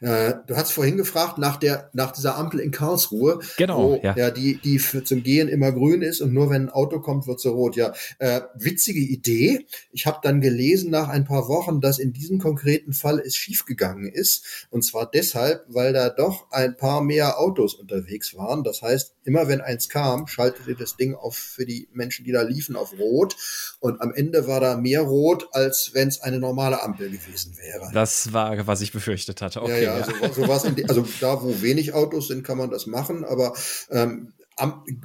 Äh, 0.01 0.33
du 0.47 0.55
hast 0.55 0.71
vorhin 0.71 0.97
gefragt 0.97 1.37
nach 1.37 1.57
der 1.57 1.89
nach 1.93 2.11
dieser 2.11 2.37
Ampel 2.37 2.59
in 2.59 2.71
Karlsruhe, 2.71 3.39
genau, 3.57 3.91
wo 3.91 3.99
ja. 4.03 4.15
ja 4.15 4.31
die 4.31 4.57
die 4.57 4.79
für 4.79 5.03
zum 5.03 5.23
Gehen 5.23 5.47
immer 5.47 5.71
grün 5.71 6.01
ist 6.01 6.21
und 6.21 6.33
nur 6.33 6.49
wenn 6.49 6.63
ein 6.63 6.69
Auto 6.69 6.99
kommt 6.99 7.27
wird 7.27 7.39
sie 7.39 7.49
rot. 7.49 7.75
Ja, 7.75 7.93
äh, 8.19 8.41
witzige 8.55 8.99
Idee. 8.99 9.65
Ich 9.91 10.05
habe 10.05 10.19
dann 10.21 10.41
gelesen 10.41 10.91
nach 10.91 11.09
ein 11.09 11.25
paar 11.25 11.47
Wochen, 11.47 11.81
dass 11.81 11.99
in 11.99 12.13
diesem 12.13 12.39
konkreten 12.39 12.93
Fall 12.93 13.19
es 13.19 13.35
schiefgegangen 13.35 14.11
ist 14.11 14.67
und 14.69 14.83
zwar 14.83 15.09
deshalb, 15.09 15.65
weil 15.67 15.93
da 15.93 16.09
doch 16.09 16.51
ein 16.51 16.75
paar 16.77 17.01
mehr 17.01 17.39
Autos 17.39 17.73
unterwegs 17.73 18.35
waren. 18.35 18.63
Das 18.63 18.81
heißt, 18.81 19.13
immer 19.23 19.47
wenn 19.47 19.61
eins 19.61 19.89
kam, 19.89 20.27
schaltete 20.27 20.75
das 20.75 20.97
Ding 20.97 21.15
auf 21.15 21.35
für 21.35 21.65
die 21.65 21.87
Menschen, 21.93 22.25
die 22.25 22.31
da 22.31 22.41
liefen, 22.41 22.75
auf 22.75 22.93
rot 22.97 23.35
und 23.79 24.01
am 24.01 24.13
Ende 24.13 24.47
war 24.47 24.59
da 24.59 24.77
mehr 24.77 25.01
rot, 25.01 25.49
als 25.51 25.91
wenn 25.93 26.07
es 26.07 26.21
eine 26.21 26.39
normale 26.39 26.81
Ampel 26.81 27.09
gewesen 27.09 27.57
wäre. 27.57 27.89
Das 27.93 28.33
war, 28.33 28.67
was 28.67 28.81
ich 28.81 28.91
befürchtet 28.91 29.41
hatte. 29.41 29.60
Okay, 29.61 29.83
ja, 29.83 29.99
ja, 29.99 30.07
ja. 30.07 30.29
So, 30.33 30.41
so 30.41 30.47
was 30.47 30.65
also 30.65 31.05
da, 31.19 31.41
wo 31.43 31.61
wenig 31.61 31.93
Autos 31.93 32.27
sind, 32.27 32.43
kann 32.43 32.57
man 32.57 32.69
das 32.69 32.87
machen, 32.87 33.23
aber 33.23 33.53
ähm, 33.89 34.33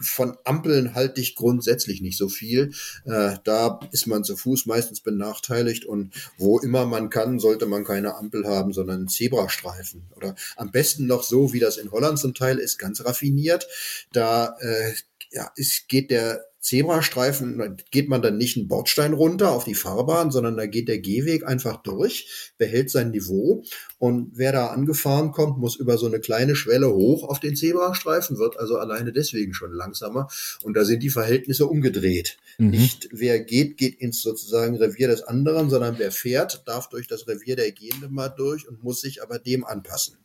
von 0.00 0.36
Ampeln 0.44 0.94
halte 0.94 1.20
ich 1.20 1.34
grundsätzlich 1.34 2.02
nicht 2.02 2.18
so 2.18 2.28
viel. 2.28 2.72
Äh, 3.04 3.36
da 3.44 3.80
ist 3.92 4.06
man 4.06 4.24
zu 4.24 4.36
Fuß 4.36 4.66
meistens 4.66 5.00
benachteiligt 5.00 5.84
und 5.84 6.12
wo 6.36 6.58
immer 6.58 6.84
man 6.84 7.10
kann, 7.10 7.38
sollte 7.38 7.66
man 7.66 7.84
keine 7.84 8.16
Ampel 8.16 8.46
haben, 8.46 8.72
sondern 8.72 8.96
einen 8.96 9.08
Zebrastreifen. 9.08 10.02
Oder 10.16 10.34
am 10.56 10.72
besten 10.72 11.06
noch 11.06 11.22
so, 11.22 11.52
wie 11.52 11.60
das 11.60 11.76
in 11.76 11.90
Holland 11.90 12.18
zum 12.18 12.34
Teil 12.34 12.58
ist, 12.58 12.78
ganz 12.78 13.04
raffiniert. 13.04 13.66
Da 14.12 14.56
äh, 14.60 14.92
ja, 15.30 15.50
ist, 15.56 15.88
geht 15.88 16.10
der 16.10 16.44
Zebrastreifen 16.66 17.76
geht 17.92 18.08
man 18.08 18.22
dann 18.22 18.38
nicht 18.38 18.56
einen 18.56 18.66
Bordstein 18.66 19.12
runter 19.12 19.52
auf 19.52 19.62
die 19.62 19.76
Fahrbahn, 19.76 20.32
sondern 20.32 20.56
da 20.56 20.66
geht 20.66 20.88
der 20.88 20.98
Gehweg 20.98 21.46
einfach 21.46 21.76
durch, 21.76 22.52
behält 22.58 22.90
sein 22.90 23.12
Niveau 23.12 23.62
und 23.98 24.32
wer 24.34 24.50
da 24.50 24.66
angefahren 24.66 25.30
kommt, 25.30 25.58
muss 25.58 25.76
über 25.76 25.96
so 25.96 26.06
eine 26.06 26.18
kleine 26.18 26.56
Schwelle 26.56 26.92
hoch 26.92 27.22
auf 27.22 27.38
den 27.38 27.54
Zebrastreifen, 27.54 28.38
wird 28.38 28.58
also 28.58 28.78
alleine 28.78 29.12
deswegen 29.12 29.54
schon 29.54 29.72
langsamer 29.72 30.26
und 30.64 30.76
da 30.76 30.84
sind 30.84 31.04
die 31.04 31.08
Verhältnisse 31.08 31.66
umgedreht. 31.66 32.36
Mhm. 32.58 32.70
Nicht 32.70 33.10
wer 33.12 33.38
geht, 33.38 33.76
geht 33.76 34.00
ins 34.00 34.20
sozusagen 34.20 34.74
Revier 34.76 35.06
des 35.06 35.22
anderen, 35.22 35.70
sondern 35.70 36.00
wer 36.00 36.10
fährt, 36.10 36.64
darf 36.66 36.88
durch 36.88 37.06
das 37.06 37.28
Revier 37.28 37.54
der 37.54 37.70
Gehende 37.70 38.08
mal 38.08 38.28
durch 38.28 38.68
und 38.68 38.82
muss 38.82 39.00
sich 39.00 39.22
aber 39.22 39.38
dem 39.38 39.64
anpassen. 39.64 40.16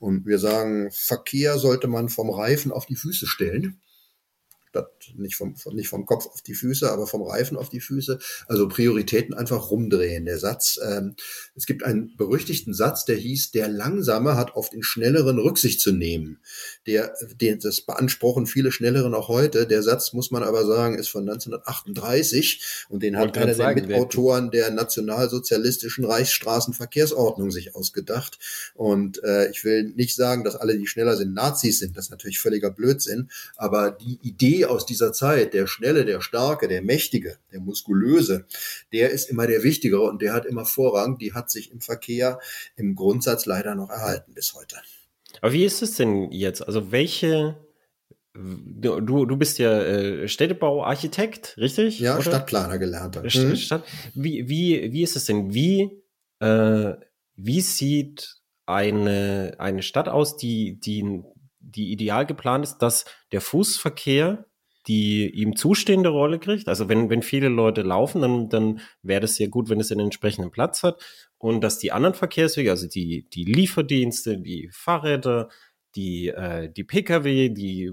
Und 0.00 0.26
wir 0.26 0.38
sagen, 0.38 0.90
Verkehr 0.92 1.56
sollte 1.56 1.88
man 1.88 2.10
vom 2.10 2.28
Reifen 2.28 2.72
auf 2.72 2.84
die 2.84 2.94
Füße 2.94 3.26
stellen 3.26 3.80
statt 4.78 4.92
nicht 5.16 5.36
vom, 5.36 5.54
nicht 5.72 5.88
vom 5.88 6.06
Kopf 6.06 6.26
auf 6.26 6.42
die 6.42 6.54
Füße, 6.54 6.90
aber 6.90 7.06
vom 7.06 7.22
Reifen 7.22 7.56
auf 7.56 7.68
die 7.68 7.80
Füße. 7.80 8.18
Also 8.46 8.68
Prioritäten 8.68 9.34
einfach 9.34 9.70
rumdrehen. 9.70 10.24
Der 10.24 10.38
Satz, 10.38 10.78
ähm, 10.86 11.14
es 11.54 11.66
gibt 11.66 11.82
einen 11.82 12.16
berüchtigten 12.16 12.74
Satz, 12.74 13.04
der 13.04 13.16
hieß, 13.16 13.50
der 13.52 13.68
Langsame 13.68 14.36
hat 14.36 14.54
auf 14.54 14.70
den 14.70 14.82
Schnelleren 14.82 15.38
Rücksicht 15.38 15.80
zu 15.80 15.92
nehmen. 15.92 16.38
Der, 16.86 17.14
den, 17.40 17.58
das 17.60 17.80
beanspruchen 17.80 18.46
viele 18.46 18.72
Schnelleren 18.72 19.14
auch 19.14 19.28
heute. 19.28 19.66
Der 19.66 19.82
Satz, 19.82 20.12
muss 20.12 20.30
man 20.30 20.42
aber 20.42 20.64
sagen, 20.66 20.98
ist 20.98 21.08
von 21.08 21.28
1938 21.28 22.86
und 22.88 23.02
den 23.02 23.16
hat 23.16 23.36
einer 23.36 23.54
der 23.54 23.74
Mitautoren 23.74 24.50
der 24.50 24.70
nationalsozialistischen 24.70 26.04
Reichsstraßenverkehrsordnung 26.04 27.50
sich 27.50 27.74
ausgedacht. 27.74 28.38
Und 28.74 29.22
äh, 29.24 29.50
ich 29.50 29.64
will 29.64 29.92
nicht 29.96 30.14
sagen, 30.14 30.44
dass 30.44 30.56
alle, 30.56 30.78
die 30.78 30.86
schneller 30.86 31.16
sind, 31.16 31.34
Nazis 31.34 31.78
sind. 31.78 31.96
Das 31.96 32.06
ist 32.06 32.10
natürlich 32.10 32.38
völliger 32.38 32.70
Blödsinn. 32.70 33.30
Aber 33.56 33.90
die 33.90 34.18
Idee 34.22 34.66
aus 34.68 34.86
dieser 34.86 35.12
Zeit, 35.12 35.54
der 35.54 35.66
Schnelle, 35.66 36.04
der 36.04 36.20
Starke, 36.20 36.68
der 36.68 36.82
Mächtige, 36.82 37.38
der 37.52 37.60
Muskulöse, 37.60 38.46
der 38.92 39.10
ist 39.10 39.30
immer 39.30 39.46
der 39.46 39.62
Wichtigere 39.62 40.02
und 40.02 40.22
der 40.22 40.32
hat 40.32 40.46
immer 40.46 40.64
Vorrang. 40.64 41.18
Die 41.18 41.34
hat 41.34 41.50
sich 41.50 41.72
im 41.72 41.80
Verkehr 41.80 42.38
im 42.76 42.94
Grundsatz 42.94 43.46
leider 43.46 43.74
noch 43.74 43.90
erhalten 43.90 44.34
bis 44.34 44.54
heute. 44.54 44.76
Aber 45.40 45.52
wie 45.52 45.64
ist 45.64 45.82
es 45.82 45.94
denn 45.94 46.30
jetzt? 46.32 46.62
Also 46.66 46.90
welche 46.92 47.56
Du, 48.34 49.24
du 49.26 49.36
bist 49.36 49.58
ja 49.58 49.82
äh, 49.82 50.28
Städtebauarchitekt, 50.28 51.56
richtig? 51.58 51.98
Ja, 51.98 52.14
oder? 52.14 52.22
Stadtplaner 52.22 52.78
gelernt. 52.78 53.20
Mhm. 53.20 53.56
Stadt, 53.56 53.82
wie, 54.14 54.48
wie, 54.48 54.92
wie 54.92 55.02
ist 55.02 55.16
es 55.16 55.24
denn? 55.24 55.52
Wie, 55.54 55.90
äh, 56.38 56.92
wie 57.34 57.60
sieht 57.60 58.36
eine, 58.66 59.56
eine 59.58 59.82
Stadt 59.82 60.08
aus, 60.08 60.36
die, 60.36 60.78
die, 60.78 61.22
die 61.58 61.90
ideal 61.90 62.26
geplant 62.26 62.64
ist, 62.64 62.78
dass 62.78 63.06
der 63.32 63.40
Fußverkehr 63.40 64.44
die 64.88 65.30
ihm 65.30 65.54
zustehende 65.54 66.08
Rolle 66.08 66.38
kriegt. 66.38 66.66
Also 66.66 66.88
wenn, 66.88 67.10
wenn 67.10 67.22
viele 67.22 67.48
Leute 67.48 67.82
laufen, 67.82 68.22
dann, 68.22 68.48
dann 68.48 68.80
wäre 69.02 69.20
das 69.20 69.36
sehr 69.36 69.48
gut, 69.48 69.68
wenn 69.68 69.80
es 69.80 69.92
einen 69.92 70.06
entsprechenden 70.06 70.50
Platz 70.50 70.82
hat. 70.82 71.00
Und 71.36 71.60
dass 71.60 71.78
die 71.78 71.92
anderen 71.92 72.14
Verkehrswege, 72.14 72.70
also 72.70 72.88
die, 72.88 73.28
die 73.32 73.44
Lieferdienste, 73.44 74.38
die 74.38 74.70
Fahrräder, 74.72 75.50
die, 75.94 76.28
äh, 76.28 76.72
die 76.72 76.84
Pkw, 76.84 77.50
die 77.50 77.92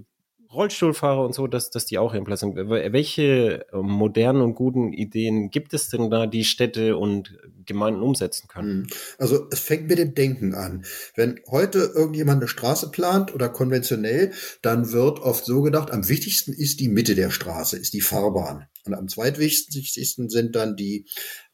Rollstuhlfahrer 0.56 1.24
und 1.24 1.34
so, 1.34 1.48
dass, 1.48 1.70
dass 1.70 1.86
die 1.86 1.98
auch 1.98 2.14
ihren 2.14 2.24
Platz 2.24 2.42
haben. 2.42 2.56
Welche 2.56 3.66
äh, 3.72 3.78
modernen 3.78 4.42
und 4.42 4.56
guten 4.56 4.94
Ideen 4.94 5.50
gibt 5.50 5.74
es 5.74 5.90
denn 5.90 6.10
da, 6.10 6.28
die 6.28 6.44
Städte 6.44 6.98
und 6.98 7.38
Gemeinden 7.66 8.02
umsetzen 8.02 8.48
können? 8.48 8.84
Hm. 8.84 8.88
Also 9.18 9.48
es 9.52 9.60
fängt 9.60 9.88
mit 9.88 10.00
dem 10.00 10.16
Denken 10.16 10.56
an. 10.56 10.86
Wenn 11.16 11.40
heute 11.48 11.92
irgendjemand 11.96 12.42
eine 12.42 12.48
Straße 12.48 12.92
plant 12.92 13.34
oder 13.34 13.50
konventionell, 13.50 14.32
dann 14.62 14.92
wird 14.92 15.20
oft 15.20 15.46
so 15.46 15.62
gedacht, 15.62 15.92
am 15.92 16.08
wichtigsten 16.10 16.54
ist 16.54 16.80
die 16.80 16.90
Mitte 16.90 17.16
der 17.16 17.32
Straße, 17.32 17.78
ist 17.78 17.94
die 17.94 18.02
Fahrbahn. 18.02 18.68
Und 18.86 18.94
am 18.94 19.08
zweitwichtigsten 19.08 20.30
sind 20.30 20.56
dann 20.56 20.76
die 20.76 21.06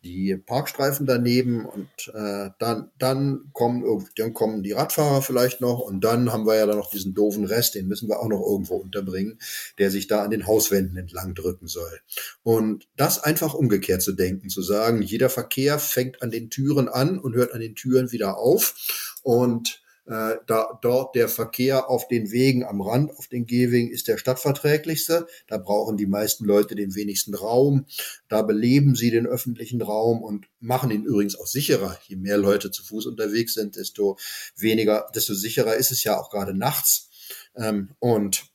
die 0.04 0.36
Parkstreifen 0.36 1.06
daneben 1.06 1.66
und 1.66 1.90
äh, 2.14 2.50
dann, 2.60 2.92
dann, 2.98 3.50
kommen, 3.54 3.84
dann 4.16 4.34
kommen 4.34 4.64
die 4.64 4.72
Radfahrer 4.72 5.22
vielleicht 5.22 5.62
noch 5.62 5.80
und 5.80 6.04
dann 6.04 6.32
haben 6.32 6.46
wir 6.46 6.56
ja 6.56 6.66
dann 6.66 6.78
noch 6.78 6.90
diesen 6.90 7.14
doofen 7.14 7.46
Rest, 7.46 7.76
den 7.76 7.88
müssen 7.88 8.10
wir 8.10 8.20
auch 8.20 8.28
noch 8.28 8.42
irgendwo 8.42 8.78
unterbringen, 8.78 9.40
der 9.78 9.92
sich 9.92 10.08
da 10.08 10.24
an 10.24 10.32
den 10.32 10.48
Hauswänden 10.48 10.98
entlang 10.98 11.36
drücken 11.36 11.68
soll. 11.68 12.00
Und 12.44 12.88
das 12.96 13.20
einfach 13.20 13.54
umgekehrt 13.54 14.02
zu 14.02 14.14
denken, 14.14 14.50
zu 14.50 14.62
sagen, 14.62 15.02
jeder 15.02 15.30
Verkehr 15.30 15.78
fängt 15.78 16.22
an 16.22 16.32
den 16.32 16.50
Türen 16.50 16.90
an 16.90 17.20
und 17.20 17.36
hört 17.36 17.54
an 17.54 17.62
den 17.62 17.76
Türen 17.76 18.12
wieder 18.12 18.38
auf 18.38 19.20
und 19.24 19.81
äh, 20.06 20.36
da 20.48 20.80
dort 20.82 21.16
der 21.16 21.30
Verkehr 21.30 21.90
auf 21.90 22.08
den 22.08 22.32
Wegen 22.32 22.66
am 22.66 22.82
Rand, 22.82 23.12
auf 23.18 23.28
den 23.28 23.46
Gehwegen 23.46 23.92
ist 23.92 24.08
der 24.08 24.18
stadtverträglichste. 24.18 25.28
Da 25.48 25.58
brauchen 25.58 25.98
die 25.98 26.08
meisten 26.08 26.46
Leute 26.46 26.76
den 26.76 26.96
wenigsten 26.96 27.36
Raum. 27.36 27.86
Da 28.28 28.42
beleben 28.42 28.96
sie 28.96 29.12
den 29.12 29.28
öffentlichen 29.28 29.82
Raum 29.82 30.22
und 30.22 30.48
machen 30.60 30.92
ihn 30.92 31.06
übrigens 31.06 31.40
auch 31.40 31.48
sicherer. 31.48 31.98
Je 32.08 32.16
mehr 32.16 32.38
Leute 32.38 32.72
zu 32.72 32.84
Fuß 32.84 33.06
unterwegs 33.06 33.54
sind, 33.54 33.76
desto 33.76 34.18
weniger, 34.58 35.08
desto 35.14 35.34
sicherer 35.34 35.76
ist 35.76 35.92
es 35.92 36.04
ja 36.04 36.20
auch 36.20 36.30
gerade 36.30 36.54
nachts. 36.54 37.10
Ähm, 37.56 37.90
und 38.00 38.52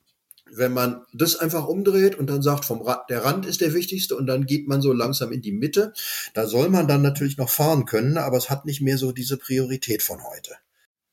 wenn 0.53 0.73
man 0.73 1.05
das 1.13 1.37
einfach 1.37 1.67
umdreht 1.67 2.17
und 2.17 2.29
dann 2.29 2.43
sagt, 2.43 2.65
vom 2.65 2.81
Rad, 2.83 3.11
der 3.11 3.25
Rand 3.25 3.47
ist 3.47 3.61
der 3.61 3.75
wichtigste 3.75 4.17
und 4.17 4.27
dann 4.27 4.47
geht 4.47 4.69
man 4.69 4.81
so 4.81 4.93
langsam 4.93 5.33
in 5.33 5.43
die 5.43 5.53
Mitte, 5.53 5.93
da 6.35 6.47
soll 6.47 6.69
man 6.69 6.87
dann 6.87 7.03
natürlich 7.03 7.37
noch 7.37 7.51
fahren 7.51 7.85
können, 7.85 8.17
aber 8.17 8.37
es 8.37 8.51
hat 8.51 8.65
nicht 8.65 8.81
mehr 8.81 8.99
so 8.99 9.13
diese 9.13 9.37
Priorität 9.37 10.03
von 10.03 10.23
heute. 10.23 10.57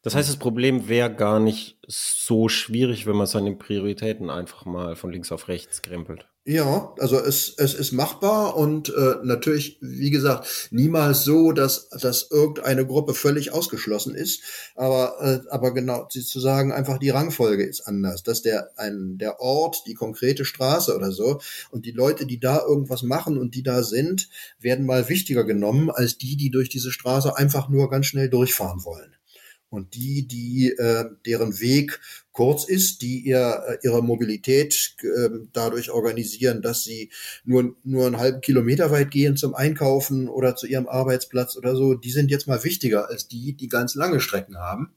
Das 0.04 0.16
heißt, 0.16 0.28
das 0.28 0.36
Problem 0.36 0.89
wäre 0.89 1.14
gar 1.14 1.39
nicht 1.39 1.78
so 1.88 2.49
schwierig, 2.49 3.08
wenn 3.08 3.16
man 3.16 3.26
seine 3.26 3.56
Prioritäten 3.56 4.30
einfach 4.30 4.66
mal 4.66 4.97
von 4.97 5.12
links 5.12 5.32
auf 5.32 5.47
rechts 5.47 5.82
krempelt. 5.82 6.28
Ja, 6.45 6.93
also 6.99 7.18
es, 7.20 7.54
es 7.58 7.74
ist 7.74 7.93
machbar 7.93 8.58
und 8.58 8.89
äh, 8.89 9.16
natürlich, 9.24 9.78
wie 9.80 10.10
gesagt, 10.10 10.68
niemals 10.72 11.24
so, 11.24 11.54
dass, 11.54 11.88
dass 11.88 12.30
irgendeine 12.30 12.86
Gruppe 12.86 13.14
völlig 13.14 13.54
ausgeschlossen 13.54 14.14
ist. 14.14 14.41
Aber, 14.76 15.22
äh, 15.22 15.49
aber 15.49 15.74
genau, 15.74 16.06
zu 16.10 16.39
sagen, 16.41 16.74
einfach 16.74 16.97
die 16.97 17.12
Rangfolge 17.12 17.64
ist 17.64 17.88
anders. 17.88 18.24
Dass 18.24 18.41
der, 18.41 18.72
ein, 18.76 19.18
der 19.18 19.39
Ort, 19.39 19.84
die 19.88 19.93
konkrete 19.93 20.43
Straße 20.43 20.93
oder 20.93 21.14
so 21.14 21.39
und 21.72 21.86
die 21.86 21.91
Leute, 21.91 22.26
die 22.26 22.41
da 22.41 22.60
irgendwas 22.60 23.04
machen 23.04 23.38
und 23.38 23.56
die 23.56 23.64
da 23.64 23.82
sind, 23.82 24.28
werden 24.60 24.86
mal 24.86 25.08
wichtiger 25.08 25.45
genommen 25.45 25.89
als 25.89 26.18
die, 26.18 26.36
die 26.36 26.49
durch 26.49 26.68
diese 26.68 26.91
Straße 26.91 27.38
einfach 27.38 27.70
nur 27.70 27.89
ganz 27.89 28.08
schnell 28.08 28.28
durchfahren 28.28 28.84
wollen. 28.84 29.16
Und 29.74 29.95
die, 29.95 30.28
die 30.28 30.69
äh, 30.69 31.05
deren 31.26 31.59
Weg 31.59 31.99
kurz 32.32 32.63
ist, 32.65 33.01
die 33.01 33.21
ihr, 33.21 33.63
äh, 33.67 33.78
ihre 33.82 34.03
Mobilität 34.03 34.95
äh, 35.01 35.30
dadurch 35.51 35.89
organisieren, 35.89 36.61
dass 36.61 36.84
sie 36.84 37.09
nur, 37.43 37.76
nur 37.84 38.05
einen 38.05 38.19
halben 38.19 38.41
Kilometer 38.41 38.91
weit 38.91 39.09
gehen 39.09 39.36
zum 39.36 39.55
Einkaufen 39.55 40.30
oder 40.30 40.55
zu 40.55 40.67
ihrem 40.67 40.88
Arbeitsplatz 40.88 41.57
oder 41.57 41.76
so, 41.76 41.95
die 41.95 42.11
sind 42.11 42.30
jetzt 42.30 42.47
mal 42.47 42.63
wichtiger 42.63 43.09
als 43.09 43.28
die, 43.28 43.53
die 43.53 43.67
ganz 43.67 43.95
lange 43.95 44.19
Strecken 44.19 44.59
haben. 44.59 44.93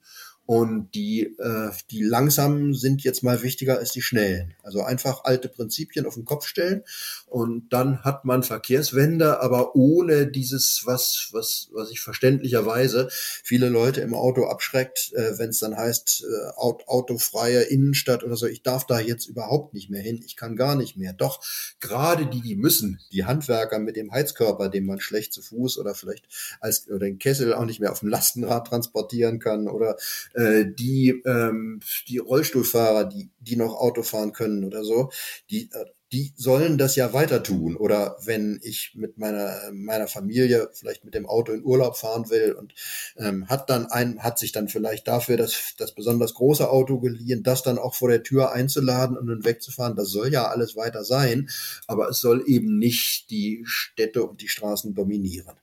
Und 0.47 0.95
die, 0.95 1.37
äh, 1.39 1.71
die 1.91 2.03
langsamen 2.03 2.73
sind 2.73 3.03
jetzt 3.03 3.23
mal 3.23 3.43
wichtiger 3.43 3.79
als 3.79 3.93
die 3.93 4.03
schnellen. 4.03 4.55
Also 4.63 4.83
einfach 4.83 5.25
alte 5.25 5.49
Prinzipien 5.49 6.07
auf 6.07 6.15
den 6.15 6.25
Kopf 6.25 6.47
stellen 6.47 6.83
und 7.27 7.73
dann 7.73 8.03
hat 8.03 8.25
man 8.25 8.45
Verkehrswende, 8.45 9.41
aber 9.41 9.75
ohne 9.75 10.29
dieses, 10.29 10.83
was, 10.85 11.29
was, 11.33 11.69
was 11.73 11.91
ich 11.91 12.01
verständlicherweise 12.01 13.09
viele 13.11 13.69
Leute 13.69 14.01
im 14.01 14.15
Auto 14.15 14.47
abschreckt, 14.47 15.13
äh, 15.15 15.39
wenn 15.39 15.51
es 15.51 15.59
dann 15.59 15.77
heißt, 15.77 16.25
äh, 16.25 16.51
autofreie 16.57 17.63
Innenstadt 17.63 18.23
oder 18.23 18.37
so, 18.37 18.47
ich 18.47 18.63
darf 18.63 18.87
da 18.87 19.01
jetzt 19.01 19.27
überhaupt 19.27 19.75
nicht 19.75 19.91
mehr 19.91 20.01
hin, 20.01 20.23
ich 20.25 20.37
kann 20.37 20.57
gar 20.57 20.77
nicht 20.77 20.97
mehr. 20.97 21.13
Doch 21.13 21.41
gerade 21.81 22.27
die, 22.27 22.41
die 22.41 22.57
müssen, 22.57 23.01
die 23.13 23.25
Handwerker 23.25 23.81
mit 23.81 23.97
dem 23.97 24.13
Heizkörper, 24.13 24.69
den 24.69 24.87
man 24.87 25.01
schlecht 25.01 25.33
zu 25.33 25.43
Fuß 25.43 25.79
oder 25.79 25.95
vielleicht 25.95 26.27
als 26.61 26.89
oder 26.89 27.01
den 27.01 27.19
Kessel 27.19 27.53
auch 27.53 27.65
nicht 27.65 27.81
mehr 27.81 27.93
auf 27.93 28.01
dem 28.01 28.09
Lastenrad 28.09 28.69
transportieren 28.69 29.41
kann 29.41 29.69
oder 29.69 29.97
äh, 30.37 30.67
die, 30.67 31.23
ähm, 31.25 31.81
die 32.09 32.19
Rollstuhlfahrer, 32.19 33.07
die, 33.07 33.31
die 33.41 33.57
noch 33.57 33.75
Auto 33.75 34.03
fahren 34.03 34.33
können 34.33 34.65
oder 34.65 34.85
so, 34.85 35.11
die, 35.51 35.71
äh, 35.73 35.85
die 36.13 36.33
sollen 36.37 36.79
das 36.79 36.95
ja 36.95 37.13
weiter 37.13 37.43
tun. 37.43 37.77
Oder 37.77 38.17
wenn 38.23 38.61
ich 38.63 38.93
mit 38.95 39.19
meiner, 39.19 39.59
meiner 39.73 40.07
Familie 40.07 40.69
vielleicht 40.73 41.05
mit 41.05 41.15
dem 41.15 41.27
Auto 41.27 41.53
in 41.53 41.65
Urlaub 41.65 41.97
fahren 41.97 42.31
will 42.31 42.53
und 42.53 42.75
ähm, 43.17 43.49
hat 43.49 43.71
dann 43.71 43.87
ein, 43.87 44.23
hat 44.23 44.39
sich 44.39 44.53
dann 44.53 44.69
vielleicht 44.69 45.09
dafür 45.09 45.37
das, 45.37 45.75
das 45.79 45.95
besonders 45.95 46.35
große 46.35 46.71
Auto 46.71 47.01
geliehen, 47.01 47.43
das 47.43 47.63
dann 47.63 47.79
auch 47.79 47.95
vor 47.95 48.09
der 48.09 48.23
Tür 48.23 48.53
einzuladen 48.53 49.17
und 49.17 49.27
dann 49.27 49.45
wegzufahren, 49.45 49.97
das 49.97 50.11
soll 50.11 50.33
ja 50.33 50.49
alles 50.49 50.77
weiter 50.77 51.03
sein, 51.03 51.49
aber 51.87 52.09
es 52.11 52.21
soll 52.21 52.45
eben 52.47 52.79
nicht 52.79 53.31
die 53.31 53.63
Städte 53.65 54.25
und 54.25 54.43
die 54.43 54.49
Straßen 54.49 54.95
dominieren. 54.95 55.57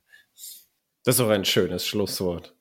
Das 1.05 1.15
ist 1.15 1.21
auch 1.21 1.30
ein 1.30 1.45
schönes 1.45 1.86
Schlusswort. 1.86 2.55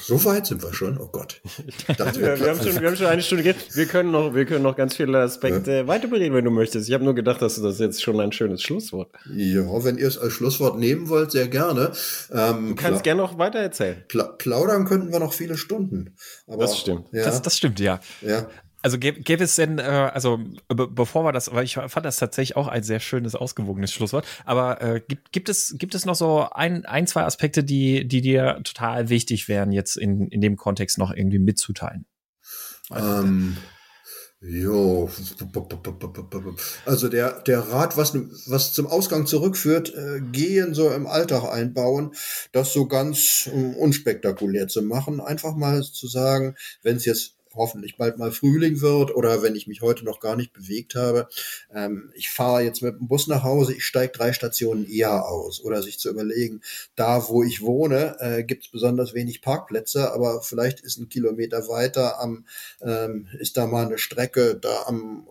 So 0.00 0.24
weit 0.24 0.46
sind 0.46 0.62
wir 0.62 0.72
schon. 0.72 0.98
Oh 0.98 1.08
Gott. 1.10 1.40
Dachte, 1.96 2.20
wir, 2.20 2.40
wir, 2.40 2.50
haben 2.50 2.62
schon, 2.62 2.80
wir 2.80 2.88
haben 2.88 2.96
schon 2.96 3.06
eine 3.06 3.22
Stunde 3.22 3.44
geht. 3.44 3.56
Wir 3.74 3.86
können 3.86 4.10
noch, 4.10 4.34
wir 4.34 4.44
können 4.44 4.62
noch 4.62 4.76
ganz 4.76 4.96
viele 4.96 5.18
Aspekte 5.18 5.72
ja. 5.72 5.86
weiter 5.86 6.08
bereden, 6.08 6.34
wenn 6.34 6.44
du 6.44 6.50
möchtest. 6.50 6.88
Ich 6.88 6.94
habe 6.94 7.04
nur 7.04 7.14
gedacht, 7.14 7.42
dass 7.42 7.60
das 7.60 7.78
jetzt 7.78 8.02
schon 8.02 8.20
ein 8.20 8.32
schönes 8.32 8.62
Schlusswort. 8.62 9.10
Ja, 9.34 9.84
wenn 9.84 9.98
ihr 9.98 10.08
es 10.08 10.18
als 10.18 10.32
Schlusswort 10.32 10.78
nehmen 10.78 11.08
wollt, 11.08 11.32
sehr 11.32 11.48
gerne. 11.48 11.92
Ähm, 12.32 12.68
du 12.68 12.74
kannst 12.74 13.02
gerne 13.02 13.22
noch 13.22 13.38
weiter 13.38 13.58
erzählen. 13.58 14.04
Plaudern 14.38 14.84
könnten 14.84 15.12
wir 15.12 15.18
noch 15.18 15.32
viele 15.32 15.56
Stunden. 15.56 16.16
Aber, 16.46 16.62
das 16.62 16.78
stimmt. 16.78 17.08
Ja. 17.12 17.24
Das, 17.24 17.42
das 17.42 17.56
stimmt, 17.56 17.80
ja. 17.80 18.00
Ja. 18.20 18.46
Also 18.84 18.98
gäbe 18.98 19.42
es 19.42 19.56
denn, 19.56 19.78
äh, 19.78 20.10
also 20.12 20.38
be 20.68 20.86
bevor 20.86 21.24
wir 21.24 21.32
das, 21.32 21.50
weil 21.54 21.64
ich 21.64 21.76
fand 21.76 22.04
das 22.04 22.18
tatsächlich 22.18 22.54
auch 22.54 22.68
ein 22.68 22.82
sehr 22.82 23.00
schönes, 23.00 23.34
ausgewogenes 23.34 23.90
Schlusswort, 23.90 24.26
aber 24.44 24.82
äh, 24.82 25.00
gibt, 25.08 25.32
gibt, 25.32 25.48
es, 25.48 25.76
gibt 25.78 25.94
es 25.94 26.04
noch 26.04 26.14
so 26.14 26.46
ein, 26.50 26.84
ein, 26.84 27.06
zwei 27.06 27.22
Aspekte, 27.22 27.64
die, 27.64 28.06
die 28.06 28.20
dir 28.20 28.60
total 28.62 29.08
wichtig 29.08 29.48
wären, 29.48 29.72
jetzt 29.72 29.96
in, 29.96 30.28
in 30.28 30.42
dem 30.42 30.58
Kontext 30.58 30.98
noch 30.98 31.14
irgendwie 31.14 31.38
mitzuteilen? 31.38 32.04
Ähm, 32.94 33.56
jo, 34.42 35.08
also 36.84 37.08
der, 37.08 37.40
der 37.40 37.60
Rat, 37.60 37.96
was, 37.96 38.14
was 38.48 38.74
zum 38.74 38.86
Ausgang 38.86 39.24
zurückführt, 39.24 39.94
äh, 39.94 40.20
gehen 40.20 40.74
so 40.74 40.90
im 40.90 41.06
Alltag 41.06 41.50
einbauen, 41.50 42.12
das 42.52 42.74
so 42.74 42.86
ganz 42.86 43.48
um, 43.50 43.74
unspektakulär 43.76 44.68
zu 44.68 44.82
machen, 44.82 45.22
einfach 45.22 45.56
mal 45.56 45.82
zu 45.82 46.06
sagen, 46.06 46.54
wenn 46.82 46.96
es 46.96 47.06
jetzt 47.06 47.34
hoffentlich 47.54 47.96
bald 47.96 48.18
mal 48.18 48.32
Frühling 48.32 48.80
wird 48.80 49.14
oder 49.14 49.42
wenn 49.42 49.56
ich 49.56 49.66
mich 49.66 49.82
heute 49.82 50.04
noch 50.04 50.20
gar 50.20 50.36
nicht 50.36 50.52
bewegt 50.52 50.94
habe. 50.94 51.28
Ähm, 51.72 52.10
ich 52.14 52.30
fahre 52.30 52.62
jetzt 52.62 52.82
mit 52.82 52.98
dem 52.98 53.08
Bus 53.08 53.26
nach 53.26 53.42
Hause, 53.42 53.74
ich 53.74 53.84
steige 53.84 54.12
drei 54.12 54.32
Stationen 54.32 54.86
eher 54.86 55.26
aus 55.26 55.62
oder 55.62 55.82
sich 55.82 55.98
zu 55.98 56.10
überlegen, 56.10 56.60
da 56.96 57.28
wo 57.28 57.42
ich 57.42 57.62
wohne, 57.62 58.16
äh, 58.20 58.44
gibt 58.44 58.64
es 58.64 58.70
besonders 58.70 59.14
wenig 59.14 59.42
Parkplätze, 59.42 60.12
aber 60.12 60.42
vielleicht 60.42 60.80
ist 60.80 60.98
ein 60.98 61.08
Kilometer 61.08 61.68
weiter 61.68 62.20
am, 62.20 62.46
ähm, 62.82 63.28
ist 63.38 63.56
da 63.56 63.66
mal 63.66 63.86
eine 63.86 63.98
Strecke, 63.98 64.56
da 64.56 64.84
am 64.86 65.26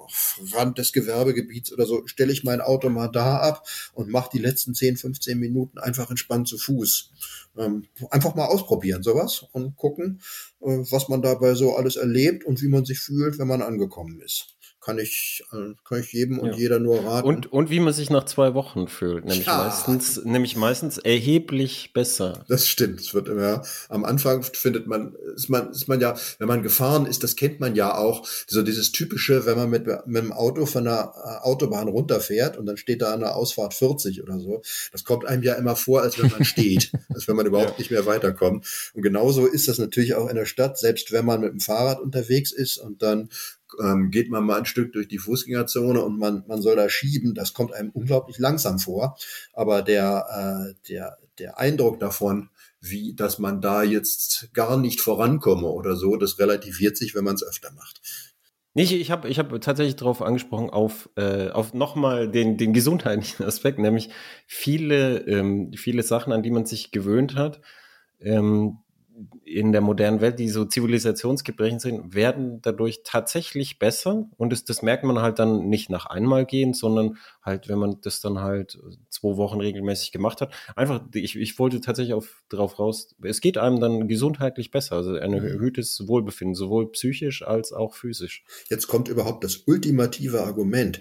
Rand 0.54 0.78
des 0.78 0.94
Gewerbegebiets 0.94 1.72
oder 1.72 1.86
so, 1.86 2.06
stelle 2.08 2.32
ich 2.32 2.44
mein 2.44 2.62
Auto 2.62 2.90
mal 2.90 3.08
da 3.08 3.38
ab 3.38 3.68
und 3.94 4.10
mache 4.10 4.30
die 4.34 4.40
letzten 4.40 4.74
10, 4.74 4.98
15 4.98 5.40
Minuten 5.40 5.80
einfach 5.80 6.10
entspannt 6.10 6.48
zu 6.48 6.58
Fuß. 6.58 7.12
Ähm, 7.56 7.86
einfach 8.10 8.34
mal 8.34 8.46
ausprobieren, 8.46 9.04
sowas 9.04 9.46
und 9.52 9.76
gucken, 9.76 10.22
was 10.64 11.10
man 11.10 11.22
dabei 11.22 11.56
so 11.56 11.76
alles 11.76 11.96
erlebt 11.96 12.46
und 12.46 12.62
wie 12.62 12.70
man 12.70 12.86
sich 12.86 13.00
fühlt, 13.00 13.38
wenn 13.40 13.48
man 13.48 13.62
angekommen 13.62 14.22
ist 14.22 14.53
kann 14.84 15.00
ich, 15.00 15.44
äh, 15.54 15.74
kann 15.88 16.00
ich 16.00 16.12
jedem 16.12 16.40
und 16.40 16.52
ja. 16.52 16.56
jeder 16.56 16.80
nur 16.80 17.04
raten. 17.04 17.28
Und, 17.28 17.52
und 17.52 17.70
wie 17.70 17.80
man 17.80 17.94
sich 17.94 18.10
nach 18.10 18.26
zwei 18.26 18.54
Wochen 18.54 18.88
fühlt, 18.88 19.26
nämlich 19.26 19.46
ja. 19.46 19.58
meistens, 19.58 20.24
nämlich 20.26 20.56
meistens 20.56 20.98
erheblich 20.98 21.92
besser. 21.94 22.44
Das 22.50 22.68
stimmt. 22.68 23.00
Es 23.00 23.14
wird 23.14 23.30
immer, 23.30 23.64
am 23.90 24.04
Anfang 24.04 24.44
findet 24.44 24.88
man, 24.88 25.16
ist 25.36 25.50
man, 25.50 25.72
ist 25.72 25.88
man 25.88 26.02
ja, 26.02 26.16
wenn 26.40 26.48
man 26.48 26.64
gefahren 26.64 27.06
ist, 27.06 27.24
das 27.24 27.36
kennt 27.36 27.60
man 27.60 27.76
ja 27.76 27.96
auch, 27.98 28.28
so 28.48 28.62
dieses 28.62 28.92
typische, 28.92 29.46
wenn 29.46 29.58
man 29.58 29.70
mit, 29.70 29.88
mit 30.06 30.24
dem 30.24 30.34
Auto 30.34 30.66
von 30.66 30.84
der 30.84 31.14
äh, 31.16 31.46
Autobahn 31.46 31.88
runterfährt 31.88 32.58
und 32.58 32.66
dann 32.66 32.78
steht 32.78 33.02
da 33.02 33.14
an 33.14 33.22
der 33.22 33.36
Ausfahrt 33.36 33.74
40 33.74 34.22
oder 34.22 34.40
so. 34.40 34.62
Das 34.92 35.06
kommt 35.06 35.26
einem 35.26 35.44
ja 35.44 35.54
immer 35.54 35.76
vor, 35.76 36.02
als 36.02 36.22
wenn 36.22 36.30
man 36.30 36.44
steht, 36.44 36.92
als 37.14 37.28
wenn 37.28 37.38
man 37.38 37.46
überhaupt 37.46 37.72
ja. 37.72 37.78
nicht 37.78 37.92
mehr 37.92 38.06
weiterkommt. 38.06 38.92
Und 38.94 39.02
genauso 39.02 39.46
ist 39.46 39.68
das 39.68 39.78
natürlich 39.78 40.16
auch 40.16 40.30
in 40.30 40.36
der 40.36 40.46
Stadt, 40.46 40.78
selbst 40.78 41.12
wenn 41.14 41.26
man 41.26 41.42
mit 41.42 41.52
dem 41.52 41.60
Fahrrad 41.62 42.02
unterwegs 42.02 42.52
ist 42.52 42.78
und 42.78 43.02
dann 43.02 43.30
ähm, 43.82 44.12
geht 44.12 44.30
man 44.30 44.46
mal 44.46 44.60
ein 44.60 44.66
Stück 44.66 44.94
durch 44.94 45.08
die 45.08 45.18
Fußgängerzone 45.18 46.04
und 46.04 46.18
man, 46.18 46.44
man 46.48 46.62
soll 46.62 46.76
da 46.76 46.90
schieben. 46.90 47.34
Das 47.34 47.54
kommt 47.54 47.74
einem 47.74 47.90
unglaublich 47.92 48.38
langsam 48.40 48.80
vor. 48.80 49.18
Aber 49.54 49.82
der, 49.82 50.74
äh, 50.76 50.90
der, 50.90 51.18
der 51.40 51.58
Eindruck 51.60 52.00
davon, 52.00 52.50
wie, 52.80 53.16
dass 53.16 53.40
man 53.40 53.62
da 53.62 53.84
jetzt 53.84 54.50
gar 54.54 54.78
nicht 54.78 55.02
vorankomme 55.02 55.68
oder 55.68 55.96
so, 55.96 56.18
das 56.18 56.40
relativiert 56.40 56.98
sich, 56.98 57.16
wenn 57.16 57.24
man 57.24 57.36
es 57.36 57.44
öfter 57.44 57.72
macht. 57.72 58.02
Nicht, 58.76 58.92
ich 58.92 59.12
habe 59.12 59.30
ich 59.30 59.38
hab 59.38 59.50
tatsächlich 59.62 59.96
darauf 59.96 60.22
angesprochen, 60.24 60.72
auf, 60.72 61.08
äh, 61.16 61.50
auf 61.50 61.74
nochmal 61.76 62.30
den, 62.30 62.58
den 62.58 62.74
gesundheitlichen 62.74 63.44
Aspekt, 63.46 63.80
nämlich 63.80 64.10
viele, 64.48 65.20
ähm, 65.28 65.72
viele 65.76 66.02
Sachen, 66.04 66.34
an 66.34 66.42
die 66.42 66.52
man 66.52 66.66
sich 66.66 66.92
gewöhnt 66.92 67.36
hat, 67.36 67.62
ähm, 68.20 68.80
in 69.44 69.72
der 69.72 69.82
modernen 69.82 70.22
Welt, 70.22 70.40
die 70.40 70.50
so 70.50 70.66
Zivilisationsgebrechen 70.66 71.80
sind, 71.80 72.16
werden 72.16 72.62
dadurch 72.62 73.02
tatsächlich 73.04 73.78
besser. 73.78 74.30
Und 74.38 74.52
das, 74.52 74.64
das 74.64 74.82
merkt 74.82 75.04
man 75.04 75.20
halt 75.20 75.38
dann 75.38 75.70
nicht 75.70 75.90
nach 75.90 76.06
einmal 76.08 76.46
gehen, 76.46 76.74
sondern 76.74 77.18
halt, 77.42 77.70
wenn 77.70 77.78
man 77.78 77.98
das 78.02 78.22
dann 78.22 78.40
halt 78.40 78.80
zwei 79.10 79.38
Wochen 79.38 79.60
regelmäßig 79.60 80.12
gemacht 80.12 80.42
hat. 80.42 80.54
Einfach, 80.76 81.04
ich, 81.14 81.36
ich 81.36 81.60
wollte 81.60 81.82
tatsächlich 81.82 82.14
auf, 82.14 82.44
darauf 82.50 82.80
raus, 82.80 83.16
es 83.22 83.42
geht 83.42 83.58
einem 83.58 83.80
dann 83.80 84.08
gesundheitlich 84.08 84.72
besser. 84.72 84.96
Also 84.96 85.14
ein 85.14 85.32
mhm. 85.32 85.46
erhöhtes 85.46 86.08
Wohlbefinden, 86.08 86.56
sowohl 86.56 86.92
psychisch 86.92 87.44
als 87.44 87.74
auch 87.74 87.94
physisch. 87.94 88.44
Jetzt 88.70 88.88
kommt 88.88 89.08
überhaupt 89.10 89.44
das 89.44 89.64
ultimative 89.68 90.44
Argument. 90.44 91.00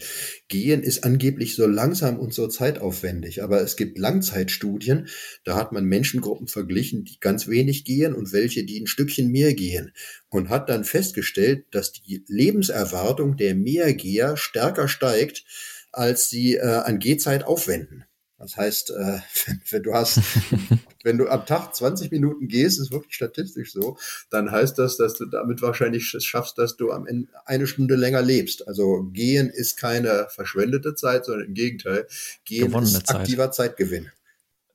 Gehen 0.49 0.83
ist 0.83 1.05
angeblich 1.05 1.55
so 1.55 1.67
langsam 1.67 2.19
und 2.19 2.35
so 2.35 2.47
zeitaufwendig, 2.49 3.43
aber 3.43 3.63
es 3.63 3.77
gibt 3.77 3.99
Langzeitstudien, 3.99 5.09
da 5.45 5.57
hat 5.57 5.73
man 5.73 5.85
Menschengruppen 5.85 6.49
verglichen, 6.49 7.05
die 7.05 7.19
ganz 7.21 7.49
wenig 7.49 7.85
gehen 7.85 8.02
und 8.09 8.33
welche, 8.33 8.65
die 8.65 8.81
ein 8.81 8.87
Stückchen 8.87 9.31
mehr 9.31 9.55
gehen 9.55 9.93
und 10.29 10.49
hat 10.49 10.69
dann 10.69 10.85
festgestellt, 10.85 11.67
dass 11.71 11.93
die 11.93 12.25
Lebenserwartung 12.27 13.37
der 13.37 13.55
Mehrgeher 13.55 14.37
stärker 14.37 14.89
steigt, 14.89 15.45
als 15.93 16.29
sie 16.29 16.57
äh, 16.57 16.61
an 16.61 16.99
Gehzeit 16.99 17.45
aufwenden. 17.45 18.05
Das 18.39 18.57
heißt, 18.57 18.91
äh, 18.91 19.21
wenn, 19.47 19.61
wenn 19.71 19.83
du 19.83 19.95
hast, 19.95 20.21
wenn 21.05 21.19
du 21.19 21.29
am 21.29 21.47
Tag 21.47 21.75
20 21.75 22.11
Minuten 22.11 22.49
gehst, 22.49 22.81
ist 22.81 22.91
wirklich 22.91 23.15
statistisch 23.15 23.73
so, 23.73 23.97
dann 24.31 24.51
heißt 24.51 24.79
das, 24.79 24.97
dass 24.97 25.15
du 25.15 25.27
damit 25.27 25.63
wahrscheinlich 25.63 26.17
schaffst, 26.19 26.59
dass 26.59 26.77
du 26.77 26.91
am 26.91 27.07
Ende 27.07 27.29
eine 27.47 27.67
Stunde 27.67 27.95
länger 27.95 28.23
lebst. 28.23 28.67
Also 28.67 29.05
gehen 29.13 29.49
ist 29.49 29.77
keine 29.77 30.27
verschwendete 30.31 30.95
Zeit, 30.95 31.25
sondern 31.27 31.49
im 31.49 31.55
Gegenteil, 31.55 32.07
gehen 32.45 32.69
Gewonnene 32.69 32.99
ist 32.99 33.11
aktiver 33.11 33.51
Zeit. 33.53 33.63
Zeitgewinn. 33.63 34.11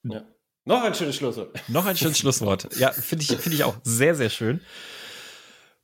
Ja. 0.03 0.25
Noch 0.67 0.83
ein 0.83 0.93
schönes 0.93 1.15
Schlusswort. 1.15 1.49
Noch 1.69 1.85
ein 1.85 1.95
schönes 1.95 2.17
Schlusswort. 2.17 2.67
Ja, 2.77 2.91
finde 2.91 3.23
ich, 3.23 3.29
finde 3.37 3.55
ich 3.55 3.63
auch 3.63 3.75
sehr, 3.83 4.15
sehr 4.15 4.29
schön. 4.29 4.59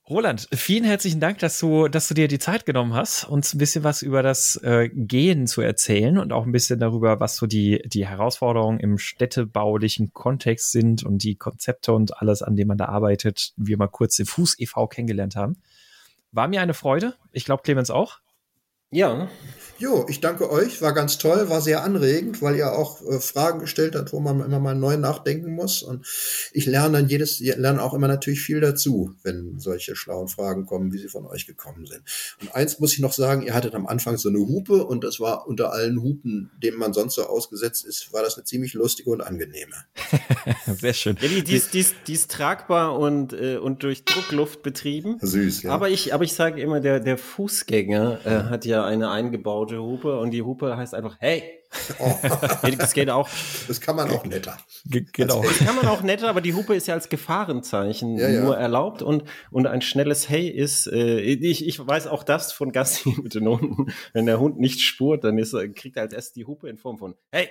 Roland, 0.10 0.50
vielen 0.54 0.84
herzlichen 0.84 1.22
Dank, 1.22 1.40
dass 1.40 1.58
du, 1.58 1.88
dass 1.88 2.10
du 2.10 2.14
dir 2.14 2.28
die 2.28 2.38
Zeit 2.38 2.66
genommen 2.66 2.94
hast, 2.94 3.24
uns 3.24 3.54
ein 3.54 3.58
bisschen 3.58 3.86
was 3.86 4.02
über 4.02 4.22
das 4.22 4.58
äh, 4.58 4.90
Gehen 4.94 5.48
zu 5.48 5.62
erzählen 5.62 6.18
und 6.18 6.34
auch 6.34 6.46
ein 6.46 6.52
bisschen 6.52 6.82
darüber, 6.82 7.22
was 7.22 7.38
so 7.38 7.48
die, 7.48 7.82
die 7.86 8.06
Herausforderungen 8.06 8.82
im 8.82 8.98
städtebaulichen 8.98 10.12
Kontext 10.12 10.74
sind 10.74 11.04
und 11.04 11.24
die 11.24 11.36
Konzepte 11.36 11.94
und 11.94 12.18
alles, 12.22 12.42
an 12.42 12.58
dem 12.58 12.68
man 12.68 12.78
da 12.78 12.88
arbeitet, 12.88 13.54
wir 13.56 13.78
mal 13.78 13.88
kurz 13.88 14.18
den 14.18 14.26
Fuß 14.26 14.60
e.V. 14.60 14.88
kennengelernt 14.88 15.38
haben. 15.38 15.62
War 16.34 16.50
mir 16.50 16.62
eine 16.62 16.74
Freude. 16.74 17.16
Ich 17.32 17.46
glaube, 17.46 17.64
Clemens 17.64 17.90
auch. 17.90 18.20
Ja. 18.94 19.28
Jo, 19.80 20.06
ich 20.08 20.22
danke 20.22 20.50
euch. 20.50 20.82
War 20.82 20.94
ganz 20.94 21.18
toll, 21.18 21.50
war 21.50 21.60
sehr 21.60 21.84
anregend, 21.84 22.42
weil 22.42 22.56
ihr 22.56 22.72
auch 22.74 23.02
äh, 23.02 23.20
Fragen 23.20 23.60
gestellt 23.60 23.96
habt, 23.96 24.14
wo 24.14 24.20
man 24.20 24.40
immer 24.40 24.60
mal 24.60 24.76
neu 24.76 24.96
nachdenken 24.98 25.52
muss. 25.52 25.84
Und 25.84 26.06
ich 26.54 26.66
lerne 26.68 27.00
dann 27.00 27.10
jedes, 27.10 27.40
lerne 27.40 27.82
auch 27.82 27.94
immer 27.94 28.08
natürlich 28.08 28.42
viel 28.42 28.62
dazu, 28.62 29.16
wenn 29.24 29.60
solche 29.60 29.96
schlauen 29.96 30.28
Fragen 30.28 30.66
kommen, 30.66 30.94
wie 30.94 31.00
sie 31.00 31.10
von 31.10 31.26
euch 31.26 31.48
gekommen 31.48 31.86
sind. 31.86 32.04
Und 32.40 32.56
eins 32.56 32.80
muss 32.80 32.94
ich 32.94 33.00
noch 33.00 33.14
sagen, 33.14 33.42
ihr 33.42 33.54
hattet 33.56 33.74
am 33.74 33.88
Anfang 33.88 34.18
so 34.18 34.30
eine 34.30 34.40
Hupe 34.40 34.86
und 34.86 35.04
das 35.04 35.20
war 35.20 35.48
unter 35.48 35.74
allen 35.74 36.02
Hupen, 36.02 36.52
denen 36.62 36.78
man 36.78 36.94
sonst 36.94 37.16
so 37.16 37.24
ausgesetzt 37.24 37.84
ist, 37.84 38.14
war 38.14 38.22
das 38.22 38.36
eine 38.36 38.46
ziemlich 38.46 38.76
lustige 38.76 39.10
und 39.10 39.22
angenehme. 39.22 39.76
sehr 40.80 40.94
schön. 40.94 41.18
Ja, 41.20 41.28
die, 41.28 41.44
die, 41.44 41.56
ist, 41.56 41.74
die, 41.74 41.80
ist, 41.80 41.96
die 42.08 42.14
ist 42.14 42.32
tragbar 42.32 42.98
und, 42.98 43.34
äh, 43.34 43.58
und 43.58 43.84
durch 43.84 44.06
Druckluft 44.06 44.62
betrieben. 44.62 45.18
Süß, 45.20 45.64
ja. 45.64 45.72
Aber 45.72 45.90
ich, 45.90 46.14
aber 46.14 46.24
ich 46.24 46.34
sage 46.34 46.62
immer, 46.62 46.80
der, 46.80 47.00
der 47.00 47.18
Fußgänger 47.18 48.20
äh, 48.24 48.30
hat 48.50 48.66
ja 48.66 48.83
eine 48.86 49.10
eingebaute 49.10 49.82
Hupe 49.82 50.20
und 50.20 50.32
die 50.32 50.42
Hupe 50.42 50.78
heißt 50.78 50.94
einfach 50.94 51.18
Hey. 51.20 51.44
Oh. 52.00 52.14
das 52.78 52.94
geht 52.94 53.10
auch. 53.10 53.28
Das 53.68 53.82
kann 53.82 53.96
man 53.96 54.12
auch 54.12 54.26
netter. 54.26 54.58
genau. 55.12 55.42
Das 55.42 55.58
kann 55.58 55.76
man 55.76 55.88
auch 55.88 56.04
netter, 56.04 56.30
aber 56.30 56.42
die 56.42 56.54
Hupe 56.54 56.76
ist 56.76 56.88
ja 56.88 56.94
als 56.94 57.10
Gefahrenzeichen 57.10 58.18
ja, 58.18 58.30
nur 58.42 58.54
ja. 58.54 58.62
erlaubt 58.62 59.02
und, 59.02 59.24
und 59.50 59.66
ein 59.66 59.82
schnelles 59.82 60.30
Hey 60.30 60.48
ist, 60.48 60.88
äh, 60.88 61.20
ich, 61.20 61.68
ich 61.68 61.86
weiß 61.86 62.08
auch 62.08 62.24
das 62.24 62.52
von 62.52 62.72
Gassi 62.72 63.16
mit 63.22 63.34
den 63.34 63.48
Hunden. 63.48 63.92
Wenn 64.14 64.28
der 64.28 64.40
Hund 64.40 64.60
nicht 64.60 64.82
spurt, 64.82 65.24
dann 65.24 65.38
ist, 65.38 65.56
kriegt 65.76 65.98
er 65.98 66.04
als 66.04 66.14
erstes 66.14 66.34
die 66.34 66.46
Hupe 66.46 66.70
in 66.70 66.78
Form 66.78 66.98
von 66.98 67.16
Hey 67.32 67.50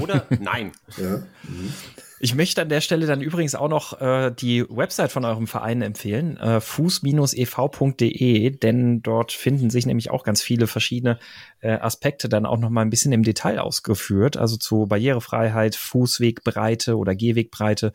oder 0.00 0.26
Nein. 0.40 0.72
Ja. 0.96 1.22
Mhm. 1.42 1.72
Ich 2.20 2.34
möchte 2.34 2.62
an 2.62 2.68
der 2.68 2.80
Stelle 2.80 3.06
dann 3.06 3.20
übrigens 3.20 3.54
auch 3.54 3.68
noch 3.68 4.00
äh, 4.00 4.32
die 4.32 4.64
Website 4.68 5.12
von 5.12 5.24
eurem 5.24 5.46
Verein 5.46 5.82
empfehlen, 5.82 6.36
äh, 6.38 6.60
fuß-ev.de, 6.60 8.50
denn 8.50 9.02
dort 9.02 9.30
finden 9.30 9.70
sich 9.70 9.86
nämlich 9.86 10.10
auch 10.10 10.24
ganz 10.24 10.42
viele 10.42 10.66
verschiedene 10.66 11.20
äh, 11.60 11.70
Aspekte 11.70 12.28
dann 12.28 12.44
auch 12.44 12.58
noch 12.58 12.70
mal 12.70 12.82
ein 12.82 12.90
bisschen 12.90 13.12
im 13.12 13.22
Detail 13.22 13.60
ausgeführt, 13.60 14.36
also 14.36 14.56
zu 14.56 14.86
Barrierefreiheit, 14.86 15.76
Fußwegbreite 15.76 16.96
oder 16.96 17.14
Gehwegbreite, 17.14 17.92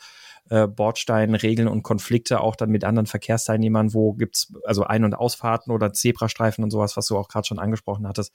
äh, 0.50 0.68
Bordsteinregeln 0.68 1.68
und 1.68 1.84
Konflikte 1.84 2.40
auch 2.40 2.56
dann 2.56 2.70
mit 2.70 2.86
anderen 2.86 3.08
Verkehrsteilnehmern, 3.08 3.94
wo 3.94 4.14
gibt's 4.14 4.54
also 4.64 4.86
Ein- 4.86 5.04
und 5.04 5.16
Ausfahrten 5.16 5.74
oder 5.74 5.92
Zebrastreifen 5.92 6.64
und 6.64 6.72
sowas, 6.72 6.96
was 6.96 7.08
du 7.08 7.18
auch 7.18 7.28
gerade 7.28 7.48
schon 7.48 7.60
angesprochen 7.60 8.08
hattest 8.08 8.34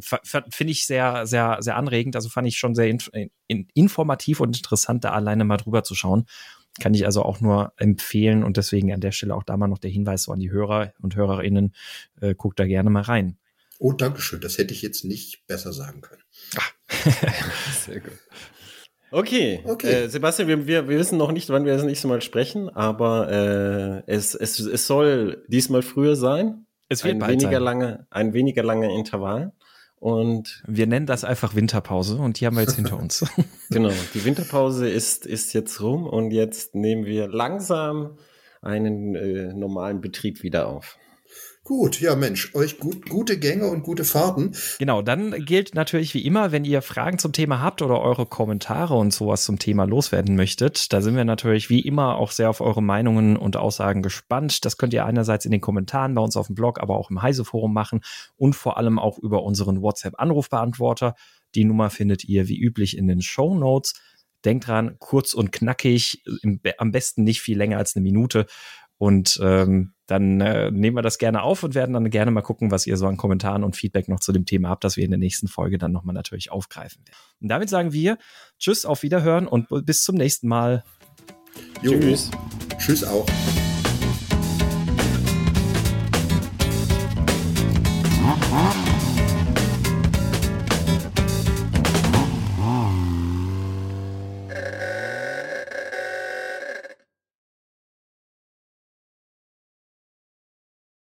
finde 0.00 0.70
ich 0.70 0.86
sehr, 0.86 1.26
sehr, 1.26 1.58
sehr 1.60 1.76
anregend. 1.76 2.16
Also 2.16 2.28
fand 2.28 2.46
ich 2.46 2.58
schon 2.58 2.74
sehr 2.74 2.88
in, 2.88 2.98
in, 3.46 3.68
informativ 3.74 4.40
und 4.40 4.56
interessant, 4.56 5.04
da 5.04 5.10
alleine 5.10 5.44
mal 5.44 5.56
drüber 5.56 5.82
zu 5.82 5.94
schauen. 5.94 6.26
Kann 6.80 6.94
ich 6.94 7.06
also 7.06 7.22
auch 7.22 7.40
nur 7.40 7.72
empfehlen 7.76 8.44
und 8.44 8.56
deswegen 8.56 8.92
an 8.92 9.00
der 9.00 9.12
Stelle 9.12 9.34
auch 9.34 9.42
da 9.42 9.56
mal 9.56 9.66
noch 9.66 9.78
der 9.78 9.90
Hinweis 9.90 10.24
so 10.24 10.32
an 10.32 10.38
die 10.38 10.50
Hörer 10.50 10.92
und 11.00 11.16
Hörerinnen, 11.16 11.74
äh, 12.20 12.34
guckt 12.34 12.58
da 12.60 12.66
gerne 12.66 12.90
mal 12.90 13.02
rein. 13.02 13.38
Oh, 13.78 13.92
Dankeschön. 13.92 14.40
Das 14.40 14.58
hätte 14.58 14.74
ich 14.74 14.82
jetzt 14.82 15.04
nicht 15.04 15.46
besser 15.46 15.72
sagen 15.72 16.00
können. 16.00 16.22
sehr 17.86 18.00
gut. 18.00 18.18
Okay, 19.10 19.60
okay. 19.64 20.04
Äh, 20.04 20.08
Sebastian, 20.08 20.48
wir, 20.48 20.66
wir, 20.66 20.88
wir 20.88 20.98
wissen 20.98 21.16
noch 21.16 21.32
nicht, 21.32 21.48
wann 21.48 21.64
wir 21.64 21.74
das 21.74 21.84
nächste 21.84 22.08
Mal 22.08 22.20
sprechen, 22.20 22.68
aber 22.68 23.30
äh, 24.06 24.12
es, 24.12 24.34
es, 24.34 24.58
es 24.58 24.86
soll 24.86 25.44
diesmal 25.48 25.82
früher 25.82 26.14
sein. 26.14 26.66
Es 26.90 27.04
wird 27.04 27.22
ein 27.22 27.28
weniger 27.28 27.52
sein. 27.52 27.62
lange, 27.62 28.06
ein 28.10 28.32
weniger 28.32 28.62
langer 28.62 28.90
Intervall. 28.90 29.52
Und 30.00 30.62
wir 30.66 30.86
nennen 30.86 31.06
das 31.06 31.24
einfach 31.24 31.54
Winterpause 31.54 32.16
und 32.16 32.38
die 32.38 32.46
haben 32.46 32.56
wir 32.56 32.62
jetzt 32.62 32.76
hinter 32.76 32.98
uns. 33.00 33.24
genau, 33.70 33.90
die 34.14 34.24
Winterpause 34.24 34.88
ist, 34.88 35.26
ist 35.26 35.52
jetzt 35.54 35.80
rum 35.80 36.06
und 36.06 36.30
jetzt 36.30 36.74
nehmen 36.74 37.04
wir 37.04 37.28
langsam 37.28 38.16
einen 38.62 39.14
äh, 39.14 39.52
normalen 39.52 40.00
Betrieb 40.00 40.42
wieder 40.42 40.68
auf. 40.68 40.98
Gut, 41.68 42.00
ja 42.00 42.16
Mensch, 42.16 42.54
euch 42.54 42.78
gut, 42.78 43.10
gute 43.10 43.38
Gänge 43.38 43.66
und 43.66 43.82
gute 43.82 44.04
Fahrten. 44.04 44.52
Genau, 44.78 45.02
dann 45.02 45.44
gilt 45.44 45.74
natürlich 45.74 46.14
wie 46.14 46.24
immer, 46.24 46.50
wenn 46.50 46.64
ihr 46.64 46.80
Fragen 46.80 47.18
zum 47.18 47.34
Thema 47.34 47.60
habt 47.60 47.82
oder 47.82 48.00
eure 48.00 48.24
Kommentare 48.24 48.94
und 48.94 49.12
sowas 49.12 49.44
zum 49.44 49.58
Thema 49.58 49.84
loswerden 49.84 50.34
möchtet, 50.34 50.94
da 50.94 51.02
sind 51.02 51.14
wir 51.14 51.26
natürlich 51.26 51.68
wie 51.68 51.80
immer 51.80 52.16
auch 52.16 52.30
sehr 52.30 52.48
auf 52.48 52.62
eure 52.62 52.82
Meinungen 52.82 53.36
und 53.36 53.58
Aussagen 53.58 54.00
gespannt. 54.00 54.64
Das 54.64 54.78
könnt 54.78 54.94
ihr 54.94 55.04
einerseits 55.04 55.44
in 55.44 55.50
den 55.50 55.60
Kommentaren 55.60 56.14
bei 56.14 56.22
uns 56.22 56.38
auf 56.38 56.46
dem 56.46 56.54
Blog, 56.54 56.80
aber 56.80 56.96
auch 56.96 57.10
im 57.10 57.20
Heise-Forum 57.20 57.74
machen 57.74 58.00
und 58.38 58.56
vor 58.56 58.78
allem 58.78 58.98
auch 58.98 59.18
über 59.18 59.42
unseren 59.42 59.82
WhatsApp-Anrufbeantworter. 59.82 61.16
Die 61.54 61.64
Nummer 61.64 61.90
findet 61.90 62.24
ihr 62.24 62.48
wie 62.48 62.58
üblich 62.58 62.96
in 62.96 63.08
den 63.08 63.20
Show 63.20 63.54
Notes. 63.54 63.92
Denkt 64.42 64.68
dran, 64.68 64.96
kurz 65.00 65.34
und 65.34 65.52
knackig, 65.52 66.22
im, 66.40 66.62
am 66.78 66.92
besten 66.92 67.24
nicht 67.24 67.42
viel 67.42 67.58
länger 67.58 67.76
als 67.76 67.94
eine 67.94 68.04
Minute. 68.04 68.46
Und 68.96 69.38
ähm, 69.42 69.92
dann 70.08 70.40
äh, 70.40 70.70
nehmen 70.70 70.96
wir 70.96 71.02
das 71.02 71.18
gerne 71.18 71.42
auf 71.42 71.62
und 71.62 71.74
werden 71.74 71.92
dann 71.92 72.10
gerne 72.10 72.30
mal 72.30 72.40
gucken, 72.40 72.70
was 72.70 72.86
ihr 72.86 72.96
so 72.96 73.06
an 73.06 73.18
Kommentaren 73.18 73.62
und 73.62 73.76
Feedback 73.76 74.08
noch 74.08 74.20
zu 74.20 74.32
dem 74.32 74.46
Thema 74.46 74.70
habt, 74.70 74.82
das 74.82 74.96
wir 74.96 75.04
in 75.04 75.10
der 75.10 75.18
nächsten 75.18 75.48
Folge 75.48 75.78
dann 75.78 75.92
nochmal 75.92 76.14
natürlich 76.14 76.50
aufgreifen 76.50 77.04
werden. 77.06 77.18
Und 77.40 77.48
damit 77.48 77.68
sagen 77.68 77.92
wir 77.92 78.16
Tschüss, 78.58 78.86
auf 78.86 79.02
Wiederhören 79.02 79.46
und 79.46 79.66
bis 79.84 80.02
zum 80.02 80.16
nächsten 80.16 80.48
Mal. 80.48 80.82
Jo. 81.82 81.92
Tschüss. 81.92 82.30
Tschüss 82.78 83.04
auch. 83.04 83.26